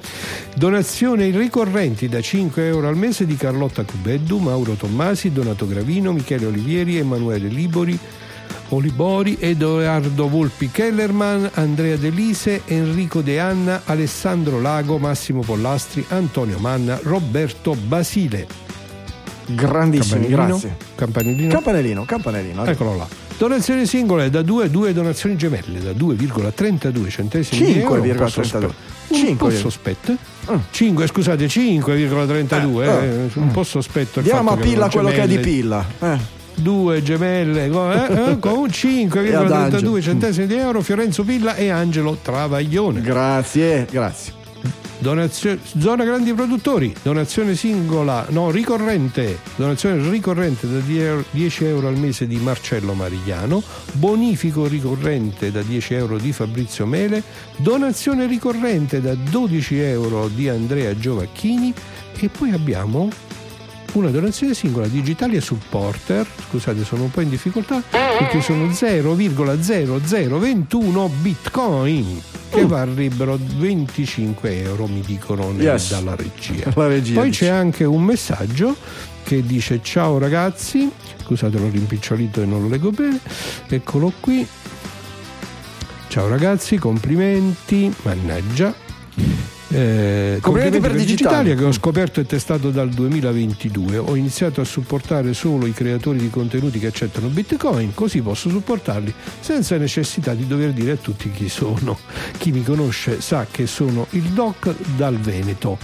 Donazioni 0.56 1.30
ricorrenti 1.30 2.08
da 2.08 2.20
5 2.20 2.66
euro 2.66 2.88
al 2.88 2.96
mese 2.96 3.24
di 3.24 3.36
Carlotta 3.36 3.84
Cubeddu, 3.84 4.38
Mauro 4.38 4.72
Tommasi, 4.72 5.30
Donato 5.30 5.68
Gravino, 5.68 6.12
Michele 6.12 6.46
Olivieri, 6.46 6.96
Emanuele 6.96 7.46
Libori, 7.46 7.96
Olibori, 8.70 9.36
Edoardo 9.38 10.28
Volpi 10.28 10.70
Kellerman, 10.70 11.50
Andrea 11.54 11.96
Delise, 11.96 12.62
Enrico 12.66 13.20
De 13.20 13.38
Anna, 13.38 13.82
Alessandro 13.84 14.60
Lago, 14.60 14.98
Massimo 14.98 15.42
Pollastri, 15.42 16.04
Antonio 16.08 16.58
Manna, 16.58 16.98
Roberto 17.02 17.74
Basile. 17.74 18.46
Grandissimi, 19.46 20.28
Campanellino? 20.28 20.46
grazie. 20.46 20.76
Campanellino? 20.94 21.52
Campanellino, 21.52 22.04
campanellino. 22.04 22.64
Eccolo 22.64 22.96
là. 22.96 23.06
Donazioni 23.36 23.84
singole 23.84 24.30
da 24.30 24.42
2 24.42 24.64
a 24.64 24.68
2 24.68 24.92
donazioni 24.92 25.36
gemelle 25.36 25.80
da 25.80 25.90
2,32 25.90 27.08
centesimi 27.10 27.66
di 27.72 27.80
euro. 27.80 28.00
Un 28.00 28.14
po' 28.16 28.26
5,32. 28.26 28.28
sospe- 28.28 28.74
Un 29.08 29.18
5. 29.18 29.36
po' 29.36 29.50
sospetto. 29.56 30.16
Mm. 30.50 30.56
5, 30.70 31.06
scusate, 31.06 31.46
5,32. 31.48 32.84
Eh, 32.84 32.88
eh, 32.88 33.30
un 33.34 33.50
po' 33.50 33.64
sospetto. 33.64 34.20
Diamo 34.20 34.50
a 34.52 34.56
pilla 34.56 34.88
quello 34.88 35.08
che 35.08 35.22
è 35.22 35.26
di 35.26 35.38
pilla. 35.38 35.84
Eh. 36.00 36.42
Due 36.56 37.02
gemelle 37.02 37.68
con, 37.68 37.90
eh, 37.92 38.30
eh, 38.32 38.38
con 38.38 38.68
5,32 38.68 39.52
Angelo. 39.52 40.00
centesimi 40.00 40.46
di 40.46 40.54
euro 40.54 40.80
Fiorenzo 40.82 41.22
Pilla 41.24 41.56
e 41.56 41.68
Angelo 41.68 42.16
Travaglione. 42.22 43.00
Grazie, 43.00 43.86
grazie. 43.90 44.42
Donazio- 44.98 45.58
zona 45.78 46.04
grandi 46.04 46.32
produttori, 46.32 46.94
donazione 47.02 47.54
singola, 47.56 48.24
no, 48.30 48.50
ricorrente, 48.50 49.38
donazione 49.56 50.08
ricorrente 50.08 50.66
da 50.70 50.78
10 50.78 50.98
euro- 51.00 51.24
10 51.30 51.64
euro 51.64 51.88
al 51.88 51.98
mese 51.98 52.26
di 52.26 52.36
Marcello 52.36 52.94
Marigliano, 52.94 53.62
bonifico 53.94 54.66
ricorrente 54.66 55.50
da 55.50 55.60
10 55.60 55.92
euro 55.94 56.16
di 56.16 56.32
Fabrizio 56.32 56.86
Mele, 56.86 57.22
donazione 57.56 58.26
ricorrente 58.26 59.02
da 59.02 59.14
12 59.14 59.78
euro 59.78 60.28
di 60.28 60.48
Andrea 60.48 60.96
Giovacchini 60.96 61.74
e 62.18 62.28
poi 62.30 62.52
abbiamo 62.52 63.10
una 63.98 64.10
donazione 64.10 64.54
singola 64.54 64.86
di 64.86 65.00
Digitalia 65.00 65.40
Supporter, 65.40 66.24
scusate 66.48 66.84
sono 66.84 67.02
un 67.04 67.10
po' 67.10 67.20
in 67.20 67.28
difficoltà, 67.30 67.82
perché 67.90 68.40
sono 68.40 68.66
0,0021 68.66 71.10
bitcoin 71.20 72.20
che 72.50 72.66
varrebbero 72.66 73.38
25 73.56 74.62
euro 74.62 74.86
mi 74.86 75.00
dicono 75.00 75.52
Yes. 75.58 75.90
dalla 75.90 76.14
regia. 76.16 76.70
Regia 76.74 77.14
Poi 77.20 77.30
dice. 77.30 77.46
c'è 77.46 77.50
anche 77.50 77.84
un 77.84 78.02
messaggio 78.04 78.76
che 79.24 79.42
dice 79.44 79.80
ciao 79.82 80.18
ragazzi, 80.18 80.88
scusate 81.24 81.58
l'ho 81.58 81.68
rimpicciolito 81.70 82.42
e 82.42 82.46
non 82.46 82.62
lo 82.62 82.68
leggo 82.68 82.90
bene, 82.90 83.18
eccolo 83.68 84.12
qui. 84.20 84.46
Ciao 86.08 86.28
ragazzi, 86.28 86.76
complimenti, 86.76 87.92
mannaggia. 88.02 88.74
Eh, 89.68 90.38
complimenti 90.40 90.80
per 90.80 90.90
per 90.90 91.00
Digitalia. 91.00 91.54
Che 91.54 91.64
ho 91.64 91.72
scoperto 91.72 92.20
e 92.20 92.26
testato 92.26 92.70
dal 92.70 92.88
2022. 92.90 93.98
Ho 93.98 94.14
iniziato 94.16 94.60
a 94.60 94.64
supportare 94.64 95.34
solo 95.34 95.66
i 95.66 95.72
creatori 95.72 96.18
di 96.18 96.30
contenuti 96.30 96.78
che 96.78 96.86
accettano 96.86 97.28
Bitcoin, 97.28 97.94
così 97.94 98.20
posso 98.20 98.48
supportarli 98.48 99.12
senza 99.40 99.76
necessità 99.76 100.34
di 100.34 100.46
dover 100.46 100.72
dire 100.72 100.92
a 100.92 100.96
tutti 100.96 101.30
chi 101.30 101.48
sono. 101.48 101.98
Chi 102.38 102.52
mi 102.52 102.62
conosce 102.62 103.20
sa 103.20 103.46
che 103.50 103.66
sono 103.66 104.06
il 104.10 104.24
doc 104.30 104.74
dal 104.96 105.18
Veneto. 105.18 105.78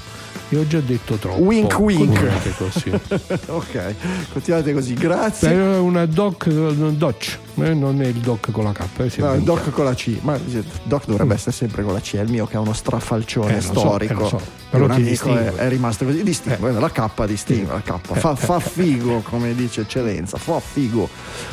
E 0.52 0.56
ho 0.56 0.66
già 0.66 0.80
detto 0.80 1.14
troppo. 1.14 1.40
Wink, 1.42 1.78
wink. 1.78 2.06
Continuate 2.06 2.54
così. 2.56 2.90
ok, 3.46 3.94
continuate 4.32 4.72
così. 4.72 4.94
Grazie. 4.94 5.50
È 5.52 5.78
una 5.78 6.06
doc, 6.06 6.48
doc, 6.48 7.38
eh, 7.64 7.74
non 7.74 8.00
è 8.02 8.06
il 8.06 8.14
doc 8.18 8.50
con 8.50 8.64
la 8.64 8.72
K. 8.72 8.80
eh, 8.98 9.10
No, 9.20 9.34
il 9.34 9.42
doc 9.42 9.70
con 9.70 9.84
la 9.84 9.94
C, 9.94 10.18
ma 10.22 10.34
il 10.36 10.64
doc 10.84 11.04
dovrebbe 11.06 11.34
essere 11.34 11.52
sempre 11.52 11.82
con 11.82 11.92
la 11.92 12.00
C, 12.00 12.16
è 12.16 12.20
il 12.20 12.30
mio 12.30 12.46
che 12.46 12.54
è 12.54 12.58
uno 12.58 12.72
strafalcione 12.72 13.56
Eh, 13.56 13.60
so, 13.60 13.72
storico. 13.78 14.24
eh, 14.26 14.28
so. 14.28 14.36
Di 14.36 14.76
Però 14.76 14.84
un 14.84 14.90
amico 14.92 15.36
è, 15.36 15.52
è 15.54 15.68
rimasto 15.68 16.04
così. 16.04 16.22
Distingue, 16.22 16.70
la 16.72 16.90
K 16.90 17.24
distingue, 17.26 17.72
la 17.72 17.82
K. 17.82 17.98
Fa, 18.18 18.34
fa 18.36 18.60
figo, 18.60 19.20
come 19.22 19.54
dice 19.54 19.80
eccellenza, 19.82 20.36
fa 20.38 20.60
figo. 20.60 21.08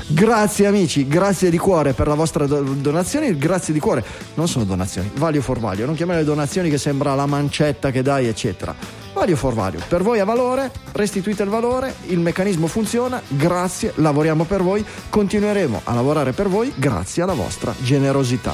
Grazie 0.07 0.67
amici, 0.67 1.07
grazie 1.07 1.49
di 1.49 1.57
cuore 1.57 1.93
per 1.93 2.07
la 2.07 2.13
vostra 2.15 2.45
do- 2.45 2.61
donazione, 2.61 3.35
grazie 3.37 3.73
di 3.73 3.79
cuore. 3.79 4.03
Non 4.35 4.47
sono 4.47 4.65
donazioni, 4.65 5.09
value 5.15 5.41
for 5.41 5.59
value, 5.59 5.85
non 5.85 5.95
chiamare 5.95 6.23
donazioni 6.23 6.69
che 6.69 6.77
sembra 6.77 7.15
la 7.15 7.25
mancetta 7.25 7.89
che 7.91 8.01
dai, 8.01 8.27
eccetera. 8.27 8.75
Value 9.17 9.35
for 9.35 9.55
value, 9.55 9.81
per 9.89 10.03
voi 10.03 10.19
ha 10.19 10.25
valore, 10.25 10.71
restituite 10.91 11.41
il 11.41 11.49
valore, 11.49 11.95
il 12.05 12.19
meccanismo 12.19 12.67
funziona, 12.67 13.19
grazie, 13.27 13.91
lavoriamo 13.95 14.43
per 14.43 14.61
voi, 14.61 14.85
continueremo 15.09 15.81
a 15.85 15.93
lavorare 15.95 16.33
per 16.33 16.47
voi 16.47 16.71
grazie 16.75 17.23
alla 17.23 17.33
vostra 17.33 17.73
generosità. 17.81 18.53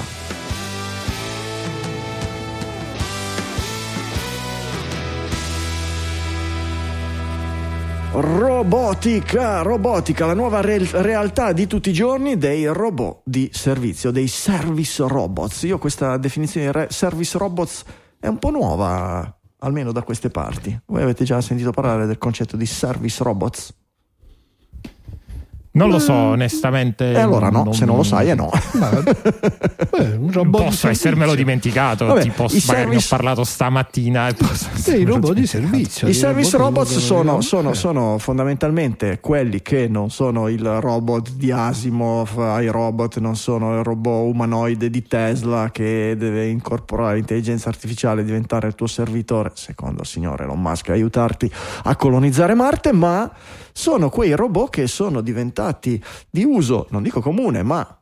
Robotica, 8.14 9.64
robotica, 9.64 10.26
la 10.26 10.34
nuova 10.34 10.62
re- 10.62 10.88
realtà 11.02 11.52
di 11.52 11.68
tutti 11.68 11.90
i 11.90 11.94
giorni 11.94 12.38
dei 12.38 12.68
robot 12.68 13.20
di 13.26 13.50
servizio, 13.52 14.12
dei 14.12 14.30
service 14.30 15.06
robots. 15.06 15.64
Io 15.64 15.78
questa 15.78 16.16
definizione 16.16 16.68
di 16.68 16.72
re- 16.72 16.88
service 16.90 17.38
robots 17.38 17.84
è 18.18 18.28
un 18.28 18.40
po' 18.40 18.50
nuova, 18.50 19.38
almeno 19.64 19.92
da 19.92 20.04
queste 20.04 20.30
parti. 20.30 20.80
Voi 20.86 21.02
avete 21.02 21.24
già 21.24 21.42
sentito 21.42 21.72
parlare 21.72 22.06
del 22.06 22.18
concetto 22.18 22.56
di 22.56 22.66
service 22.66 23.24
robots? 23.24 23.74
Non 25.76 25.90
lo 25.90 25.98
so, 25.98 26.14
onestamente. 26.14 27.12
E 27.14 27.20
allora 27.20 27.50
no, 27.50 27.74
se 27.74 27.86
non 27.86 27.96
lo 27.98 28.04
sai 28.04 28.28
è 28.30 28.36
no. 28.36 28.52
Beh, 29.90 30.16
un 30.18 30.32
robot 30.32 30.44
di 30.62 30.66
Posso 30.66 30.72
servizio. 30.78 30.90
essermelo 30.90 31.34
dimenticato. 31.36 32.06
Vabbè, 32.06 32.22
tipo, 32.22 32.44
i 32.44 32.62
magari 32.66 32.90
ne 32.90 32.96
ho 32.96 33.00
service- 33.00 33.08
parlato 33.10 33.44
stamattina. 33.44 34.28
E 34.28 34.34
posso 34.36 34.68
Sì, 34.74 34.98
i 35.00 35.04
robot 35.04 35.34
di 35.34 35.48
servizio. 35.48 36.08
I 36.08 36.14
service 36.14 36.56
robot 36.58 36.86
robots 36.88 36.98
sono, 37.00 37.18
vengono- 37.22 37.42
sono- 37.42 37.72
eh. 37.72 37.76
sono 37.76 38.18
fondamentalmente 38.20 39.20
quelli 39.20 39.62
che 39.64 39.88
non 39.88 40.10
sono 40.12 40.48
il 40.48 40.64
robot 40.64 41.32
di 41.32 41.52
Asimov, 41.52 42.60
i 42.62 42.68
robot 42.68 43.18
non 43.20 43.36
sono 43.36 43.78
il 43.78 43.84
robot 43.84 44.32
umanoide 44.32 44.90
di 44.92 45.02
Tesla 45.08 45.70
che 45.72 46.16
deve 46.18 46.48
incorporare 46.50 47.16
l'intelligenza 47.16 47.70
artificiale 47.70 48.22
e 48.22 48.26
diventare 48.26 48.68
il 48.68 48.76
tuo 48.76 48.88
servitore, 48.88 49.52
secondo 49.56 50.02
il 50.02 50.08
signore 50.08 50.44
Elon 50.44 50.62
Musk, 50.62 50.90
aiutarti 50.90 51.52
a 51.84 51.96
colonizzare 51.96 52.54
Marte, 52.54 52.92
ma 52.92 53.30
sono 53.74 54.10
quei 54.10 54.34
robot 54.34 54.70
che 54.70 54.88
sono 54.88 55.22
diventati 55.22 56.02
di 56.30 56.44
uso, 56.44 56.88
non 56.92 57.04
dico 57.04 57.20
comune, 57.20 57.64
ma 57.64 58.00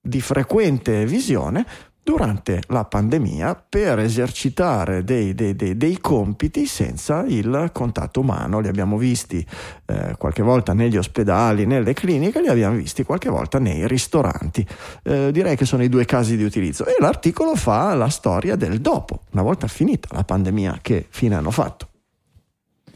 di 0.00 0.20
frequente 0.20 1.06
visione 1.06 1.64
durante 2.04 2.60
la 2.66 2.84
pandemia 2.84 3.64
per 3.68 4.00
esercitare 4.00 5.04
dei, 5.04 5.34
dei- 5.34 5.54
dei- 5.54 5.76
dei 5.76 6.00
compiti 6.00 6.66
senza 6.66 7.24
il 7.26 7.70
contatto 7.72 8.20
umano. 8.20 8.58
Li 8.58 8.68
abbiamo 8.68 8.96
visti 8.96 9.46
eh, 9.86 10.16
qualche 10.18 10.42
volta 10.42 10.72
negli 10.72 10.96
ospedali, 10.96 11.64
nelle 11.64 11.92
cliniche, 11.92 12.40
li 12.40 12.48
abbiamo 12.48 12.76
visti 12.76 13.04
qualche 13.04 13.30
volta 13.30 13.58
nei 13.60 13.86
ristoranti. 13.86 14.66
Eh, 15.04 15.30
direi 15.30 15.56
che 15.56 15.64
sono 15.64 15.84
i 15.84 15.88
due 15.88 16.04
casi 16.04 16.36
di 16.36 16.44
utilizzo. 16.44 16.84
E 16.86 16.96
l'articolo 16.98 17.54
fa 17.54 17.94
la 17.94 18.08
storia 18.08 18.56
del 18.56 18.80
dopo, 18.80 19.22
una 19.30 19.42
volta 19.42 19.68
finita 19.68 20.08
la 20.10 20.24
pandemia, 20.24 20.80
che 20.82 21.06
fine 21.08 21.36
hanno 21.36 21.52
fatto. 21.52 21.91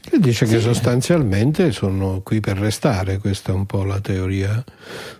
E 0.08 0.20
dice 0.20 0.46
che 0.46 0.60
sostanzialmente 0.60 1.72
sono 1.72 2.20
qui 2.22 2.38
per 2.38 2.56
restare, 2.58 3.18
questa 3.18 3.50
è 3.50 3.54
un 3.54 3.66
po' 3.66 3.82
la 3.82 3.98
teoria 3.98 4.64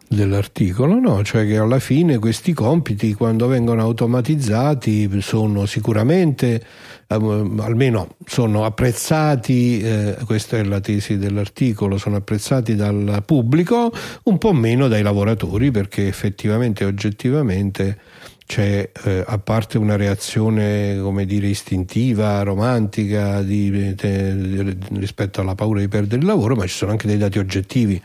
dell'articolo, 0.08 1.00
no? 1.00 1.24
cioè 1.24 1.44
che 1.44 1.58
alla 1.58 1.80
fine 1.80 2.18
questi 2.18 2.52
compiti 2.52 3.12
quando 3.12 3.48
vengono 3.48 3.82
automatizzati 3.82 5.10
sono 5.20 5.66
sicuramente, 5.66 6.64
ehm, 7.08 7.58
almeno 7.60 8.14
sono 8.24 8.64
apprezzati, 8.64 9.80
eh, 9.80 10.16
questa 10.24 10.58
è 10.58 10.62
la 10.62 10.78
tesi 10.78 11.18
dell'articolo, 11.18 11.98
sono 11.98 12.16
apprezzati 12.16 12.76
dal 12.76 13.24
pubblico, 13.26 13.92
un 14.24 14.38
po' 14.38 14.52
meno 14.52 14.86
dai 14.86 15.02
lavoratori 15.02 15.72
perché 15.72 16.06
effettivamente 16.06 16.84
e 16.84 16.86
oggettivamente 16.86 17.98
c'è 18.47 18.90
eh, 19.05 19.24
a 19.27 19.39
parte 19.39 19.77
una 19.77 19.97
reazione 19.97 20.98
come 21.01 21.27
dire 21.27 21.48
istintiva, 21.48 22.43
romantica 22.43 23.43
di- 23.43 23.94
de- 23.94 24.77
rispetto 24.93 25.40
alla 25.40 25.56
paura 25.56 25.81
di 25.81 25.89
perdere 25.89 26.20
il 26.20 26.27
lavoro, 26.27 26.55
ma 26.55 26.64
ci 26.66 26.74
sono 26.77 26.93
anche 26.93 27.09
dei 27.09 27.18
dati 27.18 27.40
oggettivi. 27.40 28.01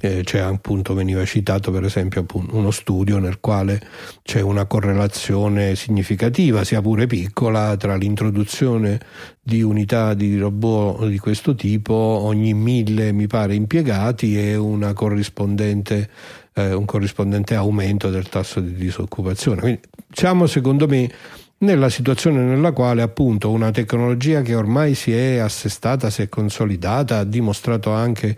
Eh, 0.00 0.22
c'è 0.24 0.40
appunto, 0.40 0.92
veniva 0.92 1.24
citato 1.24 1.70
per 1.70 1.84
esempio 1.84 2.20
appunto, 2.20 2.56
uno 2.56 2.72
studio 2.72 3.18
nel 3.18 3.38
quale 3.38 3.80
c'è 4.22 4.40
una 4.40 4.66
correlazione 4.66 5.76
significativa, 5.76 6.64
sia 6.64 6.82
pure 6.82 7.06
piccola, 7.06 7.76
tra 7.76 7.94
l'introduzione 7.94 9.00
di 9.40 9.62
unità 9.62 10.14
di 10.14 10.36
robot 10.36 11.06
di 11.06 11.18
questo 11.18 11.54
tipo 11.54 11.94
ogni 11.94 12.54
mille, 12.54 13.12
mi 13.12 13.28
pare, 13.28 13.54
impiegati 13.54 14.36
e 14.36 14.56
una 14.56 14.92
corrispondente 14.92 16.10
eh, 16.56 16.72
un 16.72 16.84
corrispondente 16.86 17.54
aumento 17.54 18.10
del 18.10 18.28
tasso 18.28 18.60
di 18.60 18.74
disoccupazione. 18.74 19.60
Quindi 19.60 19.80
siamo 20.10 20.46
secondo 20.46 20.88
me 20.88 21.10
nella 21.58 21.88
situazione 21.88 22.42
nella 22.42 22.72
quale 22.72 23.00
appunto 23.00 23.50
una 23.50 23.70
tecnologia 23.70 24.42
che 24.42 24.54
ormai 24.54 24.94
si 24.94 25.12
è 25.12 25.38
assestata, 25.38 26.10
si 26.10 26.20
è 26.20 26.28
consolidata, 26.28 27.18
ha 27.18 27.24
dimostrato 27.24 27.92
anche 27.92 28.36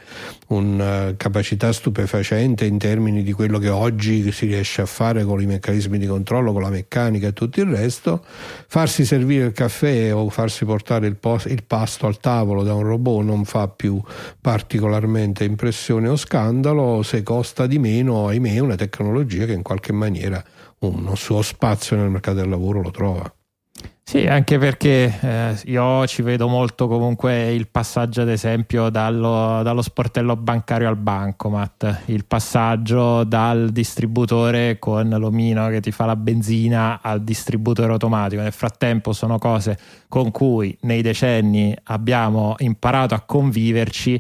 una 0.49 1.15
capacità 1.17 1.73
stupefacente 1.73 2.65
in 2.65 2.79
termini 2.79 3.25
di 3.25 3.33
quello 3.33 3.59
che 3.59 3.71
oggi 3.71 4.31
si 4.31 4.47
riesce 4.47 4.83
a 4.83 4.87
fare 4.87 5.25
con 5.25 5.43
i 5.43 5.47
meccanismi 5.47 5.99
di 5.99 6.07
controllo, 6.07 6.53
con 6.53 6.63
la 6.63 6.71
meccanica 6.71 7.27
e 7.27 7.33
tutto 7.33 7.61
il 7.61 7.67
resto, 7.67 8.25
farsi 8.69 9.05
servire 9.05 9.47
il 9.47 9.53
caffè 9.53 10.15
o 10.15 10.29
farsi 10.31 10.65
portare 10.65 11.09
il, 11.09 11.17
post, 11.17 11.47
il 11.47 11.65
pasto 11.65 12.07
al 12.07 12.21
tavolo 12.21 12.63
da 12.63 12.75
un 12.75 12.85
robot 12.85 13.25
non 13.25 13.45
fa 13.45 13.67
più 13.67 14.01
particolarmente 14.41 15.43
impressione 15.43 16.09
o 16.09 16.15
scandalo 16.15 17.03
se 17.03 17.25
costa 17.25 17.67
di 17.67 17.81
meno, 17.81 18.29
ahimè, 18.29 18.61
una 18.61 18.77
tecnologia 18.77 19.45
che 19.45 19.55
in 19.55 19.63
qualche 19.63 19.93
maniera 19.93 20.43
uno 20.81 21.15
suo 21.15 21.43
spazio 21.43 21.97
nel 21.97 22.11
mercato 22.11 22.39
del 22.39 22.49
lavoro 22.49 22.83
lo 22.83 22.91
trova. 22.91 23.33
Sì, 24.09 24.27
anche 24.27 24.57
perché 24.57 25.19
eh, 25.21 25.55
io 25.67 26.07
ci 26.07 26.23
vedo 26.23 26.49
molto 26.49 26.89
comunque 26.89 27.53
il 27.53 27.69
passaggio, 27.69 28.23
ad 28.23 28.31
esempio, 28.31 28.89
dallo, 28.89 29.61
dallo, 29.63 29.83
sportello 29.83 30.35
bancario 30.35 30.89
al 30.89 30.97
bancomat, 30.97 32.05
il 32.07 32.25
passaggio 32.25 33.25
dal 33.25 33.69
distributore 33.69 34.79
con 34.79 35.11
l'omino 35.11 35.69
che 35.69 35.81
ti 35.83 35.91
fa 35.91 36.07
la 36.07 36.17
benzina 36.17 37.01
al 37.03 37.23
distributore 37.23 37.93
automatico. 37.93 38.41
Nel 38.41 38.53
frattempo 38.53 39.13
sono 39.13 39.37
cose 39.37 39.79
con 40.09 40.31
cui 40.31 40.75
nei 40.83 41.03
decenni 41.03 41.77
abbiamo 41.85 42.55
imparato 42.61 43.13
a 43.13 43.21
conviverci 43.21 44.19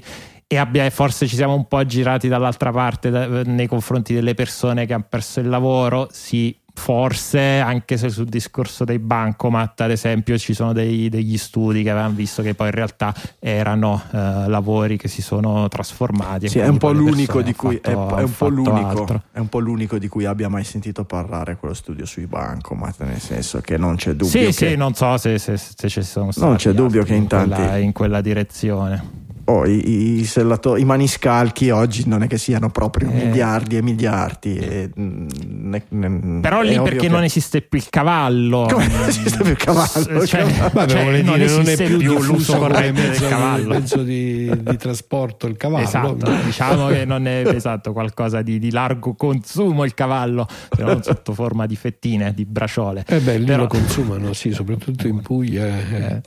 e 0.50 0.56
abbia, 0.56 0.88
forse 0.88 1.26
ci 1.26 1.36
siamo 1.36 1.54
un 1.54 1.68
po' 1.68 1.84
girati 1.84 2.26
dall'altra 2.26 2.72
parte 2.72 3.10
da, 3.10 3.42
nei 3.42 3.66
confronti 3.66 4.14
delle 4.14 4.32
persone 4.32 4.86
che 4.86 4.94
hanno 4.94 5.04
perso 5.06 5.40
il 5.40 5.48
lavoro. 5.48 6.08
Sì, 6.10 6.58
forse 6.78 7.58
anche 7.58 7.96
se 7.96 8.08
sul 8.08 8.26
discorso 8.26 8.84
dei 8.84 9.00
bancomat 9.00 9.80
ad 9.80 9.90
esempio 9.90 10.38
ci 10.38 10.54
sono 10.54 10.72
dei, 10.72 11.08
degli 11.08 11.36
studi 11.36 11.82
che 11.82 11.90
avevano 11.90 12.14
visto 12.14 12.40
che 12.40 12.54
poi 12.54 12.68
in 12.68 12.74
realtà 12.74 13.12
erano 13.40 14.00
eh, 14.12 14.16
lavori 14.46 14.96
che 14.96 15.08
si 15.08 15.20
sono 15.20 15.66
trasformati 15.66 16.48
sì, 16.48 16.60
è 16.60 16.68
un 16.68 16.78
po' 16.78 16.92
l'unico 16.92 17.42
di 17.42 17.54
cui 17.54 17.76
è, 17.82 17.90
è, 17.90 17.92
un 17.94 18.32
po 18.36 18.48
l'unico, 18.48 19.22
è, 19.32 19.38
un 19.40 19.48
po' 19.48 19.58
l'unico 19.58 19.98
di 19.98 20.06
cui 20.06 20.24
abbia 20.24 20.48
mai 20.48 20.64
sentito 20.64 21.04
parlare 21.04 21.56
quello 21.56 21.74
studio 21.74 22.06
sui 22.06 22.26
bancomat 22.26 23.02
nel 23.02 23.20
senso 23.20 23.60
che 23.60 23.76
non 23.76 23.96
c'è 23.96 24.12
dubbio 24.12 24.28
sì 24.28 24.46
che... 24.46 24.52
sì 24.52 24.76
non 24.76 24.94
so 24.94 25.16
se, 25.18 25.38
se, 25.38 25.56
se 25.56 25.88
ci 25.88 26.02
sono 26.02 26.30
stati 26.30 26.46
non 26.46 26.56
c'è 26.56 26.72
dubbio 26.72 27.02
che 27.02 27.14
in, 27.14 27.26
tanti... 27.26 27.54
quella, 27.56 27.76
in 27.76 27.92
quella 27.92 28.20
direzione 28.20 29.26
oh, 29.48 29.66
i, 29.66 30.20
i, 30.20 30.30
i, 30.76 30.84
maniscalchi 30.84 31.70
oggi 31.70 32.04
non 32.06 32.22
è 32.22 32.26
che 32.26 32.38
siano 32.38 32.70
proprio 32.70 33.10
eh. 33.10 33.12
miliardi 33.12 33.76
e 33.76 33.82
miliardi. 33.82 34.56
E, 34.56 34.90
ne, 34.94 35.82
ne, 35.88 36.40
Però 36.40 36.62
lì 36.68 36.80
perché 36.82 36.98
che... 36.98 37.08
non 37.08 37.24
esiste 37.24 37.62
più 37.62 37.78
il 37.78 37.88
cavallo. 37.88 38.66
Come 38.70 38.86
non 38.86 39.08
esiste 39.08 39.38
più 39.42 39.50
il 39.50 39.56
cavallo? 39.56 40.26
Cioè, 40.26 40.44
vabbè, 40.44 40.88
cioè, 40.88 41.22
non, 41.22 41.38
dire, 41.38 41.50
non 41.50 41.68
è 41.68 41.76
più, 41.76 42.20
l'uso 42.22 42.56
corrente 42.56 43.10
del 43.10 43.20
cavallo. 43.20 43.74
Il 43.74 43.80
mezzo 43.80 44.02
di, 44.02 44.50
di, 44.62 44.76
trasporto 44.76 45.46
il 45.46 45.56
cavallo. 45.56 45.84
Esatto, 45.84 46.30
diciamo 46.44 46.88
che 46.88 47.04
non 47.04 47.26
è 47.26 47.46
esatto, 47.46 47.92
qualcosa 47.92 48.42
di, 48.42 48.58
di, 48.58 48.70
largo 48.70 49.14
consumo 49.14 49.84
il 49.84 49.94
cavallo, 49.94 50.46
però 50.68 50.88
non 50.88 51.02
sotto 51.02 51.32
forma 51.32 51.66
di 51.66 51.76
fettine, 51.76 52.32
di 52.34 52.44
braciole. 52.44 53.04
Eh 53.06 53.20
beh, 53.20 53.38
lì 53.38 53.44
però... 53.44 53.62
lo 53.62 53.66
consumano, 53.68 54.32
sì, 54.32 54.52
soprattutto 54.52 55.06
in 55.06 55.20
Puglia. 55.20 55.66
Eh. 55.66 55.96
eh 55.98 56.22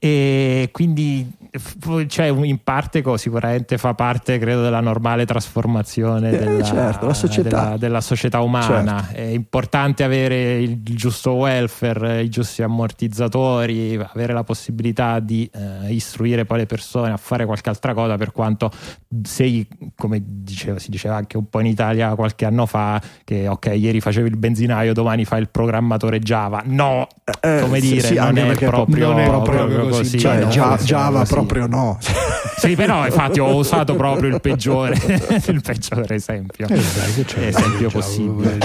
e 0.00 0.68
quindi 0.70 1.28
cioè, 2.06 2.26
in 2.26 2.58
parte 2.62 3.02
sicuramente 3.16 3.78
fa 3.78 3.94
parte 3.94 4.38
credo 4.38 4.62
della 4.62 4.80
normale 4.80 5.26
trasformazione 5.26 6.30
eh, 6.30 6.38
della, 6.38 6.62
certo, 6.62 7.12
società. 7.12 7.48
Della, 7.48 7.76
della, 7.76 8.00
società 8.00 8.40
umana 8.40 9.02
certo. 9.02 9.16
è 9.16 9.24
importante 9.24 10.04
avere 10.04 10.60
il, 10.60 10.80
il, 10.84 10.96
giusto 10.96 11.32
welfare 11.32 12.22
i 12.22 12.28
giusti 12.28 12.62
ammortizzatori 12.62 13.96
avere 13.96 14.32
la 14.32 14.44
possibilità 14.44 15.20
di 15.20 15.50
eh, 15.52 15.92
istruire 15.92 16.44
poi 16.44 16.58
le 16.58 16.66
persone 16.66 17.12
a 17.12 17.16
fare 17.16 17.44
qualche 17.44 17.68
altra 17.68 17.94
cosa 17.94 18.16
per 18.16 18.32
quanto 18.32 18.70
sei 19.22 19.66
come 19.96 20.22
diceva, 20.24 20.78
si 20.78 20.90
diceva 20.90 21.16
anche 21.16 21.36
un 21.36 21.48
po' 21.48 21.60
in 21.60 21.66
Italia 21.66 22.14
qualche 22.14 22.44
anno 22.44 22.66
fa 22.66 23.00
che 23.24 23.48
ok 23.48 23.72
ieri 23.74 24.00
facevi 24.00 24.28
il 24.28 24.36
benzinaio 24.36 24.92
domani 24.92 25.24
fai 25.24 25.40
il 25.40 25.48
programmatore 25.48 26.18
Java 26.20 26.62
no 26.66 27.06
eh, 27.40 27.60
come 27.60 27.80
dire 27.80 28.00
sì, 28.00 28.14
non, 28.14 28.36
è 28.38 28.54
proprio, 28.56 29.10
non, 29.10 29.20
è 29.20 29.26
proprio, 29.26 29.66
proprio 29.66 29.88
così, 29.88 30.18
cioè, 30.18 30.44
no, 30.44 30.48
Java, 30.48 30.76
Java 30.76 31.24
proprio 31.24 31.46
no. 31.66 31.98
sì, 32.56 32.74
però 32.74 33.04
infatti 33.04 33.40
ho 33.40 33.54
usato 33.54 33.94
proprio 33.94 34.34
il 34.34 34.40
peggiore, 34.40 34.94
il 35.46 35.60
peggiore 35.62 36.14
esempio. 36.14 36.66
Eh, 36.66 36.74
dai, 36.74 37.46
esempio 37.48 37.90
possibile. 37.90 38.58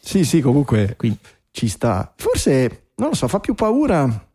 sì, 0.00 0.24
sì, 0.24 0.40
comunque 0.40 0.94
Quindi. 0.96 1.18
ci 1.50 1.68
sta. 1.68 2.12
Forse, 2.16 2.88
non 2.96 3.08
lo 3.08 3.14
so, 3.14 3.28
fa 3.28 3.40
più 3.40 3.54
paura. 3.54 4.28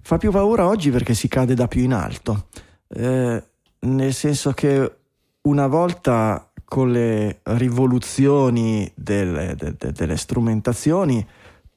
Fa 0.00 0.18
più 0.18 0.30
paura 0.30 0.66
oggi 0.66 0.90
perché 0.90 1.14
si 1.14 1.28
cade 1.28 1.54
da 1.54 1.66
più 1.66 1.82
in 1.82 1.94
alto. 1.94 2.48
Eh, 2.88 3.42
nel 3.80 4.14
senso 4.14 4.52
che 4.52 4.96
una 5.42 5.66
volta 5.66 6.50
con 6.64 6.90
le 6.90 7.40
rivoluzioni 7.42 8.90
delle, 8.94 9.54
delle, 9.56 9.92
delle 9.92 10.16
strumentazioni 10.16 11.26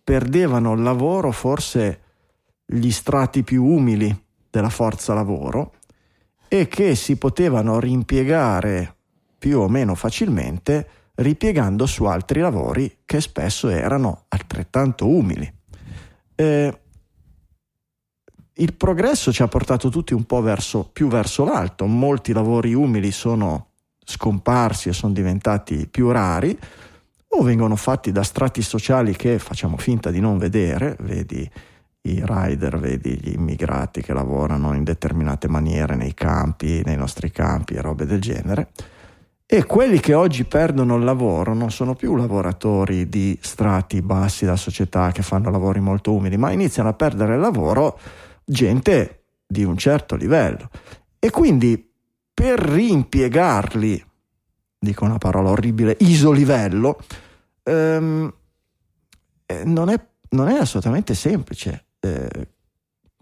perdevano 0.04 0.74
il 0.74 0.82
lavoro 0.82 1.32
forse 1.32 2.02
gli 2.70 2.92
strati 2.92 3.44
più 3.44 3.64
umili 3.64 4.14
della 4.50 4.70
forza 4.70 5.14
lavoro 5.14 5.76
e 6.50 6.68
che 6.68 6.96
si 6.96 7.16
potevano 7.16 7.80
rimpiegare 7.80 8.96
più 9.38 9.60
o 9.60 9.70
meno 9.70 9.96
facilmente 9.96 10.90
ripiegando 11.16 11.86
su 11.86 12.04
altri 12.04 12.42
lavori 12.42 13.00
che 13.06 13.22
spesso 13.22 13.70
erano 13.70 14.26
altrettanto 14.28 15.08
umili. 15.08 15.52
Eh, 16.36 16.80
il 18.60 18.74
progresso 18.74 19.32
ci 19.32 19.42
ha 19.42 19.48
portato 19.48 19.90
tutti 19.90 20.14
un 20.14 20.26
po' 20.26 20.42
verso, 20.42 20.90
più 20.92 21.08
verso 21.08 21.46
l'alto, 21.46 21.86
molti 21.86 22.34
lavori 22.34 22.74
umili 22.74 23.12
sono 23.12 23.70
scomparsi 24.04 24.90
e 24.90 24.94
sono 24.94 25.14
diventati 25.14 25.88
più 25.88 26.12
rari 26.12 26.58
o 27.30 27.42
vengono 27.44 27.76
fatti 27.76 28.12
da 28.12 28.24
strati 28.24 28.62
sociali 28.62 29.16
che 29.16 29.38
facciamo 29.38 29.78
finta 29.78 30.12
di 30.12 30.20
non 30.20 30.38
vedere, 30.38 30.96
vedi 31.02 31.50
i 32.14 32.24
rider, 32.26 32.78
vedi 32.80 33.20
gli 33.20 33.34
immigrati 33.34 34.02
che 34.02 34.14
lavorano 34.14 34.74
in 34.74 34.84
determinate 34.84 35.48
maniere 35.48 35.96
nei 35.96 36.14
campi, 36.14 36.82
nei 36.84 36.96
nostri 36.96 37.32
campi 37.32 37.76
e 37.76 37.82
robe 37.82 38.06
del 38.06 38.22
genere. 38.22 38.70
E 39.50 39.64
quelli 39.64 40.02
che 40.02 40.14
oggi 40.14 40.44
perdono 40.44 40.98
il 40.98 41.06
lavoro 41.06 41.54
non 41.54 41.72
sono 41.72 41.96
più 41.96 42.16
lavoratori 42.16 43.08
di 43.08 43.40
strati 43.42 44.02
bassi 44.02 44.44
della 44.44 44.58
società 44.58 45.12
che 45.12 45.22
fanno 45.22 45.50
lavori 45.50 45.80
molto 45.80 46.14
umili, 46.14 46.36
ma 46.36 46.52
iniziano 46.52 46.90
a 46.90 46.94
perdere 46.94 47.36
il 47.36 47.40
lavoro 47.40 47.98
gente 48.44 49.24
di 49.48 49.64
un 49.64 49.78
certo 49.78 50.16
livello. 50.16 50.70
E 51.18 51.30
quindi 51.30 51.90
per 52.34 52.60
rimpiegarli, 52.60 54.06
dico 54.78 55.06
una 55.06 55.18
parola 55.18 55.52
orribile, 55.52 55.96
isolivello, 56.02 57.00
ehm, 57.64 58.34
eh, 59.46 59.64
non, 59.64 59.90
è, 59.90 60.06
non 60.32 60.50
è 60.50 60.58
assolutamente 60.58 61.16
semplice 61.16 61.86
eh, 62.16 62.48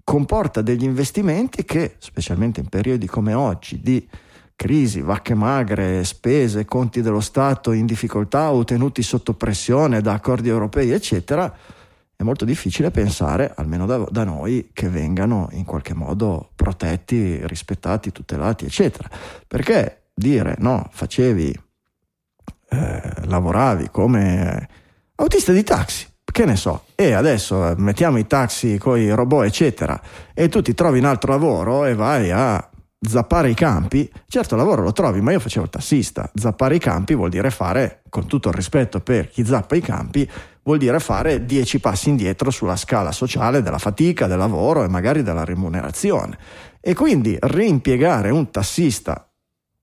comporta 0.04 0.62
degli 0.62 0.84
investimenti 0.84 1.66
che, 1.66 1.96
specialmente 1.98 2.60
in 2.60 2.70
periodi 2.70 3.08
come 3.08 3.34
oggi, 3.34 3.82
di 3.82 4.08
crisi, 4.56 5.02
vacche 5.02 5.34
magre, 5.34 6.04
spese, 6.04 6.66
conti 6.66 7.02
dello 7.02 7.20
Stato 7.20 7.72
in 7.72 7.86
difficoltà 7.86 8.52
o 8.52 8.64
tenuti 8.64 9.02
sotto 9.02 9.34
pressione 9.34 10.02
da 10.02 10.14
accordi 10.14 10.50
europei, 10.50 10.92
eccetera, 10.92 11.54
è 12.16 12.24
molto 12.24 12.46
difficile 12.46 12.92
pensare, 12.92 13.52
almeno 13.56 13.86
da, 13.86 13.98
da, 14.10 14.24
noi, 14.24 14.70
che 14.72 14.88
vengano 14.88 15.50
in 15.52 15.66
qualche 15.66 15.94
modo 15.94 16.52
protetti, 16.56 17.46
rispettati, 17.46 18.14
tutelati, 18.14 18.64
eccetera. 18.66 19.10
Perché 19.46 20.04
dire 20.14 20.56
no, 20.60 20.88
facevi, 20.92 21.60
eh, 22.70 23.14
lavoravi 23.26 23.90
come 23.90 24.70
autista 25.16 25.52
di 25.52 25.64
taxi, 25.64 26.08
che 26.36 26.44
ne 26.44 26.58
so, 26.58 26.88
e 26.96 27.14
adesso 27.14 27.70
eh, 27.70 27.76
mettiamo 27.78 28.18
i 28.18 28.28
taxi 28.28 28.78
con 28.78 29.00
i 29.00 29.10
robot, 29.10 29.46
eccetera, 29.46 29.98
e 30.34 30.50
tu 30.50 30.62
ti 30.62 30.74
trovi 30.74 31.00
un 31.00 31.06
altro 31.06 31.32
lavoro 31.32 31.86
e 31.86 31.96
vai 31.96 32.30
a 32.30 32.70
zappare 33.00 33.52
i 33.52 33.54
campi, 33.54 34.12
certo 34.28 34.58
lavoro 34.58 34.82
lo 34.82 34.92
trovi, 34.92 35.22
ma 35.22 35.32
io 35.32 35.40
facevo 35.40 35.64
il 35.64 35.72
tassista, 35.72 36.30
zappare 36.34 36.76
i 36.76 36.80
campi 36.80 37.16
vuol 37.16 37.30
dire 37.30 37.50
fare, 37.52 38.02
con 38.10 38.28
tutto 38.28 38.50
il 38.50 38.54
rispetto 38.54 39.00
per 39.00 39.30
chi 39.30 39.46
zappa 39.46 39.78
i 39.78 39.80
campi, 39.80 40.30
vuol 40.64 40.78
dire 40.78 41.00
fare 41.00 41.46
dieci 41.46 41.80
passi 41.80 42.10
indietro 42.10 42.52
sulla 42.52 42.76
scala 42.76 43.14
sociale 43.14 43.62
della 43.62 43.78
fatica, 43.78 44.28
del 44.28 44.38
lavoro 44.38 44.84
e 44.84 44.90
magari 44.90 45.24
della 45.24 45.46
remunerazione. 45.46 46.38
E 46.82 46.94
quindi 46.96 47.38
reimpiegare 47.40 48.30
un 48.30 48.52
tassista, 48.52 49.26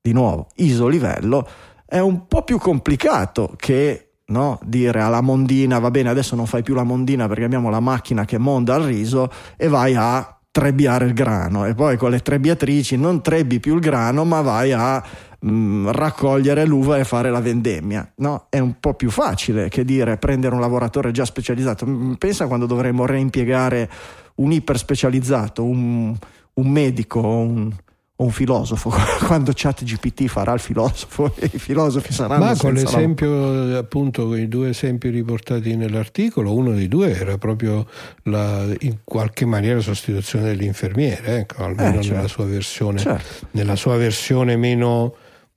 di 0.02 0.12
nuovo, 0.12 0.48
isolivello, 0.56 1.48
è 1.86 1.98
un 1.98 2.26
po' 2.26 2.44
più 2.44 2.58
complicato 2.58 3.54
che 3.56 4.11
no? 4.32 4.58
dire 4.64 5.00
alla 5.00 5.20
mondina 5.20 5.78
va 5.78 5.92
bene 5.92 6.08
adesso 6.08 6.34
non 6.34 6.46
fai 6.46 6.62
più 6.62 6.74
la 6.74 6.82
mondina 6.82 7.28
perché 7.28 7.44
abbiamo 7.44 7.70
la 7.70 7.80
macchina 7.80 8.24
che 8.24 8.38
monda 8.38 8.74
il 8.76 8.84
riso 8.84 9.30
e 9.56 9.68
vai 9.68 9.94
a 9.94 10.36
trebbiare 10.50 11.06
il 11.06 11.14
grano 11.14 11.64
e 11.64 11.74
poi 11.74 11.96
con 11.96 12.10
le 12.10 12.18
trebbiatrici 12.18 12.96
non 12.96 13.22
trebbi 13.22 13.60
più 13.60 13.74
il 13.74 13.80
grano 13.80 14.24
ma 14.24 14.40
vai 14.40 14.72
a 14.72 15.02
mh, 15.42 15.90
raccogliere 15.90 16.64
l'uva 16.64 16.98
e 16.98 17.04
fare 17.04 17.30
la 17.30 17.40
vendemmia. 17.40 18.10
No? 18.16 18.46
È 18.48 18.58
un 18.58 18.78
po' 18.80 18.94
più 18.94 19.10
facile 19.10 19.68
che 19.68 19.84
dire 19.84 20.16
prendere 20.16 20.54
un 20.54 20.60
lavoratore 20.60 21.10
già 21.10 21.24
specializzato. 21.24 21.86
Mm, 21.86 22.14
Pensa 22.14 22.46
quando 22.46 22.66
dovremmo 22.66 23.06
reimpiegare 23.06 23.90
un 24.36 24.52
iperspecializzato, 24.52 25.64
un, 25.64 26.16
un 26.54 26.68
medico, 26.68 27.20
un, 27.20 27.72
un 28.22 28.30
filosofo, 28.30 28.92
quando 29.26 29.52
ChatGPT 29.54 30.26
farà 30.26 30.52
il 30.52 30.60
filosofo 30.60 31.34
i 31.40 31.58
filosofi 31.58 32.12
saranno 32.12 32.44
Ma 32.44 32.56
con 32.56 32.72
l'esempio, 32.74 33.76
appunto, 33.76 34.26
con 34.26 34.38
i 34.38 34.48
due 34.48 34.70
esempi 34.70 35.08
riportati 35.08 35.76
nell'articolo, 35.76 36.54
uno 36.54 36.72
dei 36.72 36.88
due 36.88 37.14
era 37.18 37.38
proprio 37.38 37.86
la, 38.24 38.64
in 38.80 38.98
qualche 39.04 39.44
maniera 39.44 39.76
la 39.76 39.82
sostituzione 39.82 40.46
dell'infermiere, 40.46 41.38
ecco, 41.38 41.64
almeno 41.64 41.98
Eh, 41.98 42.02
certo. 42.02 42.14
nella 42.16 42.28
sua 42.28 42.44
versione, 42.44 42.98
Certo. 42.98 43.46
nella 43.52 43.76
sua 43.76 43.96
versione 43.96 44.56
meno, 44.56 45.14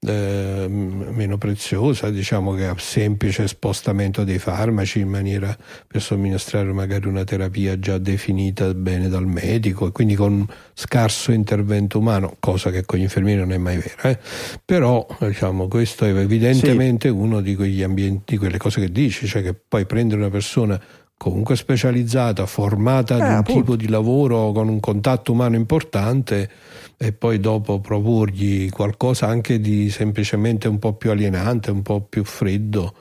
eh, 0.08 0.68
meno 0.70 1.38
preziosa, 1.38 2.10
diciamo 2.10 2.54
che 2.54 2.66
ha 2.68 2.76
semplice 2.78 3.48
spostamento 3.48 4.24
dei 4.24 4.40
farmaci 4.40 5.00
in 5.00 5.10
maniera 5.10 5.56
per 5.88 6.02
somministrare 6.02 6.72
magari 6.72 7.08
una 7.08 7.24
terapia 7.24 7.78
già 7.80 7.98
definita 7.98 8.74
bene 8.74 9.08
dal 9.10 9.26
medico 9.26 9.88
e 9.88 9.92
quindi 9.92 10.16
con 10.16 10.46
scarso 10.74 11.32
intervento 11.32 12.00
umano, 12.00 12.36
cosa 12.40 12.72
che 12.72 12.86
con 12.86 13.00
gli 13.00 13.04
infermieri 13.04 13.40
non 13.40 13.52
è 13.52 13.58
mai 13.58 13.78
vera. 13.78 14.10
eh. 14.10 14.20
Però 14.64 15.06
diciamo, 15.20 15.68
questo 15.68 16.06
è 16.06 16.16
evidentemente 16.16 17.10
uno 17.10 17.42
di 17.42 17.56
quegli 17.56 17.84
ambienti, 17.84 18.34
di 18.34 18.38
quelle 18.38 18.58
cose 18.58 18.82
che 18.82 18.92
dici, 18.92 19.28
cioè 19.28 19.42
che 19.42 19.54
poi 19.54 19.86
prendere 19.86 20.22
una 20.22 20.30
persona 20.30 20.80
comunque 21.18 21.56
specializzata, 21.56 22.46
formata 22.46 23.16
ad 23.16 23.22
Eh, 23.22 23.24
un 23.24 23.30
appunto. 23.36 23.60
tipo 23.62 23.76
di 23.78 23.88
lavoro 23.88 24.52
con 24.52 24.68
un 24.68 24.82
contatto 24.82 25.32
umano 25.32 25.56
importante 25.56 26.50
e 26.98 27.12
poi 27.14 27.40
dopo 27.40 27.80
proporgli 27.80 28.70
qualcosa 28.70 29.28
anche 29.28 29.60
di 29.60 29.90
semplicemente 29.90 30.68
un 30.68 30.80
po' 30.80 30.94
più 30.94 31.12
alienante, 31.12 31.72
un 31.72 31.82
po' 31.82 32.02
più 32.02 32.24
freddo, 32.24 32.94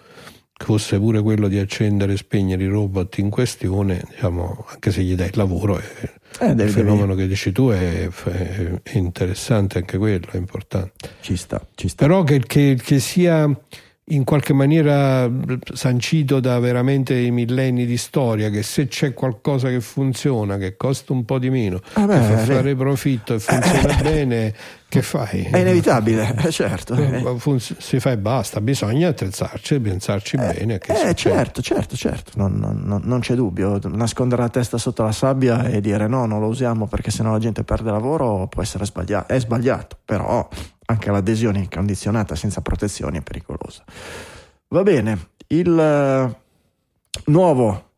che 0.52 0.64
fosse 0.64 0.98
pure 0.98 1.20
quello 1.22 1.48
di 1.48 1.58
accendere 1.58 2.12
e 2.12 2.16
spegnere 2.16 2.62
i 2.64 2.68
robot 2.68 3.18
in 3.18 3.30
questione, 3.30 4.02
diciamo, 4.10 4.64
anche 4.68 4.90
se 4.92 5.02
gli 5.02 5.14
dai 5.14 5.28
il 5.28 5.36
lavoro, 5.36 5.78
è- 5.78 6.12
Eh, 6.40 6.50
il 6.50 6.68
fenomeno 6.68 7.14
che 7.14 7.28
dici 7.28 7.52
tu 7.52 7.68
è, 7.68 8.08
è- 8.08 8.80
è 8.82 8.96
interessante 8.98 9.78
anche 9.78 9.98
quello, 9.98 10.26
è 10.32 10.36
importante. 10.36 11.10
Ci 11.20 11.36
sta, 11.36 11.64
ci 11.76 11.86
sta. 11.88 12.04
Però 12.04 12.24
che, 12.24 12.40
che- 12.40 12.76
che 12.82 12.98
sia 12.98 13.48
in 14.08 14.24
qualche 14.24 14.52
maniera 14.52 15.30
sancito 15.72 16.38
da 16.38 16.58
veramente 16.58 17.14
i 17.18 17.30
millenni 17.30 17.86
di 17.86 17.96
storia 17.96 18.50
che 18.50 18.62
se 18.62 18.86
c'è 18.86 19.14
qualcosa 19.14 19.68
che 19.70 19.80
funziona, 19.80 20.58
che 20.58 20.76
costa 20.76 21.12
un 21.14 21.24
po' 21.24 21.38
di 21.38 21.48
meno, 21.48 21.80
Ah, 21.94 22.04
beh, 22.06 22.14
che 22.18 22.20
fa 22.24 22.42
eh, 22.42 22.44
fare 22.44 22.74
profitto 22.76 23.34
e 23.34 23.38
funziona 23.38 23.94
bene, 24.02 24.54
che 24.88 25.00
fai? 25.00 25.44
È 25.44 25.58
inevitabile, 25.58 26.36
eh, 26.44 26.50
certo. 26.50 26.94
Eh, 26.94 27.22
Eh, 27.22 27.38
funz- 27.38 27.78
si 27.78 27.98
fa 27.98 28.10
e 28.12 28.18
basta, 28.18 28.60
bisogna 28.60 29.08
attrezzarci, 29.08 29.80
pensarci 29.80 30.36
bene. 30.36 30.74
a 30.74 30.78
Che 30.78 30.92
eh, 31.08 31.14
certo, 31.14 31.62
certo, 31.62 31.96
certo, 31.96 32.32
non, 32.36 32.56
non- 32.58 32.82
non- 32.84 33.02
non 33.04 33.20
c'è 33.20 33.34
dubbio. 33.34 33.80
Nascondere 33.84 34.42
la 34.42 34.50
testa 34.50 34.76
sotto 34.76 35.02
la 35.02 35.12
sabbia 35.12 35.64
e 35.66 35.80
dire 35.80 36.06
no, 36.08 36.26
non 36.26 36.40
lo 36.40 36.46
usiamo 36.48 36.86
perché 36.86 37.10
sennò 37.10 37.32
la 37.32 37.38
gente 37.38 37.64
perde 37.64 37.90
lavoro 37.90 38.46
può 38.48 38.60
essere 38.62 38.84
sbagliato. 38.84 39.32
È 39.32 39.40
sbagliato, 39.40 39.96
però 40.04 40.46
anche 40.86 41.10
l'adesione 41.10 41.58
incondizionata 41.58 42.34
senza 42.34 42.60
protezioni 42.60 43.18
è 43.18 43.22
pericolosa. 43.22 43.84
Va 44.68 44.82
bene, 44.82 45.28
il 45.48 45.78
eh, 45.78 46.36
nuovo, 47.26 47.90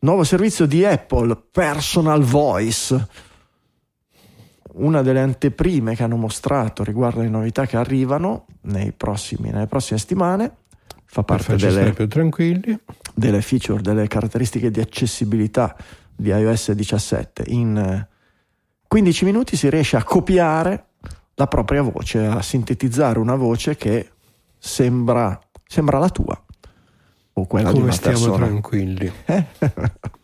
nuovo 0.00 0.24
servizio 0.24 0.66
di 0.66 0.84
Apple, 0.84 1.36
Personal 1.50 2.22
Voice, 2.22 3.08
una 4.74 5.02
delle 5.02 5.20
anteprime 5.20 5.94
che 5.94 6.02
hanno 6.02 6.16
mostrato 6.16 6.82
riguardo 6.82 7.20
le 7.20 7.28
novità 7.28 7.66
che 7.66 7.76
arrivano 7.76 8.46
nei 8.62 8.92
prossimi- 8.92 9.50
nelle 9.50 9.66
prossime 9.66 9.98
settimane. 9.98 10.56
Fa 11.04 11.22
parte 11.22 11.56
delle, 11.56 11.92
più 11.92 12.08
tranquilli. 12.08 12.78
delle 13.14 13.42
feature, 13.42 13.82
delle 13.82 14.06
caratteristiche 14.06 14.70
di 14.70 14.80
accessibilità 14.80 15.76
di 16.14 16.30
iOS 16.30 16.72
17. 16.72 17.44
In 17.48 17.76
eh, 17.76 18.08
15 18.86 19.24
minuti 19.26 19.56
si 19.56 19.68
riesce 19.68 19.96
a 19.96 20.04
copiare 20.04 20.91
la 21.42 21.48
propria 21.48 21.82
voce, 21.82 22.24
a 22.24 22.40
sintetizzare 22.40 23.18
una 23.18 23.34
voce 23.34 23.76
che 23.76 24.10
sembra, 24.58 25.38
sembra 25.66 25.98
la 25.98 26.08
tua 26.08 26.40
o 27.34 27.46
quella 27.46 27.68
di 27.68 27.74
Come 27.74 27.86
una 27.86 27.92
stiamo 27.92 28.18
persona. 28.18 28.46
tranquilli. 28.46 29.12
Eh? 29.26 29.44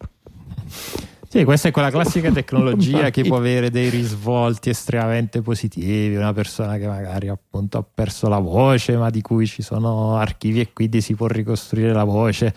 Sì, 1.31 1.45
questa 1.45 1.69
è 1.69 1.71
quella 1.71 1.91
classica 1.91 2.31
tecnologia 2.33 3.11
che 3.11 3.23
può 3.23 3.37
avere 3.37 3.71
dei 3.71 3.91
risvolti 3.91 4.71
estremamente 4.71 5.43
positivi. 5.43 6.17
Una 6.17 6.33
persona 6.33 6.79
che 6.79 6.87
magari 6.87 7.29
appunto 7.29 7.77
ha 7.77 7.83
perso 7.83 8.29
la 8.29 8.39
voce, 8.39 8.97
ma 8.97 9.11
di 9.11 9.21
cui 9.21 9.47
ci 9.47 9.61
sono 9.61 10.17
archivi 10.17 10.61
e 10.61 10.73
quindi 10.73 11.03
si 11.03 11.15
può 11.15 11.27
ricostruire 11.27 11.93
la 11.93 12.05
voce 12.05 12.55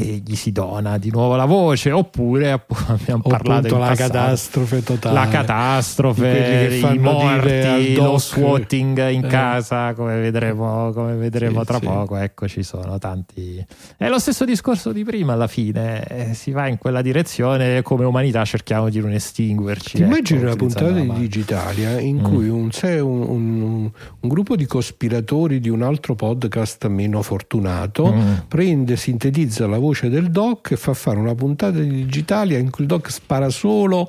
e 0.00 0.22
gli 0.24 0.36
si 0.36 0.52
dona 0.52 0.96
di 0.96 1.10
nuovo 1.10 1.34
la 1.34 1.44
voce. 1.44 1.90
Oppure 1.90 2.52
abbiamo 2.86 3.22
O 3.24 3.28
parlato 3.28 3.58
appunto 3.66 3.74
in 3.74 3.80
la 3.80 3.86
passato, 3.88 4.12
catastrofe 4.12 4.82
totale. 4.84 5.14
la 5.14 5.26
catastrofe, 5.28 6.80
i 6.92 6.98
morti, 6.98 7.94
lo 7.94 8.16
swatting 8.18 9.08
in 9.10 9.24
eh. 9.24 9.28
casa, 9.28 9.94
come 9.94 10.20
vedremo, 10.20 10.92
come 10.92 11.14
vedremo 11.16 11.60
Sì, 11.60 11.66
tra 11.66 11.78
sì. 11.78 11.84
poco. 11.86 12.16
Ecco, 12.16 12.46
ci 12.46 12.62
sono 12.62 12.98
tanti. 12.98 13.64
È 13.96 14.08
lo 14.08 14.18
stesso 14.20 14.44
discorso 14.44 14.92
di 14.92 15.02
prima, 15.04 15.32
alla 15.32 15.48
fine. 15.48 16.04
Eh, 16.04 16.34
si 16.34 16.52
va 16.52 16.68
in 16.68 16.78
quella 16.78 17.02
direzione, 17.02 17.82
come 17.82 18.04
umanità 18.04 18.44
cerchiamo 18.44 18.88
di 18.90 19.00
non 19.00 19.12
estinguerci. 19.12 19.96
Ti 19.96 20.02
ecco, 20.02 20.04
immagini 20.12 20.42
una 20.42 20.54
puntata 20.56 20.90
di. 20.90 21.12
Digitalia 21.18 21.98
in 22.00 22.16
Mm. 22.18 22.22
cui 22.22 22.48
un, 22.48 22.68
un- 22.82 23.26
un- 23.28 23.90
un 24.20 24.28
gruppo 24.28 24.54
di 24.56 24.66
cospiratori 24.66 25.58
di 25.60 25.68
un 25.68 25.82
altro 25.82 26.14
podcast 26.14 26.86
meno 26.86 27.22
fortunato 27.22 28.12
Mm. 28.12 28.32
prende, 28.48 28.96
sintetizza 28.96 29.66
la 29.66 29.78
voce 29.78 29.86
del 30.08 30.30
doc 30.30 30.70
e 30.72 30.76
fa 30.76 30.94
fare 30.94 31.18
una 31.18 31.34
puntata 31.34 31.78
di 31.78 31.88
Digitalia 32.04 32.58
in 32.58 32.70
cui 32.70 32.84
il 32.84 32.88
doc 32.90 33.10
spara 33.10 33.48
solo 33.50 34.08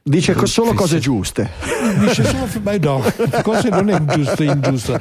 Dice 0.00 0.34
solo 0.46 0.72
cose 0.72 0.98
giuste. 1.00 1.50
dice 2.00 2.24
solo 2.24 2.46
ma 2.62 2.74
no, 2.78 3.02
cose 3.42 3.68
non 3.68 3.90
è 3.90 4.02
giusto 4.06 4.42
e 4.42 4.46
ingiusto. 4.46 4.98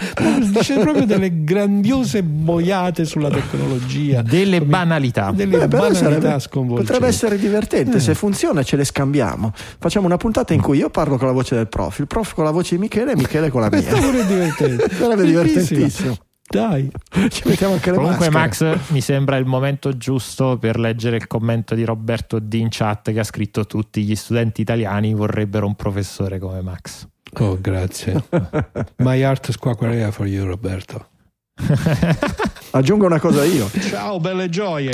Dice 0.51 0.79
proprio 0.79 1.05
delle 1.05 1.45
grandiose 1.45 2.23
boiate 2.23 3.05
sulla 3.05 3.29
tecnologia. 3.29 4.21
Delle 4.21 4.59
banalità. 4.59 5.31
delle 5.33 5.55
Eh, 5.63 5.67
però 5.69 5.83
banalità 5.87 5.97
sarebbe- 6.19 6.39
sconvolgenti. 6.41 6.91
potrebbe 6.91 7.07
essere 7.07 7.37
divertente 7.39 7.97
Eh. 7.97 7.99
se 8.01 8.15
funziona 8.15 8.63
ce 8.63 8.75
le 8.75 8.83
scambiamo. 8.83 9.53
Facciamo 9.79 10.07
una 10.07 10.17
puntata 10.17 10.53
in 10.53 10.59
cui 10.61 10.79
io 10.79 10.89
parlo 10.89 11.15
con 11.15 11.27
la 11.27 11.33
voce 11.33 11.55
del 11.55 11.69
prof 11.69 11.99
il 11.99 12.07
prof 12.07 12.33
con 12.33 12.43
la 12.43 12.51
voce 12.51 12.75
di 12.75 12.81
Michele 12.81 13.13
e 13.13 13.15
Michele 13.15 13.49
con 13.49 13.61
la 13.61 13.69
mia. 13.71 13.79
è 13.87 14.25
divertente. 14.25 14.89
Sarebbe 14.93 15.23
divertentissimo 15.23 16.17
dai 16.49 16.89
ci 17.29 17.41
mettiamo 17.45 17.73
anche 17.73 17.91
le 17.91 17.97
Comunque, 17.97 18.29
maschere. 18.29 18.75
Max, 18.75 18.89
mi 18.91 19.01
sembra 19.01 19.35
il 19.37 19.45
momento 19.45 19.97
giusto 19.97 20.57
per 20.57 20.79
leggere 20.79 21.17
il 21.17 21.27
commento 21.27 21.75
di 21.75 21.83
Roberto 21.83 22.39
D 22.39 22.53
in 22.53 22.67
chat 22.69 23.11
che 23.11 23.19
ha 23.19 23.23
scritto: 23.23 23.65
Tutti 23.65 24.03
gli 24.03 24.15
studenti 24.15 24.61
italiani 24.61 25.13
vorrebbero 25.13 25.65
un 25.65 25.75
professore 25.75 26.39
come 26.39 26.61
Max. 26.61 27.07
Oh, 27.39 27.57
grazie. 27.59 28.23
My 28.97 29.19
heart 29.21 29.51
squacquarea 29.51 30.09
for 30.11 30.25
you, 30.25 30.45
Roberto. 30.45 31.09
aggiungo 32.71 33.07
una 33.07 33.19
cosa 33.19 33.43
io 33.43 33.67
Ciao, 33.89 34.19
belle 34.19 34.47
gioie. 34.47 34.91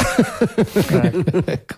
ecco. 1.46 1.76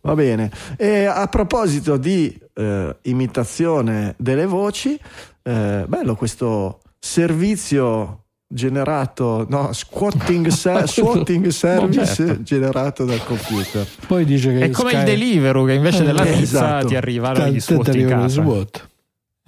Va 0.00 0.14
bene. 0.14 0.50
E 0.76 1.04
a 1.06 1.26
proposito 1.26 1.96
di 1.96 2.38
eh, 2.54 2.96
imitazione 3.02 4.14
delle 4.16 4.46
voci, 4.46 4.98
eh, 5.42 5.84
bello 5.86 6.14
questo 6.14 6.80
servizio 6.98 8.24
generato, 8.50 9.46
no, 9.48 9.72
squatting, 9.72 10.46
se- 10.48 10.82
swatting 10.88 11.48
service 11.48 12.14
certo. 12.14 12.42
generato 12.42 13.04
dal 13.04 13.22
computer. 13.24 13.86
Poi 14.06 14.24
dice 14.24 14.52
che 14.52 14.60
È 14.64 14.70
come 14.70 14.90
Sky- 14.90 14.98
il 15.00 15.04
Deliveroo 15.04 15.64
che 15.64 15.74
invece 15.74 16.02
Eh, 16.02 16.06
della 16.06 16.22
pizza 16.22 16.40
esatto. 16.40 16.86
ti 16.86 16.96
arrivano 16.96 17.44
T- 17.44 17.48
gli 17.48 17.60
SWAT 17.60 17.94
in 17.94 18.06
casa. 18.08 18.42
SWAT. 18.42 18.87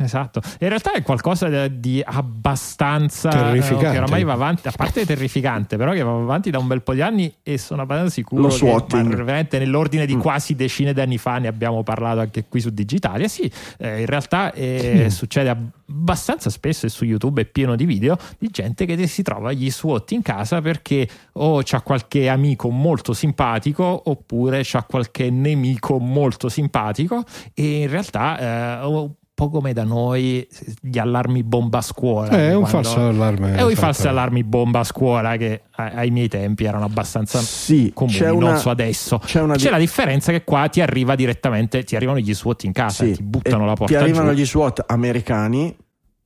Esatto, 0.03 0.41
in 0.61 0.69
realtà 0.69 0.93
è 0.93 1.03
qualcosa 1.03 1.69
di- 1.69 2.03
abbastanza 2.05 3.29
Terrificante. 3.29 3.87
eh, 3.87 3.91
che 3.91 3.99
oramai 3.99 4.25
va 4.25 4.33
avanti, 4.33 4.67
a 4.69 4.73
parte 4.75 5.05
terrificante, 5.05 5.77
però 5.77 5.93
che 5.93 6.03
va 6.03 6.13
avanti 6.13 6.51
da 6.51 6.59
un 6.59 6.67
bel 6.67 6.83
po' 6.83 6.95
di 6.95 7.03
anni 7.03 7.33
e 7.43 7.59
sono 7.59 7.83
abbastanza 7.83 8.15
sicuro 8.15 8.43
Lo 8.43 8.49
che 8.49 8.55
swatting. 8.55 9.09
ma 9.09 9.17
veramente 9.25 9.59
nell'ordine 9.59 10.07
di 10.07 10.17
Mm. 10.17 10.21
quasi 10.21 10.55
decine 10.55 10.93
di 10.95 11.01
anni 11.01 11.19
fa 11.19 11.39
ne 11.39 11.49
abbiamo 11.49 11.83
parlato 11.83 12.21
anche 12.21 12.47
qui 12.49 12.61
su 12.61 12.71
Digitalia. 12.71 13.29
Sì, 13.29 13.51
eh, 13.79 14.01
in 14.01 14.07
realtà 14.07 14.53
eh, 14.53 15.09
succede 15.11 15.51
abbastanza 15.51 16.51
spesso 16.51 16.87
e 16.87 16.89
su 16.89 17.05
YouTube 17.05 17.43
è 17.43 17.45
pieno 17.45 17.77
di 17.77 17.85
video 17.85 18.17
di 18.39 18.49
gente 18.51 18.87
che 18.87 19.07
si 19.07 19.23
trova 19.23 19.53
gli 19.53 19.71
SWAT 19.71 20.13
in 20.13 20.23
casa 20.23 20.61
perché 20.61 21.07
o 21.33 21.61
c'ha 21.65 21.83
qualche 21.83 22.29
amico 22.29 22.71
molto 22.71 23.13
simpatico 23.13 24.03
oppure 24.07 24.63
c'ha 24.65 24.83
qualche 24.85 25.31
nemico 25.31 25.99
molto 25.99 26.49
simpatico 26.49 27.23
e 27.55 27.83
in 27.83 27.91
realtà 27.91 28.39
eh, 28.83 29.17
po' 29.41 29.49
come 29.51 29.73
da 29.73 29.85
noi 29.85 30.47
gli 30.83 30.99
allarmi 30.99 31.43
bomba 31.43 31.79
a 31.79 31.83
scuola 31.83 32.29
Eh, 32.31 32.51
è 32.51 32.55
un 32.55 32.63
quando- 32.69 32.89
falso 32.89 33.07
allarme. 33.09 33.57
e 33.57 33.63
o 33.63 33.71
i 33.71 33.75
falsi 33.75 34.07
allarmi 34.07 34.45
bomba 34.45 34.81
a 34.81 34.85
scuola 34.85 35.37
che 35.39 35.63
ai 35.77 36.11
miei 36.11 36.29
tempi 36.29 36.65
erano 36.65 36.85
abbastanza 36.85 37.39
Sì, 37.39 37.91
comuni, 37.95 38.17
c'è 38.19 38.31
una, 38.31 38.51
non 38.51 38.59
so 38.59 38.69
adesso. 38.69 39.19
c'è 39.25 39.41
una 39.41 39.55
C'è 39.57 39.71
la 39.71 39.79
differenza 39.79 40.31
che 40.31 40.45
qua 40.45 40.69
ti 40.69 40.83
arriva 40.83 41.15
direttamente, 41.15 41.85
ti 41.85 41.97
arrivano 41.97 42.19
gli 42.19 42.35
SWAT 42.35 42.65
in 42.65 42.73
casa, 42.73 43.05
Sì, 43.05 43.13
ti 43.13 43.23
buttano 43.23 43.65
la 43.65 43.73
porta 43.75 43.97
Ti 43.97 44.03
arrivano 44.03 44.35
giù. 44.35 44.41
gli 44.43 44.45
SWAT 44.47 44.85
americani 44.89 45.75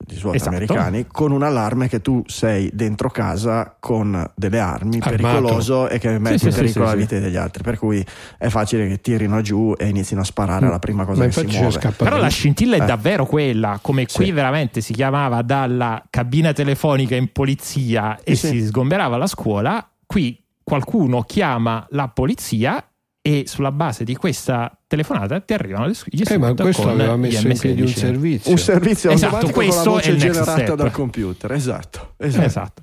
gli 0.07 0.15
SWAT 0.17 0.35
Esatto. 0.35 0.49
americani, 0.55 1.05
con 1.07 1.31
un 1.31 1.43
allarme 1.43 1.87
che 1.87 2.01
tu 2.01 2.23
sei 2.25 2.69
dentro 2.73 3.09
casa 3.09 3.75
con 3.79 4.29
delle 4.35 4.59
armi, 4.59 4.99
Armato. 5.01 5.15
pericoloso 5.15 5.87
e 5.89 5.97
che 5.99 6.17
metti 6.19 6.39
sì, 6.39 6.45
in 6.45 6.51
sì, 6.51 6.57
pericolo 6.59 6.85
sì, 6.85 6.91
la 6.91 6.97
sì. 7.01 7.07
vita 7.07 7.19
degli 7.19 7.35
altri. 7.35 7.63
Per 7.63 7.77
cui 7.77 8.05
è 8.37 8.47
facile 8.49 8.87
che 8.87 9.01
tirino 9.01 9.41
giù 9.41 9.73
e 9.77 9.87
inizino 9.87 10.21
a 10.21 10.23
sparare 10.23 10.67
alla 10.67 10.79
prima 10.79 11.05
cosa 11.05 11.21
Ma 11.21 11.27
che 11.27 11.31
si 11.47 11.57
muove. 11.59 11.79
Però 11.97 12.17
la 12.17 12.27
scintilla 12.27 12.75
è 12.77 12.81
Eh. 12.81 12.85
davvero 12.85 13.25
quella, 13.25 13.79
come 13.81 14.05
qui 14.05 14.31
veramente 14.31 14.81
si 14.81 14.93
chiamava 14.93 15.41
dalla 15.41 16.03
cabina 16.09 16.53
telefonica 16.53 17.15
in 17.15 17.31
polizia 17.31 18.19
e 18.23 18.35
Sì, 18.35 18.47
sì. 18.47 18.59
si 18.59 18.65
sgomberava 18.67 19.17
la 19.17 19.27
scuola, 19.27 19.87
qui 20.05 20.41
qualcuno 20.63 21.21
chiama 21.21 21.85
la 21.91 22.07
polizia 22.07 22.83
e 23.27 23.45
sulla 23.47 23.71
base 23.71 24.03
di 24.03 24.15
questa 24.15 24.77
telefonata 24.85 25.39
ti 25.39 25.53
arrivano 25.53 25.87
gli 25.89 26.21
Eh, 26.29 26.37
ma 26.37 26.53
questo 26.53 26.83
con 26.83 26.91
aveva 26.91 27.15
messo 27.15 27.47
in 27.47 27.57
piedi 27.57 27.81
un 27.81 27.87
M16. 27.87 27.95
servizio. 27.97 28.51
Un 28.51 28.57
servizio 28.59 29.09
Esatto, 29.09 29.35
automatico 29.37 29.59
con 29.59 29.65
la 29.83 29.91
questo 29.91 30.11
è 30.11 30.15
generata 30.15 30.51
step. 30.51 30.75
dal 30.75 30.91
computer. 30.91 31.51
Esatto, 31.53 32.13
esatto. 32.17 32.45
Esatto. 32.45 32.81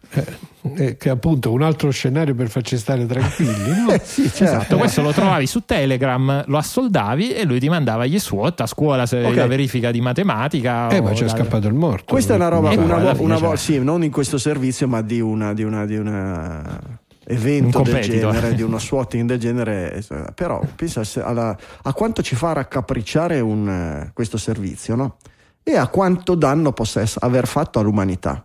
Eh, 0.76 0.96
che 0.96 1.08
è 1.08 1.12
appunto 1.12 1.50
un 1.52 1.62
altro 1.62 1.90
scenario 1.90 2.34
per 2.34 2.48
farci 2.48 2.76
stare 2.76 3.06
tranquilli, 3.06 3.70
no? 3.84 3.90
Eh, 3.94 4.00
sì, 4.04 4.22
certo. 4.24 4.44
Esatto, 4.44 4.76
questo 4.78 5.02
lo 5.02 5.12
trovavi 5.12 5.46
su 5.46 5.60
Telegram, 5.64 6.42
lo 6.46 6.58
assoldavi 6.58 7.32
e 7.34 7.44
lui 7.44 7.60
ti 7.60 7.68
mandava 7.68 8.04
gli 8.06 8.18
SWAT 8.18 8.62
a 8.62 8.66
scuola 8.66 9.06
se 9.06 9.24
Ok. 9.24 9.36
la 9.36 9.46
verifica 9.46 9.92
di 9.92 10.00
matematica. 10.00 10.88
Eh, 10.88 10.98
o 10.98 11.02
ma 11.04 11.10
c'è 11.12 11.24
la- 11.26 11.30
scappato 11.30 11.68
il 11.68 11.74
morto. 11.74 12.12
Questa 12.12 12.32
è 12.32 12.36
una 12.36 12.48
roba, 12.48 12.70
una, 12.70 13.12
vo- 13.12 13.22
una 13.22 13.38
vo- 13.38 13.54
sì, 13.56 13.78
non 13.78 14.02
in 14.02 14.10
questo 14.10 14.38
servizio, 14.38 14.88
ma 14.88 15.02
di 15.02 15.20
una, 15.20 15.52
di 15.54 15.62
una, 15.62 15.86
di 15.86 15.96
una 15.96 16.80
evento 17.26 17.78
del 17.82 17.94
genere, 18.32 18.54
di 18.54 18.62
uno 18.62 18.78
swatting 18.80 19.26
del 19.28 19.38
genere. 19.38 19.94
eh, 20.08 20.24
Però 20.34 20.60
pensa 20.76 21.02
alla- 21.24 21.56
a 21.82 21.92
quanto 21.92 22.22
ci 22.22 22.34
fa 22.34 22.52
raccapricciare 22.52 23.40
un, 23.40 23.68
eh, 23.68 24.10
questo 24.12 24.36
servizio, 24.38 24.94
no? 24.94 25.16
E 25.62 25.76
a 25.76 25.86
quanto 25.88 26.34
danno 26.34 26.72
possa 26.72 27.04
aver 27.20 27.46
fatto 27.46 27.78
all'umanità. 27.78 28.44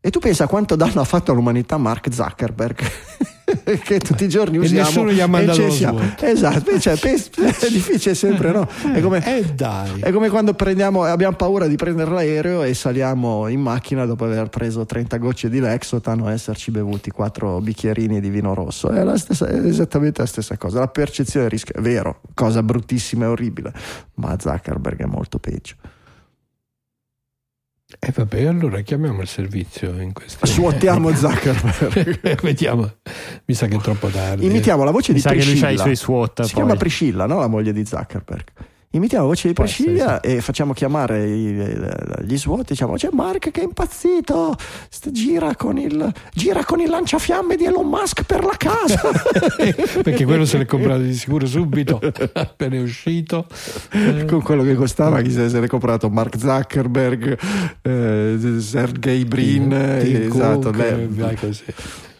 E 0.00 0.10
tu 0.10 0.20
pensa 0.20 0.46
quanto 0.46 0.76
danno 0.76 1.00
ha 1.00 1.04
fatto 1.04 1.32
all'umanità 1.32 1.76
Mark 1.76 2.12
Zuckerberg, 2.12 2.78
che 3.82 3.98
tutti 3.98 4.24
i 4.24 4.28
giorni 4.28 4.56
E 4.56 4.60
usiamo. 4.60 4.86
nessuno 4.86 5.10
gli 5.12 5.18
ha 5.20 5.24
e 5.24 5.26
mandato 5.26 5.60
lo. 5.62 5.70
SWAT. 5.70 6.22
Esatto, 6.22 6.78
cioè, 6.78 6.94
è 7.02 7.68
difficile 7.68 8.14
sempre, 8.14 8.52
no? 8.52 8.68
È 8.94 9.00
come, 9.00 9.24
Eh 9.26 9.44
dai. 9.54 9.98
è 10.00 10.12
come 10.12 10.28
quando 10.28 10.54
prendiamo, 10.54 11.02
abbiamo 11.02 11.34
paura 11.34 11.66
di 11.66 11.74
prendere 11.74 12.12
l'aereo 12.12 12.62
e 12.62 12.74
saliamo 12.74 13.48
in 13.48 13.60
macchina 13.60 14.06
dopo 14.06 14.24
aver 14.24 14.48
preso 14.50 14.86
30 14.86 15.16
gocce 15.16 15.48
di 15.50 15.58
Lexotan 15.58 16.20
o 16.20 16.30
esserci 16.30 16.70
bevuti 16.70 17.10
4 17.10 17.60
bicchierini 17.60 18.20
di 18.20 18.30
vino 18.30 18.54
rosso. 18.54 18.90
È, 18.90 19.18
stessa, 19.18 19.48
è 19.48 19.66
esattamente 19.66 20.20
la 20.20 20.28
stessa 20.28 20.56
cosa. 20.56 20.78
La 20.78 20.88
percezione 20.88 21.46
del 21.48 21.50
rischio 21.58 21.74
è 21.74 21.80
vero, 21.82 22.20
cosa 22.34 22.62
bruttissima 22.62 23.24
e 23.24 23.28
orribile, 23.28 23.72
ma 24.14 24.36
Zuckerberg 24.38 25.00
è 25.00 25.06
molto 25.06 25.38
peggio. 25.40 25.74
E 27.98 28.12
vabbè, 28.14 28.44
allora 28.44 28.82
chiamiamo 28.82 29.22
il 29.22 29.28
servizio 29.28 29.98
in 29.98 30.12
questo. 30.12 30.44
Suotiamo 30.44 31.14
Zuckerberg. 31.14 32.38
Vediamo. 32.42 32.92
Mi 33.46 33.54
sa 33.54 33.66
che 33.66 33.76
è 33.76 33.80
troppo 33.80 34.08
tardi. 34.08 34.44
Imitiamo 34.44 34.84
la 34.84 34.90
voce 34.90 35.12
Mi 35.12 35.16
di 35.16 35.20
sa 35.22 35.30
che 35.30 35.36
lui 35.36 35.44
Priscilla. 35.46 35.68
ha 35.68 35.72
i 35.72 35.78
suoi 35.78 35.96
SWAT. 35.96 36.42
Si 36.42 36.52
poi. 36.52 36.62
chiama 36.62 36.76
Priscilla, 36.78 37.24
no? 37.24 37.38
La 37.38 37.46
moglie 37.46 37.72
di 37.72 37.86
Zuckerberg. 37.86 38.44
Imitiamo 38.92 39.24
la 39.24 39.28
voce 39.30 39.48
di 39.48 39.54
Può 39.54 39.64
essere, 39.64 39.84
Priscilla 39.90 40.20
e 40.20 40.40
facciamo 40.40 40.72
chiamare 40.72 41.26
i- 41.28 41.76
gli 42.22 42.36
SWAT. 42.38 42.68
Diciamo: 42.68 42.94
C'è 42.94 43.10
Mark 43.12 43.50
che 43.50 43.60
è 43.60 43.64
impazzito. 43.64 44.56
st- 44.88 45.10
Gira 45.10 45.54
con, 45.56 45.76
il, 45.78 46.10
gira 46.32 46.64
con 46.64 46.80
il 46.80 46.88
lanciafiamme 46.88 47.56
di 47.56 47.64
Elon 47.66 47.86
Musk 47.86 48.22
per 48.22 48.44
la 48.44 48.56
casa. 48.56 49.10
Perché 50.02 50.24
quello 50.24 50.46
se 50.46 50.56
l'è 50.58 50.64
comprato 50.64 51.02
di 51.02 51.12
sicuro 51.14 51.44
subito, 51.46 52.00
appena 52.32 52.76
è 52.76 52.80
uscito. 52.80 53.46
Eh, 53.90 54.24
con 54.24 54.40
quello 54.42 54.62
che 54.62 54.74
costava, 54.74 55.20
chi 55.20 55.30
se 55.32 55.48
l'è 55.60 55.66
comprato? 55.66 56.08
Mark 56.08 56.38
Zuckerberg, 56.38 57.38
eh, 57.82 58.38
Sergey 58.58 59.24
Brin, 59.26 59.70
eh, 59.72 60.00
Tim 60.02 60.22
esatto, 60.22 60.70
Cook, 60.70 60.76
le- 60.76 61.08
eh, 61.30 61.34
così. 61.36 61.64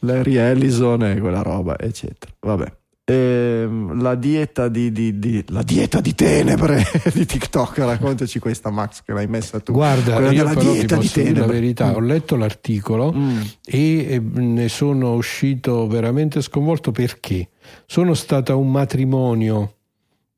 Larry 0.01 0.37
Ellison 0.37 1.03
e 1.05 1.19
quella 1.19 1.41
roba, 1.43 1.79
eccetera. 1.79 2.31
Vabbè. 2.41 2.73
Ehm, 3.11 4.03
la 4.03 4.15
dieta 4.15 4.69
di, 4.69 4.93
di- 4.93 5.19
di- 5.19 5.43
la 5.49 5.63
dieta 5.63 6.01
di 6.01 6.15
tenebre 6.15 6.85
di 7.15 7.25
TikTok, 7.25 7.79
raccontaci 7.79 8.39
questa 8.39 8.69
Max 8.71 9.03
che 9.03 9.13
l'hai 9.15 9.27
messa 9.27 9.61
tu. 9.61 9.73
Guarda, 9.73 10.15
Quella 10.17 10.31
io 10.33 10.45
però 10.47 10.61
ti 10.61 10.71
dieta 10.73 10.97
di 10.97 11.07
posso 11.07 11.21
dire 11.23 11.41
la 11.41 11.47
verità, 11.47 11.95
ho 11.97 12.01
letto 12.01 12.37
l'articolo 12.37 13.13
Mm. 13.15 13.41
e 13.65 13.99
eh, 14.15 14.21
ne 14.21 14.69
sono 14.69 15.15
uscito 15.15 15.87
veramente 15.87 16.43
sconvolto 16.43 16.93
perché 16.93 17.49
sono 17.87 18.13
stato 18.13 18.53
a 18.53 18.57
un 18.57 18.71
matrimonio 18.71 19.77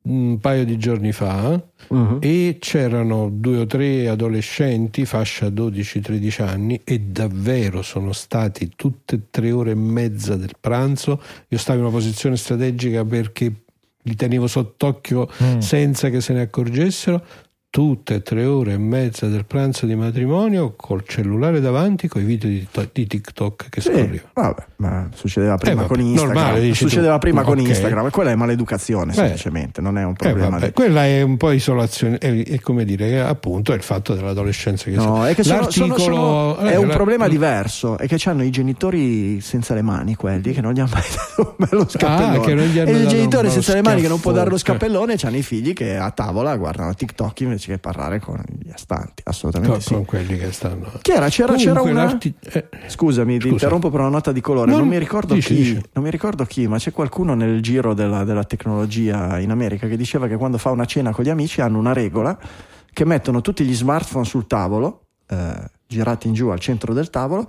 un 0.02 0.38
paio 0.40 0.64
di 0.64 0.78
giorni 0.78 1.12
fa 1.12 1.62
Mhm. 1.88 2.18
e 2.20 2.56
c'erano 2.58 3.28
due 3.32 3.58
o 3.58 3.66
tre 3.66 4.08
adolescenti, 4.08 5.04
fascia 5.04 5.50
12-13 5.50 6.40
anni, 6.42 6.80
e 6.84 7.00
davvero 7.00 7.82
sono 7.82 8.12
stati 8.12 8.70
tutte 8.76 9.14
e 9.16 9.20
tre 9.30 9.50
ore 9.52 9.72
e 9.72 9.74
mezza 9.74 10.36
del 10.36 10.52
pranzo. 10.58 11.20
Io 11.48 11.58
stavo 11.58 11.78
in 11.80 11.84
una 11.84 11.94
posizione 11.94 12.36
strategica 12.36 13.04
perché 13.04 13.52
li 14.02 14.14
tenevo 14.14 14.46
sott'occhio 14.46 15.28
Mm. 15.42 15.58
senza 15.58 16.08
che 16.08 16.20
se 16.22 16.32
ne 16.32 16.40
accorgessero. 16.42 17.22
Tutte 17.72 18.14
e 18.16 18.22
tre 18.22 18.46
ore 18.46 18.72
e 18.72 18.78
mezza 18.78 19.28
del 19.28 19.44
pranzo 19.46 19.86
di 19.86 19.94
matrimonio 19.94 20.74
col 20.76 21.04
cellulare 21.06 21.60
davanti 21.60 22.08
con 22.08 22.20
i 22.20 22.24
video 22.24 22.48
di, 22.50 22.66
di 22.90 23.06
TikTok 23.06 23.68
che 23.68 23.80
Sì, 23.80 23.90
scorrevano. 23.90 24.20
vabbè, 24.34 24.62
ma 24.78 25.08
succedeva 25.14 25.54
prima 25.56 25.72
Eh, 25.72 25.76
vabbè, 25.76 25.86
con 25.86 26.00
Instagram. 26.00 26.34
normale, 26.34 26.60
dici 26.62 26.82
tu. 26.82 26.88
succedeva 26.88 27.18
prima 27.18 27.42
con 27.42 27.60
Ok. 27.60 27.68
Instagram 27.68 28.06
e 28.06 28.10
quella 28.10 28.30
è 28.32 28.34
maleducazione 28.34 29.12
Beh. 29.12 29.14
semplicemente, 29.14 29.80
non 29.80 29.98
è 29.98 30.02
un 30.04 30.10
Eh, 30.10 30.16
problema. 30.16 30.48
vabbè, 30.48 30.66
di- 30.66 30.72
quella 30.72 31.04
è 31.06 31.22
un 31.22 31.36
po' 31.36 31.52
isolazione, 31.52 32.18
è, 32.18 32.42
è 32.42 32.58
come 32.58 32.84
dire, 32.84 33.08
è 33.12 33.16
appunto 33.18 33.70
è 33.70 33.76
il 33.76 33.82
fatto 33.82 34.14
dell'adolescenza 34.16 34.90
che 34.90 34.96
No, 34.96 35.24
è 35.24 35.36
che 35.36 35.44
sono, 35.44 35.70
sono- 35.70 35.96
sono- 35.96 36.56
è 36.56 36.72
eh, 36.72 36.76
un 36.76 36.88
la- 36.88 36.94
problema 36.94 37.28
diverso, 37.28 37.98
è 37.98 38.08
che 38.08 38.18
hanno 38.28 38.42
i 38.42 38.50
genitori 38.50 39.40
senza 39.40 39.74
le 39.74 39.82
mani 39.82 40.16
quelli 40.16 40.52
che 40.52 40.60
non 40.60 40.72
gli 40.72 40.80
hanno 40.80 40.90
mai 40.92 41.02
dato 41.08 41.54
un 41.56 41.66
bello 41.68 41.88
scappellone. 41.88 42.24
Ah, 42.36 42.82
hanno 42.82 42.90
e 42.90 42.92
il 43.00 43.06
genitore 43.06 43.48
senza 43.48 43.74
le 43.74 43.82
mani 43.82 44.00
che 44.00 44.08
non 44.08 44.18
può 44.18 44.32
dare 44.32 44.50
lo 44.50 44.58
scappellone 44.58 45.14
c'hanno 45.16 45.36
i 45.36 45.42
figli 45.42 45.72
che 45.72 45.96
a 45.96 46.10
tavola 46.10 46.56
guardano 46.56 46.92
TikTok 46.94 47.40
invece 47.42 47.58
che 47.66 47.78
parlare 47.78 48.20
con 48.20 48.42
gli 48.62 48.70
astanti, 48.70 49.22
assolutamente 49.24 49.74
con, 49.76 49.82
sì. 49.82 49.94
con 49.94 50.04
quelli 50.04 50.36
che 50.38 50.52
stanno. 50.52 50.86
Era? 51.02 51.28
C'era, 51.28 51.54
c'era 51.54 51.80
Comunque, 51.80 51.90
una... 51.90 52.04
l'arti- 52.04 52.34
eh, 52.52 52.68
Scusami, 52.86 53.34
ti 53.34 53.40
Scusa. 53.40 53.52
interrompo 53.52 53.90
per 53.90 54.00
una 54.00 54.08
nota 54.08 54.32
di 54.32 54.40
colore. 54.40 54.70
No, 54.70 54.78
non 54.78 54.88
mi 54.88 54.98
ricordo 54.98 55.34
dici, 55.34 55.54
chi, 55.54 55.62
dici. 55.62 55.82
non 55.92 56.04
mi 56.04 56.10
ricordo 56.10 56.44
chi, 56.44 56.66
ma 56.66 56.78
c'è 56.78 56.92
qualcuno 56.92 57.34
nel 57.34 57.60
giro 57.62 57.94
della, 57.94 58.24
della 58.24 58.44
tecnologia 58.44 59.38
in 59.38 59.50
America 59.50 59.86
che 59.86 59.96
diceva 59.96 60.26
che 60.28 60.36
quando 60.36 60.58
fa 60.58 60.70
una 60.70 60.84
cena 60.84 61.10
con 61.12 61.24
gli 61.24 61.30
amici 61.30 61.60
hanno 61.60 61.78
una 61.78 61.92
regola 61.92 62.38
che 62.92 63.04
mettono 63.04 63.40
tutti 63.40 63.64
gli 63.64 63.74
smartphone 63.74 64.24
sul 64.24 64.46
tavolo, 64.46 65.06
eh, 65.28 65.54
girati 65.86 66.28
in 66.28 66.34
giù 66.34 66.48
al 66.48 66.58
centro 66.60 66.92
del 66.92 67.10
tavolo, 67.10 67.48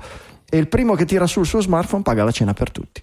e 0.49 0.57
il 0.57 0.67
primo 0.67 0.93
che 0.95 1.05
tira 1.05 1.25
sul 1.27 1.45
suo 1.45 1.61
smartphone 1.61 2.03
paga 2.03 2.23
la 2.23 2.31
cena 2.31 2.53
per 2.53 2.71
tutti. 2.71 3.01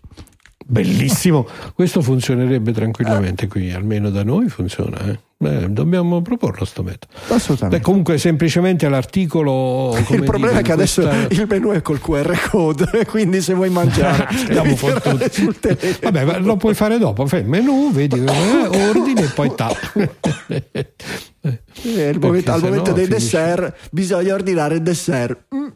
bellissimo, 0.65 1.47
questo 1.75 2.03
funzionerebbe 2.03 2.73
tranquillamente 2.73 3.47
qui, 3.49 3.73
almeno 3.73 4.11
da 4.11 4.23
noi 4.23 4.49
funziona. 4.49 4.99
eh. 5.07 5.19
Beh, 5.41 5.71
dobbiamo 5.73 6.21
proporlo 6.21 6.65
sto 6.65 6.83
metodo. 6.83 7.15
Assolutamente. 7.29 7.79
Beh, 7.79 7.85
comunque 7.85 8.19
semplicemente 8.19 8.89
l'articolo... 8.89 9.97
il 10.11 10.25
problema 10.25 10.49
dire, 10.49 10.61
è 10.61 10.63
che 10.65 10.73
adesso 10.73 11.03
questa- 11.03 11.27
il 11.33 11.47
menù 11.49 11.71
è 11.71 11.81
col 11.81 12.01
QR 12.01 12.49
code, 12.51 13.07
quindi 13.07 13.41
se 13.41 13.55
vuoi 13.55 13.71
mangiare, 13.71 14.27
devi 14.51 14.75
tirare 14.75 15.01
tutti. 15.19 15.31
sul 15.31 15.61
telefono. 15.61 16.11
Vabbè, 16.11 16.41
lo 16.41 16.57
puoi 16.57 16.75
fare 16.75 16.99
dopo, 16.99 17.25
fai 17.27 17.43
il 17.43 17.47
menù, 17.47 17.93
vedi, 17.93 18.19
eh, 18.19 18.67
ordini 18.89 19.23
e 19.23 19.29
poi 19.29 19.55
tap. 19.55 20.09
Eh, 21.41 21.51
il 21.51 21.93
Perché 21.95 22.19
momento- 22.19 22.53
al 22.53 22.61
momento 22.63 22.93
dei 22.93 23.05
finisci- 23.07 23.25
dessert 23.31 23.77
bisogna 23.91 24.35
ordinare 24.35 24.75
il 24.75 24.83
dessert. 24.83 25.45
Mm. 25.55 25.67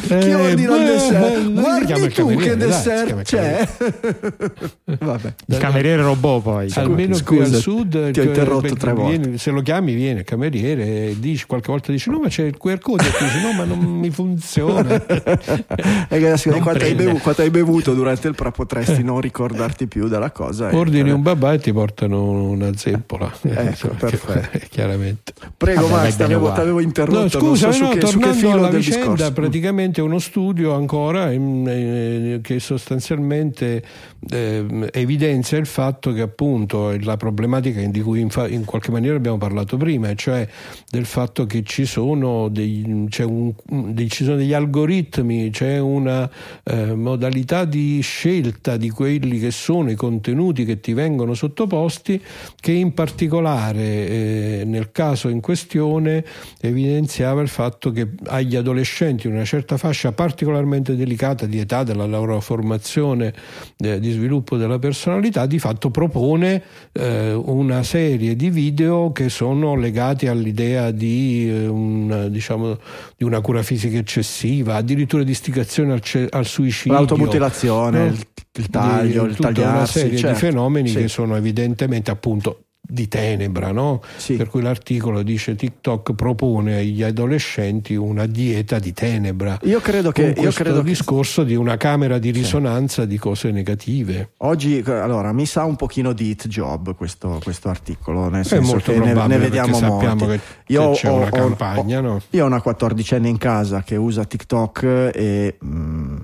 Chi 0.00 0.14
Eh, 0.14 0.34
ordina 0.34 0.76
il 0.76 0.82
beh, 0.82 0.90
dessert? 0.92 1.36
eh, 1.36 1.52
Guardi 1.52 1.92
il 1.92 2.12
tu 2.14 2.26
che 2.36 2.56
dai, 2.56 2.68
dessert 2.68 3.10
il 3.10 3.22
c'è. 3.22 3.68
Vabbè. 4.98 5.34
Il 5.46 5.56
cameriere 5.58 6.02
robot 6.02 6.42
poi. 6.42 6.72
Almeno 6.74 7.16
qui 7.24 7.38
al 7.40 7.46
Scusa, 7.46 7.58
sud 7.58 8.10
ti 8.12 8.20
ho 8.20 8.22
interrotto 8.22 8.74
tre 8.74 8.92
volte. 8.94 9.36
se 9.38 9.50
lo 9.50 9.60
chiami 9.60 9.92
viene 9.94 10.20
il 10.20 10.24
cameriere 10.24 11.14
dici, 11.18 11.44
qualche 11.46 11.70
volta 11.70 11.92
dici 11.92 12.08
no 12.10 12.20
ma 12.20 12.28
c'è 12.28 12.44
il 12.44 12.56
QR 12.56 12.78
code 12.78 13.04
e 13.04 13.10
dici 13.18 13.40
no 13.42 13.52
ma 13.52 13.64
non 13.64 13.78
mi 13.78 14.10
funziona 14.10 15.04
E 16.08 16.18
Non 16.18 16.60
quando, 16.60 16.84
hai 16.84 16.94
bevuto, 16.94 17.18
quando 17.22 17.42
hai 17.42 17.50
bevuto 17.50 17.94
durante 17.94 18.28
il 18.28 18.34
pra 18.34 18.50
potresti 18.50 19.02
non 19.02 19.20
ricordarti 19.20 19.86
più 19.86 20.08
della 20.08 20.30
cosa. 20.30 20.74
ordini 20.74 21.10
un 21.10 21.22
babà 21.22 21.52
e 21.52 21.58
ti 21.58 21.72
portano 21.72 22.48
una 22.48 22.70
zeppola 22.74 23.30
Ecco, 23.42 23.88
perfetto. 23.98 24.77
Chiaramente 24.78 25.34
Prego, 25.58 25.88
Vabbè, 25.88 26.02
Max, 26.16 26.36
uguale. 26.36 26.54
t'avevo 26.54 26.78
interrotto. 26.80 27.18
No, 27.20 27.28
scusa, 27.28 27.66
non 27.66 27.74
so 27.74 27.82
no, 27.82 27.90
su 27.90 27.98
che, 27.98 28.06
su 28.06 28.18
che 28.18 28.24
tornando 28.30 28.52
alla 28.52 28.68
vicenda, 28.76 28.98
discorso. 29.10 29.32
praticamente 29.32 30.00
uno 30.00 30.18
studio 30.20 30.72
ancora 30.72 31.32
eh, 31.32 32.38
che 32.40 32.60
sostanzialmente 32.60 33.82
ehm, 34.30 34.86
evidenzia 34.92 35.58
il 35.58 35.66
fatto 35.66 36.12
che 36.12 36.20
appunto 36.20 36.96
la 37.00 37.16
problematica 37.16 37.80
di 37.80 38.00
cui 38.02 38.20
infa- 38.20 38.46
in 38.46 38.64
qualche 38.64 38.92
maniera 38.92 39.16
abbiamo 39.16 39.36
parlato 39.38 39.76
prima, 39.76 40.14
cioè 40.14 40.46
del 40.88 41.04
fatto 41.06 41.44
che 41.44 41.64
ci 41.64 41.86
sono, 41.86 42.46
dei, 42.48 42.84
un- 42.86 43.52
dei- 43.66 44.08
ci 44.10 44.22
sono 44.22 44.36
degli 44.36 44.52
algoritmi, 44.54 45.50
c'è 45.50 45.78
una 45.80 46.30
eh, 46.62 46.94
modalità 46.94 47.64
di 47.64 47.98
scelta 48.00 48.76
di 48.76 48.90
quelli 48.90 49.40
che 49.40 49.50
sono 49.50 49.90
i 49.90 49.96
contenuti 49.96 50.64
che 50.64 50.78
ti 50.78 50.92
vengono 50.92 51.34
sottoposti 51.34 52.22
che 52.60 52.70
in 52.70 52.94
particolare 52.94 53.80
eh, 53.80 54.62
nel 54.64 54.92
caso 54.92 55.28
in 55.28 55.40
questione 55.48 56.22
evidenziava 56.60 57.40
il 57.40 57.48
fatto 57.48 57.90
che 57.90 58.06
agli 58.26 58.54
adolescenti 58.54 59.28
in 59.28 59.32
una 59.32 59.46
certa 59.46 59.78
fascia 59.78 60.12
particolarmente 60.12 60.94
delicata 60.94 61.46
di 61.46 61.58
età 61.58 61.84
della 61.84 62.04
loro 62.04 62.38
formazione 62.40 63.32
eh, 63.78 63.98
di 63.98 64.10
sviluppo 64.10 64.58
della 64.58 64.78
personalità 64.78 65.46
di 65.46 65.58
fatto 65.58 65.90
propone 65.90 66.62
eh, 66.92 67.32
una 67.32 67.82
serie 67.82 68.36
di 68.36 68.50
video 68.50 69.10
che 69.10 69.30
sono 69.30 69.74
legati 69.74 70.26
all'idea 70.26 70.90
di, 70.90 71.48
eh, 71.48 71.66
un, 71.66 72.26
diciamo, 72.28 72.76
di 73.16 73.24
una 73.24 73.40
cura 73.40 73.62
fisica 73.62 73.96
eccessiva, 73.96 74.74
addirittura 74.74 75.22
di 75.22 75.30
istigazione 75.30 75.94
al, 75.94 76.28
al 76.28 76.44
suicidio. 76.44 76.92
L'automutilazione, 76.92 77.98
no? 77.98 78.04
il, 78.04 78.26
il, 78.52 78.68
taglio, 78.68 79.24
di, 79.24 79.30
il 79.30 79.36
tagliarsi. 79.36 79.76
Una 79.76 79.86
serie 79.86 80.18
certo. 80.18 80.34
di 80.34 80.40
fenomeni 80.40 80.88
sì. 80.88 80.96
che 80.98 81.08
sono 81.08 81.36
evidentemente 81.36 82.10
appunto 82.10 82.64
di 82.90 83.06
tenebra, 83.06 83.70
no? 83.70 84.00
Sì. 84.16 84.34
per 84.36 84.48
cui 84.48 84.62
l'articolo 84.62 85.22
dice 85.22 85.54
TikTok 85.54 86.14
propone 86.14 86.78
agli 86.78 87.02
adolescenti 87.02 87.94
una 87.94 88.24
dieta 88.26 88.78
di 88.78 88.92
tenebra. 88.94 89.58
Io 89.64 89.80
credo 89.80 90.10
che 90.10 90.22
Con 90.22 90.30
io 90.30 90.42
questo 90.42 90.62
credo 90.62 90.80
discorso 90.80 91.44
di 91.44 91.54
una 91.54 91.76
camera 91.76 92.18
di 92.18 92.30
risonanza 92.30 93.02
sì. 93.02 93.08
di 93.08 93.18
cose 93.18 93.50
negative. 93.50 94.30
Oggi 94.38 94.82
allora 94.86 95.32
mi 95.32 95.44
sa 95.44 95.64
un 95.64 95.76
pochino 95.76 96.12
di 96.14 96.30
hit 96.30 96.48
job 96.48 96.94
questo, 96.94 97.38
questo 97.42 97.68
articolo, 97.68 98.28
nel 98.28 98.42
È 98.42 98.44
senso 98.44 98.72
molto 98.72 98.92
che 98.92 98.98
ne, 98.98 99.26
ne 99.26 99.38
vediamo 99.38 99.78
molti. 99.80 100.26
che, 100.26 100.40
io 100.68 100.92
che 100.92 100.96
c'è 100.96 101.10
ho, 101.10 101.14
una 101.16 101.30
campagna, 101.30 101.98
ho- 101.98 102.02
no? 102.02 102.22
Io 102.30 102.44
ho 102.44 102.46
una 102.46 102.62
quattordicenne 102.62 103.28
in 103.28 103.36
casa 103.36 103.82
che 103.82 103.96
usa 103.96 104.24
TikTok 104.24 105.10
e 105.14 105.58
mm, 105.62 106.16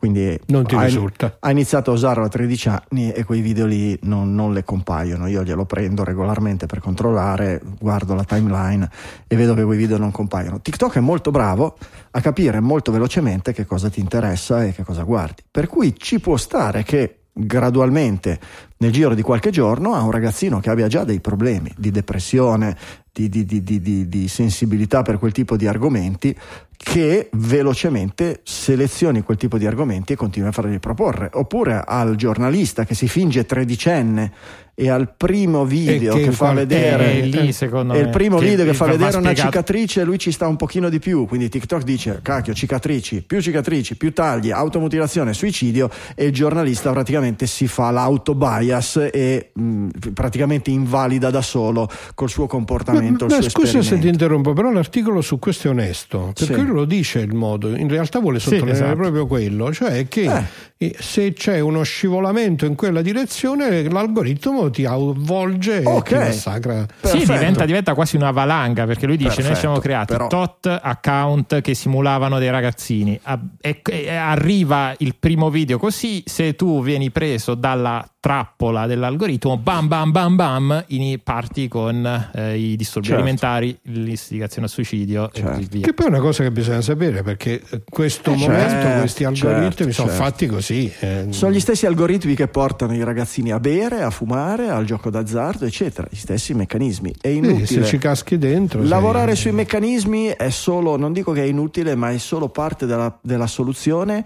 quindi 0.00 0.40
Non 0.46 0.64
ti 0.64 0.74
ha, 0.74 0.82
risulta. 0.84 1.36
ha 1.38 1.50
iniziato 1.50 1.90
a 1.90 1.94
usarlo 1.94 2.24
a 2.24 2.28
13 2.28 2.68
anni 2.70 3.12
e 3.12 3.22
quei 3.22 3.42
video 3.42 3.66
lì 3.66 3.96
non, 4.04 4.34
non 4.34 4.54
le 4.54 4.64
compaiono. 4.64 5.26
Io 5.26 5.44
glielo 5.44 5.66
prendo 5.66 6.04
regolarmente 6.04 6.64
per 6.64 6.80
controllare, 6.80 7.60
guardo 7.78 8.14
la 8.14 8.24
timeline 8.24 8.88
e 9.28 9.36
vedo 9.36 9.52
che 9.52 9.62
quei 9.62 9.76
video 9.76 9.98
non 9.98 10.10
compaiono. 10.10 10.58
TikTok 10.62 10.96
è 10.96 11.00
molto 11.00 11.30
bravo 11.30 11.76
a 12.12 12.20
capire 12.22 12.60
molto 12.60 12.90
velocemente 12.90 13.52
che 13.52 13.66
cosa 13.66 13.90
ti 13.90 14.00
interessa 14.00 14.64
e 14.64 14.72
che 14.72 14.84
cosa 14.84 15.02
guardi. 15.02 15.42
Per 15.50 15.66
cui 15.66 15.94
ci 15.98 16.18
può 16.18 16.38
stare 16.38 16.82
che 16.82 17.16
gradualmente 17.32 18.40
nel 18.78 18.90
giro 18.90 19.14
di 19.14 19.22
qualche 19.22 19.50
giorno 19.50 19.92
a 19.94 20.02
un 20.02 20.10
ragazzino 20.10 20.60
che 20.60 20.70
abbia 20.70 20.88
già 20.88 21.04
dei 21.04 21.20
problemi 21.20 21.70
di 21.76 21.90
depressione, 21.90 22.76
di, 23.12 23.28
di- 23.28 23.44
di- 23.44 23.62
di- 24.08 24.28
sensibilità 24.28 25.02
per 25.02 25.18
quel 25.18 25.32
tipo 25.32 25.56
di 25.56 25.66
argomenti, 25.66 26.34
che 26.82 27.28
velocemente 27.32 28.40
selezioni 28.42 29.20
quel 29.22 29.36
tipo 29.36 29.58
di 29.58 29.66
argomenti 29.66 30.14
e 30.14 30.16
continui 30.16 30.48
a 30.48 30.52
farli 30.52 30.78
proporre. 30.78 31.28
Oppure 31.34 31.82
al 31.86 32.16
giornalista 32.16 32.84
che 32.86 32.94
si 32.94 33.06
finge 33.06 33.44
tredicenne 33.44 34.32
e 34.80 34.88
al 34.88 35.14
primo 35.14 35.66
video 35.66 36.14
che 36.14 36.22
che, 36.22 36.32
fa 36.32 36.52
vedere 36.52 37.20
lì, 37.20 37.52
secondo 37.52 37.92
e 37.92 37.98
il 37.98 38.04
me, 38.06 38.10
primo 38.10 38.38
che 38.38 38.46
video 38.46 38.64
che 38.64 38.72
fa 38.72 38.86
vedere 38.86 39.18
una 39.18 39.28
spiegato. 39.28 39.48
cicatrice 39.48 40.04
lui 40.04 40.18
ci 40.18 40.32
sta 40.32 40.46
un 40.46 40.56
pochino 40.56 40.88
di 40.88 40.98
più 40.98 41.26
quindi 41.26 41.50
TikTok 41.50 41.82
dice 41.82 42.20
cacchio 42.22 42.54
cicatrici 42.54 43.22
più 43.22 43.42
cicatrici 43.42 43.96
più 43.96 44.14
tagli 44.14 44.50
automutilazione 44.50 45.34
suicidio 45.34 45.90
e 46.14 46.26
il 46.26 46.32
giornalista 46.32 46.92
praticamente 46.92 47.46
si 47.46 47.66
fa 47.66 47.90
l'autobias 47.90 49.10
e 49.12 49.50
mh, 49.52 49.88
praticamente 50.14 50.70
invalida 50.70 51.28
da 51.28 51.42
solo 51.42 51.86
col 52.14 52.30
suo 52.30 52.46
comportamento 52.46 53.26
Beh, 53.26 53.40
suo 53.40 53.50
scusa 53.50 53.82
se 53.82 53.98
ti 53.98 54.08
interrompo, 54.08 54.54
però 54.54 54.70
l'articolo 54.70 55.20
su 55.20 55.38
questo 55.38 55.68
è 55.68 55.70
onesto, 55.72 56.32
perché 56.34 56.54
Sì. 56.54 56.69
Lo 56.72 56.84
dice 56.84 57.20
il 57.20 57.34
modo, 57.34 57.74
in 57.76 57.88
realtà 57.88 58.18
vuole 58.20 58.38
Sì, 58.38 58.44
sottolineare 58.50 58.78
esatto. 58.84 58.96
proprio 58.96 59.26
quello, 59.26 59.72
cioè 59.72 60.08
che 60.08 60.44
Eh. 60.76 60.96
se 60.98 61.32
c'è 61.32 61.60
uno 61.60 61.82
scivolamento 61.82 62.64
in 62.66 62.74
quella 62.74 63.02
direzione 63.02 63.82
l'algoritmo 63.88 64.70
ti 64.70 64.84
avvolge 64.84 65.82
e 65.82 65.86
Ok. 65.86 66.08
ti 66.08 66.14
massacra. 66.14 66.86
Sì, 67.02 67.18
diventa, 67.18 67.64
diventa 67.64 67.94
quasi 67.94 68.16
una 68.16 68.30
valanga 68.30 68.86
perché 68.86 69.06
lui 69.06 69.16
dice: 69.16 69.28
Noi 69.28 69.36
Perfetto, 69.36 69.58
siamo 69.60 69.78
creati 69.78 70.12
però- 70.12 70.26
tot 70.28 70.66
account 70.82 71.60
che 71.60 71.74
simulavano 71.74 72.38
dei 72.38 72.50
ragazzini. 72.50 73.18
E, 73.60 73.80
e 73.84 74.08
arriva 74.14 74.94
il 74.98 75.14
primo 75.18 75.50
video 75.50 75.78
così. 75.78 76.22
Se 76.26 76.54
tu 76.56 76.82
vieni 76.82 77.10
preso 77.10 77.54
dalla 77.54 78.06
trappola 78.20 78.86
dell'algoritmo, 78.86 79.56
bam 79.56 79.88
bam 79.88 80.10
bam 80.12 80.36
bam, 80.36 80.84
ini- 80.88 81.18
parti 81.18 81.68
con 81.68 82.28
eh, 82.34 82.58
i 82.58 82.76
disturbi 82.76 83.08
Certo. 83.08 83.22
alimentari, 83.22 83.78
l'istigazione 83.84 84.66
al 84.66 84.72
suicidio 84.72 85.30
e 85.32 85.36
Certo. 85.40 85.50
così 85.52 85.68
via. 85.70 85.80
Che 85.86 85.94
poi 85.94 86.04
è 86.06 86.08
una 86.10 86.20
cosa 86.20 86.42
che 86.42 86.50
bisogna 86.52 86.82
sapere 86.82 87.22
perché 87.22 87.62
eh, 87.70 87.82
questo 87.88 88.32
Eh, 88.32 88.36
momento, 88.36 88.68
certo, 88.68 88.98
questi 89.00 89.24
algoritmi 89.24 89.70
certo, 89.72 89.92
sono 89.92 90.08
certo. 90.08 90.22
fatti 90.22 90.46
così. 90.46 90.92
eh. 91.00 91.26
sono 91.30 91.50
gli 91.52 91.60
stessi 91.60 91.86
algoritmi 91.86 92.34
che 92.34 92.46
portano 92.48 92.94
i 92.94 93.02
ragazzini 93.02 93.52
a 93.52 93.58
bere, 93.58 94.02
a 94.02 94.10
fumare, 94.10 94.68
al 94.68 94.84
gioco 94.84 95.08
d'azzardo, 95.08 95.64
eccetera, 95.64 96.06
gli 96.10 96.16
stessi 96.16 96.52
meccanismi. 96.52 97.14
È 97.18 97.28
Sì, 97.28 97.36
inutile. 97.36 97.64
se 97.66 97.84
ci 97.84 97.96
caschi 97.96 98.36
dentro. 98.36 98.82
Lavorare 98.82 99.32
sei- 99.34 99.44
sui 99.44 99.52
meccanismi 99.52 100.26
è 100.36 100.50
solo, 100.50 100.98
non 100.98 101.14
dico 101.14 101.32
che 101.32 101.42
è 101.42 101.46
inutile, 101.46 101.94
ma 101.94 102.10
è 102.10 102.18
solo 102.18 102.50
parte 102.50 102.84
della, 102.84 103.18
della 103.22 103.46
soluzione 103.46 104.24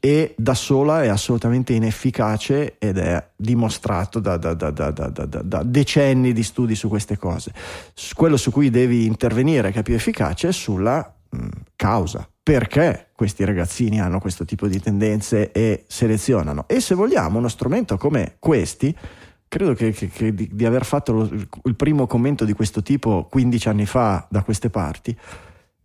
e 0.00 0.34
da 0.36 0.54
sola 0.54 1.02
è 1.02 1.08
assolutamente 1.08 1.72
inefficace 1.72 2.76
ed 2.78 2.98
è 2.98 3.28
dimostrato 3.34 4.20
da, 4.20 4.36
da- 4.36 4.54
da- 4.54 4.70
da- 4.70 5.62
decenni 5.62 6.32
di 6.32 6.42
studi 6.42 6.74
su 6.74 6.88
queste 6.88 7.16
cose. 7.16 7.52
Quello 8.14 8.36
su 8.36 8.50
cui 8.50 8.70
devi 8.70 9.04
intervenire, 9.06 9.72
che 9.72 9.80
è 9.80 9.82
più 9.82 9.94
efficace, 9.94 10.48
è 10.48 10.52
sulla 10.52 11.14
mh, 11.30 11.46
causa. 11.76 12.28
Perché 12.42 13.08
questi 13.12 13.44
ragazzini 13.44 14.00
hanno 14.00 14.20
questo 14.20 14.44
tipo 14.44 14.68
di 14.68 14.78
tendenze 14.80 15.50
e 15.50 15.84
selezionano? 15.88 16.64
E 16.68 16.80
se 16.80 16.94
vogliamo 16.94 17.38
uno 17.38 17.48
strumento 17.48 17.96
come 17.96 18.36
questi, 18.38 18.94
credo 19.48 19.74
che, 19.74 19.90
che- 19.90 20.08
che 20.08 20.32
di, 20.32 20.48
di 20.52 20.64
aver 20.64 20.84
fatto 20.84 21.12
lo- 21.12 21.30
il 21.64 21.74
primo 21.74 22.06
commento 22.06 22.44
di 22.44 22.52
questo 22.52 22.82
tipo 22.82 23.26
15 23.28 23.68
anni 23.68 23.86
fa 23.86 24.24
da 24.30 24.42
queste 24.42 24.70
parti, 24.70 25.16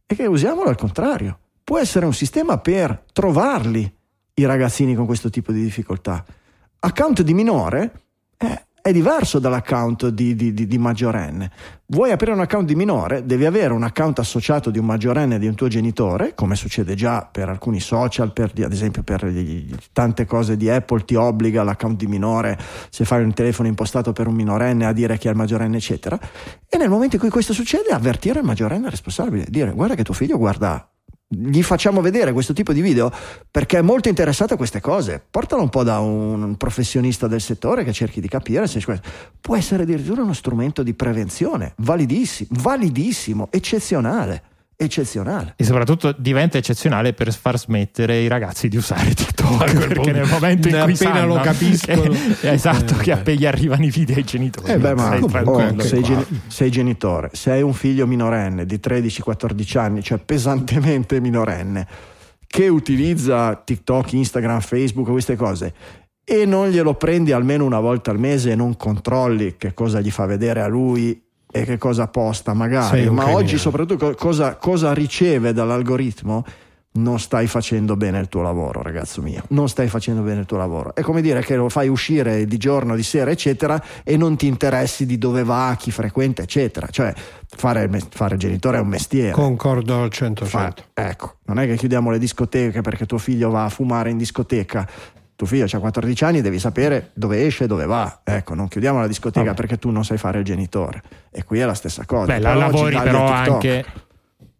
è 0.05 0.13
che 0.15 0.25
usiamolo 0.27 0.69
al 0.69 0.77
contrario. 0.77 1.39
Può 1.63 1.79
essere 1.79 2.05
un 2.05 2.13
sistema 2.13 2.57
per 2.57 3.05
trovarli 3.13 3.91
i 4.41 4.45
ragazzini 4.45 4.95
con 4.95 5.05
questo 5.05 5.29
tipo 5.29 5.51
di 5.51 5.61
difficoltà. 5.63 6.23
Account 6.79 7.21
di 7.21 7.33
minore 7.33 7.91
è, 8.35 8.63
è 8.81 8.91
diverso 8.91 9.37
dall'account 9.37 10.07
di, 10.07 10.35
di- 10.35 10.53
di- 10.53 10.65
di 10.65 10.77
maggiorenne. 10.79 11.51
Vuoi 11.87 12.11
aprire 12.11 12.33
un 12.33 12.39
account 12.39 12.65
di 12.65 12.73
minore, 12.73 13.25
devi 13.25 13.45
avere 13.45 13.73
un 13.73 13.83
account 13.83 14.17
associato 14.17 14.71
di 14.71 14.79
un 14.79 14.85
maggiorenne 14.85 15.37
di 15.37 15.45
un 15.45 15.53
tuo 15.53 15.67
genitore, 15.67 16.33
come 16.33 16.55
succede 16.55 16.95
già 16.95 17.27
per 17.31 17.49
alcuni 17.49 17.79
social, 17.79 18.33
per, 18.33 18.51
ad 18.63 18.71
esempio 18.71 19.03
per 19.03 19.25
gli- 19.27 19.75
tante 19.91 20.25
cose 20.25 20.57
di 20.57 20.69
Apple 20.69 21.05
ti 21.05 21.13
obbliga 21.13 21.61
l'account 21.61 21.97
di 21.97 22.07
minore 22.07 22.57
se 22.89 23.05
fai 23.05 23.23
un 23.23 23.33
telefono 23.33 23.67
impostato 23.67 24.13
per 24.13 24.25
un 24.25 24.33
minorenne 24.33 24.85
a 24.87 24.93
dire 24.93 25.19
chi 25.19 25.27
è 25.27 25.29
il 25.29 25.37
maggiorenne, 25.37 25.77
eccetera. 25.77 26.19
E 26.67 26.77
nel 26.77 26.89
momento 26.89 27.15
in 27.15 27.21
cui 27.21 27.29
questo 27.29 27.53
succede, 27.53 27.89
avvertire 27.89 28.39
il 28.39 28.45
maggiorenne 28.45 28.89
responsabile, 28.89 29.45
dire 29.47 29.71
guarda 29.71 29.93
che 29.93 30.03
tuo 30.03 30.15
figlio 30.15 30.37
guarda 30.37 30.90
gli 31.33 31.63
facciamo 31.63 32.01
vedere 32.01 32.33
questo 32.33 32.51
tipo 32.51 32.73
di 32.73 32.81
video 32.81 33.09
perché 33.49 33.77
è 33.77 33.81
molto 33.81 34.09
interessato 34.09 34.55
a 34.55 34.57
queste 34.57 34.81
cose. 34.81 35.23
Portalo 35.31 35.61
un 35.61 35.69
po' 35.69 35.83
da 35.83 35.99
un 35.99 36.57
professionista 36.57 37.27
del 37.27 37.39
settore 37.39 37.85
che 37.85 37.93
cerchi 37.93 38.19
di 38.19 38.27
capire 38.27 38.67
se 38.67 38.81
può 39.39 39.55
essere 39.55 39.83
addirittura 39.83 40.23
uno 40.23 40.33
strumento 40.33 40.83
di 40.83 40.93
prevenzione, 40.93 41.73
validissimo, 41.77 42.49
validissimo, 42.51 43.47
eccezionale, 43.49 44.43
eccezionale. 44.83 45.53
E 45.55 45.63
soprattutto 45.63 46.13
diventa 46.17 46.57
eccezionale 46.57 47.13
per 47.13 47.33
far 47.33 47.57
smettere 47.59 48.19
i 48.19 48.27
ragazzi 48.27 48.67
di 48.67 48.77
usare 48.77 49.13
TikTok 49.13 49.87
perché 49.87 50.11
nel 50.11 50.27
momento 50.27 50.67
in 50.67 50.73
cui 50.73 50.93
appena 50.93 50.95
sanno 50.95 51.25
lo 51.27 51.39
capiscono. 51.41 52.01
che- 52.39 52.51
esatto, 52.51 52.95
Eh, 52.95 53.03
che 53.03 53.11
appena 53.11 53.39
gli 53.39 53.45
arrivano 53.45 53.85
i 53.85 53.89
video 53.89 54.15
ai 54.15 54.23
genitori 54.23 54.71
Eh, 54.71 54.77
beh, 54.77 54.95
ma 54.95 55.09
sei. 55.11 55.43
Oh, 55.45 55.79
sei, 55.79 56.01
geni- 56.03 56.25
sei 56.47 56.71
genitore, 56.71 57.29
se 57.33 57.51
hai 57.51 57.61
un 57.61 57.73
figlio 57.73 58.07
minorenne 58.07 58.65
di 58.65 58.79
13-14 58.81 59.77
anni, 59.77 60.01
cioè 60.03 60.17
pesantemente 60.17 61.19
minorenne, 61.19 61.87
che 62.47 62.67
utilizza 62.67 63.55
TikTok, 63.63 64.13
Instagram, 64.13 64.59
Facebook, 64.59 65.09
queste 65.09 65.35
cose, 65.35 65.73
e 66.23 66.45
non 66.45 66.69
glielo 66.69 66.93
prendi 66.95 67.31
almeno 67.31 67.65
una 67.65 67.79
volta 67.79 68.11
al 68.11 68.19
mese 68.19 68.51
e 68.51 68.55
non 68.55 68.75
controlli 68.77 69.55
che 69.57 69.73
cosa 69.73 69.99
gli 70.01 70.11
fa 70.11 70.25
vedere 70.25 70.61
a 70.61 70.67
lui 70.67 71.21
e 71.51 71.63
che 71.65 71.77
cosa 71.77 72.07
posta 72.07 72.53
magari, 72.53 73.09
ma 73.09 73.23
criminale. 73.23 73.33
oggi 73.33 73.57
soprattutto 73.57 74.07
co- 74.07 74.15
cosa, 74.15 74.55
cosa 74.55 74.93
riceve 74.93 75.53
dall'algoritmo, 75.53 76.43
non 76.93 77.19
stai 77.19 77.47
facendo 77.47 77.95
bene 77.95 78.19
il 78.19 78.27
tuo 78.27 78.41
lavoro, 78.41 78.81
ragazzo 78.81 79.21
mio. 79.21 79.43
Non 79.49 79.69
stai 79.69 79.87
facendo 79.87 80.21
bene 80.21 80.41
il 80.41 80.45
tuo 80.45 80.57
lavoro. 80.57 80.93
È 80.93 81.01
come 81.01 81.21
dire 81.21 81.41
che 81.41 81.55
lo 81.55 81.69
fai 81.69 81.87
uscire 81.87 82.45
di 82.45 82.57
giorno, 82.57 82.95
di 82.95 83.03
sera, 83.03 83.31
eccetera, 83.31 83.81
e 84.03 84.17
non 84.17 84.35
ti 84.35 84.47
interessi 84.47 85.05
di 85.05 85.17
dove 85.17 85.43
va, 85.43 85.75
chi 85.79 85.91
frequenta, 85.91 86.41
eccetera. 86.41 86.87
Cioè, 86.87 87.13
fare 87.47 87.89
fare 88.09 88.35
genitore 88.35 88.77
è 88.77 88.81
un 88.81 88.89
mestiere. 88.89 89.31
Concordo 89.31 90.01
al 90.01 90.09
100%. 90.11 90.43
Fa- 90.45 90.73
ecco, 90.93 91.35
non 91.45 91.59
è 91.59 91.65
che 91.65 91.77
chiudiamo 91.77 92.11
le 92.11 92.19
discoteche 92.19 92.81
perché 92.81 93.05
tuo 93.05 93.17
figlio 93.17 93.49
va 93.49 93.65
a 93.65 93.69
fumare 93.69 94.09
in 94.09 94.17
discoteca. 94.17 94.87
Tuo 95.41 95.49
figlio 95.49 95.65
ha 95.65 95.79
14 95.79 96.23
anni, 96.23 96.41
devi 96.41 96.59
sapere 96.59 97.09
dove 97.13 97.43
esce 97.47 97.63
e 97.63 97.67
dove 97.67 97.87
va. 97.87 98.19
Ecco, 98.23 98.53
non 98.53 98.67
chiudiamo 98.67 98.99
la 98.99 99.07
discoteca 99.07 99.43
Vabbè. 99.45 99.55
perché 99.55 99.79
tu 99.79 99.89
non 99.89 100.05
sai 100.05 100.19
fare 100.19 100.37
il 100.37 100.45
genitore. 100.45 101.01
E 101.31 101.43
qui 101.43 101.57
è 101.57 101.65
la 101.65 101.73
stessa 101.73 102.05
cosa. 102.05 102.31
Beh, 102.31 102.39
Però 102.41 102.53
lavori 102.53 102.95
però 102.95 103.25
anche 103.25 103.83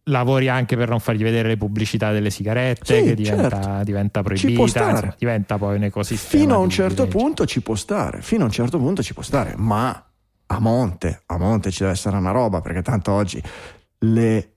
lavori 0.06 0.50
anche 0.50 0.76
per 0.76 0.90
non 0.90 1.00
fargli 1.00 1.22
vedere 1.22 1.50
le 1.50 1.58
pubblicità 1.58 2.12
delle 2.12 2.32
sigarette 2.32 2.96
Sì, 2.98 3.04
che 3.04 3.14
diventa, 3.14 3.62
certo. 3.62 3.84
diventa 3.84 4.24
proibita 4.24 4.68
stare. 4.68 4.90
insomma, 4.94 5.16
diventa 5.20 5.58
poi 5.60 5.76
un 5.76 5.84
ecosistema 5.84 6.42
Fino 6.44 6.56
a 6.56 6.58
un 6.58 6.70
certo 6.72 7.04
legge. 7.04 7.16
punto 7.16 7.46
ci 7.46 7.62
può 7.62 7.76
stare, 7.76 8.24
fino 8.24 8.42
a 8.42 8.46
un 8.46 8.52
certo 8.52 8.80
punto 8.80 9.04
ci 9.04 9.14
può 9.14 9.22
stare, 9.22 9.54
ma 9.58 10.04
a 10.48 10.60
monte, 10.60 11.22
a 11.28 11.38
monte 11.38 11.70
ci 11.70 11.82
deve 11.82 11.92
essere 11.92 12.18
una 12.18 12.32
roba, 12.32 12.60
perché 12.60 12.82
tanto 12.82 13.12
oggi 13.12 13.40
le 14.00 14.50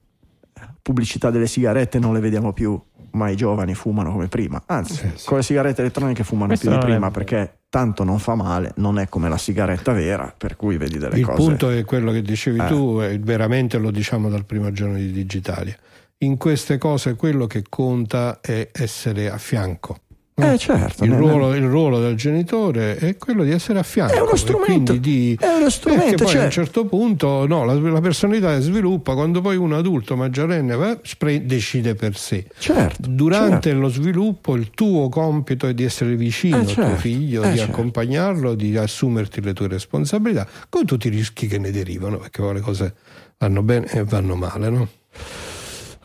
pubblicità 0.80 1.28
delle 1.28 1.46
sigarette 1.46 1.98
non 1.98 2.14
le 2.14 2.20
vediamo 2.20 2.54
più, 2.54 2.82
ma 3.14 3.28
i 3.30 3.36
giovani 3.36 3.74
fumano 3.74 4.12
come 4.12 4.28
prima. 4.28 4.62
Anzi, 4.66 4.94
Sì, 4.94 5.10
sì. 5.14 5.26
con 5.26 5.38
le 5.38 5.42
sigarette 5.42 5.80
elettroniche 5.80 6.22
fumano 6.24 6.48
Questo 6.48 6.68
più 6.68 6.76
di 6.76 6.82
è 6.82 6.84
prima 6.86 7.08
vero. 7.08 7.10
perché 7.12 7.58
tanto 7.68 8.04
non 8.04 8.18
fa 8.18 8.34
male, 8.34 8.72
non 8.76 8.98
è 8.98 9.08
come 9.08 9.28
la 9.28 9.38
sigaretta 9.38 9.92
vera, 9.92 10.32
per 10.36 10.56
cui 10.56 10.76
vedi 10.76 10.98
delle 10.98 11.18
Il 11.18 11.24
cose. 11.24 11.36
punto 11.42 11.70
è 11.70 11.84
quello 11.84 12.12
che 12.12 12.22
dicevi 12.22 12.60
Eh. 12.60 12.66
tu, 12.66 13.00
e 13.00 13.18
veramente 13.18 13.78
lo 13.78 13.90
diciamo 13.90 14.28
dal 14.28 14.44
primo 14.44 14.70
giorno 14.72 14.96
di 14.96 15.10
Digitalia. 15.10 15.76
In 16.18 16.36
queste 16.36 16.78
cose 16.78 17.16
quello 17.16 17.46
che 17.46 17.64
conta 17.68 18.38
è 18.40 18.68
essere 18.72 19.28
a 19.30 19.36
fianco. 19.38 19.98
Eh 20.36 20.58
certo, 20.58 21.04
il, 21.04 21.10
ne- 21.10 21.16
ruolo, 21.16 21.54
il 21.54 21.62
ruolo 21.64 22.00
del 22.00 22.16
genitore 22.16 22.96
è 22.96 23.16
quello 23.16 23.44
di 23.44 23.52
essere 23.52 23.78
a 23.78 23.84
fianco. 23.84 24.14
È 24.14 24.20
uno 24.20 24.34
strumento, 24.34 24.92
di- 24.94 25.36
è 25.38 25.46
uno 25.46 25.70
strumento, 25.70 26.06
Perché 26.06 26.24
poi 26.24 26.32
cioè- 26.32 26.42
a 26.42 26.44
un 26.46 26.50
certo 26.50 26.84
punto 26.86 27.46
no, 27.46 27.64
la, 27.64 27.74
la 27.74 28.00
personalità 28.00 28.52
si 28.56 28.62
sviluppa 28.62 29.14
quando 29.14 29.40
poi 29.40 29.54
un 29.56 29.72
adulto 29.74 30.16
maggiorenne 30.16 30.74
va, 30.74 30.98
spre- 31.02 31.46
decide 31.46 31.94
per 31.94 32.16
sé. 32.16 32.46
certo, 32.58 33.08
Durante 33.08 33.68
certo. 33.68 33.78
lo 33.80 33.88
sviluppo 33.88 34.56
il 34.56 34.70
tuo 34.70 35.08
compito 35.08 35.68
è 35.68 35.72
di 35.74 35.84
essere 35.84 36.16
vicino 36.16 36.56
Eh, 36.56 36.58
al 36.60 36.64
tuo 36.66 36.74
certo, 36.82 36.96
figlio, 36.96 37.42
eh, 37.44 37.50
di 37.52 37.58
certo. 37.58 37.72
accompagnarlo, 37.72 38.54
di 38.56 38.76
assumerti 38.76 39.40
le 39.40 39.52
tue 39.52 39.68
responsabilità, 39.68 40.48
con 40.68 40.84
tutti 40.84 41.06
i 41.06 41.10
rischi 41.10 41.46
che 41.46 41.58
ne 41.58 41.70
derivano, 41.70 42.16
perché 42.18 42.42
poi 42.42 42.54
le 42.54 42.60
cose 42.60 42.94
vanno 43.38 43.62
bene 43.62 43.86
e 43.86 44.02
vanno 44.02 44.34
male, 44.34 44.68
no? 44.68 44.88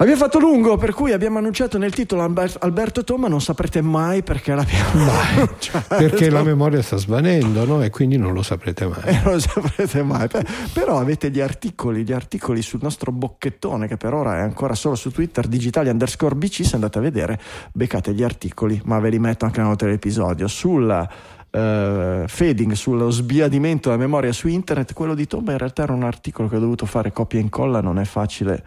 Abbiamo 0.01 0.21
fatto 0.21 0.39
lungo, 0.39 0.77
per 0.77 0.93
cui 0.93 1.11
abbiamo 1.11 1.39
annunciato 1.39 1.77
nel 1.77 1.93
titolo 1.93 2.21
Alber- 2.21 2.55
Alberto 2.61 3.03
Tomma, 3.03 3.27
non 3.27 3.41
saprete 3.41 3.81
mai 3.81 4.23
perché 4.23 4.55
l'abbiamo 4.55 5.11
annunciato. 5.11 5.93
Perché 5.97 6.29
la 6.29 6.41
memoria 6.41 6.81
sta 6.81 6.95
svanendo, 6.95 7.65
no? 7.65 7.83
E 7.83 7.89
quindi 7.89 8.15
non 8.15 8.31
lo 8.31 8.41
saprete 8.41 8.87
mai. 8.87 9.01
E 9.03 9.19
non 9.21 9.33
lo 9.33 9.39
saprete 9.39 10.01
mai. 10.01 10.29
Per- 10.29 10.47
Però 10.71 10.97
avete 10.99 11.29
gli 11.31 11.41
articoli, 11.41 12.05
gli 12.05 12.13
articoli 12.13 12.61
sul 12.61 12.79
nostro 12.81 13.11
bocchettone 13.11 13.89
che 13.89 13.97
per 13.97 14.13
ora 14.13 14.37
è 14.37 14.39
ancora 14.39 14.73
solo 14.73 14.95
su 14.95 15.11
Twitter, 15.11 15.47
digitali 15.47 15.89
underscore 15.89 16.35
BC, 16.35 16.63
se 16.63 16.75
andate 16.75 16.97
a 16.97 17.01
vedere, 17.01 17.37
beccate 17.73 18.13
gli 18.13 18.23
articoli, 18.23 18.79
ma 18.85 18.99
ve 18.99 19.09
li 19.09 19.19
metto 19.19 19.43
anche 19.43 19.57
nella 19.57 19.71
nota 19.71 19.83
dell'episodio. 19.83 20.47
Sul 20.47 21.09
eh, 21.51 22.23
fading, 22.25 22.71
sullo 22.71 23.09
sbiadimento 23.09 23.89
della 23.89 24.01
memoria 24.01 24.31
su 24.31 24.47
internet, 24.47 24.93
quello 24.93 25.13
di 25.13 25.27
Tomba 25.27 25.51
in 25.51 25.57
realtà 25.57 25.83
era 25.83 25.91
un 25.91 26.03
articolo 26.03 26.47
che 26.47 26.55
ho 26.55 26.59
dovuto 26.59 26.85
fare 26.85 27.11
copia 27.11 27.37
e 27.37 27.41
incolla, 27.41 27.81
non 27.81 27.99
è 27.99 28.05
facile 28.05 28.63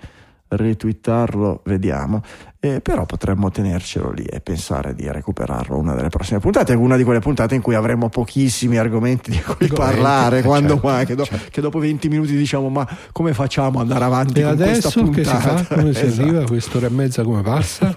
retweetarlo, 0.57 1.61
vediamo. 1.65 2.23
Eh, 2.65 2.81
però 2.81 3.05
potremmo 3.07 3.51
tenercelo 3.51 4.13
lì 4.13 4.23
e 4.25 4.41
pensare 4.41 4.95
di 4.95 5.11
recuperarlo 5.11 5.77
una 5.77 5.95
delle 5.95 6.11
prossime 6.11 6.39
puntate, 6.39 6.75
una 6.75 6.97
di 6.97 7.03
quelle 7.03 7.19
puntate 7.19 7.57
in 7.57 7.61
cui 7.61 7.75
avremo 7.75 8.09
pochissimi 8.09 8.77
argomenti 8.79 9.33
di 9.33 9.41
cui 9.43 9.67
parlare, 9.67 10.39
eh, 10.39 10.43
quando 10.43 10.75
certo, 10.75 10.87
mai, 10.87 11.05
che, 11.07 11.15
do- 11.17 11.25
certo. 11.25 11.47
che 11.51 11.61
dopo 11.61 11.81
20 11.81 12.09
minuti 12.09 12.37
diciamo 12.37 12.69
ma 12.69 12.87
come 13.11 13.35
facciamo 13.35 13.81
ad 13.81 13.91
andare 13.91 14.05
avanti 14.05 14.41
E 14.41 14.45
con 14.45 14.57
questa 14.57 14.89
adesso 14.89 15.11
che 15.11 15.25
si 15.25 15.31
puntata? 15.33 15.57
fa? 15.65 15.75
Come 15.75 15.93
si 15.95 16.05
Esatto. 16.05 16.23
arriva? 16.29 16.45
Quest'ora 16.45 16.87
e 16.87 16.91
mezza 16.91 17.23
come 17.25 17.43
passa? 17.43 17.93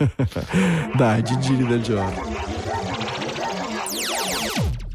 Dai, 0.98 1.22
gigili 1.24 1.68
del 1.68 1.82
giorno. 1.84 2.14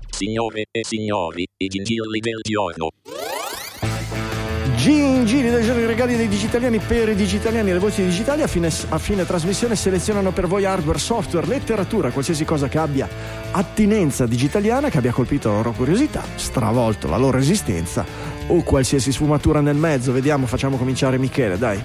Signore 0.09 0.65
e 0.71 0.85
signori, 0.85 1.47
i 1.59 1.67
gingilli 1.69 2.19
del 2.19 2.41
giorno. 2.43 2.89
Gingili 4.81 5.51
del 5.51 5.63
giorno, 5.63 5.83
i 5.83 5.87
regali 5.87 6.17
dei 6.17 6.27
digitaliani 6.27 6.79
per 6.79 7.11
i 7.11 7.15
digitaliani 7.15 7.71
le 7.71 7.79
voci 7.79 8.03
digitali 8.03 8.41
a 8.41 8.47
fine, 8.47 8.71
a 8.89 8.97
fine 8.97 9.27
trasmissione 9.27 9.77
selezionano 9.77 10.31
per 10.31 10.47
voi 10.47 10.65
hardware, 10.65 10.99
software, 10.99 11.47
letteratura, 11.47 12.11
qualsiasi 12.11 12.47
cosa 12.47 12.67
che 12.67 12.79
abbia 12.79 13.07
attinenza 13.51 14.25
digitaliana, 14.25 14.89
che 14.89 14.97
abbia 14.97 15.13
colpito 15.13 15.51
la 15.51 15.57
loro 15.57 15.73
curiosità, 15.73 16.23
stravolto 16.35 17.09
la 17.09 17.19
loro 17.19 17.37
esistenza 17.37 18.07
o 18.47 18.63
qualsiasi 18.63 19.13
sfumatura 19.13 19.61
nel 19.61 19.77
mezzo. 19.77 20.13
Vediamo, 20.13 20.47
facciamo 20.47 20.79
cominciare 20.79 21.19
Michele, 21.19 21.59
dai. 21.59 21.79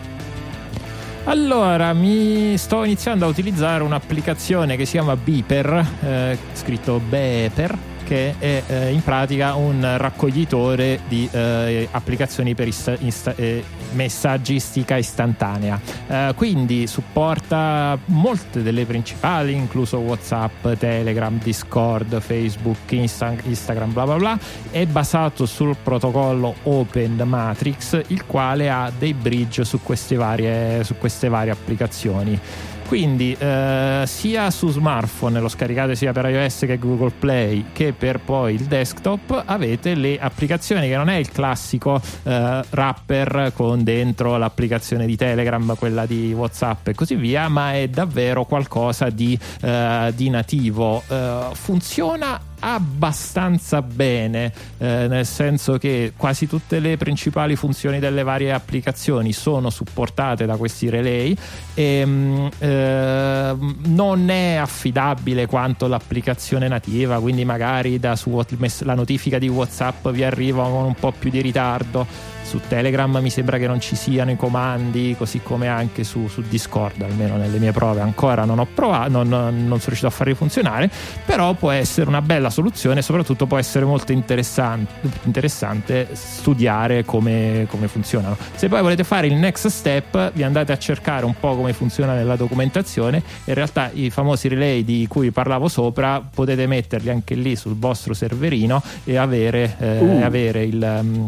Allora, 1.25 1.91
mi 1.91 2.57
sto 2.57 2.85
iniziando 2.85 3.25
a 3.25 3.27
utilizzare 3.27 3.83
un'applicazione 3.83 4.77
che 4.77 4.85
si 4.85 4.91
chiama 4.91 5.17
Beeper, 5.17 5.85
eh, 6.01 6.37
scritto 6.53 7.01
Beeper, 7.05 7.77
che 8.05 8.35
è 8.37 8.63
eh, 8.67 8.91
in 8.91 9.03
pratica 9.03 9.55
un 9.55 9.95
raccoglitore 9.97 11.01
di 11.07 11.27
eh, 11.31 11.87
applicazioni 11.91 12.53
per 12.53 12.67
ista- 12.67 12.95
insta- 12.99 13.33
eh, 13.35 13.63
messaggistica 13.91 14.95
istantanea. 14.95 15.79
Eh, 16.07 16.33
quindi 16.35 16.87
supporta 16.87 17.97
molte 18.05 18.61
delle 18.61 18.85
principali, 18.85 19.53
incluso 19.53 19.97
WhatsApp, 19.97 20.73
Telegram, 20.77 21.37
Discord, 21.37 22.19
Facebook, 22.21 22.91
Insta- 22.91 23.35
Instagram, 23.43 23.91
bla 23.91 24.03
bla 24.05 24.15
bla. 24.15 24.39
È 24.69 24.85
basato 24.85 25.45
sul 25.45 25.75
protocollo 25.81 26.55
Open 26.63 27.21
Matrix, 27.25 28.01
il 28.07 28.25
quale 28.25 28.69
ha 28.69 28.91
dei 28.97 29.13
bridge 29.13 29.65
su 29.65 29.81
queste 29.81 30.15
varie, 30.15 30.83
su 30.83 30.95
queste 30.97 31.27
varie 31.27 31.51
applicazioni. 31.51 32.39
Quindi 32.87 33.35
eh, 33.37 34.03
sia 34.05 34.51
su 34.51 34.69
smartphone 34.69 35.39
lo 35.39 35.49
scaricate 35.49 35.95
sia 35.95 36.11
per 36.11 36.25
iOS 36.25 36.59
che 36.59 36.77
Google 36.77 37.11
Play 37.17 37.65
che 37.73 37.93
per 37.93 38.19
poi 38.19 38.53
il 38.53 38.65
desktop 38.65 39.43
avete 39.45 39.95
le 39.95 40.19
applicazioni 40.19 40.87
che 40.87 40.95
non 40.95 41.09
è 41.09 41.15
il 41.15 41.29
classico 41.31 41.99
eh, 42.23 42.63
wrapper 42.69 43.51
con 43.53 43.83
dentro 43.83 44.37
l'applicazione 44.37 45.05
di 45.05 45.15
Telegram, 45.15 45.75
quella 45.75 46.05
di 46.05 46.31
WhatsApp 46.33 46.89
e 46.89 46.93
così 46.93 47.15
via, 47.15 47.49
ma 47.49 47.73
è 47.73 47.87
davvero 47.87 48.45
qualcosa 48.45 49.09
di, 49.09 49.37
eh, 49.61 50.11
di 50.15 50.29
nativo. 50.29 51.01
Eh, 51.07 51.47
funziona 51.53 52.39
abbastanza 52.67 53.83
bene, 53.83 54.51
eh, 54.79 55.05
nel 55.07 55.25
senso 55.25 55.77
che 55.77 56.13
quasi 56.17 56.47
tutte 56.47 56.79
le 56.79 56.97
principali 56.97 57.55
funzioni 57.55 57.99
delle 57.99 58.23
varie 58.23 58.51
applicazioni 58.51 59.33
sono 59.33 59.69
supportate 59.69 60.47
da 60.47 60.57
questi 60.57 60.89
relay 60.89 61.37
e 61.75 62.03
mm, 62.03 62.47
eh, 62.57 63.55
non 63.85 64.29
è 64.29 64.55
affidabile 64.55 65.45
quanto 65.45 65.85
l'applicazione 65.85 66.67
nativa, 66.67 67.19
quindi 67.19 67.45
magari 67.45 67.99
da 67.99 68.15
su 68.15 68.33
la 68.79 68.95
notifica 68.95 69.37
di 69.37 69.47
WhatsApp 69.47 70.09
vi 70.09 70.23
arriva 70.23 70.63
con 70.63 70.85
un 70.85 70.95
po' 70.95 71.11
più 71.11 71.29
di 71.29 71.41
ritardo. 71.41 72.33
Su 72.45 72.61
Telegram 72.67 73.11
mi 73.17 73.31
sembra 73.31 73.57
che 73.57 73.65
non 73.65 73.79
ci 73.79 73.95
siano 73.95 74.29
i 74.29 74.37
comandi, 74.37 75.15
così 75.17 75.41
come 75.41 75.67
anche 75.67 76.03
su, 76.03 76.27
su 76.27 76.43
Discord, 76.47 77.01
almeno 77.01 77.37
nelle 77.37 77.57
mie 77.57 77.71
prove 77.71 78.01
ancora 78.01 78.45
non 78.45 78.59
ho 78.59 78.67
provato, 78.71 79.09
non, 79.09 79.27
non 79.27 79.65
sono 79.65 79.79
riuscito 79.85 80.07
a 80.07 80.11
farli 80.11 80.35
funzionare, 80.35 80.89
però 81.25 81.53
può 81.53 81.71
essere 81.71 82.07
una 82.07 82.21
bella 82.21 82.51
soluzione 82.51 82.99
e 82.99 83.01
soprattutto 83.01 83.47
può 83.47 83.57
essere 83.57 83.83
molto 83.83 84.11
interessante, 84.11 85.09
interessante 85.23 86.09
studiare 86.13 87.03
come, 87.03 87.65
come 87.67 87.87
funzionano. 87.87 88.37
Se 88.55 88.67
poi 88.69 88.81
volete 88.81 89.03
fare 89.03 89.25
il 89.27 89.33
next 89.33 89.67
step, 89.67 90.31
vi 90.33 90.43
andate 90.43 90.71
a 90.71 90.77
cercare 90.77 91.25
un 91.25 91.33
po' 91.39 91.55
come 91.55 91.73
funziona 91.73 92.13
nella 92.13 92.35
documentazione. 92.35 93.23
In 93.45 93.53
realtà 93.55 93.89
i 93.91 94.09
famosi 94.11 94.47
relay 94.47 94.83
di 94.83 95.07
cui 95.09 95.31
parlavo 95.31 95.67
sopra 95.67 96.21
potete 96.21 96.67
metterli 96.67 97.09
anche 97.09 97.33
lì 97.33 97.55
sul 97.55 97.75
vostro 97.75 98.13
serverino 98.13 98.81
e 99.03 99.17
avere, 99.17 99.75
eh, 99.79 99.93
Uh. 99.99 100.23
avere 100.23 100.63
il. 100.63 100.99
um, 101.01 101.27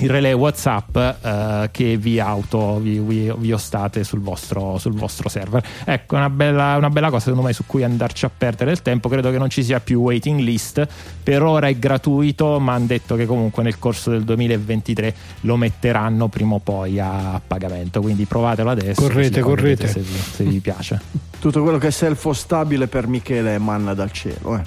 il 0.00 0.10
relay 0.10 0.32
WhatsApp 0.32 0.96
eh, 0.96 1.68
che 1.70 1.96
vi 1.96 2.18
auto 2.20 2.78
vi, 2.78 2.98
vi, 2.98 3.32
vi 3.36 3.52
ostate 3.52 4.04
sul 4.04 4.20
vostro, 4.20 4.78
sul 4.78 4.94
vostro 4.94 5.28
server. 5.28 5.62
Ecco, 5.84 6.16
una 6.16 6.30
bella, 6.30 6.76
una 6.76 6.90
bella 6.90 7.08
cosa 7.08 7.24
secondo 7.24 7.46
me 7.46 7.52
su 7.52 7.64
cui 7.66 7.82
andarci 7.84 8.24
a 8.24 8.30
perdere 8.36 8.70
il 8.70 8.82
tempo. 8.82 9.08
Credo 9.08 9.30
che 9.30 9.38
non 9.38 9.50
ci 9.50 9.62
sia 9.62 9.80
più 9.80 10.00
waiting 10.00 10.40
list. 10.40 10.86
Per 11.22 11.42
ora 11.42 11.68
è 11.68 11.76
gratuito, 11.78 12.58
ma 12.60 12.74
hanno 12.74 12.86
detto 12.86 13.16
che 13.16 13.26
comunque 13.26 13.62
nel 13.62 13.78
corso 13.78 14.10
del 14.10 14.24
2023 14.24 15.14
lo 15.42 15.56
metteranno 15.56 16.28
prima 16.28 16.54
o 16.54 16.58
poi 16.58 16.98
a 16.98 17.40
pagamento. 17.46 18.00
Quindi 18.00 18.24
provatelo 18.24 18.70
adesso. 18.70 19.00
Correte, 19.00 19.40
correte. 19.40 19.86
Se 19.86 20.00
vi, 20.00 20.14
se 20.14 20.44
vi 20.44 20.58
piace. 20.60 21.00
Tutto 21.40 21.62
quello 21.62 21.78
che 21.78 21.88
è 21.88 21.90
self-stabile 21.90 22.86
per 22.86 23.06
Michele 23.06 23.54
è 23.54 23.58
manna 23.58 23.94
dal 23.94 24.10
cielo. 24.12 24.56
Eh. 24.56 24.62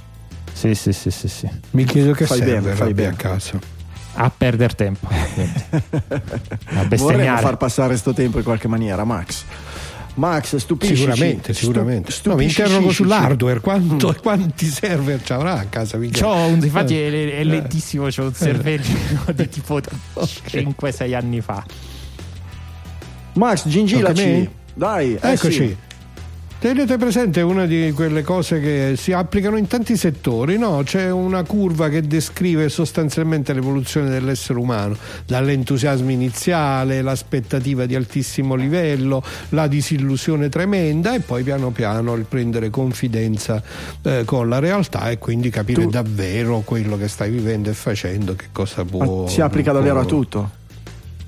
Sì, 0.54 0.76
sì, 0.76 0.94
sì, 0.94 1.10
sì, 1.12 1.28
sì. 1.28 1.50
Mi 1.72 1.84
chiedo 1.84 2.14
che 2.14 2.26
Fai 2.26 2.38
serve 2.38 2.60
bene, 2.60 2.76
fai 2.76 2.94
bene. 2.94 3.10
a 3.10 3.14
caso. 3.14 3.60
A 4.16 4.30
perdere 4.36 4.74
tempo. 4.76 5.08
A 5.10 5.16
Vorremmo 6.14 6.88
bestemmiare. 6.88 7.42
far 7.42 7.58
passare 7.58 7.98
sto 7.98 8.14
tempo 8.14 8.38
in 8.38 8.44
qualche 8.44 8.68
maniera, 8.68 9.04
Max. 9.04 9.44
Max, 10.16 10.56
stupisci. 10.58 10.96
Sicuramente, 10.96 11.54
sicuramente. 11.54 12.14
No, 12.26 12.36
mi 12.36 12.44
interrogo 12.44 12.92
sull'hardware, 12.92 13.60
quanto, 13.62 14.10
Mm. 14.12 14.22
quanti 14.22 14.68
server 14.68 15.20
ci 15.24 15.34
avrà 15.34 15.54
a 15.60 15.64
casa 15.66 15.98
un, 16.46 16.60
infatti 16.62 16.96
Eh. 16.96 17.10
è, 17.10 17.40
è 17.40 17.44
lentissimo, 17.44 18.06
c'ho 18.10 18.26
un 18.26 18.34
serverino 18.34 19.26
di 19.34 19.50
tipo 19.50 19.80
5-6 20.16 21.16
anni 21.16 21.42
fa. 21.42 21.64
Max, 23.34 23.68
gingilaci. 23.68 24.48
Dai, 24.76 25.16
eh 25.16 25.32
Eccoci. 25.32 25.52
sì. 25.52 25.78
Tenete 26.64 26.96
presente 26.96 27.42
una 27.42 27.66
di 27.66 27.92
quelle 27.94 28.22
cose 28.22 28.62
che 28.62 28.94
si 28.96 29.12
applicano 29.12 29.58
in 29.58 29.68
tanti 29.68 29.98
settori, 29.98 30.58
no? 30.58 30.82
C'è 30.86 31.12
una 31.12 31.44
curva 31.44 31.90
che 31.90 32.04
descrive 32.04 32.70
sostanzialmente 32.70 33.52
l'evoluzione 33.52 34.08
dell'essere 34.08 34.60
umano, 34.60 34.96
dall'entusiasmo 35.26 36.10
iniziale, 36.10 37.02
l'aspettativa 37.02 37.86
di 37.86 37.96
altissimo 37.96 38.56
livello, 38.56 39.22
la 39.50 39.68
disillusione 39.68 40.48
tremenda 40.48 41.14
e 41.14 41.20
poi 41.20 41.44
piano 41.44 41.72
piano 41.72 42.14
il 42.14 42.24
prendere 42.24 42.70
confidenza 42.70 43.62
eh, 44.02 44.24
con 44.24 44.48
la 44.48 44.60
realtà 44.60 45.10
e 45.10 45.18
quindi 45.18 45.50
capire 45.50 45.82
Tu- 45.82 45.90
davvero 45.90 46.62
quello 46.62 46.96
che 46.96 47.10
stai 47.10 47.30
vivendo 47.30 47.72
e 47.72 47.74
facendo, 47.74 48.36
che 48.36 48.48
cosa 48.54 48.86
può... 48.86 49.28
Si 49.28 49.42
applica 49.42 49.74
davvero 49.74 50.00
a 50.00 50.06
tutto. 50.06 50.62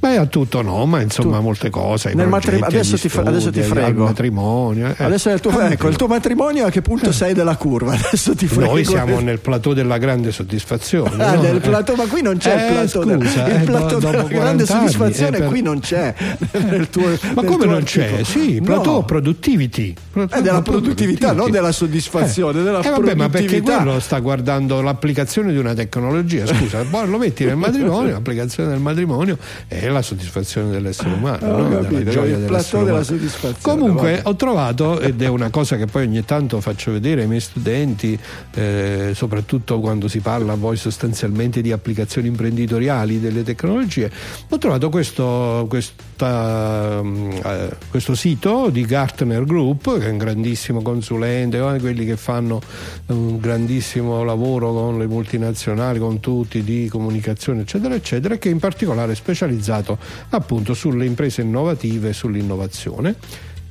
Beh, 0.06 0.18
a 0.18 0.26
tutto 0.28 0.62
no, 0.62 0.86
ma 0.86 1.02
insomma 1.02 1.38
Tu- 1.38 1.44
molte 1.44 1.70
cose. 1.72 2.14
Nel 2.14 2.28
matrim- 2.28 2.62
adesso 2.62 2.96
ti 2.96 3.10
fa- 3.10 3.22
adesso 3.22 3.50
ti 3.50 3.64
studi, 3.64 3.80
frego. 3.80 4.02
Al 4.04 4.10
matrimonio. 4.10 4.94
eh. 4.96 5.04
Adesso 5.04 5.30
è 5.30 5.34
il 5.34 5.40
tuo, 5.40 5.50
Ah, 5.58 5.72
ecco, 5.72 5.88
il 5.88 5.96
tuo 5.96 6.06
matrimonio 6.06 6.68
a 6.68 6.70
che 6.70 6.84
punto 6.84 7.12
sei 7.12 7.34
della 7.34 7.56
curva? 7.56 7.94
Adesso 7.98 8.36
ti 8.36 8.46
frego. 8.46 8.74
Noi 8.74 8.86
siamo 8.86 9.20
nel 9.20 9.40
plateau 9.40 9.74
della 9.74 9.98
grande 9.98 10.32
soddisfazione. 10.32 11.24
Ah, 11.24 11.34
no? 11.34 11.42
nel 11.42 11.56
Eh. 11.56 11.60
plateau, 11.60 11.96
ma 11.96 12.06
qui 12.06 12.22
non 12.22 12.38
c'è 12.38 12.52
Eh, 12.56 12.68
il 12.68 12.74
plateau, 12.74 13.04
del- 13.04 13.28
scusa, 13.28 13.48
il 13.48 13.56
eh, 13.56 13.60
plateau 13.64 14.00
della 14.00 14.12
dopo 14.12 14.28
grande 14.28 14.36
40 14.36 14.74
anni, 14.76 14.90
soddisfazione 14.92 15.38
eh, 15.38 15.40
per- 15.40 15.50
qui 15.50 15.62
non 15.64 15.80
c'è 15.80 16.14
nel 16.70 16.90
tuo, 16.92 17.04
Ma 17.34 17.44
come 17.44 17.66
non 17.66 17.84
c'è? 17.84 18.02
articolo. 18.04 18.24
Sì, 18.26 18.56
No. 18.60 18.62
plateau 18.64 19.06
productivity. 19.06 19.94
È 20.30 20.42
della 20.42 20.62
produttività, 20.62 21.32
non 21.34 21.50
della 21.50 21.72
soddisfazione, 21.72 22.62
della 22.62 22.80
Eh, 22.82 22.90
vabbè, 22.92 23.16
ma 23.16 23.30
perché 23.30 23.62
quello 23.62 24.00
sta 24.00 24.20
guardando 24.20 24.82
l'applicazione 24.84 25.52
di 25.52 25.58
una 25.58 25.74
tecnologia, 25.74 26.46
scusa, 26.46 26.84
poi 26.88 27.08
lo 27.10 27.18
metti 27.18 27.44
nel 27.44 27.56
matrimonio, 27.56 28.12
l'applicazione 28.12 28.70
del 28.70 28.80
matrimonio 28.80 29.38
è 29.68 29.88
la 29.96 30.02
soddisfazione 30.02 30.70
dell'essere 30.72 31.14
umano, 31.14 31.48
Ho 31.48 31.68
no? 31.68 31.80
capito, 31.82 32.10
gioia 32.12 32.38
dell'essere 32.38 32.78
umano. 32.78 32.92
della 32.92 33.04
soddisfazione. 33.04 33.58
Comunque 33.62 34.12
vabbè. 34.16 34.22
ho 34.28 34.36
trovato, 34.36 35.00
ed 35.00 35.22
è 35.22 35.28
una 35.28 35.50
cosa 35.50 35.78
che 35.78 35.86
poi 35.86 36.06
ogni 36.06 36.24
tanto 36.26 36.60
faccio 36.62 36.92
vedere 36.92 37.22
ai 37.22 37.28
miei 37.28 37.40
studenti, 37.40 38.18
eh, 38.54 39.12
soprattutto 39.14 39.80
quando 39.80 40.08
si 40.08 40.20
parla 40.20 40.56
poi 40.56 40.76
sostanzialmente 40.78 41.62
di 41.62 41.72
applicazioni 41.72 42.28
imprenditoriali 42.28 43.20
delle 43.20 43.44
tecnologie, 43.44 44.12
ho 44.50 44.58
trovato 44.58 44.90
questo, 44.90 45.66
questa, 45.70 47.02
mm, 47.02 47.32
eh, 47.44 47.70
questo 47.90 48.16
sito 48.16 48.70
di 48.70 48.84
Gartner 48.86 49.44
Group, 49.46 50.00
che 50.00 50.08
è 50.08 50.10
un 50.12 50.18
grandissimo 50.18 50.82
consulente, 50.82 51.58
uno 51.58 51.74
di 51.74 51.80
quelli 51.80 52.06
che 52.06 52.18
fanno 52.18 52.62
un 53.08 53.40
grandissimo 53.40 54.24
lavoro 54.24 54.74
con 54.74 54.98
le 54.98 55.08
multinazionali, 55.08 56.00
con 56.00 56.20
tutti 56.20 56.64
di 56.64 56.88
comunicazione, 56.90 57.62
eccetera, 57.62 57.96
eccetera, 57.96 58.36
che 58.38 58.50
in 58.50 58.60
particolare 58.60 59.14
è 59.14 59.16
specializzato 59.16 59.85
appunto 60.30 60.74
sulle 60.74 61.06
imprese 61.06 61.42
innovative 61.42 62.10
e 62.10 62.14
sull'innovazione 62.14 63.16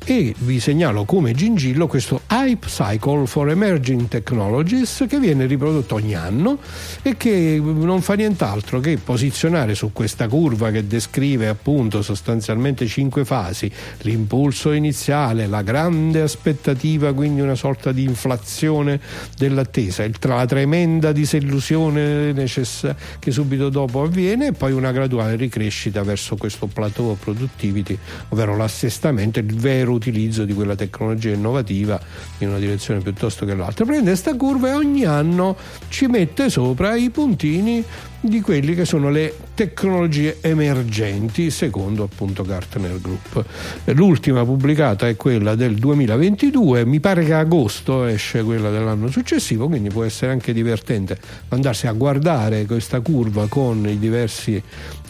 e 0.06 0.34
vi 0.40 0.60
segnalo 0.60 1.04
come 1.04 1.32
gingillo 1.32 1.86
questo 1.86 2.20
Hype 2.30 2.66
Cycle 2.66 3.26
for 3.26 3.48
Emerging 3.48 4.06
Technologies 4.08 5.06
che 5.08 5.18
viene 5.18 5.46
riprodotto 5.46 5.94
ogni 5.94 6.14
anno 6.14 6.58
e 7.02 7.16
che 7.16 7.58
non 7.62 8.02
fa 8.02 8.12
nient'altro 8.12 8.80
che 8.80 8.98
posizionare 9.02 9.74
su 9.74 9.92
questa 9.92 10.28
curva 10.28 10.70
che 10.70 10.86
descrive 10.86 11.48
appunto 11.48 12.02
sostanzialmente 12.02 12.86
cinque 12.86 13.24
fasi, 13.24 13.70
l'impulso 14.00 14.72
iniziale, 14.72 15.46
la 15.46 15.62
grande 15.62 16.20
aspettativa, 16.20 17.14
quindi 17.14 17.40
una 17.40 17.54
sorta 17.54 17.90
di 17.90 18.02
inflazione 18.02 19.00
dell'attesa, 19.38 20.06
la 20.20 20.44
tremenda 20.44 21.12
disillusione 21.12 22.34
che 22.34 23.30
subito 23.30 23.70
dopo 23.70 24.02
avviene 24.02 24.48
e 24.48 24.52
poi 24.52 24.72
una 24.72 24.92
graduale 24.92 25.36
ricrescita 25.36 26.02
verso 26.02 26.36
questo 26.36 26.66
plateau 26.66 27.16
productivity, 27.18 27.96
ovvero 28.28 28.54
l'assestamento, 28.54 29.38
il 29.38 29.54
vero 29.54 29.92
utilizzo 29.94 30.44
di 30.44 30.52
quella 30.52 30.74
tecnologia 30.74 31.30
innovativa 31.30 32.00
in 32.38 32.48
una 32.48 32.58
direzione 32.58 33.00
piuttosto 33.00 33.44
che 33.46 33.54
l'altra. 33.54 33.84
Prende 33.84 34.10
questa 34.10 34.34
curva 34.36 34.68
e 34.68 34.72
ogni 34.72 35.04
anno 35.04 35.56
ci 35.88 36.06
mette 36.06 36.50
sopra 36.50 36.94
i 36.94 37.10
puntini 37.10 37.84
di 38.24 38.40
quelli 38.40 38.74
che 38.74 38.84
sono 38.84 39.10
le 39.10 39.34
tecnologie 39.54 40.38
emergenti 40.40 41.50
secondo 41.50 42.04
appunto 42.04 42.42
Gartner 42.42 42.98
Group. 43.00 43.44
L'ultima 43.92 44.44
pubblicata 44.44 45.06
è 45.06 45.16
quella 45.16 45.54
del 45.54 45.74
2022, 45.74 46.86
mi 46.86 47.00
pare 47.00 47.24
che 47.24 47.34
a 47.34 47.40
agosto 47.40 48.06
esce 48.06 48.42
quella 48.42 48.70
dell'anno 48.70 49.08
successivo, 49.10 49.68
quindi 49.68 49.90
può 49.90 50.04
essere 50.04 50.32
anche 50.32 50.52
divertente 50.52 51.18
andarsi 51.48 51.86
a 51.86 51.92
guardare 51.92 52.64
questa 52.64 53.00
curva 53.00 53.46
con 53.46 53.86
i 53.86 53.98
diversi, 53.98 54.60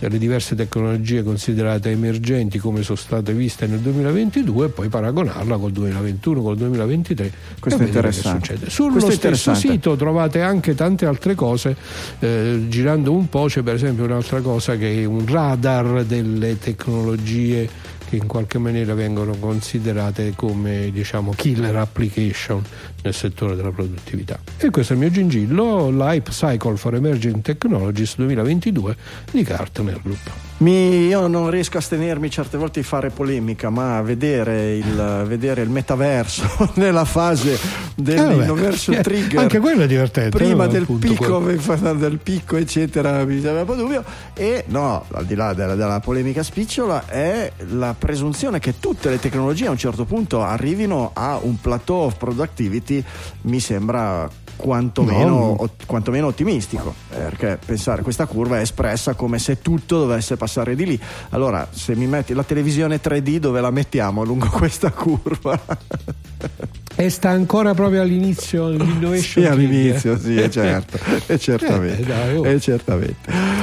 le 0.00 0.18
diverse 0.18 0.54
tecnologie 0.56 1.22
considerate 1.22 1.90
emergenti 1.90 2.58
come 2.58 2.82
sono 2.82 2.98
state 2.98 3.32
viste 3.32 3.66
nel 3.66 3.78
2022 3.78 4.66
e 4.66 4.68
poi 4.70 4.88
paragonarla 4.88 5.56
col 5.56 5.72
2021, 5.72 6.42
col 6.42 6.56
2023 6.56 7.32
Questo 7.60 7.80
e 7.80 7.84
è 7.84 7.86
interessante. 7.86 8.46
succede. 8.46 8.70
Sullo 8.70 8.92
Questo 8.92 9.12
stesso 9.12 9.54
sito 9.54 9.94
trovate 9.96 10.40
anche 10.40 10.74
tante 10.74 11.06
altre 11.06 11.34
cose 11.34 11.76
eh, 12.18 12.64
girando 12.68 13.03
un 13.12 13.28
po' 13.28 13.46
c'è 13.46 13.62
per 13.62 13.74
esempio 13.74 14.04
un'altra 14.04 14.40
cosa 14.40 14.76
che 14.76 15.02
è 15.02 15.04
un 15.04 15.26
radar 15.26 16.04
delle 16.04 16.58
tecnologie 16.58 17.68
che 18.08 18.16
in 18.16 18.26
qualche 18.26 18.58
maniera 18.58 18.94
vengono 18.94 19.34
considerate 19.36 20.32
come 20.36 20.90
diciamo 20.92 21.32
killer 21.34 21.76
application 21.76 22.62
nel 23.04 23.14
settore 23.14 23.54
della 23.54 23.70
produttività. 23.70 24.38
E 24.56 24.70
questo 24.70 24.94
è 24.94 24.96
il 24.96 25.02
mio 25.02 25.10
gingillo 25.10 25.90
l'Hype 25.90 26.30
Cycle 26.30 26.76
for 26.76 26.94
Emerging 26.94 27.42
Technologies 27.42 28.16
2022 28.16 28.96
di 29.30 29.42
Gartner 29.42 30.00
Group. 30.02 30.30
Mi- 30.56 31.06
io 31.08 31.26
non 31.26 31.50
riesco 31.50 31.76
a 31.76 31.80
astenermi 31.80 32.30
certe 32.30 32.56
volte 32.56 32.80
di 32.80 32.86
fare 32.86 33.10
polemica, 33.10 33.70
ma 33.70 34.00
vedere 34.02 34.76
il, 34.76 35.24
vedere 35.26 35.62
il 35.62 35.68
metaverso 35.68 36.70
nella 36.74 37.04
fase 37.04 37.54
Eh, 37.54 37.58
dell'innoverso 37.96 38.92
Eh, 38.92 39.02
trigger 39.02 39.40
anche 39.40 39.58
quello 39.58 39.82
è 39.82 39.86
divertente 39.86 40.36
prima 40.36 40.64
no? 40.64 40.70
del 40.70 40.86
picco, 40.98 41.40
del 41.40 42.18
picco 42.18 42.56
eccetera 42.56 43.24
mi 43.24 43.40
sembra 43.40 43.74
un 43.74 43.80
dubbio. 43.80 44.04
E 44.32 44.64
no 44.68 45.04
al 45.12 45.26
di 45.26 45.34
là 45.34 45.52
della, 45.52 45.74
della 45.74 46.00
polemica 46.00 46.42
spicciola 46.42 47.06
è 47.06 47.52
la 47.70 47.94
presunzione 47.96 48.58
che 48.60 48.78
tutte 48.78 49.10
le 49.10 49.18
tecnologie 49.18 49.66
a 49.66 49.70
un 49.70 49.78
certo 49.78 50.04
punto 50.04 50.42
arrivino 50.42 51.10
a 51.12 51.38
un 51.42 51.60
plateau 51.60 52.06
of 52.06 52.16
productivity 52.16 52.93
mi 53.48 53.60
sembra 53.60 54.28
quantomeno, 54.56 55.22
No. 55.34 55.62
ot- 55.62 55.86
quantomeno 55.86 56.26
ottimistico 56.28 56.94
perché 57.08 57.58
pensare 57.64 58.02
questa 58.02 58.26
curva 58.26 58.58
è 58.58 58.60
espressa 58.62 59.14
come 59.14 59.38
se 59.38 59.60
tutto 59.60 59.98
dovesse 60.00 60.36
passare 60.36 60.74
di 60.74 60.84
lì 60.86 61.00
allora 61.30 61.66
se 61.70 61.94
mi 61.96 62.06
metti 62.06 62.32
la 62.34 62.42
televisione 62.44 63.00
3D 63.00 63.36
dove 63.38 63.60
la 63.60 63.70
mettiamo 63.70 64.22
lungo 64.24 64.46
questa 64.52 64.90
curva 64.90 65.58
e 66.96 67.10
sta 67.10 67.30
ancora 67.30 67.74
proprio 67.74 68.02
all'inizio 68.02 68.68
l'innovation 68.68 69.44
Sì, 69.44 69.50
all'inizio, 69.50 70.18
sì, 70.18 70.36
è 70.36 70.48
certo, 70.48 70.98
è 71.26 71.36
certamente. 71.38 72.02
Eh, 72.02 72.04
dai, 72.04 72.36
oh. 72.36 72.44
è 72.44 72.58
certamente. 72.60 73.16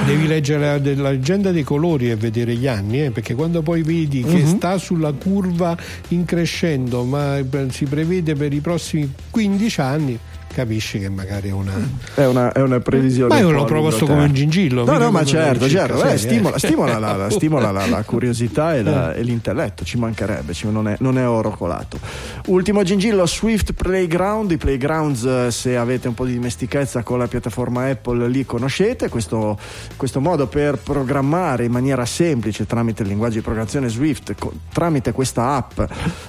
Devi 0.05 0.27
leggere 0.27 0.59
la, 0.79 1.01
la 1.01 1.09
leggenda 1.11 1.51
dei 1.51 1.63
colori 1.63 2.09
e 2.09 2.15
vedere 2.17 2.55
gli 2.55 2.67
anni, 2.67 3.05
eh, 3.05 3.11
perché 3.11 3.33
quando 3.33 3.61
poi 3.61 3.83
vedi 3.83 4.21
che 4.23 4.39
Mhm. 4.41 4.55
sta 4.57 4.77
sulla 4.77 5.13
curva 5.13 5.77
in 6.09 6.25
crescendo, 6.25 7.03
ma 7.05 7.37
si 7.69 7.85
prevede 7.85 8.35
per 8.35 8.51
i 8.51 8.59
prossimi 8.59 9.09
15 9.29 9.79
anni, 9.81 10.19
capisci 10.51 10.99
che 10.99 11.09
magari 11.09 11.49
è 11.49 11.51
una. 11.51 11.73
È 12.13 12.25
una, 12.25 12.51
è 12.51 12.61
una 12.61 12.79
previsione. 12.79 13.33
Ma 13.33 13.39
io 13.39 13.51
l'ho 13.51 13.63
proposto 13.65 14.05
come 14.05 14.23
un 14.25 14.33
gingillo. 14.33 14.83
No, 14.85 14.97
no, 14.97 15.11
ma 15.11 15.23
certo, 15.25 15.67
certo. 15.67 16.03
eh, 16.03 16.17
stimola, 16.17 16.55
eh. 16.55 16.59
stimola 16.59 16.99
la, 16.99 17.15
la- 17.15 17.29
stimola 17.31 17.71
la- 17.71 17.85
la 17.87 18.03
curiosità 18.03 18.75
e, 18.75 18.83
la- 18.83 19.13
e 19.13 19.21
l'intelletto, 19.23 19.83
ci 19.83 19.97
mancherebbe, 19.97 20.53
ci- 20.53 20.69
non, 20.69 20.87
è, 20.87 20.95
non 20.99 21.17
è 21.17 21.27
oro 21.27 21.51
colato. 21.51 21.99
Ultimo 22.47 22.83
gingillo, 22.83 23.25
Swift 23.25 23.73
Playground. 23.73 24.51
I 24.51 24.57
Playgrounds, 24.57 25.23
eh, 25.25 25.51
se 25.51 25.77
avete 25.77 26.07
un 26.07 26.13
po' 26.13 26.25
di 26.25 26.33
dimestichezza 26.33 27.03
con 27.03 27.17
la 27.17 27.27
piattaforma 27.27 27.87
Apple, 27.89 28.27
li 28.27 28.45
conoscete. 28.45 29.09
Questo, 29.09 29.57
questo 29.95 30.19
modo 30.19 30.47
per 30.47 30.77
programmare 30.77 31.65
in 31.65 31.71
maniera 31.71 32.05
semplice 32.05 32.65
tramite 32.65 33.03
il 33.03 33.07
linguaggio 33.09 33.35
di 33.35 33.41
programmazione 33.41 33.87
Swift, 33.89 34.35
co- 34.37 34.53
tramite 34.71 35.11
questa 35.11 35.55
app 35.55 35.79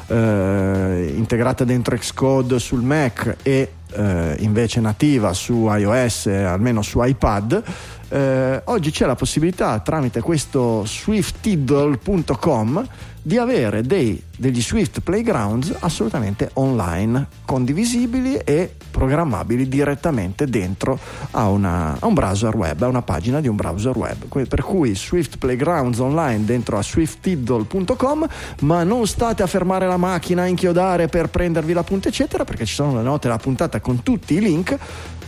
eh, 0.08 1.12
integrata 1.16 1.64
dentro 1.64 1.96
Xcode 1.96 2.58
sul 2.58 2.82
Mac 2.82 3.36
e 3.42 3.70
eh, 3.94 4.36
invece 4.40 4.80
nativa 4.80 5.32
su 5.32 5.68
iOS, 5.70 6.26
eh, 6.26 6.42
almeno 6.42 6.82
su 6.82 7.00
iPad. 7.02 7.62
Eh, 8.08 8.60
oggi 8.64 8.90
c'è 8.90 9.06
la 9.06 9.14
possibilità 9.14 9.78
tramite 9.80 10.20
questo 10.20 10.84
swiftiddle.com 10.84 12.86
di 13.24 13.38
avere 13.38 13.82
dei- 13.82 14.20
degli 14.36 14.60
Swift 14.60 15.00
Playgrounds 15.00 15.72
assolutamente 15.78 16.50
online, 16.54 17.26
condivisibili 17.44 18.36
e 18.38 18.74
programmabili 18.90 19.68
direttamente 19.68 20.46
dentro 20.46 20.98
a, 21.30 21.48
una- 21.48 21.96
a 22.00 22.06
un 22.06 22.14
browser 22.14 22.54
web, 22.56 22.82
a 22.82 22.88
una 22.88 23.02
pagina 23.02 23.40
di 23.40 23.46
un 23.48 23.54
browser 23.56 23.96
web. 23.96 24.26
Per 24.48 24.62
cui 24.62 24.94
Swift 24.96 25.38
Playgrounds 25.38 25.98
online 26.00 26.44
dentro 26.44 26.76
a 26.78 26.82
swiftiddle.com, 26.82 28.26
ma 28.62 28.82
non 28.82 29.06
state 29.06 29.42
a 29.42 29.46
fermare 29.46 29.86
la 29.86 29.96
macchina, 29.96 30.42
a 30.42 30.46
inchiodare 30.46 31.06
per 31.06 31.28
prendervi 31.28 31.72
l'appunto, 31.72 32.08
eccetera, 32.08 32.44
perché 32.44 32.64
ci 32.64 32.74
sono 32.74 32.96
le 32.96 33.02
note 33.02 33.28
della 33.28 33.38
puntata 33.38 33.80
con 33.80 34.02
tutti 34.02 34.34
i 34.34 34.40
link. 34.40 34.76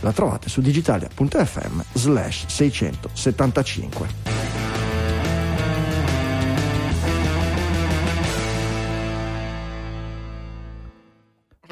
La 0.01 0.11
trovate 0.11 0.49
su 0.49 0.59
digitalia.fm 0.61 1.81
slash 1.93 2.45
675. 2.47 4.44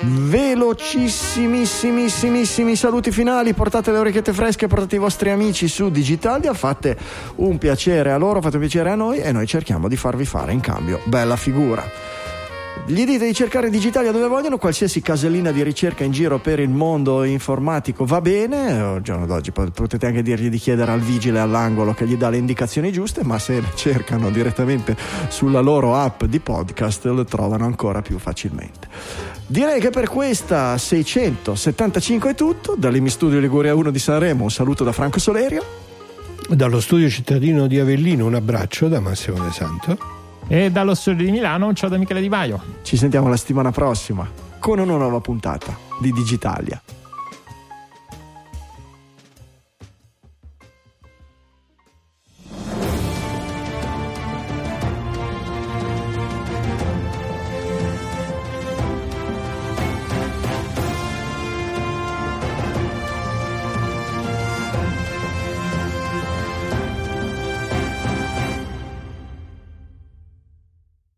Velocissimissimissimi 0.03 2.75
saluti 2.75 3.11
finali. 3.11 3.53
Portate 3.53 3.91
le 3.91 3.99
orecchiette 3.99 4.33
fresche, 4.33 4.67
portate 4.67 4.95
i 4.95 4.99
vostri 4.99 5.29
amici 5.29 5.67
su 5.67 5.89
Digitalia. 5.89 6.53
Fate 6.53 6.97
un 7.35 7.57
piacere 7.57 8.11
a 8.11 8.17
loro, 8.17 8.41
fate 8.41 8.57
un 8.57 8.61
piacere 8.61 8.89
a 8.89 8.95
noi 8.95 9.19
e 9.19 9.31
noi 9.31 9.47
cerchiamo 9.47 9.87
di 9.87 9.95
farvi 9.95 10.25
fare 10.25 10.51
in 10.51 10.59
cambio 10.59 10.99
bella 11.05 11.35
figura. 11.35 12.12
Gli 12.85 13.05
dite 13.05 13.25
di 13.25 13.33
cercare 13.33 13.69
Digitalia 13.69 14.11
dove 14.11 14.27
vogliono, 14.27 14.57
qualsiasi 14.57 15.01
casellina 15.01 15.51
di 15.51 15.63
ricerca 15.63 16.03
in 16.03 16.11
giro 16.11 16.39
per 16.39 16.59
il 16.59 16.67
mondo 16.67 17.23
informatico 17.23 18.03
va 18.03 18.19
bene. 18.19 18.71
Al 18.77 19.01
giorno 19.01 19.25
d'oggi 19.25 19.53
potete 19.53 20.05
anche 20.05 20.21
dirgli 20.21 20.49
di 20.49 20.57
chiedere 20.57 20.91
al 20.91 20.99
vigile 20.99 21.39
all'angolo 21.39 21.93
che 21.93 22.05
gli 22.05 22.17
dà 22.17 22.27
le 22.27 22.35
indicazioni 22.35 22.91
giuste, 22.91 23.23
ma 23.23 23.39
se 23.39 23.63
cercano 23.75 24.29
direttamente 24.31 24.97
sulla 25.29 25.61
loro 25.61 25.95
app 25.95 26.25
di 26.25 26.41
podcast 26.41 27.05
le 27.05 27.23
trovano 27.23 27.63
ancora 27.63 28.01
più 28.01 28.19
facilmente. 28.19 28.89
Direi 29.47 29.79
che 29.79 29.89
per 29.89 30.09
questa 30.09 30.77
675 30.77 32.31
è 32.31 32.35
tutto. 32.35 32.75
Dall'Emi 32.77 33.09
Studio 33.09 33.39
Liguria 33.39 33.73
1 33.73 33.91
di 33.91 33.99
Sanremo 33.99 34.43
un 34.43 34.51
saluto 34.51 34.83
da 34.83 34.91
Franco 34.91 35.19
Solerio. 35.19 35.63
Dallo 36.49 36.81
studio 36.81 37.09
cittadino 37.09 37.65
di 37.65 37.79
Avellino 37.79 38.25
un 38.25 38.35
abbraccio 38.35 38.89
da 38.89 38.99
Massimo 38.99 39.41
De 39.41 39.51
Santo. 39.53 40.12
E 40.47 40.71
dallo 40.71 40.93
studio 40.93 41.25
di 41.25 41.31
Milano, 41.31 41.73
ciao 41.73 41.89
da 41.89 41.97
Michele 41.97 42.21
Di 42.21 42.29
Maio. 42.29 42.61
Ci 42.83 42.97
sentiamo 42.97 43.29
la 43.29 43.37
settimana 43.37 43.71
prossima 43.71 44.27
con 44.59 44.79
una 44.79 44.97
nuova 44.97 45.19
puntata 45.19 45.75
di 45.99 46.11
Digitalia. 46.11 46.81